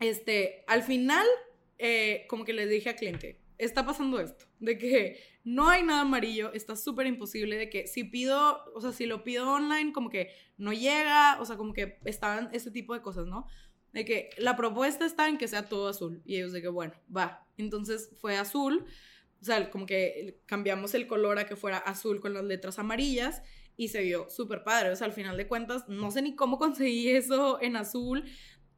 este, 0.00 0.64
al 0.66 0.82
final, 0.82 1.26
eh, 1.76 2.24
como 2.26 2.46
que 2.46 2.54
les 2.54 2.70
dije 2.70 2.88
al 2.88 2.96
cliente, 2.96 3.41
está 3.64 3.84
pasando 3.86 4.20
esto, 4.20 4.46
de 4.60 4.78
que 4.78 5.20
no 5.44 5.68
hay 5.68 5.82
nada 5.82 6.02
amarillo, 6.02 6.52
está 6.52 6.76
súper 6.76 7.06
imposible, 7.06 7.56
de 7.56 7.70
que 7.70 7.86
si 7.86 8.04
pido, 8.04 8.64
o 8.74 8.80
sea, 8.80 8.92
si 8.92 9.06
lo 9.06 9.24
pido 9.24 9.50
online, 9.50 9.92
como 9.92 10.10
que 10.10 10.30
no 10.56 10.72
llega, 10.72 11.40
o 11.40 11.44
sea, 11.44 11.56
como 11.56 11.72
que 11.72 11.98
estaban 12.04 12.48
este 12.52 12.70
tipo 12.70 12.94
de 12.94 13.02
cosas, 13.02 13.26
¿no? 13.26 13.46
De 13.92 14.04
que 14.04 14.30
la 14.38 14.56
propuesta 14.56 15.04
está 15.04 15.28
en 15.28 15.38
que 15.38 15.48
sea 15.48 15.68
todo 15.68 15.88
azul. 15.88 16.22
Y 16.24 16.36
ellos 16.36 16.52
de 16.52 16.62
que, 16.62 16.68
bueno, 16.68 16.94
va. 17.14 17.46
Entonces 17.58 18.10
fue 18.20 18.36
azul, 18.38 18.86
o 19.40 19.44
sea, 19.44 19.70
como 19.70 19.86
que 19.86 20.40
cambiamos 20.46 20.94
el 20.94 21.06
color 21.06 21.38
a 21.38 21.46
que 21.46 21.56
fuera 21.56 21.78
azul 21.78 22.20
con 22.20 22.32
las 22.32 22.44
letras 22.44 22.78
amarillas 22.78 23.42
y 23.76 23.88
se 23.88 24.02
vio 24.02 24.30
súper 24.30 24.62
padre. 24.62 24.90
O 24.90 24.96
sea, 24.96 25.06
al 25.06 25.12
final 25.12 25.36
de 25.36 25.48
cuentas, 25.48 25.88
no 25.88 26.10
sé 26.10 26.22
ni 26.22 26.36
cómo 26.36 26.58
conseguí 26.60 27.10
eso 27.10 27.60
en 27.60 27.76
azul. 27.76 28.24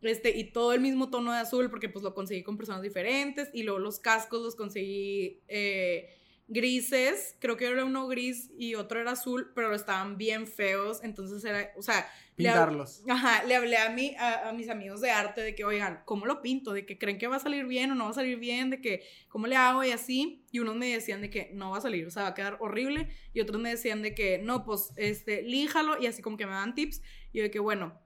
Este, 0.05 0.37
y 0.37 0.53
todo 0.53 0.73
el 0.73 0.81
mismo 0.81 1.11
tono 1.11 1.33
de 1.33 1.39
azul, 1.39 1.71
porque 1.71 1.89
pues 1.89 2.03
lo 2.03 2.15
conseguí 2.15 2.43
con 2.43 2.57
personas 2.57 2.83
diferentes. 2.83 3.51
Y 3.53 3.63
luego 3.63 3.79
los 3.79 3.99
cascos 3.99 4.43
los 4.43 4.57
conseguí 4.57 5.41
eh, 5.49 6.09
grises. 6.47 7.37
Creo 7.41 7.57
que 7.57 7.67
era 7.67 7.85
uno 7.85 8.07
gris 8.07 8.51
y 8.59 8.75
otro 8.75 9.01
era 9.01 9.13
azul, 9.13 9.53
pero 9.55 9.75
estaban 9.75 10.17
bien 10.19 10.47
feos. 10.47 11.01
Entonces 11.03 11.45
era, 11.45 11.73
o 11.77 11.83
sea, 11.83 12.07
le 12.37 12.49
Pintarlos. 12.49 13.03
Ajá, 13.09 13.45
le 13.45 13.55
hablé 13.55 13.77
a, 13.77 13.91
mí, 13.91 14.15
a, 14.19 14.49
a 14.49 14.53
mis 14.53 14.69
amigos 14.69 15.01
de 15.01 15.11
arte 15.11 15.41
de 15.41 15.55
que, 15.55 15.65
oigan, 15.65 16.03
¿cómo 16.05 16.27
lo 16.27 16.43
pinto? 16.43 16.73
De 16.73 16.85
que 16.85 16.99
creen 16.99 17.17
que 17.17 17.29
va 17.29 17.37
a 17.37 17.41
salir 17.41 17.65
bien 17.67 17.93
o 17.93 17.95
no 17.95 18.05
va 18.05 18.11
a 18.11 18.15
salir 18.15 18.39
bien, 18.39 18.71
de 18.71 18.81
que, 18.81 19.05
¿cómo 19.29 19.47
le 19.47 19.57
hago? 19.57 19.85
Y 19.85 19.93
así. 19.93 20.45
Y 20.51 20.59
unos 20.59 20.75
me 20.75 20.89
decían 20.89 21.21
de 21.21 21.31
que 21.31 21.51
no 21.55 21.71
va 21.71 21.79
a 21.79 21.81
salir, 21.81 22.07
o 22.07 22.11
sea, 22.11 22.25
va 22.25 22.29
a 22.31 22.35
quedar 22.35 22.57
horrible. 22.61 23.09
Y 23.33 23.41
otros 23.41 23.61
me 23.61 23.71
decían 23.71 24.03
de 24.03 24.15
que, 24.15 24.39
no, 24.39 24.65
pues, 24.65 24.93
este, 24.97 25.43
líjalo. 25.43 26.01
Y 26.01 26.07
así 26.07 26.23
como 26.23 26.37
que 26.37 26.47
me 26.47 26.53
dan 26.53 26.75
tips. 26.75 27.03
Y 27.33 27.39
yo 27.39 27.45
de 27.45 27.51
que, 27.51 27.61
bueno. 27.61 28.01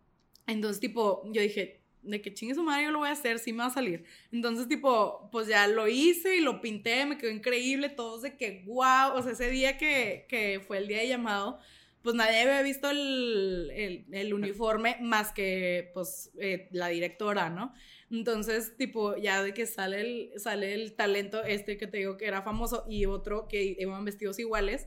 Entonces, 0.46 0.80
tipo, 0.80 1.22
yo 1.32 1.42
dije, 1.42 1.77
de 2.02 2.20
que 2.22 2.32
chingue 2.34 2.54
su 2.54 2.62
madre, 2.62 2.84
yo 2.84 2.90
lo 2.90 2.98
voy 3.00 3.08
a 3.08 3.12
hacer, 3.12 3.38
sí 3.38 3.52
me 3.52 3.58
va 3.60 3.66
a 3.66 3.70
salir. 3.70 4.04
Entonces, 4.32 4.68
tipo, 4.68 5.28
pues 5.32 5.46
ya 5.48 5.66
lo 5.68 5.88
hice 5.88 6.36
y 6.36 6.40
lo 6.40 6.60
pinté, 6.60 7.04
me 7.06 7.18
quedó 7.18 7.30
increíble. 7.30 7.88
Todos 7.88 8.22
de 8.22 8.36
que, 8.36 8.62
wow, 8.66 9.12
o 9.14 9.22
sea, 9.22 9.32
ese 9.32 9.50
día 9.50 9.78
que, 9.78 10.26
que 10.28 10.60
fue 10.66 10.78
el 10.78 10.88
día 10.88 10.98
de 10.98 11.08
llamado 11.08 11.58
pues 12.02 12.14
nadie 12.14 12.40
había 12.40 12.62
visto 12.62 12.88
el, 12.90 13.70
el- 14.12 14.32
uniforme 14.34 14.96
más 15.00 15.32
que 15.32 15.90
pues 15.94 16.30
eh, 16.38 16.68
la 16.72 16.88
directora, 16.88 17.50
¿no? 17.50 17.74
Entonces, 18.10 18.76
tipo, 18.76 19.16
ya 19.16 19.42
de 19.42 19.52
que 19.52 19.66
sale 19.66 20.00
el, 20.00 20.32
sale 20.40 20.74
el 20.74 20.94
talento 20.94 21.42
este 21.44 21.76
que 21.76 21.86
te 21.86 21.98
digo 21.98 22.16
que 22.16 22.26
era 22.26 22.42
famoso 22.42 22.84
y 22.88 23.04
otro 23.06 23.48
que 23.48 23.76
iban 23.78 24.04
vestidos 24.04 24.38
iguales, 24.38 24.86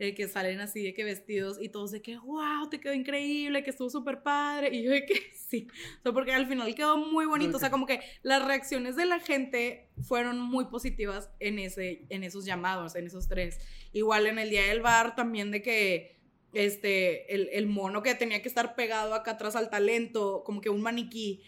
eh, 0.00 0.14
que 0.14 0.28
salen 0.28 0.60
así 0.60 0.82
de 0.82 0.94
que 0.94 1.04
vestidos 1.04 1.58
y 1.60 1.68
todos 1.68 1.90
de 1.90 2.00
que, 2.00 2.16
wow, 2.16 2.70
te 2.70 2.80
quedó 2.80 2.94
increíble, 2.94 3.62
que 3.62 3.68
estuvo 3.68 3.90
súper 3.90 4.22
padre. 4.22 4.74
Y 4.74 4.82
yo 4.82 4.92
de 4.92 5.04
que 5.04 5.14
sí, 5.48 5.68
o 5.98 6.02
sea, 6.02 6.12
porque 6.12 6.32
al 6.32 6.46
final 6.46 6.74
quedó 6.74 6.96
muy 6.96 7.26
bonito, 7.26 7.58
o 7.58 7.60
sea, 7.60 7.70
como 7.70 7.84
que 7.84 8.00
las 8.22 8.42
reacciones 8.42 8.96
de 8.96 9.04
la 9.04 9.20
gente 9.20 9.90
fueron 10.00 10.40
muy 10.40 10.64
positivas 10.64 11.28
en, 11.38 11.58
ese, 11.58 12.06
en 12.08 12.24
esos 12.24 12.46
llamados, 12.46 12.96
en 12.96 13.08
esos 13.08 13.28
tres. 13.28 13.58
Igual 13.92 14.26
en 14.26 14.38
el 14.38 14.48
día 14.48 14.64
del 14.64 14.80
bar 14.80 15.14
también 15.14 15.50
de 15.50 15.60
que 15.60 16.16
este, 16.54 17.34
el, 17.34 17.50
el 17.52 17.66
mono 17.66 18.02
que 18.02 18.14
tenía 18.14 18.40
que 18.40 18.48
estar 18.48 18.74
pegado 18.74 19.12
acá 19.12 19.32
atrás 19.32 19.54
al 19.54 19.68
talento, 19.68 20.44
como 20.46 20.62
que 20.62 20.70
un 20.70 20.80
maniquí. 20.80 21.42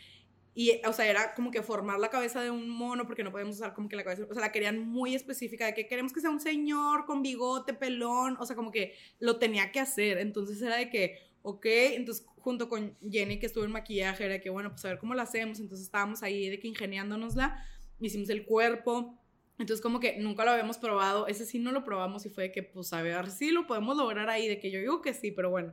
Y, 0.55 0.81
o 0.87 0.93
sea, 0.93 1.07
era 1.07 1.35
como 1.35 1.51
que 1.51 1.63
formar 1.63 1.99
la 1.99 2.11
cabeza 2.11 2.43
de 2.43 2.51
un 2.51 2.69
mono, 2.69 3.07
porque 3.07 3.25
no 3.25 3.33
podemos 3.33 3.57
usar 3.57 3.73
como 3.73 3.89
que 3.89 3.97
la 3.97 4.05
cabeza, 4.05 4.27
o 4.31 4.35
sea, 4.35 4.43
la 4.43 4.53
querían 4.53 4.87
muy 4.87 5.15
específica, 5.15 5.67
de 5.67 5.75
que 5.75 5.87
queremos 5.87 6.13
que 6.13 6.21
sea 6.21 6.31
un 6.31 6.41
señor 6.41 7.07
con 7.07 7.23
bigote, 7.23 7.73
pelón, 7.73 8.37
o 8.39 8.45
sea, 8.45 8.55
como 8.55 8.71
que 8.71 8.95
lo 9.19 9.39
tenía 9.39 9.73
que 9.73 9.81
hacer. 9.81 10.19
Entonces 10.19 10.61
era 10.61 10.77
de 10.77 10.91
que, 10.91 11.19
ok, 11.43 11.65
entonces 11.65 12.27
junto 12.39 12.69
con 12.69 12.97
Jenny, 13.09 13.39
que 13.39 13.47
estuvo 13.47 13.65
en 13.65 13.73
maquillaje, 13.73 14.25
era 14.25 14.35
de 14.35 14.41
que, 14.41 14.51
bueno, 14.51 14.71
pues 14.71 14.85
a 14.85 14.89
ver 14.89 14.99
cómo 14.99 15.15
lo 15.15 15.23
hacemos. 15.23 15.59
Entonces 15.59 15.87
estábamos 15.87 16.23
ahí 16.23 16.51
de 16.51 16.59
que 16.59 16.69
ingeniándonosla, 16.69 17.65
hicimos 18.01 18.29
el 18.29 18.45
cuerpo, 18.45 19.19
entonces 19.59 19.83
como 19.83 20.01
que 20.01 20.17
nunca 20.19 20.45
lo 20.45 20.51
habíamos 20.51 20.79
probado, 20.79 21.29
ese 21.29 21.47
sí 21.47 21.59
no 21.59 21.73
lo 21.73 21.85
probamos 21.85 22.27
y 22.27 22.31
fue 22.31 22.45
de 22.45 22.53
que 22.53 22.63
pues 22.63 22.93
a 22.93 23.01
ver 23.01 23.31
si 23.31 23.51
lo 23.51 23.67
podemos 23.67 23.97
lograr 23.97 24.29
ahí, 24.29 24.49
de 24.49 24.59
que 24.59 24.71
yo 24.71 24.81
digo 24.81 25.01
que 25.03 25.15
sí, 25.15 25.31
pero 25.31 25.51
bueno. 25.51 25.73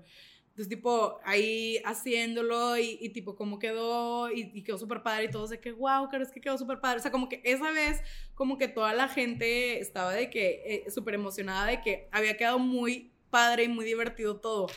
Entonces 0.60 0.76
tipo 0.76 1.22
ahí 1.24 1.78
haciéndolo 1.86 2.78
y, 2.78 3.08
tipo 3.14 3.38
cómo 3.38 3.60
quedó 3.60 4.30
y, 4.30 4.62
quedó 4.62 4.78
súper 4.78 5.04
padre 5.04 5.24
y 5.24 5.32
todos 5.32 5.52
de 5.52 5.62
que 5.62 5.72
wow, 5.72 6.10
pero 6.12 6.22
es 6.22 6.32
que 6.34 6.42
quedó 6.42 6.58
súper 6.58 6.82
padre. 6.82 7.00
O 7.00 7.02
sea, 7.02 7.12
como 7.12 7.30
que 7.30 7.42
esa 7.46 7.72
vez 7.72 8.02
como 8.36 8.58
que 8.58 8.68
toda 8.68 8.92
la 8.92 9.08
gente 9.08 9.80
estaba 9.80 10.12
de 10.12 10.30
que 10.30 10.62
eh, 10.66 10.92
súper 10.92 11.14
emocionada 11.14 11.66
de 11.66 11.80
que 11.80 12.10
había 12.12 12.36
quedado 12.36 12.60
muy 12.60 13.14
padre 13.30 13.64
y 13.64 13.68
muy 13.70 13.86
divertido 13.86 14.42
todo. 14.42 14.68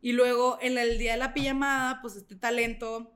Y 0.00 0.12
luego 0.12 0.56
en 0.62 0.78
el 0.78 0.98
día 0.98 1.14
de 1.14 1.18
la 1.18 1.34
pijamada, 1.34 1.98
pues 2.00 2.14
este 2.14 2.36
talento 2.36 3.12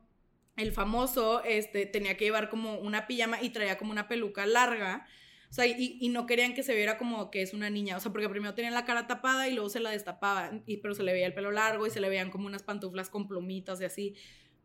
el 0.57 0.73
famoso 0.73 1.45
este, 1.45 1.87
tenía 1.87 2.17
que 2.17 2.25
llevar 2.25 2.49
como 2.49 2.81
una 2.81 3.07
pijama 3.07 3.41
y 3.41 3.51
traía 3.51 3.79
como 3.79 3.93
una 3.93 4.09
peluca 4.09 4.45
larga. 4.45 5.07
O 5.51 5.53
sea, 5.53 5.67
y, 5.67 5.97
y 6.01 6.09
no 6.11 6.27
querían 6.27 6.55
que 6.55 6.63
se 6.63 6.75
viera 6.75 6.99
como 6.99 7.31
que 7.31 7.43
es 7.43 7.55
una 7.55 7.71
niña. 7.71 7.97
O 7.97 8.01
sea, 8.01 8.13
porque 8.13 8.29
primero 8.29 8.55
tenía 8.55 8.71
la 8.71 8.85
cara 8.85 9.07
tapada 9.07 9.49
y 9.49 9.55
luego 9.55 9.71
se 9.71 9.81
la 9.81 9.91
destapaba. 9.91 10.51
Y, 10.67 10.79
pero 10.79 10.95
se 10.95 11.03
le 11.03 11.13
veía 11.13 11.27
el 11.27 11.35
pelo 11.35 11.51
largo 11.51 11.87
y 11.87 11.91
se 11.91 12.01
le 12.01 12.09
veían 12.09 12.31
como 12.31 12.47
unas 12.47 12.63
pantuflas 12.63 13.09
con 13.09 13.27
plumitas 13.27 13.81
y 13.81 13.85
así. 13.85 14.15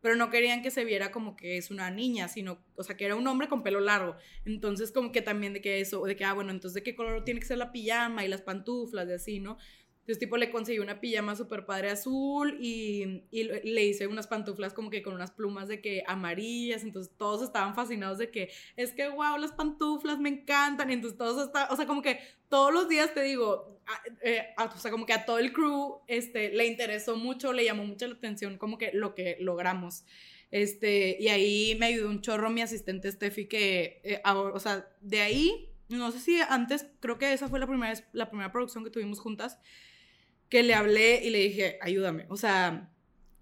Pero 0.02 0.18
no 0.18 0.30
querían 0.30 0.62
que 0.62 0.70
se 0.70 0.84
viera 0.84 1.12
como 1.12 1.38
que 1.38 1.58
es 1.58 1.72
una 1.72 1.90
niña, 1.90 2.28
sino, 2.28 2.62
o 2.76 2.84
sea, 2.84 2.98
que 2.98 3.06
era 3.06 3.16
un 3.16 3.26
hombre 3.26 3.48
con 3.48 3.64
pelo 3.64 3.80
largo. 3.80 4.18
Entonces, 4.44 4.92
como 4.92 5.14
que 5.14 5.22
también 5.22 5.54
de 5.54 5.62
que 5.62 5.80
eso, 5.80 6.04
de 6.04 6.18
que, 6.18 6.26
ah, 6.26 6.34
bueno, 6.34 6.52
entonces 6.52 6.74
de 6.76 6.84
qué 6.84 6.94
color 6.94 7.24
tiene 7.24 7.40
que 7.40 7.46
ser 7.46 7.58
la 7.58 7.72
pijama 7.72 8.26
y 8.26 8.28
las 8.28 8.42
pantuflas 8.42 9.08
y 9.08 9.14
así, 9.14 9.40
¿no? 9.40 9.58
Entonces, 10.04 10.20
tipo, 10.20 10.36
le 10.36 10.51
conseguí 10.51 10.80
una 10.80 10.99
pijama 10.99 11.34
súper 11.36 11.66
padre 11.66 11.89
azul 11.89 12.58
y, 12.60 13.24
y 13.32 13.43
le 13.45 13.86
hice 13.86 14.08
unas 14.08 14.28
pantuflas 14.28 14.74
como 14.74 14.89
que 14.89 15.01
con 15.01 15.14
unas 15.14 15.32
plumas 15.32 15.70
de 15.70 15.80
que 15.82 16.04
amarillas. 16.08 16.84
Entonces, 16.84 17.14
todos 17.18 17.41
estaban 17.41 17.74
fascinados 17.74 18.18
de 18.18 18.30
que, 18.30 18.49
es 18.76 18.91
que, 18.91 19.08
wow, 19.08 19.38
las 19.38 19.54
pantuflas 19.54 20.20
me 20.20 20.28
encantan. 20.30 20.89
Y 20.89 20.93
entonces, 20.93 21.18
todos 21.18 21.45
estaban, 21.47 21.72
o 21.72 21.78
sea, 21.78 21.88
como 21.88 22.01
que 22.01 22.20
todos 22.49 22.74
los 22.74 22.89
días 22.89 23.14
te 23.14 23.24
digo, 23.24 23.80
a- 23.88 24.01
eh, 24.28 24.47
a- 24.58 24.66
o 24.66 24.78
sea, 24.78 24.91
como 24.91 25.06
que 25.06 25.14
a 25.14 25.26
todo 25.26 25.39
el 25.39 25.54
crew 25.54 25.99
este, 26.08 26.49
le 26.51 26.66
interesó 26.68 27.16
mucho, 27.16 27.54
le 27.54 27.64
llamó 27.66 27.86
mucho 27.86 28.06
la 28.08 28.16
atención 28.16 28.58
como 28.58 28.78
que 28.78 28.91
lo 28.93 29.16
que 29.16 29.38
logramos. 29.39 30.04
Este, 30.51 31.18
y 31.20 31.30
ahí 31.30 31.76
me 31.80 31.88
ayudó 31.88 32.10
un 32.10 32.22
chorro 32.22 32.49
mi 32.49 32.62
asistente 32.62 33.12
Steffi 33.12 33.47
que, 33.47 34.01
eh, 34.04 34.22
ahora- 34.24 34.54
o 34.54 34.60
sea, 34.60 34.88
de 35.01 35.22
ahí, 35.22 35.70
no 35.89 36.12
sé 36.12 36.20
si 36.20 36.39
antes, 36.41 36.86
creo 36.99 37.18
que 37.18 37.34
esa 37.34 37.47
fue 37.49 37.60
la 37.60 37.68
primera, 37.68 37.93
la 38.14 38.30
primera 38.30 38.51
producción 38.51 38.84
que 38.84 38.89
tuvimos 38.91 39.20
juntas, 39.20 39.58
que 40.54 40.62
le 40.62 40.76
hablé 40.76 41.20
y 41.24 41.32
le 41.32 41.39
dije, 41.39 41.80
ayúdame, 41.82 42.28
o 42.30 42.38
sea, 42.38 42.93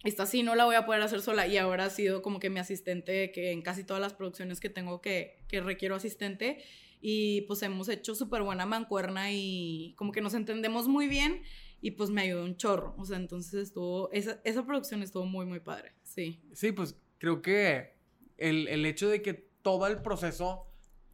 esta 0.05 0.25
sí 0.25 0.43
no 0.43 0.55
la 0.55 0.63
voy 0.63 0.75
a 0.75 0.85
poder 0.85 1.01
hacer 1.01 1.21
sola 1.21 1.45
y 1.45 1.57
ahora 1.57 1.83
ha 1.83 1.89
sido 1.89 2.21
como 2.21 2.39
que 2.39 2.49
mi 2.49 2.61
asistente 2.61 3.33
que 3.33 3.51
en 3.51 3.61
casi 3.61 3.83
todas 3.83 3.99
las 4.01 4.13
producciones 4.13 4.61
que 4.61 4.69
tengo 4.69 5.01
que, 5.01 5.43
que 5.49 5.59
requiero 5.59 5.95
asistente 5.95 6.63
y 7.01 7.41
pues 7.47 7.63
hemos 7.63 7.89
hecho 7.89 8.15
súper 8.15 8.43
buena 8.43 8.65
mancuerna 8.65 9.29
y 9.33 9.93
como 9.97 10.13
que 10.13 10.21
nos 10.21 10.35
entendemos 10.35 10.87
muy 10.87 11.09
bien 11.09 11.41
y 11.81 11.91
pues 11.91 12.09
me 12.11 12.21
ayudó 12.21 12.45
un 12.45 12.55
chorro, 12.55 12.95
o 12.97 13.03
sea, 13.03 13.17
entonces 13.17 13.55
estuvo, 13.55 14.09
esa, 14.13 14.39
esa 14.45 14.65
producción 14.65 15.03
estuvo 15.03 15.25
muy, 15.25 15.45
muy 15.45 15.59
padre, 15.59 15.91
sí. 16.03 16.39
Sí, 16.53 16.71
pues 16.71 16.95
creo 17.17 17.41
que 17.41 17.93
el, 18.37 18.69
el 18.69 18.85
hecho 18.85 19.09
de 19.09 19.21
que 19.21 19.33
todo 19.33 19.85
el 19.87 20.01
proceso 20.01 20.70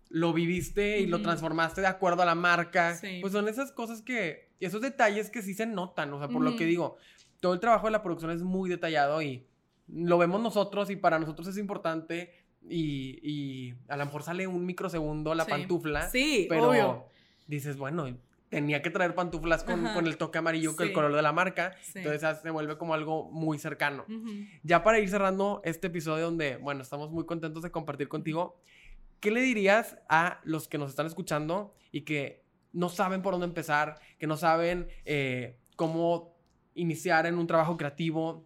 lo 0.10 0.34
viviste 0.34 1.00
y 1.00 1.06
lo 1.08 1.22
transformaste 1.22 1.82
de 1.82 1.88
acuerdo 1.88 2.22
a 2.22 2.26
la 2.26 2.36
marca, 2.36 2.96
Sí. 2.96 3.20
pues 3.22 3.34
son 3.34 3.48
esas 3.48 3.72
cosas 3.72 4.02
que, 4.02 4.50
esos 4.60 4.82
detalles 4.82 5.30
que 5.30 5.42
sí 5.42 5.54
se 5.54 5.66
notan, 5.66 6.14
o 6.14 6.20
sea, 6.20 6.28
por 6.30 6.42
lo 6.42 6.56
que 6.56 6.66
digo, 6.66 6.98
todo 7.40 7.54
el 7.54 7.60
trabajo 7.60 7.86
de 7.88 7.92
la 7.92 8.02
producción 8.02 8.32
es 8.32 8.42
muy 8.42 8.70
detallado 8.70 9.22
y 9.22 9.46
lo 9.88 10.18
vemos 10.18 10.42
nosotros 10.42 10.90
y 10.90 10.96
para 10.96 11.20
nosotros 11.20 11.48
es 11.48 11.58
importante 11.58 12.32
y, 12.70 13.20
y 13.22 13.76
a 13.88 13.98
lo 13.98 14.06
mejor 14.06 14.24
sale 14.24 14.48
un 14.48 14.66
microsegundo 14.66 15.36
la 15.36 15.46
Sí. 15.46 15.52
pantufla, 15.52 16.10
Sí, 16.10 16.46
pero 16.50 16.70
obvio. 16.70 17.06
dices, 17.48 17.78
bueno, 17.78 18.06
tenía 18.50 18.82
que 18.82 18.90
traer 18.90 19.14
pantuflas 19.14 19.64
con, 19.66 19.86
con 19.94 20.08
el 20.08 20.18
toque 20.18 20.38
amarillo, 20.40 20.76
que 20.76 20.84
el 20.84 20.90
Sí. 20.90 20.96
color 20.96 21.14
de 21.14 21.22
la 21.22 21.34
marca. 21.34 21.76
Sí. 21.82 22.00
Entonces 22.00 22.40
se 22.42 22.50
vuelve 22.50 22.78
como 22.78 22.94
algo 22.94 23.30
muy 23.30 23.60
cercano. 23.60 24.06
Ya 24.64 24.84
para 24.84 25.00
ir 25.00 25.10
cerrando 25.10 25.62
este 25.66 25.88
episodio 25.88 26.26
donde, 26.26 26.56
bueno, 26.58 26.82
estamos 26.82 27.12
muy 27.12 27.26
contentos 27.26 27.62
de 27.62 27.72
compartir 27.72 28.08
contigo, 28.08 28.60
¿qué 29.20 29.32
le 29.32 29.42
dirías 29.42 29.98
a 30.10 30.40
los 30.44 30.68
que 30.68 30.78
nos 30.78 30.90
están 30.90 31.06
escuchando 31.06 31.74
y 31.92 32.02
que 32.02 32.44
no 32.74 32.90
saben 32.90 33.22
por 33.22 33.34
dónde 33.34 33.48
empezar, 33.48 34.00
que 34.20 34.28
no 34.28 34.38
saben 34.38 34.88
eh, 35.06 35.58
cómo 35.76 36.36
iniciar 36.76 37.26
en 37.26 37.38
un 37.38 37.48
trabajo 37.48 37.78
creativo? 37.78 38.46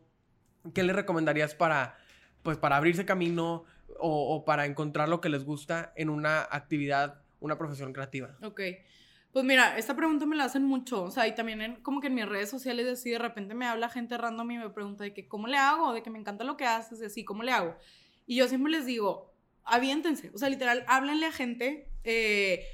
¿Qué 0.74 0.84
le 0.84 0.94
recomendarías 0.94 1.56
para, 1.56 1.98
pues, 2.44 2.58
para 2.58 2.78
abrirse 2.78 3.06
camino 3.06 3.66
o, 4.00 4.36
o 4.36 4.46
para 4.46 4.66
encontrar 4.66 5.10
lo 5.10 5.22
que 5.22 5.30
les 5.30 5.44
gusta 5.44 5.92
en 5.96 6.10
una 6.10 6.42
actividad, 6.42 7.22
una 7.40 7.58
profesión 7.58 7.94
creativa? 7.94 8.38
Ok. 8.44 8.62
Pues 9.32 9.46
mira, 9.46 9.78
esta 9.78 9.96
pregunta 9.96 10.26
me 10.26 10.36
la 10.36 10.44
hacen 10.44 10.66
mucho, 10.66 11.04
o 11.04 11.12
sea, 11.12 11.26
y 11.26 11.34
también 11.34 11.62
en, 11.62 11.76
como 11.78 12.02
que 12.02 12.08
en 12.08 12.16
mis 12.16 12.28
redes 12.28 12.50
sociales 12.50 12.86
así 12.88 13.12
de 13.12 13.18
repente 13.18 13.54
me 13.54 13.66
habla 13.66 13.88
gente 13.88 14.18
random 14.18 14.52
y 14.52 14.58
me 14.58 14.70
pregunta 14.70 15.06
de 15.06 15.14
que 15.14 15.30
cómo 15.30 15.48
le 15.48 15.56
hago, 15.56 15.94
de 15.94 16.04
que 16.04 16.10
me 16.10 16.20
encanta 16.20 16.44
lo 16.44 16.58
que 16.58 16.66
haces, 16.66 17.00
de 17.00 17.06
así, 17.06 17.24
¿cómo 17.24 17.42
le 17.42 17.54
hago? 17.54 17.78
Y 18.28 18.36
yo 18.36 18.50
siempre 18.50 18.74
les 18.74 18.86
digo, 18.86 19.31
aviéntense, 19.64 20.32
o 20.34 20.38
sea, 20.38 20.50
literal, 20.50 20.84
háblenle 20.88 21.26
a 21.26 21.32
gente, 21.32 21.90
eh, 22.04 22.66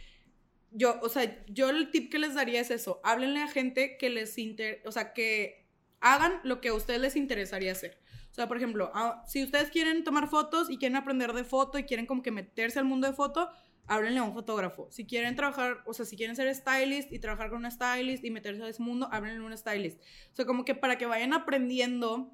yo, 0.72 1.00
o 1.02 1.10
sea, 1.10 1.44
yo 1.48 1.70
el 1.70 1.92
tip 1.92 2.12
que 2.12 2.20
les 2.20 2.36
daría 2.36 2.62
es 2.62 2.72
eso, 2.72 3.00
háblenle 3.04 3.42
a 3.42 3.48
gente 3.48 3.98
que 3.98 4.10
les 4.10 4.38
inter, 4.38 4.82
o 4.86 4.92
sea, 4.92 5.14
que 5.14 5.68
hagan 6.00 6.40
lo 6.44 6.62
que 6.62 6.70
a 6.70 6.74
ustedes 6.74 7.02
les 7.02 7.16
interesaría 7.16 7.72
hacer. 7.72 8.00
O 8.32 8.34
sea, 8.34 8.48
por 8.48 8.58
ejemplo, 8.58 8.92
ah, 8.94 9.24
si 9.26 9.44
ustedes 9.44 9.72
quieren 9.72 10.04
tomar 10.04 10.30
fotos 10.30 10.70
y 10.70 10.78
quieren 10.78 10.96
aprender 10.96 11.34
de 11.34 11.44
foto 11.44 11.80
y 11.80 11.86
quieren 11.86 12.06
como 12.06 12.22
que 12.22 12.30
meterse 12.30 12.78
al 12.78 12.86
mundo 12.86 13.08
de 13.08 13.14
foto, 13.14 13.50
háblenle 13.88 14.20
a 14.20 14.24
un 14.24 14.34
fotógrafo. 14.34 14.88
Si 14.92 15.08
quieren 15.08 15.36
trabajar, 15.36 15.82
o 15.88 15.94
sea, 15.94 16.06
si 16.06 16.16
quieren 16.16 16.36
ser 16.36 16.54
stylist 16.54 17.12
y 17.12 17.20
trabajar 17.20 17.50
con 17.50 17.66
un 17.66 17.72
stylist 17.72 18.24
y 18.24 18.30
meterse 18.30 18.62
a 18.64 18.68
ese 18.68 18.84
mundo, 18.84 19.10
háblenle 19.12 19.44
a 19.44 19.48
un 19.48 19.58
stylist. 19.58 20.00
O 20.34 20.36
sea, 20.36 20.46
como 20.46 20.66
que 20.66 20.76
para 20.76 20.98
que 20.98 21.06
vayan 21.06 21.34
aprendiendo 21.34 22.32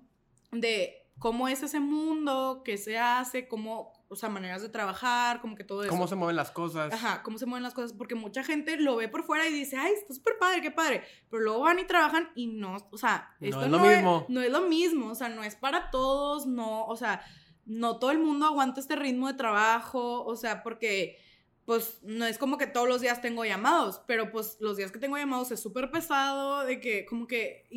de 0.51 1.07
cómo 1.19 1.47
es 1.47 1.63
ese 1.63 1.79
mundo, 1.79 2.63
qué 2.65 2.77
se 2.77 2.97
hace, 2.97 3.47
cómo, 3.47 3.92
o 4.07 4.15
sea, 4.15 4.29
maneras 4.29 4.61
de 4.61 4.69
trabajar, 4.69 5.41
como 5.41 5.55
que 5.55 5.63
todo 5.63 5.83
eso. 5.83 5.89
¿Cómo 5.89 6.07
se 6.07 6.15
mueven 6.15 6.35
las 6.35 6.51
cosas? 6.51 6.93
Ajá, 6.93 7.23
cómo 7.23 7.37
se 7.37 7.45
mueven 7.45 7.63
las 7.63 7.73
cosas, 7.73 7.93
porque 7.93 8.15
mucha 8.15 8.43
gente 8.43 8.77
lo 8.77 8.95
ve 8.95 9.07
por 9.07 9.23
fuera 9.23 9.47
y 9.47 9.53
dice, 9.53 9.77
ay, 9.77 9.93
está 9.93 10.13
súper 10.13 10.37
padre, 10.39 10.61
qué 10.61 10.71
padre, 10.71 11.03
pero 11.29 11.41
luego 11.43 11.61
van 11.61 11.79
y 11.79 11.85
trabajan 11.85 12.29
y 12.35 12.47
no, 12.47 12.77
o 12.91 12.97
sea, 12.97 13.35
No 13.39 13.47
esto 13.47 13.65
es 13.65 13.71
lo 13.71 13.79
mismo. 13.79 14.25
no 14.29 14.41
es 14.41 14.51
lo 14.51 14.61
mismo, 14.61 15.07
o 15.07 15.15
sea, 15.15 15.29
no 15.29 15.43
es 15.43 15.55
para 15.55 15.89
todos, 15.89 16.45
no, 16.45 16.85
o 16.85 16.95
sea, 16.95 17.21
no 17.65 17.97
todo 17.97 18.11
el 18.11 18.19
mundo 18.19 18.45
aguanta 18.45 18.79
este 18.79 18.95
ritmo 18.95 19.27
de 19.27 19.33
trabajo, 19.33 20.23
o 20.25 20.35
sea, 20.35 20.63
porque 20.63 21.17
pues 21.65 21.99
no 22.03 22.25
es 22.25 22.37
como 22.37 22.57
que 22.57 22.67
todos 22.67 22.89
los 22.89 22.99
días 22.99 23.21
tengo 23.21 23.45
llamados, 23.45 24.01
pero 24.05 24.31
pues 24.31 24.57
los 24.59 24.75
días 24.75 24.91
que 24.91 24.99
tengo 24.99 25.17
llamados 25.17 25.49
es 25.51 25.61
súper 25.61 25.91
pesado, 25.91 26.65
de 26.65 26.81
que 26.81 27.05
como 27.05 27.25
que 27.25 27.69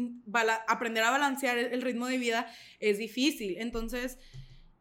aprender 0.66 1.04
a 1.04 1.10
balancear 1.12 1.56
el, 1.56 1.66
el 1.72 1.82
ritmo 1.82 2.08
de 2.08 2.18
vida 2.18 2.52
es 2.80 2.98
difícil, 2.98 3.58
entonces, 3.58 4.18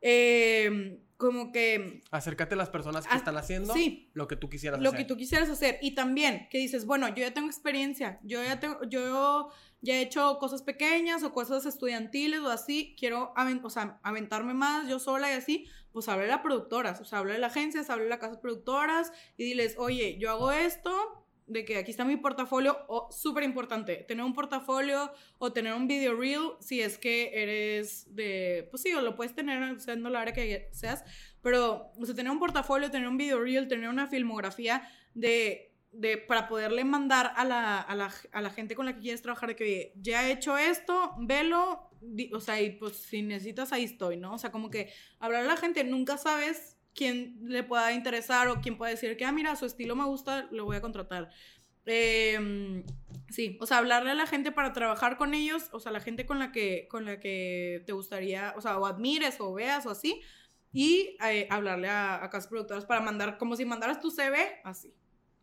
eh, 0.01 0.99
como 1.17 1.51
que 1.51 2.01
Acércate 2.11 2.55
a 2.55 2.57
las 2.57 2.69
personas 2.69 3.07
que 3.07 3.13
Ah, 3.13 3.17
están 3.17 3.37
haciendo 3.37 3.73
sí. 3.73 4.09
lo 4.13 4.27
que 4.27 4.35
tú 4.35 4.49
quisieras 4.49 4.81
lo 4.81 4.89
hacer. 4.89 4.99
que 4.99 5.05
tú 5.05 5.15
quisieras 5.17 5.49
hacer. 5.49 5.79
Y 5.81 5.95
también 5.95 6.47
que 6.49 6.57
dices, 6.57 6.85
bueno, 6.85 7.07
yo 7.09 7.17
ya 7.17 7.33
tengo 7.33 7.47
experiencia, 7.47 8.19
yo 8.23 8.43
ya 8.43 8.59
tengo, 8.59 8.83
yo 8.83 9.49
ya 9.81 9.95
he 9.95 10.01
hecho 10.01 10.37
cosas 10.39 10.61
pequeñas 10.63 11.23
o 11.23 11.31
cosas 11.31 11.65
estudiantiles 11.65 12.39
o 12.41 12.49
así, 12.49 12.95
quiero 12.99 13.33
o 13.63 13.69
sea, 13.69 13.99
aventarme 14.03 14.53
más 14.53 14.87
yo 14.89 14.99
sola 14.99 15.29
y 15.31 15.35
así, 15.35 15.67
pues 15.91 16.09
háblale 16.09 16.33
a 16.33 16.41
productoras, 16.41 16.99
o 16.99 17.05
sea, 17.05 17.19
háblale 17.19 17.37
a 17.37 17.41
las 17.41 17.51
agencias, 17.51 17.89
háblale 17.89 18.07
a 18.09 18.15
las 18.15 18.19
casas 18.19 18.37
productoras 18.39 19.11
y 19.37 19.43
diles, 19.45 19.75
oye, 19.77 20.17
yo 20.19 20.31
hago 20.31 20.51
esto, 20.51 21.24
de 21.47 21.63
que 21.63 21.77
aquí 21.77 21.91
está 21.91 22.05
mi 22.05 22.17
portafolio, 22.17 22.77
o 22.87 23.07
súper 23.11 23.43
importante, 23.43 23.97
tener 24.07 24.25
un 24.25 24.33
portafolio 24.33 25.11
o 25.37 25.53
tener 25.53 25.73
un 25.73 25.87
video 25.87 26.15
reel 26.15 26.53
si 26.59 26.81
es 26.81 26.97
que 26.97 27.31
eres 27.33 28.13
de, 28.15 28.67
pues 28.71 28.81
sí, 28.81 28.93
o 28.93 29.01
lo 29.01 29.15
puedes 29.15 29.35
tener 29.35 29.79
siendo 29.79 30.09
la 30.09 30.21
área 30.21 30.33
que 30.33 30.69
seas, 30.71 31.03
pero, 31.41 31.91
o 31.99 32.05
sea, 32.05 32.15
tener 32.15 32.31
un 32.31 32.39
portafolio, 32.39 32.89
tener 32.89 33.07
un 33.07 33.17
video 33.17 33.39
reel, 33.39 33.67
tener 33.67 33.89
una 33.89 34.07
filmografía 34.07 34.89
de, 35.13 35.71
de 35.91 36.17
para 36.17 36.47
poderle 36.47 36.83
mandar 36.83 37.31
a 37.35 37.45
la, 37.45 37.79
a, 37.79 37.95
la, 37.95 38.11
a 38.31 38.41
la 38.41 38.49
gente 38.49 38.75
con 38.75 38.87
la 38.87 38.93
que 38.95 39.01
quieres 39.01 39.21
trabajar, 39.21 39.49
de 39.49 39.55
que 39.55 39.93
ya 39.95 40.27
he 40.27 40.31
hecho 40.31 40.57
esto, 40.57 41.13
velo, 41.19 41.91
di- 42.01 42.31
o 42.33 42.39
sea, 42.39 42.59
y 42.59 42.71
pues 42.71 42.95
si 42.97 43.21
necesitas, 43.21 43.71
ahí 43.71 43.83
estoy, 43.83 44.17
¿no? 44.17 44.33
O 44.33 44.37
sea, 44.39 44.51
como 44.51 44.69
que 44.71 44.91
hablar 45.19 45.43
a 45.43 45.47
la 45.47 45.57
gente, 45.57 45.83
nunca 45.83 46.17
sabes 46.17 46.74
quién 46.95 47.37
le 47.41 47.63
pueda 47.63 47.91
interesar 47.93 48.47
o 48.47 48.61
quién 48.61 48.77
puede 48.77 48.93
decir 48.93 49.15
que, 49.17 49.25
ah, 49.25 49.31
mira, 49.31 49.55
su 49.55 49.65
estilo 49.65 49.95
me 49.95 50.05
gusta, 50.05 50.47
lo 50.51 50.65
voy 50.65 50.77
a 50.77 50.81
contratar. 50.81 51.29
Eh, 51.85 52.83
sí, 53.29 53.57
o 53.61 53.65
sea, 53.65 53.77
hablarle 53.77 54.11
a 54.11 54.15
la 54.15 54.25
gente 54.25 54.51
para 54.51 54.73
trabajar 54.73 55.17
con 55.17 55.33
ellos, 55.33 55.69
o 55.71 55.79
sea, 55.79 55.91
la 55.91 55.99
gente 55.99 56.25
con 56.25 56.39
la 56.39 56.51
que, 56.51 56.87
con 56.89 57.05
la 57.05 57.19
que 57.19 57.83
te 57.85 57.93
gustaría, 57.93 58.53
o 58.57 58.61
sea, 58.61 58.79
o 58.79 58.85
admires 58.85 59.39
o 59.39 59.53
veas 59.53 59.85
o 59.85 59.91
así, 59.91 60.21
y 60.71 61.15
eh, 61.23 61.47
hablarle 61.51 61.89
a, 61.89 62.23
a 62.23 62.29
casas 62.29 62.47
productoras 62.47 62.85
para 62.85 63.01
mandar, 63.01 63.37
como 63.37 63.55
si 63.55 63.65
mandaras 63.65 63.99
tu 63.99 64.09
CV, 64.09 64.61
así. 64.63 64.93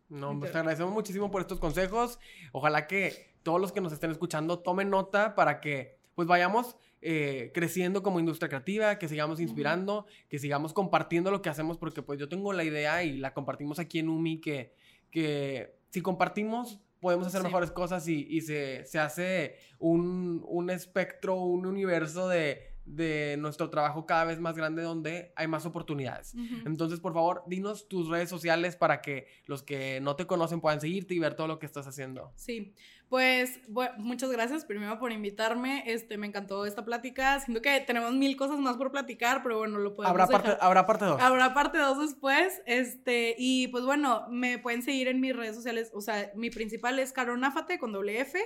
No, 0.09 0.27
pues 0.27 0.33
Entiendo. 0.33 0.51
te 0.51 0.57
agradecemos 0.59 0.93
muchísimo 0.93 1.31
por 1.31 1.41
estos 1.41 1.59
consejos. 1.59 2.19
Ojalá 2.51 2.87
que 2.87 3.33
todos 3.41 3.59
los 3.59 3.71
que 3.71 3.81
nos 3.81 3.93
estén 3.93 4.11
escuchando 4.11 4.59
tomen 4.59 4.89
nota 4.89 5.33
para 5.33 5.59
que 5.59 5.97
pues 6.13 6.27
vayamos 6.27 6.75
eh, 7.03 7.51
creciendo 7.53 8.01
como 8.01 8.19
industria 8.19 8.49
creativa, 8.49 8.97
que 8.97 9.07
sigamos 9.09 9.39
inspirando, 9.39 10.05
que 10.29 10.39
sigamos 10.39 10.73
compartiendo 10.73 11.31
lo 11.31 11.41
que 11.41 11.49
hacemos, 11.49 11.77
porque 11.77 12.01
pues 12.01 12.19
yo 12.19 12.29
tengo 12.29 12.53
la 12.53 12.63
idea 12.63 13.03
y 13.03 13.17
la 13.17 13.33
compartimos 13.33 13.77
aquí 13.79 13.99
en 13.99 14.09
UMI, 14.09 14.39
que, 14.39 14.73
que 15.11 15.75
si 15.89 16.01
compartimos 16.01 16.79
podemos 16.99 17.27
hacer 17.27 17.41
Sí. 17.41 17.47
mejores 17.47 17.71
cosas 17.71 18.07
y, 18.07 18.25
y 18.29 18.39
se, 18.41 18.85
se 18.85 18.97
hace 18.97 19.57
un, 19.77 20.41
un 20.47 20.69
espectro, 20.69 21.35
un 21.35 21.65
universo 21.65 22.29
de, 22.29 22.61
de 22.85 23.35
nuestro 23.37 23.69
trabajo 23.69 24.05
cada 24.05 24.23
vez 24.23 24.39
más 24.39 24.55
grande 24.55 24.83
donde 24.83 25.33
hay 25.35 25.47
más 25.47 25.65
oportunidades. 25.65 26.33
Entonces, 26.65 27.01
por 27.01 27.13
favor, 27.13 27.43
dinos 27.47 27.89
tus 27.89 28.07
redes 28.09 28.29
sociales 28.29 28.77
para 28.77 29.01
que 29.01 29.27
los 29.47 29.63
que 29.63 29.99
no 30.01 30.15
te 30.15 30.25
conocen 30.27 30.61
puedan 30.61 30.79
seguirte 30.79 31.13
y 31.13 31.19
ver 31.19 31.33
todo 31.35 31.47
lo 31.47 31.59
que 31.59 31.65
estás 31.65 31.87
haciendo. 31.87 32.31
Sí, 32.35 32.73
pues 33.13 33.61
bu- 33.69 33.95
muchas 33.97 34.31
gracias 34.31 34.65
primero 34.65 34.97
por 34.97 35.11
invitarme. 35.11 35.83
Este, 35.85 36.17
me 36.17 36.25
encantó 36.25 36.65
esta 36.65 36.83
plática. 36.83 37.39
Siento 37.41 37.61
que 37.61 37.79
tenemos 37.81 38.11
mil 38.13 38.35
cosas 38.35 38.57
más 38.57 38.75
por 38.75 38.91
platicar, 38.91 39.43
pero 39.43 39.59
bueno, 39.59 39.77
lo 39.77 39.93
podemos 39.95 40.09
Habrá 40.19 40.25
parte, 40.25 40.57
habrá 40.59 40.87
parte 40.87 41.05
2. 41.05 41.21
Habrá 41.21 41.53
parte 41.53 41.77
2 41.77 41.99
después. 41.99 42.63
Este, 42.65 43.35
y 43.37 43.67
pues 43.67 43.85
bueno, 43.85 44.25
me 44.31 44.57
pueden 44.57 44.81
seguir 44.81 45.09
en 45.09 45.21
mis 45.21 45.35
redes 45.35 45.55
sociales. 45.55 45.91
O 45.93 46.01
sea, 46.01 46.31
mi 46.33 46.49
principal 46.49 46.97
es 46.97 47.13
Caronáfate 47.13 47.77
con 47.77 47.91
doble 47.91 48.19
F. 48.19 48.39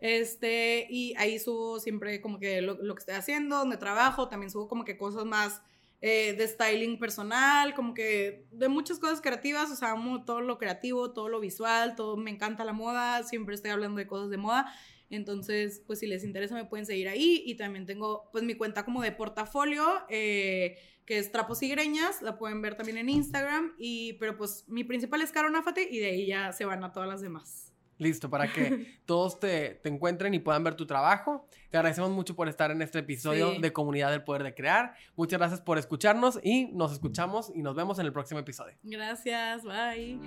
Este, 0.00 0.88
y 0.90 1.14
ahí 1.16 1.38
subo 1.38 1.78
siempre 1.78 2.20
como 2.20 2.40
que 2.40 2.60
lo, 2.60 2.74
lo 2.82 2.96
que 2.96 2.98
estoy 2.98 3.14
haciendo, 3.14 3.58
donde 3.58 3.76
trabajo. 3.76 4.26
También 4.28 4.50
subo 4.50 4.66
como 4.66 4.84
que 4.84 4.96
cosas 4.98 5.26
más 5.26 5.62
eh, 6.00 6.34
de 6.34 6.46
styling 6.46 6.98
personal, 6.98 7.74
como 7.74 7.92
que 7.92 8.46
de 8.52 8.68
muchas 8.68 8.98
cosas 8.98 9.20
creativas. 9.20 9.70
O 9.70 9.76
sea, 9.76 9.92
amo 9.92 10.24
todo 10.24 10.40
lo 10.40 10.58
creativo, 10.58 11.12
todo 11.12 11.28
lo 11.28 11.40
visual, 11.40 11.96
todo. 11.96 12.16
Me 12.16 12.30
encanta 12.30 12.64
la 12.64 12.72
moda. 12.72 13.22
Siempre 13.24 13.54
estoy 13.54 13.70
hablando 13.72 13.98
de 13.98 14.06
cosas 14.06 14.30
de 14.30 14.36
moda. 14.36 14.72
Entonces, 15.10 15.82
pues 15.86 16.00
si 16.00 16.06
les 16.06 16.22
interesa 16.22 16.54
me 16.54 16.64
pueden 16.64 16.86
seguir 16.86 17.08
ahí. 17.08 17.42
Y 17.44 17.56
también 17.56 17.86
tengo 17.86 18.28
pues 18.30 18.44
mi 18.44 18.54
cuenta 18.54 18.84
como 18.84 19.02
de 19.02 19.12
portafolio, 19.12 19.84
eh, 20.08 20.78
que 21.04 21.18
es 21.18 21.32
Trapos 21.32 21.62
y 21.62 21.68
Greñas. 21.68 22.22
La 22.22 22.38
pueden 22.38 22.62
ver 22.62 22.76
también 22.76 22.98
en 22.98 23.08
Instagram. 23.08 23.74
Y, 23.78 24.14
pero 24.14 24.36
pues 24.36 24.64
mi 24.68 24.84
principal 24.84 25.20
es 25.22 25.32
Caro 25.32 25.50
Náfate 25.50 25.88
y 25.90 25.98
de 25.98 26.10
ahí 26.10 26.26
ya 26.26 26.52
se 26.52 26.64
van 26.64 26.84
a 26.84 26.92
todas 26.92 27.08
las 27.08 27.20
demás. 27.20 27.67
Listo, 27.98 28.30
para 28.30 28.52
que 28.52 28.98
todos 29.06 29.38
te, 29.40 29.70
te 29.82 29.88
encuentren 29.88 30.32
y 30.34 30.38
puedan 30.38 30.64
ver 30.64 30.74
tu 30.74 30.86
trabajo. 30.86 31.46
Te 31.70 31.76
agradecemos 31.76 32.10
mucho 32.10 32.34
por 32.34 32.48
estar 32.48 32.70
en 32.70 32.80
este 32.80 33.00
episodio 33.00 33.52
Sí. 33.54 33.60
de 33.60 33.72
Comunidad 33.72 34.10
del 34.10 34.22
Poder 34.24 34.42
de 34.42 34.54
Crear. 34.54 34.94
Muchas 35.16 35.38
gracias 35.38 35.60
por 35.60 35.76
escucharnos 35.78 36.38
y 36.42 36.66
nos 36.72 36.92
escuchamos 36.92 37.52
y 37.54 37.62
nos 37.62 37.74
vemos 37.74 37.98
en 37.98 38.06
el 38.06 38.12
próximo 38.12 38.40
episodio. 38.40 38.74
Gracias, 38.82 39.62
bye. 39.64 40.18